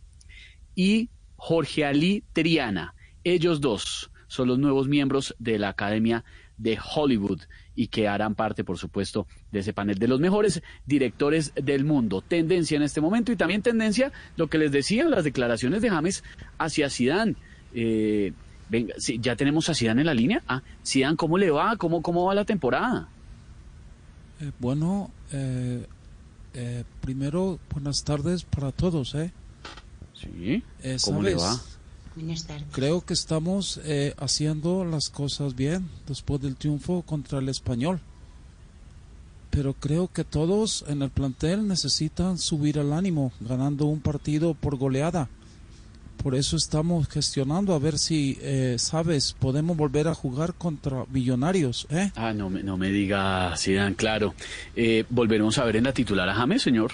y 0.74 1.10
Jorge 1.36 1.84
Ali 1.84 2.24
Triana. 2.32 2.94
Ellos 3.22 3.60
dos 3.60 4.10
son 4.26 4.48
los 4.48 4.58
nuevos 4.58 4.88
miembros 4.88 5.36
de 5.38 5.60
la 5.60 5.68
Academia 5.68 6.24
de 6.56 6.78
Hollywood 6.94 7.42
y 7.74 7.88
que 7.88 8.08
harán 8.08 8.34
parte, 8.34 8.64
por 8.64 8.78
supuesto, 8.78 9.26
de 9.50 9.60
ese 9.60 9.72
panel 9.72 9.98
de 9.98 10.08
los 10.08 10.20
mejores 10.20 10.62
directores 10.86 11.52
del 11.54 11.84
mundo. 11.84 12.22
Tendencia 12.22 12.76
en 12.76 12.82
este 12.82 13.00
momento 13.00 13.32
y 13.32 13.36
también 13.36 13.62
tendencia, 13.62 14.12
lo 14.36 14.48
que 14.48 14.58
les 14.58 14.72
decía, 14.72 15.04
las 15.04 15.24
declaraciones 15.24 15.82
de 15.82 15.90
James 15.90 16.24
hacia 16.58 16.90
Zidane. 16.90 17.36
Eh, 17.74 18.32
venga, 18.68 18.94
sí, 18.98 19.18
ya 19.20 19.36
tenemos 19.36 19.68
a 19.68 19.74
Zidane 19.74 20.02
en 20.02 20.06
la 20.06 20.14
línea. 20.14 20.42
Ah, 20.46 20.62
Zidane, 20.86 21.16
¿cómo 21.16 21.38
le 21.38 21.50
va? 21.50 21.76
¿Cómo, 21.76 22.02
cómo 22.02 22.24
va 22.24 22.34
la 22.34 22.44
temporada? 22.44 23.08
Eh, 24.42 24.50
bueno, 24.58 25.10
eh, 25.30 25.86
eh, 26.54 26.84
primero, 27.00 27.60
buenas 27.72 28.02
tardes 28.02 28.42
para 28.42 28.72
todos, 28.72 29.14
¿eh? 29.14 29.32
Sí, 30.14 30.62
¿cómo 31.04 31.22
le 31.22 31.36
va? 31.36 31.60
Buenas 32.14 32.46
tardes. 32.46 32.64
Creo 32.72 33.00
que 33.00 33.14
estamos 33.14 33.80
eh, 33.84 34.14
haciendo 34.18 34.84
las 34.84 35.08
cosas 35.08 35.54
bien 35.56 35.88
después 36.06 36.40
del 36.40 36.56
triunfo 36.56 37.02
contra 37.02 37.38
el 37.38 37.48
español. 37.48 38.00
Pero 39.50 39.74
creo 39.74 40.08
que 40.08 40.24
todos 40.24 40.84
en 40.88 41.02
el 41.02 41.10
plantel 41.10 41.66
necesitan 41.68 42.38
subir 42.38 42.78
el 42.78 42.92
ánimo 42.92 43.32
ganando 43.40 43.86
un 43.86 44.00
partido 44.00 44.54
por 44.54 44.76
goleada. 44.76 45.28
Por 46.22 46.34
eso 46.34 46.56
estamos 46.56 47.08
gestionando 47.08 47.74
a 47.74 47.78
ver 47.78 47.98
si, 47.98 48.38
eh, 48.42 48.76
sabes, 48.78 49.34
podemos 49.38 49.76
volver 49.76 50.06
a 50.06 50.14
jugar 50.14 50.54
contra 50.54 51.04
Millonarios. 51.10 51.86
¿eh? 51.90 52.12
Ah, 52.14 52.32
no, 52.32 52.48
me- 52.48 52.62
no 52.62 52.76
me 52.76 52.90
diga 52.90 53.54
Zidane, 53.56 53.96
claro. 53.96 54.34
Eh, 54.76 55.04
¿Volveremos 55.10 55.58
a 55.58 55.64
ver 55.64 55.76
en 55.76 55.84
la 55.84 55.92
titular 55.92 56.28
a 56.28 56.34
James, 56.34 56.62
señor? 56.62 56.92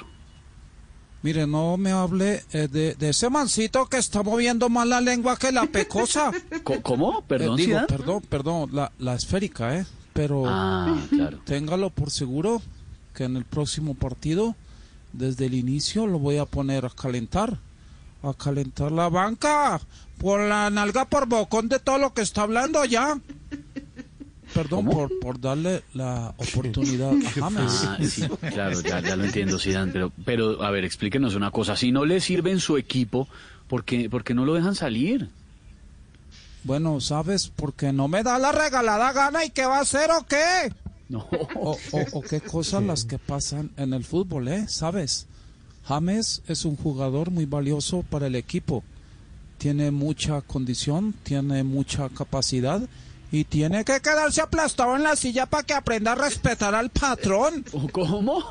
Mire, 1.23 1.47
no 1.47 1.77
me 1.77 1.90
hable 1.90 2.45
eh, 2.53 2.69
de, 2.69 2.95
de 2.95 3.09
ese 3.11 3.28
mancito 3.28 3.86
que 3.86 3.97
está 3.99 4.23
moviendo 4.23 4.69
más 4.69 4.86
la 4.86 5.01
lengua 5.01 5.36
que 5.36 5.51
la 5.51 5.66
pecosa. 5.66 6.31
Co- 6.62 6.81
¿Cómo? 6.82 7.23
Perdón, 7.23 7.59
Eh, 7.59 7.66
digo, 7.66 7.78
perdón, 7.89 8.23
perdón, 8.28 8.70
la, 8.73 8.93
la 8.99 9.15
esférica, 9.15 9.77
¿eh? 9.77 9.86
Pero 10.12 10.45
Ah, 10.47 10.97
claro. 11.11 11.40
téngalo 11.45 11.90
por 11.90 12.11
seguro 12.11 12.62
que 13.15 13.24
en 13.24 13.36
el 13.36 13.45
próximo 13.45 13.95
partido, 13.95 14.55
desde 15.12 15.47
el 15.47 15.55
inicio, 15.55 16.07
lo 16.07 16.19
voy 16.20 16.39
a 16.39 16.45
poner 16.45 16.86
a 16.86 16.90
calentar. 16.90 17.59
A 18.23 18.35
calentar 18.35 18.90
la 18.93 19.09
banca. 19.09 19.81
Por 20.19 20.40
la 20.40 20.70
nalga 20.70 21.05
por 21.05 21.27
bocón 21.27 21.69
de 21.69 21.78
todo 21.78 21.99
lo 21.99 22.12
que 22.15 22.23
está 22.23 22.43
hablando 22.43 22.85
ya. 22.85 23.19
Perdón 24.55 24.87
por, 24.87 25.11
por 25.20 25.41
darle 25.41 25.83
la 25.95 26.35
oportunidad 26.39 27.11
a 27.12 27.31
James. 27.41 27.85
Ah, 27.87 27.99
sí, 28.03 28.23
claro, 28.53 28.81
ya, 28.81 29.01
ya 29.01 29.15
lo 29.16 29.25
entiendo, 29.25 29.59
Zidane, 29.59 29.93
pero, 29.93 30.12
pero 30.25 30.62
a 30.62 30.70
ver, 30.70 30.85
explíquenos 30.85 31.35
una 31.35 31.51
cosa. 31.51 31.77
Si 31.77 31.93
no 31.93 32.05
le 32.05 32.20
sirve 32.20 32.51
en 32.51 32.61
su 32.61 32.77
equipo, 32.79 33.29
¿por 33.69 33.85
qué, 33.85 34.09
por 34.09 34.25
qué 34.25 34.35
no 34.35 34.45
lo 34.45 34.55
dejan 34.55 34.75
salir? 34.75 35.29
Bueno, 36.65 37.01
¿sabes? 37.01 37.49
Porque 37.55 37.93
no 37.93 38.09
me 38.09 38.23
da 38.23 38.39
la 38.39 38.53
regalada 38.53 39.12
gana 39.12 39.45
y 39.45 39.51
qué 39.51 39.65
va 39.66 39.79
a 39.79 39.83
hacer 39.83 40.11
o 40.11 40.27
qué. 40.27 40.73
No. 41.09 41.27
O, 41.55 41.77
o- 41.93 42.07
o 42.12 42.20
qué 42.23 42.41
cosas 42.41 42.83
las 42.83 43.05
que 43.05 43.19
pasan 43.19 43.70
en 43.77 43.93
el 43.95 44.05
fútbol, 44.05 44.49
¿eh? 44.49 44.66
¿Sabes? 44.69 45.27
James 45.87 46.43
es 46.49 46.65
un 46.65 46.77
jugador 46.77 47.31
muy 47.31 47.47
valioso 47.47 48.03
para 48.11 48.27
el 48.27 48.35
equipo. 48.35 48.83
Tiene 49.57 49.91
mucha 49.91 50.41
condición, 50.43 51.15
tiene 51.23 51.65
mucha 51.65 52.09
capacidad 52.11 52.83
y 53.31 53.45
tiene 53.45 53.85
que 53.85 54.01
quedarse 54.01 54.41
aplastado 54.41 54.97
en 54.97 55.03
la 55.03 55.15
silla 55.17 55.47
para 55.47 55.63
que 55.63 55.75
aprenda 55.75 56.13
a 56.13 56.15
respetar 56.15 56.75
al 56.75 56.89
patrón. 56.91 57.65
¿Cómo? 57.93 58.43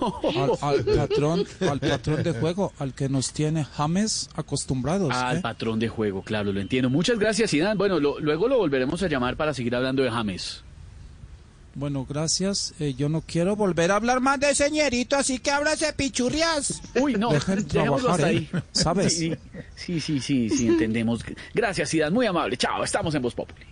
Al, 0.62 0.78
al 0.78 0.86
patrón, 0.86 1.46
al 1.62 1.80
patrón 1.80 2.24
de 2.24 2.32
juego, 2.34 2.74
al 2.80 2.94
que 2.94 3.10
nos 3.10 3.32
tiene 3.34 3.66
James 3.66 4.30
acostumbrados. 4.36 5.12
Al 5.14 5.38
¿eh? 5.38 5.42
patrón 5.42 5.80
de 5.80 5.88
juego, 5.88 6.22
claro, 6.22 6.54
lo 6.54 6.62
entiendo. 6.62 6.90
Muchas 6.90 7.18
gracias, 7.18 7.52
Zidane. 7.52 7.76
Bueno, 7.76 8.00
lo- 8.00 8.20
luego 8.20 8.48
lo 8.48 8.58
volveremos 8.58 9.02
a 9.02 9.08
llamar 9.08 9.36
para 9.36 9.54
seguir 9.54 9.76
hablando 9.76 10.04
de 10.04 10.12
James. 10.12 10.62
Bueno, 11.74 12.06
gracias. 12.10 12.74
Eh, 12.80 12.96
yo 12.96 13.08
no 13.08 13.22
quiero 13.22 13.56
volver 13.56 13.92
a 13.92 13.98
hablar 13.98 14.20
más 14.20 14.40
de 14.40 14.56
señorito, 14.56 15.16
así 15.16 15.38
que 15.38 15.52
ábrase 15.52 15.94
pichurrias. 15.94 16.82
Uy, 16.96 17.14
no, 17.14 17.30
Dejen 17.32 17.68
trabajar, 17.68 18.10
hasta 18.12 18.32
¿eh? 18.32 18.50
ahí. 18.52 18.62
¿Sabes? 18.72 19.16
Sí, 19.16 19.34
sí, 19.76 20.00
sí, 20.00 20.20
sí, 20.20 20.50
sí, 20.50 20.68
entendemos. 20.68 21.24
Gracias, 21.54 21.90
Zidane, 21.92 22.12
muy 22.12 22.26
amable. 22.26 22.58
Chao, 22.58 22.84
estamos 22.84 23.14
en 23.14 23.22
Voz 23.22 23.36
Populi. 23.36 23.64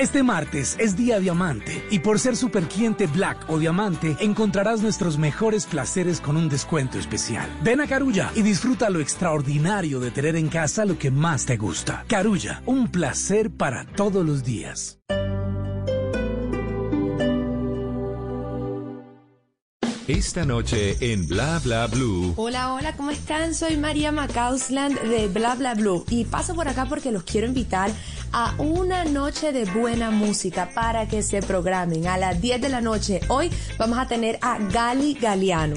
Este 0.00 0.22
martes 0.22 0.76
es 0.80 0.96
día 0.96 1.20
diamante 1.20 1.84
y 1.90 1.98
por 1.98 2.18
ser 2.18 2.34
super 2.34 2.64
cliente 2.64 3.06
Black 3.06 3.44
o 3.48 3.58
Diamante 3.58 4.16
encontrarás 4.18 4.80
nuestros 4.80 5.18
mejores 5.18 5.66
placeres 5.66 6.22
con 6.22 6.38
un 6.38 6.48
descuento 6.48 6.98
especial. 6.98 7.48
Ven 7.62 7.82
a 7.82 7.86
Carulla 7.86 8.32
y 8.34 8.42
disfruta 8.42 8.88
lo 8.88 9.00
extraordinario 9.00 10.00
de 10.00 10.10
tener 10.10 10.36
en 10.36 10.48
casa 10.48 10.86
lo 10.86 10.98
que 10.98 11.10
más 11.10 11.44
te 11.44 11.58
gusta. 11.58 12.04
Carulla, 12.08 12.62
un 12.64 12.88
placer 12.88 13.50
para 13.50 13.84
todos 13.84 14.24
los 14.24 14.42
días. 14.42 14.98
Esta 20.10 20.44
noche 20.44 20.96
en 21.12 21.28
Bla 21.28 21.60
Bla 21.62 21.86
Blue. 21.86 22.34
Hola, 22.36 22.74
hola, 22.74 22.96
¿cómo 22.96 23.12
están? 23.12 23.54
Soy 23.54 23.76
María 23.76 24.10
Macausland 24.10 25.00
de 25.02 25.28
Bla 25.28 25.54
Bla 25.54 25.74
Blue 25.74 26.04
y 26.10 26.24
paso 26.24 26.52
por 26.56 26.66
acá 26.66 26.86
porque 26.86 27.12
los 27.12 27.22
quiero 27.22 27.46
invitar 27.46 27.92
a 28.32 28.52
una 28.58 29.04
noche 29.04 29.52
de 29.52 29.66
buena 29.66 30.10
música 30.10 30.70
para 30.74 31.06
que 31.06 31.22
se 31.22 31.42
programen. 31.42 32.08
A 32.08 32.18
las 32.18 32.40
10 32.40 32.60
de 32.60 32.68
la 32.70 32.80
noche 32.80 33.20
hoy 33.28 33.52
vamos 33.78 34.00
a 34.00 34.08
tener 34.08 34.36
a 34.42 34.58
Gali 34.58 35.14
Galeano 35.14 35.76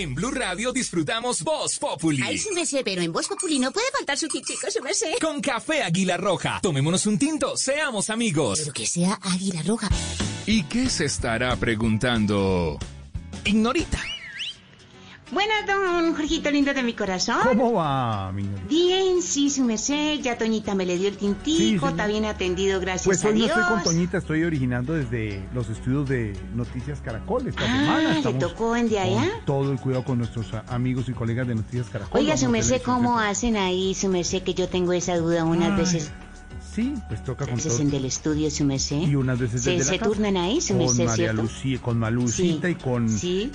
En 0.00 0.14
Blue 0.14 0.30
Radio 0.30 0.72
disfrutamos 0.72 1.42
Voz 1.42 1.78
Populi. 1.78 2.22
Ay, 2.24 2.38
su 2.38 2.50
merced, 2.54 2.80
pero 2.82 3.02
en 3.02 3.12
Voz 3.12 3.28
Populi 3.28 3.58
no 3.58 3.70
puede 3.70 3.84
faltar 3.90 4.16
su 4.16 4.28
tintico, 4.28 4.70
su 4.70 4.82
merced. 4.82 5.12
Con 5.20 5.42
café 5.42 5.82
Águila 5.82 6.16
Roja. 6.16 6.58
Tomémonos 6.62 7.04
un 7.04 7.18
tinto, 7.18 7.54
seamos 7.54 8.08
amigos. 8.08 8.60
Pero 8.60 8.72
que 8.72 8.86
sea 8.86 9.18
Águila 9.20 9.62
Roja. 9.62 9.90
¿Y 10.46 10.62
qué 10.62 10.88
se 10.88 11.04
estará 11.04 11.54
preguntando? 11.56 12.78
Ignorita. 13.44 14.02
Buenas, 15.32 15.64
don 15.64 16.12
Jorgito 16.16 16.50
lindo 16.50 16.74
de 16.74 16.82
mi 16.82 16.92
corazón. 16.92 17.36
¿Cómo 17.44 17.72
va, 17.74 18.32
mi? 18.32 18.48
Bien, 18.68 19.22
sí, 19.22 19.48
su 19.48 19.62
merced. 19.62 20.18
Ya 20.20 20.36
Toñita 20.36 20.74
me 20.74 20.84
le 20.84 20.98
dio 20.98 21.08
el 21.08 21.16
tintico, 21.16 21.86
Sí, 21.86 21.90
está 21.92 22.08
bien 22.08 22.24
atendido, 22.24 22.80
gracias 22.80 23.04
Pues 23.06 23.24
a 23.24 23.28
hoy 23.28 23.34
no 23.38 23.44
Dios. 23.44 23.56
estoy 23.56 23.74
con 23.74 23.82
Toñita, 23.84 24.18
estoy 24.18 24.42
originando 24.42 24.92
desde 24.94 25.40
los 25.54 25.68
estudios 25.68 26.08
de 26.08 26.36
Noticias 26.56 27.00
Caracol 27.00 27.46
esta 27.46 27.62
Ah, 27.62 27.66
semana. 27.66 28.10
¿le 28.10 28.18
Estamos 28.18 28.38
tocó 28.40 28.74
en 28.74 28.88
de 28.88 28.98
allá? 28.98 29.30
todo 29.46 29.70
el 29.70 29.78
cuidado 29.78 30.04
con 30.04 30.18
nuestros 30.18 30.46
amigos 30.68 31.08
y 31.08 31.12
colegas 31.12 31.46
de 31.46 31.54
Noticias 31.54 31.86
Caracol. 31.90 32.20
Oiga, 32.20 32.36
su 32.36 32.48
merced, 32.48 32.82
¿cómo 32.82 33.20
hacen 33.20 33.56
ahí, 33.56 33.94
su 33.94 34.08
merced? 34.08 34.42
Que 34.42 34.54
yo 34.54 34.68
tengo 34.68 34.92
esa 34.92 35.16
duda 35.16 35.44
unas 35.44 35.70
Ay, 35.70 35.76
veces. 35.78 36.10
Sí, 36.80 36.94
pues 37.08 37.24
toca 37.24 37.46
con 37.46 37.56
veces 37.56 37.78
en 37.80 37.90
del 37.90 38.04
estudio, 38.04 38.50
su 38.50 38.64
merced. 38.64 38.96
Y 39.08 39.14
unas 39.14 39.38
veces 39.38 39.62
se, 39.62 39.70
desde 39.72 39.84
se 39.84 39.92
la 39.92 39.98
casa. 39.98 40.10
turnan 40.10 40.36
ahí, 40.36 40.60
su 40.60 40.68
con 40.68 40.78
merced, 40.78 41.04
María 41.06 41.14
¿cierto? 41.26 41.42
Lucía, 41.42 41.78
con 41.80 41.98
Malucita 41.98 42.68
Sí. 42.68 42.72
y 42.72 42.74
con 42.82 43.06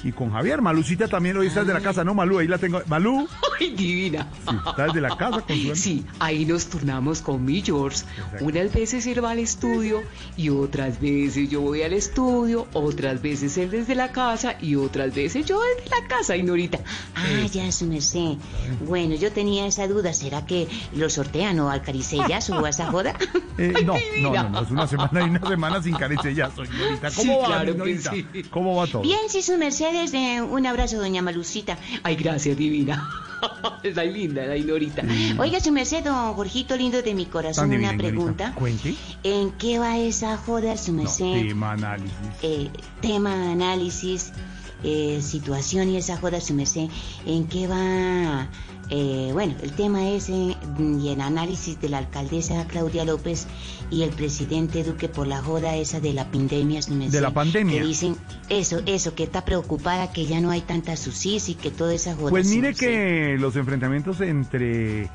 y 0.03 0.11
con 0.11 0.31
Javier. 0.31 0.61
Malucita 0.61 1.07
también 1.07 1.37
hoy 1.37 1.47
está 1.47 1.61
desde 1.61 1.73
la 1.73 1.81
casa, 1.81 2.03
¿no, 2.03 2.13
Malú? 2.13 2.39
Ahí 2.39 2.47
la 2.47 2.57
tengo. 2.57 2.81
Malú. 2.87 3.27
Ay, 3.59 3.71
divina. 3.75 4.27
Sí, 4.49 4.55
está 4.69 4.85
desde 4.85 5.01
la 5.01 5.17
casa 5.17 5.41
con 5.41 5.57
su 5.57 5.75
Sí, 5.75 6.05
ahí 6.19 6.45
nos 6.45 6.65
turnamos 6.67 7.21
con 7.21 7.43
mi 7.43 7.61
George. 7.61 8.03
Unas 8.41 8.73
veces 8.73 9.05
él 9.07 9.23
va 9.23 9.31
al 9.31 9.39
estudio 9.39 10.01
y 10.37 10.49
otras 10.49 10.99
veces 10.99 11.49
yo 11.49 11.61
voy 11.61 11.81
al 11.83 11.93
estudio, 11.93 12.67
otras 12.73 13.21
veces 13.21 13.57
él 13.57 13.71
desde 13.71 13.95
la 13.95 14.11
casa 14.11 14.55
y 14.61 14.75
otras 14.75 15.13
veces 15.15 15.45
yo 15.45 15.59
desde 15.77 15.89
la 15.89 16.07
casa, 16.07 16.35
Ignorita. 16.35 16.79
Ah, 17.15 17.45
ya, 17.51 17.71
su 17.71 17.85
merced. 17.85 18.35
Bueno, 18.87 19.15
yo 19.15 19.31
tenía 19.31 19.65
esa 19.67 19.87
duda. 19.87 20.13
¿Será 20.13 20.45
que 20.45 20.67
lo 20.95 21.09
sortean 21.09 21.59
o 21.59 21.69
al 21.69 21.81
caricellas 21.81 22.49
o 22.49 22.65
a 22.65 22.69
esa 22.69 22.87
joda? 22.91 23.14
Eh, 23.57 23.73
no, 23.85 23.93
no, 24.21 24.33
no, 24.33 24.49
no, 24.49 24.61
es 24.63 24.69
una 24.71 24.85
semana 24.85 25.21
y 25.25 25.29
una 25.29 25.47
semana 25.47 25.81
sin 25.81 25.95
ya 25.97 26.51
soy 26.53 26.67
señorita. 26.67 27.09
¿Cómo 27.11 27.21
Sí, 27.21 27.29
va, 27.39 27.45
claro 27.45 27.65
que 27.65 27.71
señorita? 27.99 28.11
sí. 28.11 28.43
¿Cómo 28.49 28.75
va 28.75 28.85
todo? 28.85 29.01
Bien, 29.01 29.17
sí, 29.29 29.41
su 29.41 29.57
mercedes. 29.57 30.13
eh, 30.13 30.41
un 30.41 30.65
abrazo, 30.65 30.97
doña 30.97 31.21
Malucita. 31.21 31.77
Ay, 32.03 32.17
gracias, 32.17 32.57
divina. 32.57 33.09
Es 33.83 33.95
la 33.95 34.03
linda, 34.03 34.45
la 34.45 34.57
Ignorita. 34.57 35.03
Oiga, 35.37 35.59
su 35.61 35.71
merced, 35.71 36.03
don 36.03 36.33
Jorgito 36.33 36.75
lindo 36.75 37.01
de 37.01 37.13
mi 37.13 37.27
corazón, 37.27 37.69
divina, 37.69 37.91
una 37.91 37.95
Ignorita. 37.95 38.15
pregunta. 38.17 38.53
Cuente. 38.55 38.95
¿En 39.23 39.51
qué 39.51 39.79
va 39.79 39.97
esa 39.99 40.35
joda, 40.35 40.75
su 40.75 40.91
No, 40.91 41.03
merced? 41.03 41.31
tema 41.47 41.71
análisis. 41.71 42.11
eh, 42.41 42.69
tema, 43.01 43.51
análisis, 43.51 44.33
eh, 44.83 45.19
situación 45.21 45.89
y 45.89 45.97
esa 45.97 46.17
joda, 46.17 46.41
su 46.41 46.53
merced, 46.55 46.89
¿en 47.25 47.47
qué 47.47 47.67
va? 47.67 48.49
Eh, 48.89 49.31
bueno, 49.33 49.55
el 49.63 49.71
tema 49.71 50.09
es 50.09 50.29
eh, 50.29 50.55
y 50.79 51.09
el 51.09 51.21
análisis 51.21 51.79
de 51.81 51.89
la 51.89 51.97
alcaldesa 51.97 52.67
Claudia 52.67 53.03
López 53.03 53.47
y 53.89 54.03
el 54.03 54.11
presidente 54.11 54.83
Duque 54.83 55.09
por 55.09 55.25
la 55.25 55.41
joda 55.41 55.75
esa 55.75 55.99
de 55.99 56.13
la 56.13 56.29
pandemia, 56.29 56.81
merced. 56.89 57.11
De 57.11 57.21
la 57.21 57.33
pandemia. 57.33 57.81
Que 57.81 57.87
dicen 57.87 58.15
eso, 58.49 58.81
eso, 58.85 59.15
que 59.15 59.23
está 59.23 59.43
preocupada 59.43 60.11
que 60.13 60.25
ya 60.25 60.39
no 60.39 60.51
hay 60.51 60.61
tanta 60.61 60.95
sucis 60.97 61.49
y 61.49 61.55
que 61.55 61.71
toda 61.71 61.93
esa 61.93 62.15
joda. 62.15 62.29
Pues 62.29 62.47
mire 62.47 62.73
que 62.75 63.37
los 63.39 63.55
enfrentamientos 63.55 64.21
entre 64.21 65.09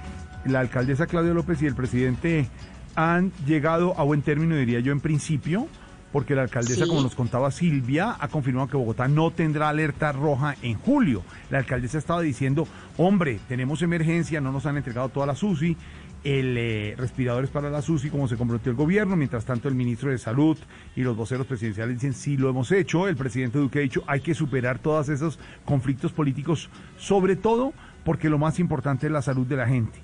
la 0.44 0.60
alcaldesa 0.60 1.06
Claudia 1.06 1.32
López 1.32 1.62
y 1.62 1.66
el 1.66 1.74
presidente 1.74 2.48
han 2.96 3.32
llegado 3.46 3.98
a 3.98 4.02
buen 4.02 4.22
término, 4.22 4.56
diría 4.56 4.80
yo, 4.80 4.92
en 4.92 5.00
principio, 5.00 5.68
porque 6.12 6.34
la 6.34 6.42
alcaldesa, 6.42 6.84
Sí. 6.84 6.88
como 6.88 7.02
nos 7.02 7.14
contaba 7.14 7.50
Silvia, 7.50 8.16
ha 8.18 8.28
confirmado 8.28 8.68
que 8.68 8.76
Bogotá 8.76 9.08
no 9.08 9.30
tendrá 9.30 9.68
alerta 9.68 10.12
roja 10.12 10.56
en 10.62 10.78
julio. 10.78 11.22
La 11.50 11.58
alcaldesa 11.58 11.98
estaba 11.98 12.20
diciendo, 12.20 12.66
hombre, 12.96 13.40
tenemos 13.48 13.82
emergencia, 13.82 14.40
no 14.40 14.52
nos 14.52 14.66
han 14.66 14.76
entregado 14.76 15.08
toda 15.08 15.26
la 15.26 15.34
SUSI, 15.34 15.76
el 16.22 16.56
eh, 16.58 16.94
respiradores 16.98 17.48
para 17.48 17.70
la 17.70 17.80
SUSI, 17.80 18.10
como 18.10 18.28
se 18.28 18.36
comprometió 18.36 18.70
el 18.70 18.76
gobierno. 18.76 19.16
Mientras 19.16 19.46
tanto, 19.46 19.68
el 19.68 19.74
ministro 19.74 20.10
de 20.10 20.18
Salud 20.18 20.58
y 20.94 21.00
los 21.02 21.16
voceros 21.16 21.46
presidenciales 21.46 21.94
dicen, 21.94 22.12
sí 22.12 22.36
lo 22.36 22.50
hemos 22.50 22.70
hecho. 22.72 23.08
El 23.08 23.16
presidente 23.16 23.58
Duque 23.58 23.78
ha 23.78 23.82
dicho, 23.82 24.02
hay 24.06 24.20
que 24.20 24.34
superar 24.34 24.78
todos 24.80 25.08
esos 25.08 25.38
conflictos 25.64 26.12
políticos, 26.12 26.68
sobre 26.98 27.36
todo 27.36 27.72
porque 28.04 28.28
lo 28.28 28.38
más 28.38 28.58
importante 28.58 29.06
es 29.06 29.12
la 29.12 29.22
salud 29.22 29.46
de 29.46 29.56
la 29.56 29.66
gente. 29.66 29.98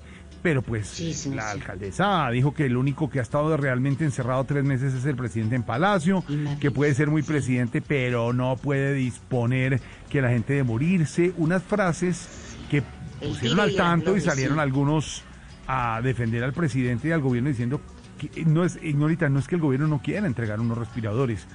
Pero 0.47 0.61
pues 0.61 1.25
la 1.25 1.51
alcaldesa 1.51 2.29
dijo 2.29 2.53
que 2.53 2.67
el 2.67 2.77
único 2.77 3.09
que 3.09 3.19
ha 3.19 3.21
estado 3.21 3.57
realmente 3.57 4.05
encerrado 4.05 4.45
tres 4.45 4.63
meses 4.63 4.93
es 4.93 5.03
el 5.03 5.17
presidente 5.17 5.57
en 5.57 5.63
Palacio, 5.63 6.23
que 6.61 6.71
puede 6.71 6.93
ser 6.93 7.09
muy 7.09 7.21
presidente, 7.21 7.81
pero 7.81 8.31
no 8.31 8.55
puede 8.55 8.93
disponer 8.93 9.81
que 10.09 10.21
la 10.21 10.29
gente 10.29 10.53
de 10.53 10.63
morirse. 10.63 11.33
Unas 11.35 11.63
frases 11.63 12.29
que 12.71 12.81
pusieron 13.19 13.59
al 13.59 13.75
tanto 13.75 14.15
y 14.15 14.21
salieron 14.21 14.55
sí. 14.55 14.61
algunos 14.61 15.23
a 15.67 15.99
defender 16.01 16.45
al 16.45 16.53
presidente 16.53 17.09
y 17.09 17.11
al 17.11 17.19
gobierno 17.19 17.49
diciendo 17.49 17.81
que 18.17 18.45
no 18.45 18.63
es, 18.63 18.79
ignorita, 18.81 19.27
no 19.27 19.39
es 19.39 19.49
que 19.49 19.55
el 19.55 19.61
gobierno 19.61 19.87
no 19.87 20.01
quiera 20.01 20.27
entregar 20.27 20.61
unos 20.61 20.77
respiradores. 20.77 21.45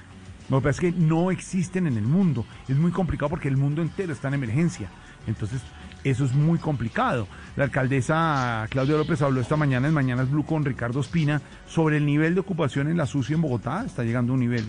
Lo 0.51 0.59
que 0.59 0.65
pasa 0.65 0.85
es 0.85 0.93
que 0.93 0.99
no 0.99 1.31
existen 1.31 1.87
en 1.87 1.97
el 1.97 2.05
mundo. 2.05 2.45
Es 2.67 2.77
muy 2.77 2.91
complicado 2.91 3.31
porque 3.31 3.47
el 3.47 3.57
mundo 3.57 3.81
entero 3.81 4.13
está 4.13 4.27
en 4.27 4.35
emergencia. 4.35 4.87
Entonces, 5.25 5.63
eso 6.03 6.25
es 6.25 6.33
muy 6.33 6.59
complicado. 6.59 7.27
La 7.55 7.65
alcaldesa 7.65 8.65
Claudia 8.69 8.97
López 8.97 9.21
habló 9.21 9.41
esta 9.41 9.55
mañana 9.55 9.87
en 9.87 9.93
Mañanas 9.93 10.29
Blue 10.29 10.45
con 10.45 10.65
Ricardo 10.65 10.99
Espina 10.99 11.41
sobre 11.67 11.97
el 11.97 12.05
nivel 12.05 12.33
de 12.33 12.41
ocupación 12.41 12.87
en 12.87 12.97
la 12.97 13.05
SUSI 13.05 13.33
en 13.33 13.41
Bogotá. 13.41 13.83
Está 13.85 14.03
llegando 14.03 14.33
a 14.33 14.35
un 14.35 14.39
nivel 14.41 14.65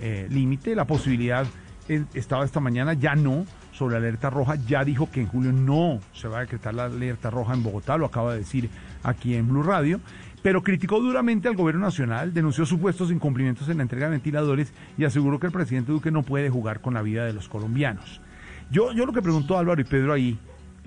eh, 0.00 0.26
límite. 0.30 0.74
La 0.74 0.84
posibilidad 0.84 1.46
estaba 2.14 2.44
esta 2.44 2.60
mañana, 2.60 2.94
ya 2.94 3.14
no, 3.14 3.46
sobre 3.72 3.96
alerta 3.96 4.28
roja. 4.30 4.56
Ya 4.66 4.84
dijo 4.84 5.10
que 5.10 5.20
en 5.20 5.28
julio 5.28 5.52
no 5.52 6.00
se 6.12 6.28
va 6.28 6.38
a 6.38 6.40
decretar 6.42 6.74
la 6.74 6.84
alerta 6.84 7.30
roja 7.30 7.54
en 7.54 7.62
Bogotá, 7.62 7.96
lo 7.96 8.06
acaba 8.06 8.32
de 8.32 8.40
decir 8.40 8.68
aquí 9.02 9.34
en 9.34 9.48
Blue 9.48 9.62
Radio. 9.62 10.00
Pero 10.42 10.62
criticó 10.62 11.00
duramente 11.00 11.48
al 11.48 11.56
gobierno 11.56 11.86
nacional, 11.86 12.32
denunció 12.32 12.66
supuestos 12.66 13.10
incumplimientos 13.10 13.68
en 13.68 13.78
la 13.78 13.82
entrega 13.82 14.06
de 14.06 14.12
ventiladores 14.12 14.72
y 14.96 15.04
aseguró 15.04 15.40
que 15.40 15.46
el 15.46 15.52
presidente 15.52 15.90
Duque 15.90 16.12
no 16.12 16.22
puede 16.22 16.50
jugar 16.50 16.80
con 16.80 16.94
la 16.94 17.02
vida 17.02 17.24
de 17.24 17.32
los 17.32 17.48
colombianos. 17.48 18.20
Yo, 18.70 18.92
yo 18.92 19.06
lo 19.06 19.12
que 19.12 19.22
preguntó 19.22 19.58
Álvaro 19.58 19.80
y 19.80 19.84
Pedro 19.84 20.12
ahí, 20.12 20.38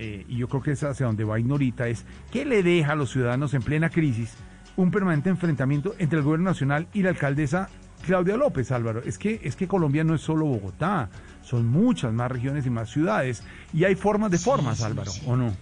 eh, 0.02 0.26
y 0.30 0.38
yo 0.38 0.48
creo 0.48 0.64
que 0.64 0.72
es 0.72 0.82
hacia 0.82 1.06
donde 1.06 1.26
va 1.26 1.40
Ignorita, 1.40 1.90
es 1.90 2.06
¿qué 2.32 2.46
le 2.46 2.64
deja 2.64 2.94
a 2.94 2.96
los 2.96 3.12
ciudadanos 3.12 3.54
en 3.54 3.62
plena 3.62 3.90
crisis 3.90 4.34
un 4.78 4.92
permanente 4.92 5.30
enfrentamiento 5.30 5.94
entre 6.00 6.20
el 6.20 6.24
gobierno 6.24 6.50
nacional 6.52 6.88
y 6.94 7.04
la 7.04 7.10
alcaldesa 7.10 7.70
Claudia 8.06 8.38
López, 8.38 8.72
Álvaro, 8.72 9.02
es 9.04 9.18
que, 9.18 9.42
es 9.44 9.58
que 9.58 9.68
Colombia 9.68 10.06
no 10.06 10.16
es 10.16 10.22
solo 10.22 10.46
Bogotá, 10.46 11.10
son 11.44 11.68
muchas 11.68 12.14
más 12.14 12.32
regiones 12.32 12.66
y 12.66 12.70
más 12.70 12.90
ciudades. 12.90 13.44
Y 13.74 13.84
hay 13.84 13.96
formas 13.96 14.32
de 14.32 14.38
formas, 14.38 14.82
Álvaro, 14.82 15.12
¿o 15.26 15.36
no? 15.36 15.54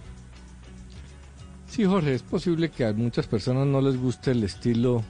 Sí, 1.66 1.84
Jorge, 1.84 2.14
es 2.14 2.22
posible 2.22 2.70
que 2.70 2.84
a 2.84 2.92
muchas 2.92 3.26
personas 3.26 3.66
no 3.66 3.80
les 3.80 3.96
guste 3.96 4.30
el 4.30 4.44
estilo 4.44 5.02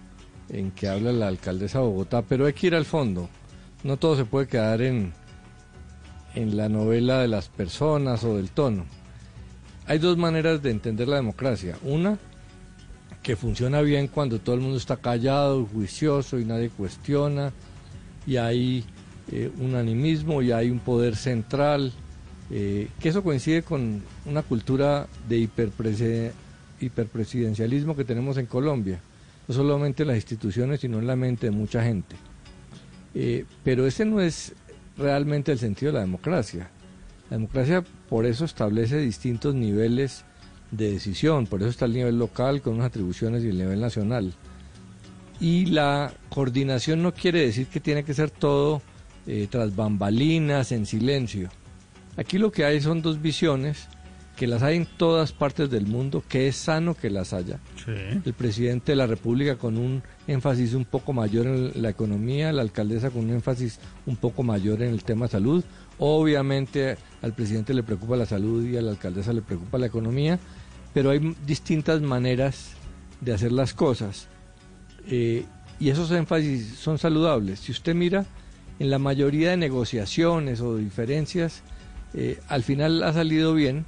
en 0.49 0.71
que 0.71 0.89
habla 0.89 1.13
la 1.13 1.29
alcaldesa 1.29 1.81
de 1.81 1.85
Bogotá, 1.85 2.23
pero 2.23 2.47
hay 2.47 2.55
que 2.55 2.69
ir 2.69 2.75
al 2.75 2.87
fondo. 2.87 3.29
No 3.85 3.99
todo 3.99 4.17
se 4.17 4.25
puede 4.25 4.49
quedar 4.49 4.81
en, 4.81 5.13
en 6.35 6.57
la 6.57 6.71
novela 6.71 7.21
de 7.21 7.29
las 7.29 7.49
personas 7.51 8.25
o 8.25 8.37
del 8.37 8.51
tono. 8.51 8.87
Hay 9.89 9.99
dos 9.99 10.17
maneras 10.19 10.63
de 10.63 10.71
entender 10.71 11.09
la 11.09 11.17
democracia. 11.17 11.79
Una, 11.83 12.19
que 13.23 13.37
funciona 13.37 13.81
bien 13.81 14.07
cuando 14.09 14.39
todo 14.39 14.55
el 14.55 14.61
mundo 14.61 14.77
está 14.77 14.99
callado, 14.99 15.65
juicioso 15.65 16.39
y 16.39 16.45
nadie 16.45 16.69
cuestiona, 16.69 17.55
y 18.27 18.37
hay 18.37 18.85
eh, 19.33 19.51
un 19.59 19.75
animismo 19.77 20.43
y 20.43 20.53
hay 20.53 20.69
un 20.69 20.81
poder 20.81 21.17
central, 21.17 21.91
eh, 22.51 22.89
que 23.01 23.09
eso 23.09 23.23
coincide 23.23 23.63
con 23.63 24.03
una 24.27 24.43
cultura 24.43 25.07
de 25.27 25.49
hiperpresidencialismo 26.81 27.97
que 27.97 28.05
tenemos 28.05 28.37
en 28.37 28.45
Colombia, 28.45 29.01
no 29.49 29.55
solamente 29.55 30.03
en 30.03 30.09
las 30.09 30.19
instituciones, 30.19 30.81
sino 30.81 30.99
en 30.99 31.07
la 31.07 31.17
mente 31.17 31.47
de 31.47 31.53
mucha 31.53 31.83
gente. 31.83 32.15
Eh, 33.15 33.47
pero 33.65 33.87
ese 33.87 34.05
no 34.05 34.21
es 34.21 34.53
realmente 34.99 35.51
el 35.51 35.59
sentido 35.59 35.93
de 35.93 35.95
la 35.95 36.05
democracia. 36.05 36.69
La 37.31 37.39
democracia 37.39 37.83
por 38.09 38.27
eso 38.27 38.45
establece 38.45 38.99
distintos 38.99 39.55
niveles 39.55 40.25
de 40.71 40.93
decisión, 40.93 41.47
por 41.47 41.61
eso 41.61 41.71
está 41.71 41.85
el 41.87 41.95
nivel 41.95 42.19
local 42.19 42.61
con 42.63 42.75
unas 42.75 42.87
atribuciones 42.87 43.45
y 43.45 43.49
el 43.49 43.59
nivel 43.59 43.81
nacional. 43.81 44.35
Y 45.41 45.67
la 45.67 46.13
coordinación 46.29 47.03
no 47.03 47.15
quiere 47.15 47.41
decir 47.41 47.67
que 47.69 47.81
tiene 47.81 48.05
que 48.05 48.15
ser 48.15 48.31
todo 48.31 48.83
eh, 49.27 49.47
tras 49.51 49.75
bambalinas, 49.77 50.73
en 50.73 50.85
silencio. 50.87 51.49
Aquí 52.17 52.39
lo 52.39 52.51
que 52.51 52.65
hay 52.65 52.81
son 52.81 53.03
dos 53.03 53.23
visiones 53.23 53.89
que 54.39 54.47
las 54.47 54.63
hay 54.63 54.77
en 54.77 54.87
todas 54.87 55.33
partes 55.33 55.69
del 55.69 55.87
mundo, 55.87 56.23
que 56.29 56.47
es 56.47 56.55
sano 56.55 56.95
que 56.95 57.11
las 57.11 57.33
haya. 57.33 57.59
El 58.25 58.35
presidente 58.35 58.93
de 58.93 58.97
la 58.97 59.09
República 59.09 59.57
con 59.57 59.77
un 59.77 60.03
énfasis 60.29 60.75
un 60.75 60.85
poco 60.85 61.13
mayor 61.13 61.49
en 61.49 61.83
la 61.83 61.91
economía, 61.91 62.53
la 62.53 62.63
alcaldesa 62.63 63.11
con 63.11 63.25
un 63.25 63.31
énfasis 63.31 63.81
un 64.07 64.17
poco 64.17 64.45
mayor 64.45 64.83
en 64.83 64.91
el 64.91 65.03
tema 65.03 65.27
salud. 65.27 65.65
Obviamente 65.99 66.97
al 67.23 67.33
presidente 67.33 67.75
le 67.75 67.83
preocupa 67.83 68.17
la 68.17 68.27
salud 68.27 68.65
y 68.65 68.77
a 68.77 68.83
la 68.83 68.93
alcaldesa 68.93 69.33
le 69.33 69.43
preocupa 69.43 69.79
la 69.79 69.87
economía, 69.87 70.39
pero 70.95 71.11
hay 71.11 71.35
distintas 71.47 72.01
maneras 72.01 72.73
de 73.21 73.33
hacer 73.33 73.53
las 73.53 73.75
cosas. 73.75 74.29
Eh, 75.09 75.45
y 75.81 75.91
esos 75.91 76.11
énfasis 76.11 76.77
son 76.77 76.99
saludables. 76.99 77.61
Si 77.61 77.73
usted 77.73 77.95
mira, 77.95 78.27
en 78.79 78.91
la 78.91 78.99
mayoría 78.99 79.51
de 79.51 79.57
negociaciones 79.57 80.61
o 80.61 80.77
diferencias, 80.77 81.63
eh, 82.15 82.41
al 82.49 82.63
final 82.63 83.03
ha 83.03 83.13
salido 83.13 83.55
bien 83.55 83.85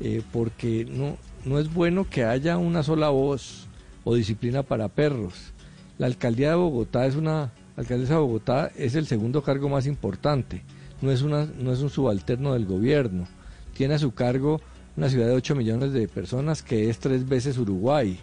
eh, 0.00 0.22
porque 0.32 0.86
no, 0.88 1.16
no 1.44 1.58
es 1.58 1.72
bueno 1.72 2.08
que 2.08 2.24
haya 2.24 2.56
una 2.58 2.82
sola 2.82 3.10
voz 3.10 3.66
o 4.04 4.14
disciplina 4.14 4.62
para 4.62 4.88
perros. 4.88 5.52
La 5.98 6.06
alcaldía 6.06 6.50
de 6.50 6.54
Bogotá 6.54 7.06
es 7.06 7.16
una 7.16 7.52
alcaldesa 7.76 8.14
de 8.14 8.20
Bogotá 8.20 8.70
es 8.76 8.94
el 8.94 9.06
segundo 9.06 9.42
cargo 9.42 9.68
más 9.68 9.86
importante. 9.86 10.62
No 11.02 11.10
es 11.10 11.22
una 11.22 11.46
no 11.46 11.72
es 11.72 11.80
un 11.80 11.90
subalterno 11.90 12.54
del 12.54 12.66
gobierno. 12.66 13.26
Tiene 13.74 13.94
a 13.94 13.98
su 13.98 14.12
cargo 14.12 14.60
una 14.96 15.08
ciudad 15.08 15.26
de 15.26 15.34
8 15.34 15.54
millones 15.54 15.92
de 15.92 16.08
personas 16.08 16.62
que 16.62 16.90
es 16.90 16.98
tres 16.98 17.26
veces 17.28 17.56
Uruguay, 17.58 18.18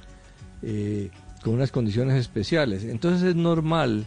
eh, 0.62 1.10
con 1.44 1.54
unas 1.54 1.72
condiciones 1.72 2.20
especiales. 2.20 2.84
Entonces 2.84 3.30
es 3.30 3.36
normal, 3.36 4.06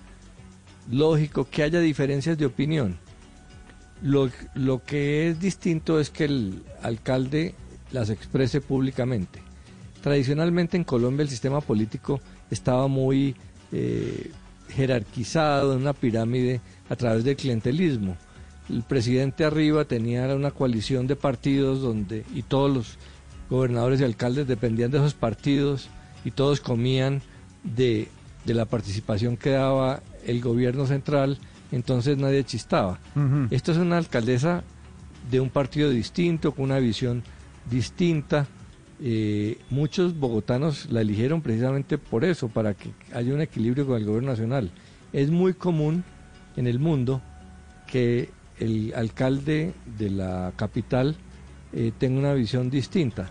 lógico, 0.91 1.49
que 1.51 1.63
haya 1.63 1.81
diferencias 1.81 2.39
de 2.39 2.47
opinión. 2.47 2.99
Lo, 4.03 4.31
lo 4.55 4.85
que 4.85 5.29
es 5.29 5.41
distinto 5.41 6.01
es 6.01 6.11
que 6.11 6.25
el 6.25 6.63
alcalde 6.83 7.55
las 7.93 8.11
exprese 8.11 8.61
públicamente. 8.61 9.41
Tradicionalmente 10.03 10.77
en 10.77 10.85
Colombia 10.85 11.23
el 11.23 11.29
sistema 11.29 11.61
político 11.61 12.21
estaba 12.51 12.87
muy 12.89 13.35
eh, 13.73 14.31
jerarquizado 14.69 15.75
en 15.75 15.81
una 15.81 15.93
pirámide 15.93 16.61
a 16.89 16.97
través 16.97 17.25
del 17.25 17.37
clientelismo. 17.37 18.17
El 18.71 18.83
presidente 18.83 19.45
arriba 19.45 19.85
tenía 19.85 20.35
una 20.35 20.53
coalición 20.53 21.07
de 21.07 21.17
partidos 21.17 21.81
donde 21.81 22.25
y 22.35 22.43
todos 22.43 22.71
los 22.73 22.99
gobernadores 23.49 24.01
y 24.01 24.05
alcaldes 24.05 24.47
dependían 24.47 24.91
de 24.91 24.99
esos 24.99 25.15
partidos 25.15 25.89
y 26.25 26.31
todos 26.31 26.61
comían 26.61 27.21
de, 27.65 28.09
de 28.45 28.55
la 28.55 28.65
participación 28.65 29.37
que 29.37 29.51
daba 29.51 30.03
el 30.25 30.41
gobierno 30.41 30.87
central 30.87 31.39
entonces 31.73 32.19
nadie 32.19 32.45
chistaba. 32.45 32.99
Esto 33.51 33.73
es 33.73 33.79
una 33.79 33.99
alcaldesa 33.99 34.65
de 35.31 35.41
un 35.41 35.51
partido 35.51 35.91
distinto, 35.91 36.53
con 36.53 36.65
una 36.65 36.79
visión 36.79 37.23
distinta. 37.71 38.47
Eh, 39.03 39.59
muchos 39.71 40.19
bogotanos 40.19 40.91
la 40.91 41.01
eligieron 41.01 41.41
precisamente 41.41 41.97
por 41.97 42.25
eso, 42.25 42.49
para 42.49 42.75
que 42.75 42.91
haya 43.15 43.33
un 43.33 43.41
equilibrio 43.41 43.87
con 43.87 43.97
el 43.97 44.05
gobierno 44.05 44.31
nacional. 44.31 44.71
Es 45.13 45.31
muy 45.31 45.55
común 45.55 46.05
en 46.57 46.67
el 46.67 46.79
mundo 46.79 47.23
que 47.87 48.31
el 48.61 48.93
alcalde 48.95 49.73
de 49.99 50.11
la 50.11 50.53
capital 50.57 51.17
eh, 51.73 51.93
tenga 51.99 52.21
una 52.21 52.35
visión 52.35 52.71
distinta. 52.71 53.31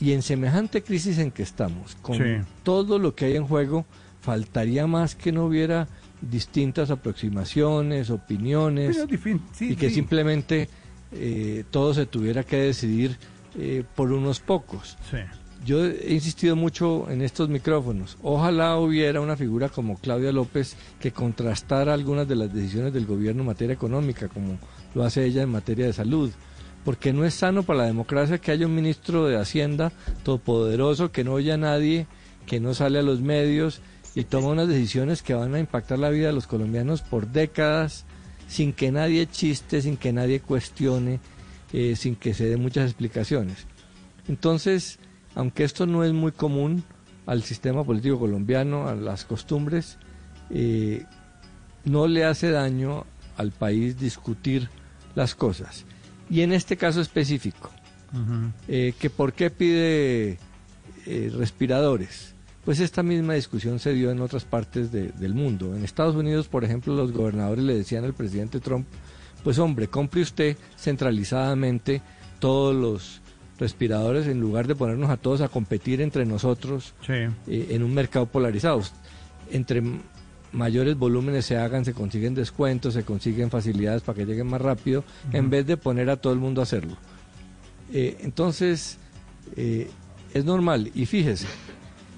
Y 0.00 0.12
en 0.12 0.22
semejante 0.22 0.82
crisis 0.82 1.18
en 1.18 1.30
que 1.30 1.42
estamos, 1.42 1.96
con 2.02 2.18
todo 2.64 2.98
lo 2.98 3.14
que 3.14 3.26
hay 3.26 3.36
en 3.36 3.46
juego, 3.46 3.84
faltaría 4.20 4.86
más 4.86 5.14
que 5.14 5.30
no 5.30 5.44
hubiera 5.44 5.86
distintas 6.20 6.90
aproximaciones, 6.90 8.10
opiniones, 8.10 8.98
y 9.60 9.76
que 9.76 9.90
simplemente 9.90 10.68
eh, 11.12 11.64
todo 11.70 11.94
se 11.94 12.06
tuviera 12.06 12.42
que 12.42 12.56
decidir 12.56 13.16
eh, 13.56 13.84
por 13.94 14.12
unos 14.12 14.40
pocos. 14.40 14.96
Yo 15.64 15.84
he 15.84 16.12
insistido 16.12 16.56
mucho 16.56 17.08
en 17.08 17.22
estos 17.22 17.48
micrófonos. 17.48 18.18
Ojalá 18.22 18.78
hubiera 18.78 19.20
una 19.20 19.36
figura 19.36 19.68
como 19.68 19.96
Claudia 19.96 20.32
López 20.32 20.76
que 20.98 21.12
contrastara 21.12 21.94
algunas 21.94 22.26
de 22.26 22.34
las 22.34 22.52
decisiones 22.52 22.92
del 22.92 23.06
gobierno 23.06 23.42
en 23.42 23.46
materia 23.46 23.74
económica, 23.74 24.26
como 24.28 24.58
lo 24.94 25.04
hace 25.04 25.24
ella 25.24 25.42
en 25.42 25.50
materia 25.50 25.86
de 25.86 25.92
salud. 25.92 26.30
Porque 26.84 27.12
no 27.12 27.24
es 27.24 27.34
sano 27.34 27.62
para 27.62 27.80
la 27.80 27.86
democracia 27.86 28.38
que 28.38 28.50
haya 28.50 28.66
un 28.66 28.74
ministro 28.74 29.26
de 29.26 29.36
Hacienda 29.36 29.92
todopoderoso 30.24 31.12
que 31.12 31.22
no 31.22 31.34
oye 31.34 31.52
a 31.52 31.56
nadie, 31.56 32.08
que 32.44 32.58
no 32.58 32.74
sale 32.74 32.98
a 32.98 33.02
los 33.02 33.20
medios 33.20 33.80
y 34.16 34.24
toma 34.24 34.48
unas 34.48 34.66
decisiones 34.66 35.22
que 35.22 35.34
van 35.34 35.54
a 35.54 35.60
impactar 35.60 36.00
la 36.00 36.10
vida 36.10 36.26
de 36.26 36.32
los 36.32 36.48
colombianos 36.48 37.02
por 37.02 37.28
décadas, 37.28 38.04
sin 38.48 38.72
que 38.72 38.90
nadie 38.90 39.28
chiste, 39.28 39.80
sin 39.80 39.96
que 39.96 40.12
nadie 40.12 40.40
cuestione, 40.40 41.20
eh, 41.72 41.94
sin 41.94 42.16
que 42.16 42.34
se 42.34 42.46
dé 42.46 42.56
muchas 42.56 42.86
explicaciones. 42.86 43.66
Entonces, 44.26 44.98
aunque 45.34 45.64
esto 45.64 45.86
no 45.86 46.04
es 46.04 46.12
muy 46.12 46.32
común 46.32 46.84
al 47.26 47.42
sistema 47.42 47.84
político 47.84 48.18
colombiano, 48.18 48.88
a 48.88 48.94
las 48.94 49.24
costumbres, 49.24 49.98
eh, 50.50 51.04
no 51.84 52.06
le 52.06 52.24
hace 52.24 52.50
daño 52.50 53.04
al 53.36 53.52
país 53.52 53.98
discutir 53.98 54.68
las 55.14 55.34
cosas. 55.34 55.84
Y 56.28 56.40
en 56.42 56.52
este 56.52 56.76
caso 56.76 57.00
específico, 57.00 57.70
eh, 58.68 58.94
que 58.98 59.10
por 59.10 59.32
qué 59.32 59.50
pide 59.50 60.38
respiradores, 61.06 62.32
pues 62.64 62.78
esta 62.80 63.02
misma 63.02 63.34
discusión 63.34 63.78
se 63.78 63.92
dio 63.92 64.10
en 64.10 64.20
otras 64.20 64.44
partes 64.44 64.92
del 64.92 65.34
mundo. 65.34 65.74
En 65.74 65.84
Estados 65.84 66.14
Unidos, 66.14 66.48
por 66.48 66.64
ejemplo, 66.64 66.94
los 66.94 67.12
gobernadores 67.12 67.64
le 67.64 67.74
decían 67.74 68.04
al 68.04 68.14
presidente 68.14 68.60
Trump, 68.60 68.86
pues 69.42 69.58
hombre, 69.58 69.88
compre 69.88 70.22
usted 70.22 70.56
centralizadamente 70.76 72.02
todos 72.38 72.74
los 72.74 73.21
respiradores 73.58 74.26
en 74.26 74.40
lugar 74.40 74.66
de 74.66 74.74
ponernos 74.74 75.10
a 75.10 75.16
todos 75.16 75.40
a 75.40 75.48
competir 75.48 76.00
entre 76.00 76.24
nosotros 76.24 76.94
eh, 77.08 77.30
en 77.46 77.82
un 77.82 77.94
mercado 77.94 78.26
polarizado. 78.26 78.82
Entre 79.50 79.82
mayores 80.52 80.96
volúmenes 80.96 81.46
se 81.46 81.56
hagan, 81.56 81.84
se 81.84 81.94
consiguen 81.94 82.34
descuentos, 82.34 82.94
se 82.94 83.04
consiguen 83.04 83.50
facilidades 83.50 84.02
para 84.02 84.16
que 84.16 84.26
lleguen 84.26 84.48
más 84.48 84.60
rápido, 84.60 85.04
en 85.32 85.50
vez 85.50 85.66
de 85.66 85.76
poner 85.76 86.10
a 86.10 86.16
todo 86.16 86.32
el 86.32 86.38
mundo 86.38 86.60
a 86.60 86.64
hacerlo. 86.64 86.96
Eh, 87.92 88.18
entonces, 88.20 88.98
eh, 89.56 89.90
es 90.34 90.44
normal. 90.44 90.90
Y 90.94 91.06
fíjese, 91.06 91.46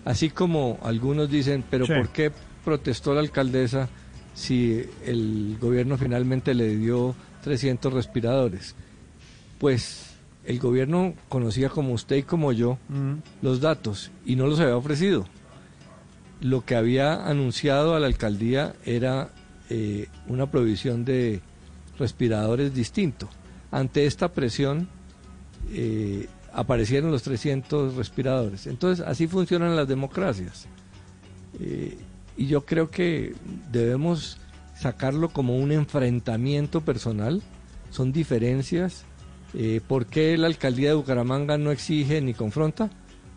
Así 0.05 0.29
como 0.29 0.79
algunos 0.83 1.31
dicen, 1.31 1.65
pero 1.71 1.87
¿por 1.87 2.11
qué 2.11 2.31
protestó 2.65 3.15
la 3.15 3.21
alcaldesa 3.21 3.89
si 4.35 4.85
el 5.05 5.57
gobierno 5.61 5.97
finalmente 5.97 6.53
le 6.55 6.77
dio 6.77 7.15
300 7.43 7.93
respiradores? 7.93 8.75
Pues 9.59 10.14
el 10.47 10.59
gobierno 10.59 11.15
conocía 11.29 11.69
como 11.69 11.93
usted 11.93 12.17
y 12.17 12.23
como 12.23 12.53
yo 12.53 12.79
los 13.43 13.61
datos 13.61 14.11
y 14.25 14.37
no 14.37 14.47
los 14.47 14.61
había 14.61 14.77
ofrecido. 14.77 15.27
Lo 16.41 16.65
que 16.65 16.77
había 16.77 17.27
anunciado 17.27 17.95
a 17.95 18.01
la 18.01 18.07
alcaldía 18.07 18.75
era 18.85 19.31
eh, 19.71 20.09
una 20.29 20.51
provisión 20.51 21.05
de 21.05 21.41
respiradores 21.99 22.75
distinto. 22.75 23.29
Ante 23.71 24.07
esta 24.07 24.33
presión, 24.33 24.89
eh, 25.73 26.29
aparecieron 26.53 27.11
los 27.11 27.23
300 27.23 27.95
respiradores. 27.95 28.67
Entonces, 28.67 29.05
así 29.07 29.27
funcionan 29.27 29.77
las 29.77 29.89
democracias. 29.89 30.67
Eh, 31.61 31.97
y 32.37 32.47
yo 32.47 32.65
creo 32.65 32.91
que 32.91 33.35
debemos 33.73 34.39
sacarlo 34.79 35.29
como 35.29 35.57
un 35.57 35.73
enfrentamiento 35.73 36.81
personal, 36.81 37.43
son 37.91 38.13
diferencias. 38.13 39.05
Eh, 39.55 39.81
¿Por 39.87 40.07
qué 40.07 40.37
la 40.37 40.47
alcaldía 40.49 40.89
de 40.91 40.95
Bucaramanga 40.97 41.57
no 41.59 41.71
exige 41.71 42.21
ni 42.21 42.35
confronta? 42.35 42.91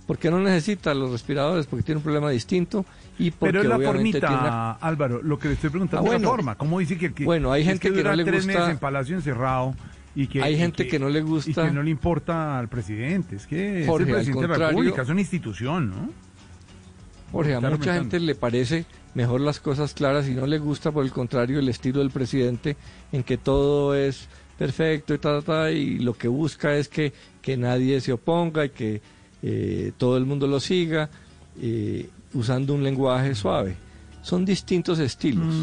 Porque 0.08 0.32
no 0.32 0.40
necesita 0.40 0.94
los 0.94 1.12
respiradores, 1.12 1.66
porque 1.68 1.84
tiene 1.84 1.98
un 1.98 2.04
problema 2.04 2.30
distinto 2.30 2.86
y 3.20 3.32
porque 3.32 3.52
Pero 3.52 3.62
es 3.64 3.68
la 3.70 3.76
obviamente 3.76 4.20
formita, 4.22 4.28
tiene- 4.28 4.78
Álvaro, 4.82 5.22
lo 5.22 5.38
que 5.38 5.50
le 5.50 5.54
estoy 5.56 5.70
preguntando 5.70 6.04
Ah, 6.10 6.16
es 6.16 6.22
la 6.22 6.28
bueno. 6.28 6.30
forma. 6.30 6.56
¿Cómo 6.56 6.80
dice 6.80 6.98
que, 6.98 7.14
que- 7.14 7.26
Bueno, 7.26 7.52
hay 7.52 7.62
es 7.64 7.68
gente 7.68 7.92
que 7.92 8.04
no 8.04 8.16
le 8.16 8.24
tres 8.24 8.46
gusta- 8.46 8.60
meses 8.60 8.72
en 8.74 8.78
Palacio 8.80 9.16
encerrado 9.16 9.76
y 10.16 10.28
que 10.28 10.42
Hay 10.42 10.56
y 10.56 10.58
gente 10.58 10.88
que 10.88 10.98
no 10.98 11.10
le 11.10 11.22
gusta- 11.22 11.52
y 11.52 11.54
que 11.68 11.72
no 11.74 11.84
le 11.84 11.90
importa 11.92 12.58
al 12.58 12.70
presidente. 12.70 13.36
Es 13.36 13.46
que 13.46 13.84
Jorge, 13.86 14.04
es 14.04 14.10
el 14.10 14.16
presidente 14.16 14.48
de 14.48 14.58
la 14.58 14.68
República, 14.70 15.02
es 15.02 15.10
una 15.10 15.22
institución, 15.22 15.90
¿no? 15.90 16.10
Jorge, 17.32 17.56
a 17.56 17.60
mucha 17.60 17.94
gente 17.96 18.20
le 18.22 18.34
parece 18.36 18.86
mejor 19.14 19.42
las 19.42 19.60
cosas 19.60 19.94
claras 19.94 20.28
y 20.30 20.32
no 20.34 20.48
le 20.48 20.58
gusta, 20.60 20.92
por 20.92 21.04
el 21.04 21.12
contrario, 21.12 21.60
el 21.60 21.68
estilo 21.68 22.00
del 22.00 22.12
presidente 22.12 22.78
en 23.12 23.24
que 23.24 23.38
todo 23.38 23.94
es 23.96 24.30
perfecto 24.58 25.14
y 25.14 25.18
ta, 25.18 25.40
ta, 25.40 25.42
ta, 25.42 25.72
y 25.72 26.00
lo 26.00 26.14
que 26.14 26.28
busca 26.28 26.76
es 26.76 26.88
que, 26.88 27.14
que 27.42 27.58
nadie 27.58 28.02
se 28.02 28.12
oponga 28.12 28.66
y 28.66 28.70
que 28.70 29.02
eh, 29.44 29.92
todo 29.98 30.18
el 30.18 30.26
mundo 30.26 30.48
lo 30.48 30.60
siga 30.60 31.10
eh, 31.62 32.10
usando 32.34 32.74
un 32.74 32.84
lenguaje 32.84 33.36
suave. 33.36 33.76
Son 34.22 34.44
distintos 34.46 35.00
estilos 35.00 35.54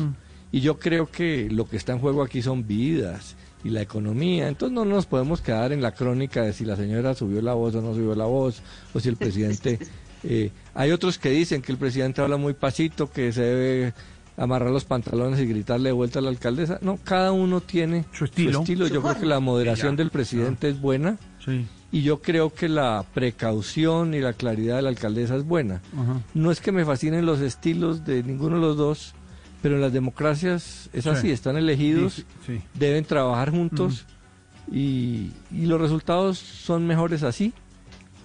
y 0.51 0.61
yo 0.61 0.79
creo 0.79 1.11
que 1.11 1.49
lo 1.51 1.69
que 1.69 1.77
está 1.77 1.93
en 1.93 1.99
juego 1.99 2.23
aquí 2.23 2.41
son 2.41 2.67
vidas 2.67 3.37
y 3.63 3.71
la 3.71 3.83
economía. 3.83 4.49
Entonces 4.49 4.75
no 4.75 4.85
nos 4.85 5.07
podemos 5.07 5.41
quedar 5.41 5.73
en 5.73 5.83
la 5.83 5.93
crónica 5.93 6.43
de 6.43 6.53
si 6.53 6.65
la 6.65 6.77
señora 6.77 7.15
subió 7.15 7.43
la 7.43 7.55
voz 7.55 7.75
o 7.75 7.83
no 7.83 7.95
subió 7.95 8.15
la 8.15 8.27
voz 8.27 8.63
o 8.93 9.01
si 9.01 9.09
el 9.09 9.17
presidente... 9.17 9.79
Eh, 10.27 10.51
hay 10.73 10.91
otros 10.91 11.19
que 11.19 11.29
dicen 11.29 11.61
que 11.61 11.71
el 11.71 11.77
presidente 11.77 12.23
habla 12.23 12.39
muy 12.39 12.55
pasito, 12.55 13.11
que 13.11 13.31
se 13.31 13.43
debe 13.43 13.93
amarrar 14.37 14.71
los 14.71 14.85
pantalones 14.85 15.39
y 15.41 15.47
gritarle 15.47 15.91
de 15.91 15.93
vuelta 15.93 16.19
a 16.19 16.23
la 16.23 16.31
alcaldesa. 16.31 16.79
No, 16.83 16.99
cada 17.05 17.33
uno 17.33 17.61
tiene 17.61 18.05
su 18.13 18.25
estilo. 18.25 18.65
Yo 18.89 19.01
creo 19.03 19.19
que 19.19 19.27
la 19.27 19.41
moderación 19.41 19.93
Ya. 19.93 19.97
del 19.99 20.11
presidente 20.11 20.69
es 20.69 20.81
buena 20.81 21.19
Sí. 21.45 21.67
y 21.93 22.03
yo 22.03 22.21
creo 22.21 22.53
que 22.53 22.69
la 22.69 23.05
precaución 23.15 24.15
y 24.15 24.21
la 24.21 24.33
claridad 24.33 24.77
de 24.77 24.83
la 24.83 24.89
alcaldesa 24.89 25.37
es 25.37 25.45
buena. 25.45 25.83
Ajá. 25.97 26.21
No 26.35 26.51
es 26.51 26.61
que 26.61 26.73
me 26.73 26.85
fascinen 26.85 27.27
los 27.27 27.41
estilos 27.41 28.05
de 28.05 28.23
ninguno 28.25 28.57
de 28.57 28.63
los 28.63 28.77
dos, 28.77 29.15
pero 29.63 29.77
en 29.77 29.81
las 29.81 29.93
democracias 29.93 30.91
es 30.93 31.05
Sí. 31.05 31.11
así, 31.11 31.31
están 31.31 31.57
elegidos, 31.57 32.15
Sí, 32.15 32.25
sí, 32.47 32.57
sí. 32.59 32.63
deben 32.75 33.05
trabajar 33.05 33.51
juntos 33.51 34.05
y, 34.71 35.31
y 35.53 35.67
los 35.67 35.81
resultados 35.81 36.39
son 36.39 36.87
mejores 36.87 37.23
así 37.23 37.53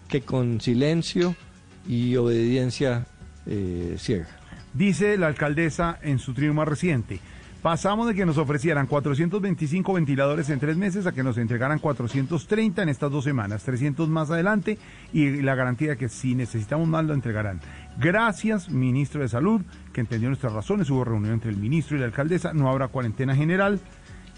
que 0.07 0.21
con 0.21 0.59
silencio 0.61 1.35
y 1.87 2.15
obediencia 2.15 3.05
eh, 3.45 3.95
ciega. 3.99 4.27
Dice 4.73 5.17
la 5.17 5.27
alcaldesa 5.27 5.97
en 6.01 6.19
su 6.19 6.33
trío 6.33 6.53
más 6.53 6.67
reciente. 6.67 7.19
Pasamos 7.61 8.07
de 8.07 8.15
que 8.15 8.25
nos 8.25 8.37
ofrecieran 8.37 8.87
425 8.87 9.91
ventiladores 9.91 10.49
en 10.49 10.61
tres 10.61 10.77
meses 10.77 11.05
a 11.05 11.11
que 11.11 11.23
nos 11.23 11.37
entregaran 11.37 11.79
430 11.79 12.83
en 12.83 12.87
estas 12.87 13.11
dos 13.11 13.25
semanas, 13.25 13.63
300 13.63 14.07
más 14.07 14.31
adelante 14.31 14.77
y 15.11 15.41
la 15.41 15.55
garantía 15.55 15.89
de 15.89 15.97
que 15.97 16.07
si 16.07 16.35
necesitamos 16.35 16.87
más 16.87 17.03
lo 17.03 17.13
entregarán. 17.13 17.59
Gracias, 17.97 18.69
ministro 18.69 19.23
de 19.23 19.27
Salud, 19.27 19.61
que 19.91 19.99
entendió 19.99 20.29
nuestras 20.29 20.53
razones. 20.53 20.89
Hubo 20.89 21.03
reunión 21.03 21.33
entre 21.33 21.49
el 21.49 21.57
ministro 21.57 21.97
y 21.97 21.99
la 21.99 22.05
alcaldesa. 22.05 22.53
No 22.53 22.69
habrá 22.69 22.87
cuarentena 22.87 23.35
general. 23.35 23.81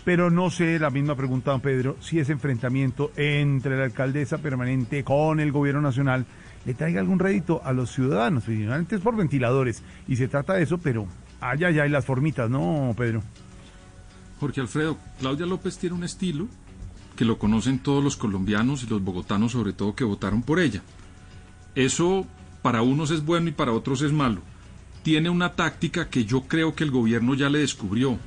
Pero 0.04 0.32
no 0.32 0.50
sé, 0.50 0.80
la 0.80 0.90
misma 0.90 1.16
pregunta, 1.16 1.52
don 1.52 1.62
Pedro, 1.62 1.96
si 2.00 2.18
ese 2.18 2.32
enfrentamiento 2.32 3.12
entre 3.18 3.78
la 3.78 3.84
alcaldesa 3.84 4.40
permanente 4.40 5.04
con 5.04 5.40
el 5.40 5.52
gobierno 5.52 5.80
nacional 5.82 6.26
le 6.66 6.74
traiga 6.74 7.00
algún 7.00 7.20
rédito 7.20 7.62
a 7.64 7.74
los 7.74 7.92
ciudadanos, 7.92 8.44
finalmente 8.44 8.96
es 8.96 9.02
por 9.02 9.16
ventiladores, 9.16 9.84
y 10.08 10.16
se 10.16 10.28
trata 10.28 10.54
de 10.54 10.64
eso, 10.64 10.78
pero 10.78 11.08
allá 11.40 11.72
ya 11.72 11.84
hay 11.84 11.90
las 11.90 12.06
formitas, 12.06 12.50
¿no, 12.50 12.94
Pedro? 12.96 13.24
Jorge 14.40 14.62
Alfredo, 14.62 14.98
Claudia 15.20 15.46
López 15.46 15.78
tiene 15.78 15.96
un 15.96 16.04
estilo 16.04 16.48
que 17.16 17.26
lo 17.26 17.38
conocen 17.38 17.80
todos 17.80 18.04
los 18.04 18.18
colombianos 18.18 18.84
y 18.84 18.88
los 18.88 19.04
bogotanos 19.04 19.52
sobre 19.52 19.74
todo 19.74 19.96
que 19.96 20.04
votaron 20.04 20.42
por 20.42 20.60
ella. 20.60 20.82
Eso 21.76 22.26
para 22.62 22.82
unos 22.82 23.12
es 23.12 23.24
bueno 23.24 23.50
y 23.50 23.52
para 23.52 23.74
otros 23.74 24.02
es 24.02 24.12
malo. 24.12 24.42
Tiene 25.04 25.30
una 25.30 25.54
táctica 25.54 26.10
que 26.10 26.26
yo 26.26 26.48
creo 26.48 26.74
que 26.76 26.84
el 26.84 26.92
gobierno 26.92 27.36
ya 27.36 27.50
le 27.50 27.60
descubrió. 27.60 28.18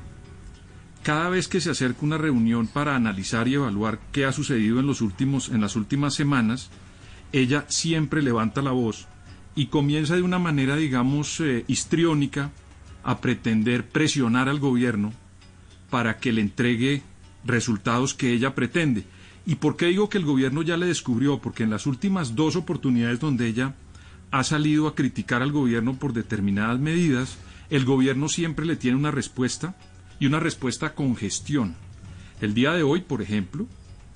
Cada 1.02 1.28
vez 1.28 1.48
que 1.48 1.60
se 1.60 1.70
acerca 1.70 2.06
una 2.06 2.18
reunión 2.18 2.66
para 2.66 2.96
analizar 2.96 3.48
y 3.48 3.54
evaluar 3.54 3.98
qué 4.12 4.24
ha 4.24 4.32
sucedido 4.32 4.80
en 4.80 4.86
los 4.86 5.00
últimos 5.00 5.48
en 5.48 5.60
las 5.60 5.76
últimas 5.76 6.14
semanas, 6.14 6.70
ella 7.34 7.64
siempre 7.68 8.22
levanta 8.22 8.62
la 8.62 8.70
voz 8.70 9.08
y 9.56 9.66
comienza 9.66 10.14
de 10.14 10.22
una 10.22 10.38
manera, 10.38 10.76
digamos, 10.76 11.40
eh, 11.40 11.64
histriónica 11.66 12.52
a 13.02 13.20
pretender 13.20 13.88
presionar 13.88 14.48
al 14.48 14.60
gobierno 14.60 15.12
para 15.90 16.18
que 16.18 16.32
le 16.32 16.42
entregue 16.42 17.02
resultados 17.44 18.14
que 18.14 18.32
ella 18.32 18.54
pretende. 18.54 19.02
¿Y 19.46 19.56
por 19.56 19.76
qué 19.76 19.86
digo 19.86 20.08
que 20.08 20.18
el 20.18 20.24
gobierno 20.24 20.62
ya 20.62 20.76
le 20.76 20.86
descubrió? 20.86 21.40
Porque 21.40 21.64
en 21.64 21.70
las 21.70 21.86
últimas 21.86 22.36
dos 22.36 22.54
oportunidades 22.54 23.18
donde 23.18 23.48
ella 23.48 23.74
ha 24.30 24.44
salido 24.44 24.86
a 24.86 24.94
criticar 24.94 25.42
al 25.42 25.50
gobierno 25.50 25.94
por 25.94 26.12
determinadas 26.12 26.78
medidas, 26.78 27.36
el 27.68 27.84
gobierno 27.84 28.28
siempre 28.28 28.64
le 28.64 28.76
tiene 28.76 28.96
una 28.96 29.10
respuesta 29.10 29.74
y 30.20 30.26
una 30.26 30.38
respuesta 30.38 30.94
con 30.94 31.16
gestión. 31.16 31.74
El 32.40 32.54
día 32.54 32.72
de 32.74 32.84
hoy, 32.84 33.00
por 33.00 33.22
ejemplo, 33.22 33.66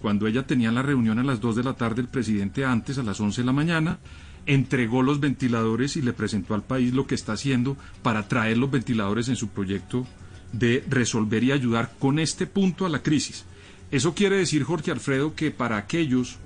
cuando 0.01 0.27
ella 0.27 0.47
tenía 0.47 0.70
la 0.70 0.83
reunión 0.83 1.18
a 1.18 1.25
las 1.25 1.41
2 1.41 1.57
de 1.57 1.65
la 1.65 1.75
tarde, 1.75 2.02
el 2.02 2.09
presidente 2.09 2.65
antes, 2.65 2.99
a 2.99 3.02
las 3.02 3.20
11 3.20 3.43
de 3.43 3.47
la 3.47 3.52
mañana, 3.52 3.99
entregó 4.47 5.02
los 5.02 5.20
ventiladores 5.20 5.97
y 5.97 6.02
le 6.02 6.12
presentó 6.12 6.55
al 6.55 6.62
país 6.62 6.94
lo 6.94 7.07
que 7.07 7.15
está 7.15 7.33
haciendo 7.33 7.77
para 8.02 8.28
traer 8.28 8.57
los 8.59 8.70
ventiladores 8.70 9.28
en 9.28 9.36
su 9.36 9.49
proyecto 9.49 10.07
de 10.52 10.85
resolver 10.89 11.44
y 11.44 11.52
ayudar 11.52 11.93
con 11.99 12.18
este 12.18 12.47
punto 12.47 12.86
a 12.86 12.89
la 12.89 13.02
crisis. 13.02 13.44
Eso 13.91 14.15
quiere 14.15 14.36
decir, 14.36 14.65
Jorge 14.65 14.91
Alfredo, 14.91 15.35
que 15.35 15.51
para 15.51 15.77
aquellos 15.77 16.39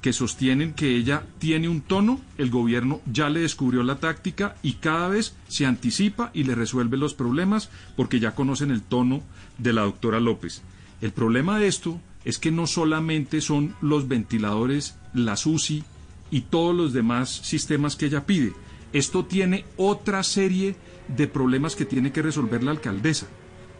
que 0.00 0.12
sostienen 0.12 0.72
que 0.72 0.96
ella 0.96 1.24
tiene 1.38 1.68
un 1.68 1.82
tono, 1.82 2.20
el 2.38 2.50
gobierno 2.50 3.00
ya 3.10 3.28
le 3.28 3.40
descubrió 3.40 3.82
la 3.82 3.96
táctica 3.96 4.56
y 4.62 4.74
cada 4.74 5.08
vez 5.08 5.36
se 5.48 5.66
anticipa 5.66 6.30
y 6.32 6.44
le 6.44 6.54
resuelve 6.54 6.96
los 6.96 7.14
problemas 7.14 7.68
porque 7.96 8.20
ya 8.20 8.34
conocen 8.34 8.70
el 8.70 8.82
tono 8.82 9.22
de 9.58 9.72
la 9.74 9.82
doctora 9.82 10.20
López. 10.20 10.62
El 11.02 11.12
problema 11.12 11.58
de 11.58 11.66
esto 11.66 12.00
es 12.30 12.38
que 12.38 12.52
no 12.52 12.66
solamente 12.66 13.40
son 13.40 13.74
los 13.80 14.06
ventiladores, 14.08 14.96
la 15.12 15.34
UCI 15.34 15.84
y 16.30 16.42
todos 16.42 16.74
los 16.74 16.92
demás 16.92 17.28
sistemas 17.28 17.96
que 17.96 18.06
ella 18.06 18.24
pide. 18.24 18.52
Esto 18.92 19.24
tiene 19.24 19.64
otra 19.76 20.22
serie 20.22 20.76
de 21.08 21.26
problemas 21.26 21.74
que 21.74 21.84
tiene 21.84 22.12
que 22.12 22.22
resolver 22.22 22.62
la 22.62 22.70
alcaldesa. 22.70 23.26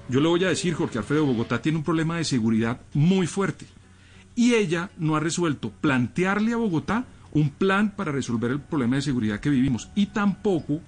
Yo 0.08 0.20
le 0.20 0.28
voy 0.28 0.44
a 0.44 0.48
decir, 0.48 0.74
Jorge 0.74 0.98
Alfredo, 0.98 1.26
Bogotá 1.26 1.62
tiene 1.62 1.78
un 1.78 1.84
problema 1.84 2.16
de 2.16 2.24
seguridad 2.24 2.80
muy 2.92 3.28
fuerte. 3.28 3.66
Y 4.34 4.54
ella 4.54 4.90
no 4.98 5.14
ha 5.14 5.20
resuelto 5.20 5.70
plantearle 5.80 6.52
a 6.52 6.56
Bogotá 6.56 7.06
un 7.32 7.50
plan 7.50 7.94
para 7.94 8.10
resolver 8.10 8.50
el 8.50 8.60
problema 8.60 8.96
de 8.96 9.02
seguridad 9.02 9.38
que 9.38 9.50
vivimos. 9.50 9.90
Y 9.94 10.06
tampoco 10.06 10.80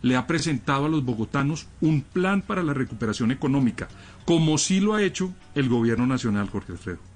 le 0.00 0.16
ha 0.16 0.26
presentado 0.26 0.86
a 0.86 0.88
los 0.88 1.04
bogotanos 1.04 1.66
un 1.82 2.00
plan 2.00 2.40
para 2.40 2.62
la 2.62 2.72
recuperación 2.72 3.30
económica, 3.30 3.88
como 4.24 4.56
sí 4.56 4.80
lo 4.80 4.94
ha 4.94 5.02
hecho 5.02 5.34
el 5.54 5.68
gobierno 5.68 6.06
nacional, 6.06 6.48
Jorge 6.48 6.72
Alfredo. 6.72 7.09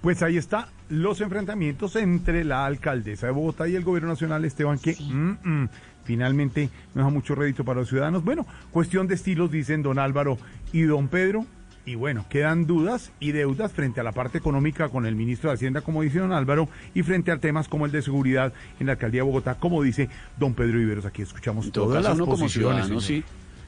Pues 0.00 0.22
ahí 0.22 0.36
está 0.36 0.68
los 0.88 1.20
enfrentamientos 1.20 1.96
entre 1.96 2.44
la 2.44 2.64
alcaldesa 2.64 3.26
de 3.26 3.32
Bogotá 3.32 3.68
y 3.68 3.74
el 3.74 3.84
gobierno 3.84 4.08
nacional, 4.10 4.44
Esteban, 4.44 4.78
que 4.78 4.94
mm, 4.98 5.38
mm, 5.62 5.68
finalmente 6.04 6.70
no 6.94 7.02
da 7.02 7.10
mucho 7.10 7.34
rédito 7.34 7.64
para 7.64 7.80
los 7.80 7.88
ciudadanos. 7.88 8.24
Bueno, 8.24 8.46
cuestión 8.70 9.08
de 9.08 9.14
estilos, 9.16 9.50
dicen 9.50 9.82
don 9.82 9.98
Álvaro 9.98 10.38
y 10.72 10.82
don 10.82 11.08
Pedro. 11.08 11.46
Y 11.84 11.94
bueno, 11.94 12.26
quedan 12.28 12.66
dudas 12.66 13.12
y 13.18 13.32
deudas 13.32 13.72
frente 13.72 14.00
a 14.00 14.04
la 14.04 14.12
parte 14.12 14.36
económica 14.36 14.90
con 14.90 15.06
el 15.06 15.16
ministro 15.16 15.48
de 15.48 15.54
Hacienda, 15.54 15.80
como 15.80 16.02
dice 16.02 16.18
don 16.18 16.32
Álvaro, 16.32 16.68
y 16.94 17.02
frente 17.02 17.30
a 17.32 17.38
temas 17.38 17.66
como 17.66 17.86
el 17.86 17.92
de 17.92 18.02
seguridad 18.02 18.52
en 18.78 18.86
la 18.86 18.92
alcaldía 18.92 19.20
de 19.20 19.26
Bogotá, 19.26 19.54
como 19.54 19.82
dice 19.82 20.10
don 20.38 20.52
Pedro 20.54 20.80
Iberos. 20.80 21.06
Aquí 21.06 21.22
escuchamos 21.22 21.66
En 21.66 21.72
todo 21.72 21.86
todas 21.86 22.02
caso, 22.02 22.08
las 22.10 22.16
uno 22.16 22.26
como 22.26 22.38
posiciones. 22.38 23.04
sí. 23.04 23.24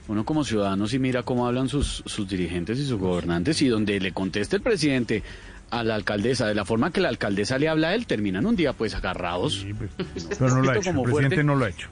Uno 0.09 0.25
como 0.25 0.43
ciudadano 0.45 0.89
sí 0.89 0.99
mira 0.99 1.23
cómo 1.23 1.47
hablan 1.47 1.69
sus, 1.69 2.03
sus 2.05 2.29
dirigentes 2.29 2.79
y 2.81 2.85
sus 2.87 2.99
gobernantes 2.99 3.63
y 3.63 3.69
donde 3.69 4.01
le 4.01 4.11
conteste 4.13 4.57
el 4.57 4.63
presidente 4.63 5.23
a 5.71 5.85
la 5.85 5.95
alcaldesa 5.95 6.47
de 6.47 6.55
la 6.55 6.65
forma 6.65 6.93
que 6.93 7.01
la 7.01 7.09
alcaldesa 7.09 7.59
le 7.59 7.69
habla 7.69 7.89
a 7.89 7.95
él, 7.95 8.07
terminan 8.07 8.47
un 8.47 8.57
día 8.57 8.73
pues 8.73 8.95
agarrados. 8.95 9.67
Pero 10.39 10.55
no 10.57 10.63
lo 10.63 10.71
ha 10.71 10.77
hecho, 10.77 10.91
el 10.91 10.97
presidente 11.03 11.11
fuerte. 11.37 11.45
no 11.45 11.55
lo 11.57 11.65
ha 11.65 11.69
hecho. 11.71 11.89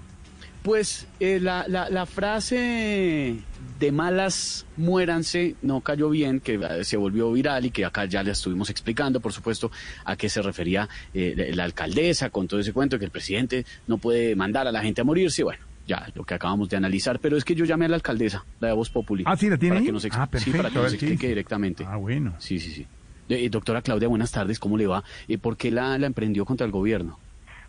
Pues 0.63 1.07
eh, 1.21 1.39
la, 1.41 1.65
la, 1.69 1.89
la 1.89 2.05
frase 2.05 3.37
de 3.79 3.93
malas 3.93 4.67
muéranse 4.77 5.55
no 5.63 5.81
cayó 5.81 6.11
bien, 6.11 6.41
que 6.41 6.55
eh, 6.55 6.85
se 6.85 6.97
volvió 6.97 7.33
viral 7.33 7.65
y 7.67 7.71
que 7.71 7.85
acá 7.85 8.05
ya 8.07 8.23
le 8.23 8.33
estuvimos 8.33 8.69
explicando, 8.69 9.21
por 9.21 9.33
supuesto, 9.33 9.71
a 10.05 10.17
qué 10.17 10.29
se 10.29 10.43
refería 10.43 10.89
eh, 11.15 11.35
la, 11.37 11.57
la 11.57 11.65
alcaldesa 11.65 12.31
con 12.31 12.49
todo 12.49 12.59
ese 12.61 12.73
cuento 12.73 12.99
que 12.99 13.05
el 13.05 13.11
presidente 13.13 13.65
no 13.87 13.99
puede 13.99 14.35
mandar 14.35 14.67
a 14.67 14.73
la 14.73 14.83
gente 14.83 15.01
a 15.01 15.05
morirse. 15.05 15.45
Bueno, 15.45 15.65
ya 15.87 16.07
lo 16.15 16.25
que 16.25 16.35
acabamos 16.35 16.69
de 16.69 16.77
analizar, 16.77 17.19
pero 17.21 17.37
es 17.37 17.45
que 17.45 17.55
yo 17.55 17.65
llamé 17.65 17.87
a 17.87 17.89
la 17.89 17.97
alcaldesa, 17.97 18.45
la 18.61 18.69
de 18.69 18.75
Voz 18.75 18.91
Populi. 18.91 19.25
Ah, 19.27 19.37
sí, 19.37 19.49
la 19.49 19.57
tiene 19.57 19.77
para 19.77 19.81
ahí? 19.81 19.87
que 19.87 19.93
nos 19.93 20.05
Ah, 20.07 20.09
sí, 20.11 20.31
perfecto, 20.31 20.57
para 20.59 20.69
que 20.71 20.79
nos 20.81 20.93
explique 20.93 21.29
directamente. 21.29 21.85
Ah, 21.87 21.97
bueno. 21.97 22.35
Sí, 22.39 22.59
sí, 22.59 22.73
sí. 22.73 22.87
Eh, 23.29 23.49
doctora 23.51 23.83
Claudia, 23.83 24.09
buenas 24.09 24.33
tardes, 24.33 24.59
¿cómo 24.59 24.77
le 24.77 24.87
va? 24.87 25.03
Eh, 25.29 25.39
¿Por 25.39 25.57
qué 25.57 25.71
la, 25.71 25.99
la 25.99 26.07
emprendió 26.07 26.45
contra 26.45 26.65
el 26.65 26.73
gobierno? 26.73 27.19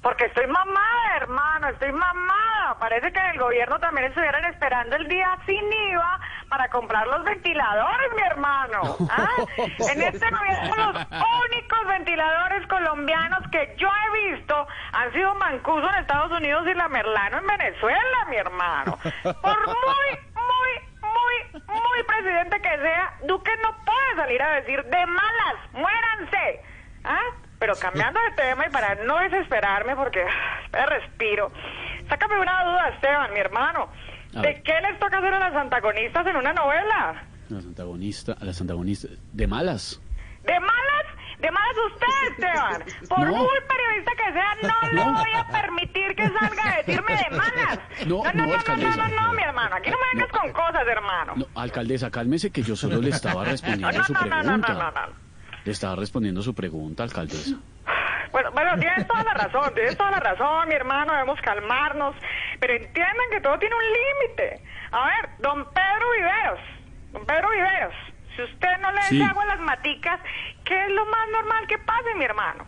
Porque 0.02 0.26
estoy 0.26 0.48
mamada, 0.48 1.18
hermano, 1.18 1.68
estoy 1.70 1.92
mamada. 1.92 2.78
parece 2.80 3.12
que 3.12 3.20
en 3.20 3.26
el 3.32 3.40
gobierno 3.40 3.78
también 3.80 4.08
estuvieran 4.08 4.46
esperando 4.46 4.96
el 4.96 5.08
día 5.10 5.38
sin 5.46 5.62
IVA 5.92 6.20
para 6.48 6.70
comprar 6.70 7.06
los 7.08 7.24
ventiladores, 7.26 8.10
mi 8.16 8.22
hermano. 8.22 8.82
¿Ah? 9.10 9.28
En 9.58 10.02
este 10.02 10.30
gobierno 10.30 10.94
los 10.94 11.06
únicos 11.06 11.88
ventiladores 11.88 12.66
colombianos 12.68 13.40
que 13.52 13.76
yo 13.78 13.90
he 13.90 14.32
visto 14.32 14.68
han 14.94 15.12
sido 15.12 15.36
Mancuso 15.36 15.90
en 15.90 15.96
Estados 15.96 16.32
Unidos 16.32 16.66
y 16.68 16.74
la 16.76 16.88
Merlano 16.88 17.40
en 17.40 17.48
Venezuela, 17.48 18.26
mi 18.30 18.38
hermano. 18.38 18.98
Por 19.24 19.68
muy, 19.68 20.20
muy, 20.34 20.89
muy, 21.10 21.62
muy 21.68 22.04
presidente 22.08 22.62
que 22.62 22.78
sea, 22.82 23.14
Duque 23.26 23.52
no 23.62 23.76
puede 23.86 24.16
salir 24.16 24.42
a 24.42 24.56
decir 24.56 24.84
de 24.84 25.06
malas, 25.06 25.56
muéranse. 25.74 26.62
¿Ah? 27.04 27.20
Pero 27.60 27.76
cambiando 27.76 28.20
de 28.22 28.32
tema 28.42 28.68
y 28.68 28.70
para 28.70 28.96
no 28.96 29.20
desesperarme, 29.20 29.96
porque 29.96 30.24
espera, 30.64 30.86
respiro, 30.86 31.52
sácame 32.08 32.40
una 32.40 32.64
duda, 32.64 32.90
Esteban, 32.90 33.34
mi 33.34 33.40
hermano. 33.40 33.90
¿De 34.32 34.62
qué 34.62 34.74
les 34.82 35.00
toca 35.00 35.18
hacer 35.18 35.34
a 35.34 35.40
las 35.40 35.56
antagonistas 35.56 36.26
en 36.28 36.36
una 36.36 36.54
novela? 36.54 37.24
Las 37.50 37.66
antagonistas, 37.66 38.40
a 38.42 38.46
las 38.46 38.62
antagonistas, 38.62 39.12
de 39.34 39.48
malas. 39.48 40.00
¿De 40.44 40.60
malas? 40.60 41.06
¿De 41.40 41.50
malas 41.52 41.76
usted, 41.94 42.32
Esteban? 42.32 42.84
Por 43.08 43.20
No. 43.28 43.36
muy 43.38 43.58
periodista 43.68 44.12
que 44.18 44.34
sea, 44.34 44.56
no, 44.62 44.88
le 44.92 45.06
No. 45.06 45.14
voy 45.14 45.32
a 45.34 45.48
permitir 45.48 46.16
que 46.16 46.28
salga 46.28 46.64
a 46.74 46.78
decirme 46.78 47.14
de 47.16 47.30
malas. 47.38 47.80
No, 48.06 48.18
no, 48.18 48.24
no, 48.24 48.32
no, 48.34 48.46
no, 48.48 48.54
alcaldesa. 48.56 49.08
no, 49.08 49.22
no, 49.28 49.34
mi 49.34 49.44
hermano. 49.44 49.76
Aquí 49.76 49.90
no 49.90 49.98
me 49.98 50.20
vengas 50.20 50.38
con 50.38 50.52
cosas, 50.52 50.86
hermano. 50.88 51.34
No, 51.38 51.46
alcaldesa, 51.56 52.12
cálmese 52.12 52.52
que 52.52 52.62
yo 52.62 52.76
solo 52.76 53.02
le 53.02 53.10
estaba 53.12 53.44
respondiendo 53.46 54.04
su 54.04 54.14
no, 54.14 54.20
no, 54.22 54.26
no, 54.28 54.36
no, 54.36 54.44
pregunta. 54.66 54.74
no, 54.74 55.08
no. 55.08 55.14
Le 55.64 55.72
estaba 55.72 55.96
respondiendo 55.96 56.42
su 56.42 56.54
pregunta, 56.54 57.04
alcaldesa. 57.04 57.56
Bueno, 58.32 58.52
bueno, 58.52 58.78
tienes 58.78 59.08
toda 59.08 59.24
la 59.24 59.34
razón, 59.34 59.74
tienes 59.74 59.98
toda 59.98 60.12
la 60.12 60.20
razón, 60.20 60.68
mi 60.68 60.76
hermano, 60.76 61.14
debemos 61.14 61.40
calmarnos, 61.42 62.16
pero 62.60 62.74
entiendan 62.74 63.30
que 63.32 63.42
todo 63.42 63.58
tiene 63.58 63.76
un 63.76 63.82
límite. 63.82 64.62
A 64.92 65.06
ver, 65.06 65.30
don 65.40 65.66
Pedro 65.74 66.12
Viveros, 66.16 66.60
don 67.12 67.26
Pedro 67.26 67.50
Viveros, 67.50 67.94
si 68.48 68.54
usted 68.54 68.78
no 68.80 68.92
le 68.92 69.02
Sí. 69.04 69.22
agua 69.22 69.44
a 69.44 69.48
las 69.48 69.60
maticas, 69.60 70.20
¿qué 70.64 70.82
es 70.86 70.90
lo 70.92 71.06
más 71.08 71.28
normal 71.32 71.68
que 71.68 71.78
pase, 71.80 72.16
mi 72.16 72.24
hermano? 72.26 72.66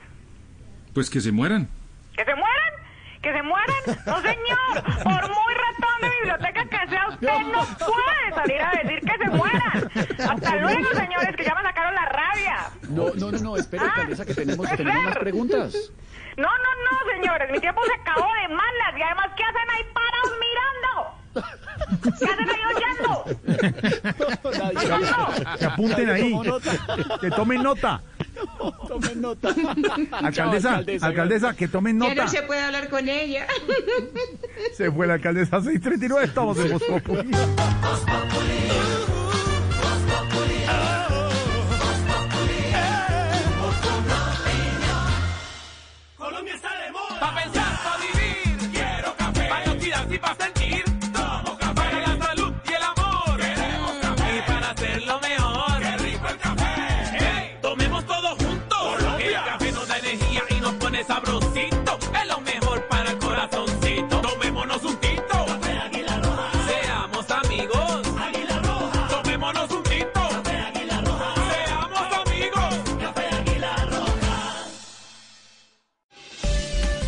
Pues 0.93 1.09
que 1.09 1.21
se 1.21 1.31
mueran. 1.31 1.69
¿Que 2.15 2.25
se 2.25 2.35
mueran? 2.35 2.73
¿Que 3.21 3.31
se 3.31 3.41
mueran? 3.43 3.77
No, 4.05 4.19
señor, 4.21 4.83
por 5.03 5.29
muy 5.29 5.53
ratón 5.53 6.01
de 6.01 6.09
biblioteca 6.19 6.65
que 6.65 6.87
sea, 6.89 7.07
usted 7.07 7.39
no 7.53 7.65
puede 7.77 8.35
salir 8.35 8.61
a 8.61 8.71
decir 8.71 8.99
que 8.99 9.17
se 9.23 9.29
mueran. 9.29 9.91
Hasta 10.29 10.55
luego, 10.57 10.89
señores, 10.93 11.35
que 11.37 11.43
ya 11.45 11.55
me 11.55 11.61
sacaron 11.61 11.95
la 11.95 12.05
rabia. 12.05 12.57
No, 12.89 13.09
no, 13.15 13.31
no, 13.31 13.37
no, 13.39 13.55
espere, 13.57 13.85
alcaldesa, 13.85 14.25
que 14.25 14.33
tenemos, 14.33 14.67
tenemos 14.75 15.03
más 15.03 15.13
ser. 15.13 15.21
preguntas. 15.21 15.91
No, 16.35 16.47
no, 16.49 16.69
no, 16.91 17.11
señores, 17.13 17.51
mi 17.51 17.59
tiempo 17.59 17.81
se 17.85 17.93
acabó 17.93 18.27
de 18.41 18.47
malas 18.49 18.97
y 18.97 19.01
además, 19.03 19.27
¿qué 19.37 19.43
hacen 19.43 19.69
ahí 19.69 19.83
parados 19.93 20.33
mirando? 20.39 21.20
¿Qué 21.33 22.09
hacen 22.09 22.49
ahí 22.49 22.61
oyendo? 22.75 23.25
Que 25.59 25.65
apunten 25.65 26.09
ahí. 26.09 26.35
Que 27.21 27.29
tomen 27.31 27.63
nota. 27.63 28.01
Tomen 28.87 29.21
nota. 29.21 29.49
Alcaldesa, 30.11 30.81
alcaldesa, 31.01 31.53
que 31.55 31.67
tomen 31.67 31.99
Ya 31.99 32.09
nota. 32.09 32.23
no 32.23 32.29
se 32.29 32.41
puede 32.43 32.61
hablar 32.61 32.89
con 32.89 33.07
ella. 33.07 33.45
Se 34.75 34.91
fue 34.91 35.07
la 35.07 35.13
alcaldesa 35.15 35.61
639, 35.61 36.25
estamos 36.25 36.57
en 36.59 36.71
Voz 36.71 36.83
Populi. 36.83 37.31
Colombia 46.17 46.55
está 46.55 46.69
de 46.85 46.91
moda. 46.91 47.19
Pa' 47.19 47.35
pensar, 47.35 47.73
pa' 47.83 47.97
vivir. 47.97 48.71
Quiero 48.71 49.15
café. 49.17 49.47
Pa' 49.49 49.71
oxidarse 49.71 50.15
y 50.15 50.17
pa' 50.19 50.35
sentir. 50.35 50.60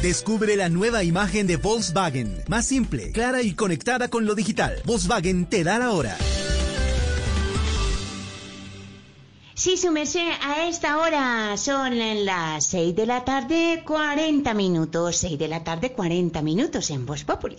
Descubre 0.04 0.58
la 0.58 0.68
nueva 0.68 1.06
imagen 1.06 1.48
de 1.48 1.56
Volkswagen, 1.56 2.44
más 2.50 2.66
simple, 2.66 3.14
clara 3.14 3.42
y 3.42 3.54
conectada 3.54 4.10
con 4.10 4.26
lo 4.26 4.36
digital. 4.36 4.82
Volkswagen 4.84 5.46
te 5.46 5.64
da 5.64 5.80
la 5.80 5.92
hora. 5.92 6.18
Sí, 9.54 9.78
su 9.78 9.94
merced, 9.94 10.28
a 10.42 10.68
esta 10.68 10.98
hora 10.98 11.56
son 11.56 11.98
las 12.26 12.66
6 12.66 12.94
de 12.98 13.06
la 13.06 13.24
tarde, 13.24 13.82
40 13.88 14.54
minutos. 14.54 15.16
6 15.16 15.40
de 15.40 15.48
la 15.48 15.64
tarde, 15.64 15.94
40 15.94 16.42
minutos 16.42 16.90
en 16.90 17.06
Voz 17.06 17.24
Populi. 17.24 17.56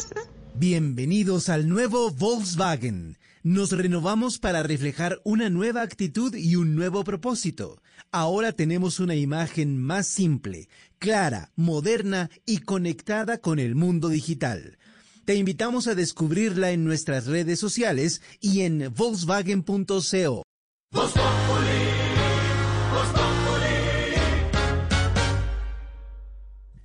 Bienvenidos 0.54 1.48
al 1.48 1.68
nuevo 1.68 2.12
Volkswagen. 2.12 3.18
Nos 3.42 3.72
renovamos 3.72 4.38
para 4.38 4.62
reflejar 4.62 5.20
una 5.24 5.50
nueva 5.50 5.82
actitud 5.82 6.36
y 6.36 6.54
un 6.54 6.76
nuevo 6.76 7.02
propósito. 7.02 7.82
Ahora 8.12 8.50
tenemos 8.50 8.98
una 8.98 9.14
imagen 9.14 9.80
más 9.80 10.08
simple, 10.08 10.68
clara, 10.98 11.52
moderna 11.54 12.28
y 12.44 12.58
conectada 12.58 13.38
con 13.38 13.60
el 13.60 13.76
mundo 13.76 14.08
digital. 14.08 14.78
Te 15.24 15.36
invitamos 15.36 15.86
a 15.86 15.94
descubrirla 15.94 16.72
en 16.72 16.82
nuestras 16.84 17.26
redes 17.26 17.60
sociales 17.60 18.20
y 18.40 18.62
en 18.62 18.92
volkswagen.co. 18.92 20.42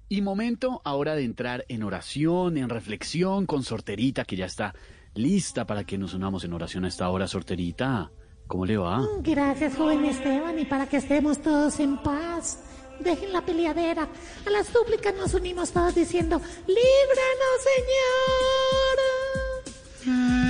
Y 0.08 0.22
momento 0.22 0.80
ahora 0.86 1.16
de 1.16 1.24
entrar 1.24 1.66
en 1.70 1.82
oración, 1.82 2.58
en 2.58 2.70
reflexión 2.70 3.48
con 3.48 3.64
Sorterita, 3.64 4.26
que 4.26 4.36
ya 4.36 4.46
está 4.46 4.76
lista 5.16 5.66
para 5.66 5.86
que 5.86 5.98
nos 5.98 6.14
unamos 6.14 6.44
en 6.44 6.54
oración 6.54 6.86
a 6.86 6.88
esta 6.88 7.10
hora, 7.10 7.28
Sorterita. 7.28 8.12
¿Cómo 8.48 8.66
le 8.66 8.78
va? 8.78 9.02
Gracias, 9.22 9.76
joven 9.76 10.06
Esteban, 10.06 10.60
y 10.60 10.66
para 10.66 10.88
que 10.88 10.98
estemos 10.98 11.42
todos 11.42 11.80
en 11.80 11.98
paz. 11.98 12.60
Dejen 13.00 13.34
la 13.34 13.42
peleadera. 13.44 14.08
A 14.46 14.50
las 14.50 14.68
súplicas 14.68 15.14
nos 15.16 15.34
unimos 15.34 15.72
todos 15.72 15.96
diciendo, 15.96 16.40
¡Líbranos, 16.68 17.62
Señor! 17.74 18.98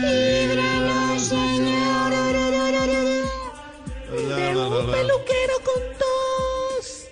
¡Líbranos, 0.02 1.22
Señor! 1.24 2.12
De 4.12 4.58
un 4.58 4.92
peluquero 4.92 5.54
con 5.64 5.82
tos. 5.98 7.08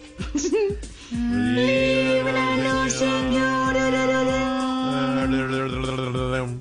¡Líbranos, 1.12 2.94
Señor! 2.94 3.74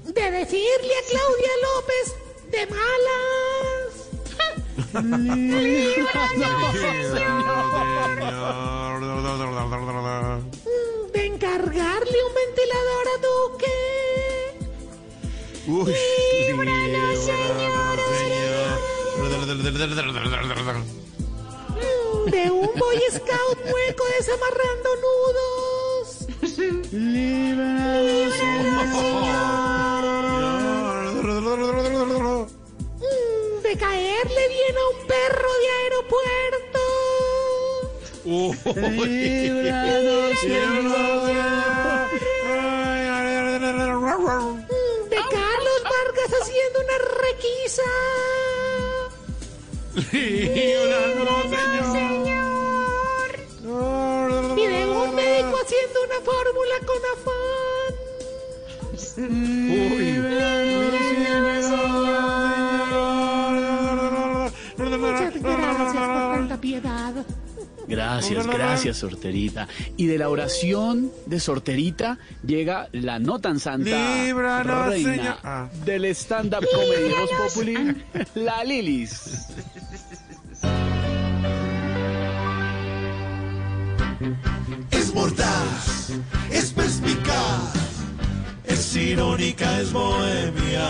De 0.05 0.31
decirle 0.31 0.95
a 0.95 1.03
Claudia 1.11 1.53
López, 1.63 2.15
de 2.51 2.67
malas. 2.67 3.62
¡Líbranos, 4.93 6.73
Señor! 7.13 8.21
De 11.13 11.27
encargarle 11.27 12.19
un 12.29 12.35
ventilador 12.35 13.07
a 13.09 13.17
Duque. 13.27 13.79
¡Líbranos, 15.67 17.19
Señor! 17.25 17.97
De 22.31 22.43
un 22.51 22.71
Boy 22.79 23.01
Scout 23.11 23.59
mueco 23.65 24.05
desamarrando 24.19 24.89
nudos. 25.05 26.07
¡Líbranos, 26.93 28.33
Señor! 28.35 29.72
De 33.73 33.79
caerle 33.79 34.49
bien 34.49 34.77
a 34.77 34.85
un 34.91 34.99
perro 35.07 35.49
de 35.63 35.69
aeropuerto. 35.81 36.81
Líbranos, 39.07 40.43
De 45.09 45.17
Carlos 45.17 45.81
Vargas 45.85 46.31
haciendo 46.39 46.77
una 46.85 46.99
requisa. 47.23 47.89
Líbranos, 50.13 51.45
Señor. 51.93 53.31
Y 54.59 54.61
de 54.67 54.81
un 54.87 55.09
médico 55.15 55.55
haciendo 55.65 55.97
una 56.05 56.21
fórmula 56.21 56.77
con 56.85 57.03
afán. 57.15 57.93
Muchas 59.17 60.82
gracias. 67.93 68.47
Gracias. 68.47 68.97
Sorterita. 68.97 69.69
Y 69.97 70.07
de 70.07 70.19
la 70.19 70.29
oración 70.29 71.11
de 71.27 71.41
sorterita 71.41 72.19
llega 72.47 72.89
la 72.93 73.19
no 73.19 73.39
tan 73.41 73.59
santa 73.61 74.25
Líbranos, 74.25 74.89
reina 74.89 75.15
Señor. 75.15 75.37
Ah. 75.45 75.69
del 75.85 76.05
stand-up 76.07 76.67
comedy 76.73 77.13
Voz 77.19 77.31
Populi, 77.53 77.97
la 78.35 78.65
Lilis. 78.65 79.47
Es 84.91 85.15
mordaz, 85.15 86.11
es 86.51 86.73
perspicaz, 86.73 87.73
es 88.65 88.97
irónica, 88.97 89.81
es 89.81 89.93
bohemia. 89.93 90.89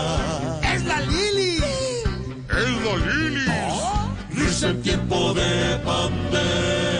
¡Es 0.73 0.85
la 0.85 1.01
Lili! 1.01 1.57
¡Es 2.49 2.83
la 2.85 2.95
Lili! 2.97 3.51
Risa 4.35 4.69
en 4.69 4.81
tiempo 4.81 5.33
de 5.33 5.77
pandemia. 5.83 6.92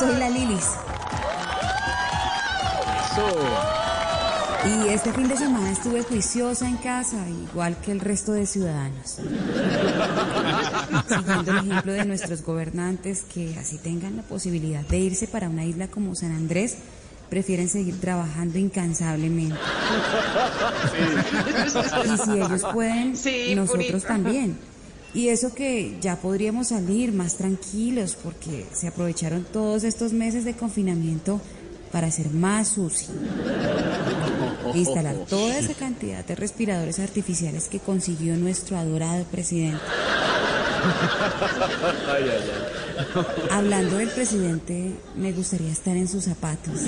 Soy 0.00 0.16
la 0.16 0.30
Lilis. 0.30 0.64
Y 4.64 4.88
este 4.88 5.12
fin 5.12 5.28
de 5.28 5.36
semana 5.36 5.70
estuve 5.70 6.02
juiciosa 6.02 6.66
en 6.66 6.78
casa, 6.78 7.16
igual 7.28 7.76
que 7.84 7.92
el 7.92 8.00
resto 8.00 8.32
de 8.32 8.46
ciudadanos. 8.46 9.18
Siguiendo 11.08 11.50
el 11.52 11.58
ejemplo 11.58 11.92
de 11.92 12.04
nuestros 12.06 12.42
gobernantes 12.42 13.24
que 13.34 13.54
así 13.58 13.76
tengan 13.76 14.16
la 14.16 14.22
posibilidad 14.22 14.80
de 14.86 14.98
irse 14.98 15.26
para 15.26 15.50
una 15.50 15.66
isla 15.66 15.88
como 15.88 16.14
San 16.14 16.32
Andrés, 16.32 16.78
prefieren 17.28 17.68
seguir 17.68 18.00
trabajando 18.00 18.58
incansablemente. 18.58 19.56
Y 22.06 22.18
si 22.18 22.30
ellos 22.38 22.62
pueden, 22.72 23.16
Sí, 23.18 23.54
nosotros 23.54 23.86
Purita. 23.86 24.08
también. 24.08 24.58
Y 25.12 25.28
eso 25.28 25.54
que 25.54 25.98
ya 26.00 26.16
podríamos 26.16 26.68
salir 26.68 27.12
más 27.12 27.36
tranquilos 27.36 28.16
porque 28.22 28.66
se 28.72 28.88
aprovecharon 28.88 29.44
todos 29.44 29.84
estos 29.84 30.12
meses 30.12 30.44
de 30.44 30.54
confinamiento 30.54 31.40
para 31.90 32.06
hacer 32.08 32.30
más 32.30 32.68
sushi. 32.68 33.06
E 34.72 34.78
instalar 34.78 35.16
toda 35.28 35.58
esa 35.58 35.74
cantidad 35.74 36.24
de 36.24 36.34
respiradores 36.36 37.00
artificiales 37.00 37.68
que 37.68 37.80
consiguió 37.80 38.36
nuestro 38.36 38.76
adorado 38.76 39.24
presidente. 39.24 39.80
Ay, 42.06 42.24
ay, 42.24 42.30
ay. 42.30 42.80
Hablando 43.50 43.96
del 43.96 44.08
presidente, 44.10 44.94
me 45.16 45.32
gustaría 45.32 45.70
estar 45.70 45.96
en 45.96 46.08
sus 46.08 46.24
zapatos 46.24 46.80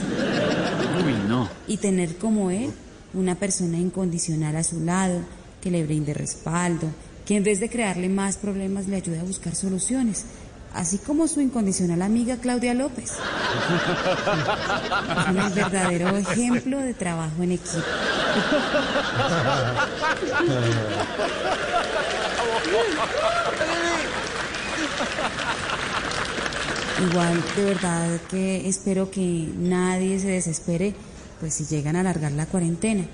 Uy, 1.05 1.28
no. 1.28 1.49
y 1.67 1.76
tener 1.78 2.17
como 2.17 2.51
él 2.51 2.73
una 3.15 3.34
persona 3.34 3.78
incondicional 3.78 4.57
a 4.57 4.62
su 4.62 4.81
lado, 4.81 5.20
que 5.60 5.70
le 5.70 5.84
brinde 5.84 6.15
respaldo, 6.15 6.89
que 7.26 7.36
en 7.36 7.44
vez 7.44 7.60
de 7.60 7.68
crearle 7.68 8.09
más 8.09 8.36
problemas 8.36 8.89
le 8.89 8.97
ayude 8.97 9.20
a 9.20 9.25
buscar 9.25 9.55
soluciones, 9.55 10.25
así 10.75 10.99
como 10.99 11.28
su 11.28 11.41
incondicional 11.41 12.02
amiga 12.02 12.36
Claudia 12.36 12.75
López. 12.75 13.12
Un 15.28 15.55
verdadero 15.55 16.17
ejemplo 16.17 16.78
de 16.78 16.94
trabajo 16.94 17.42
en 17.42 17.52
equipo. 17.52 17.83
Igual, 27.10 27.42
de 27.57 27.65
verdad 27.65 28.20
que 28.31 28.68
espero 28.68 29.10
que 29.10 29.49
nadie 29.57 30.20
se 30.20 30.28
desespere, 30.28 30.94
pues 31.41 31.55
si 31.55 31.67
llegan 31.67 31.97
a 31.97 32.01
alargar 32.01 32.33
la 32.33 32.47
cuarentena. 32.47 33.05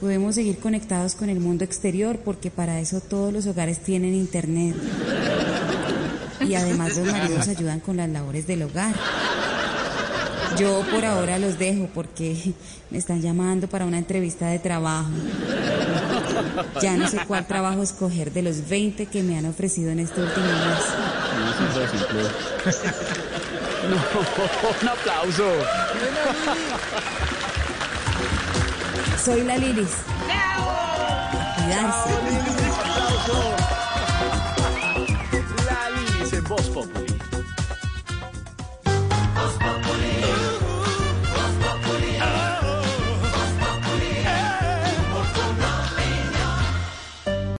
Podemos 0.00 0.36
seguir 0.36 0.58
conectados 0.58 1.14
con 1.16 1.28
el 1.28 1.40
mundo 1.40 1.64
exterior 1.64 2.18
porque 2.24 2.50
para 2.50 2.78
eso 2.78 3.00
todos 3.00 3.32
los 3.32 3.46
hogares 3.46 3.80
tienen 3.80 4.14
internet. 4.14 4.76
Y 6.46 6.54
además 6.54 6.96
los 6.96 7.06
maridos 7.10 7.48
ayudan 7.48 7.80
con 7.80 7.96
las 7.96 8.08
labores 8.08 8.46
del 8.46 8.62
hogar. 8.62 8.94
Yo 10.56 10.84
por 10.90 11.04
ahora 11.04 11.38
los 11.38 11.58
dejo 11.58 11.88
porque 11.92 12.54
me 12.90 12.98
están 12.98 13.20
llamando 13.20 13.68
para 13.68 13.84
una 13.84 13.98
entrevista 13.98 14.46
de 14.46 14.58
trabajo. 14.60 15.10
Ya 16.80 16.96
no 16.96 17.08
sé 17.08 17.18
cuál 17.26 17.46
trabajo 17.46 17.82
escoger 17.82 18.32
de 18.32 18.42
los 18.42 18.68
20 18.68 19.06
que 19.06 19.22
me 19.22 19.36
han 19.36 19.46
ofrecido 19.46 19.90
en 19.90 19.98
este 19.98 20.20
último 20.20 20.46
mes. 20.46 20.84
No, 23.88 23.96
un 24.82 24.88
aplauso. 24.88 25.52
Soy 29.24 29.42
la 29.42 29.56
Lilis. 29.58 29.90
Cuidarse. 31.56 32.14
Aplauso. 32.14 32.47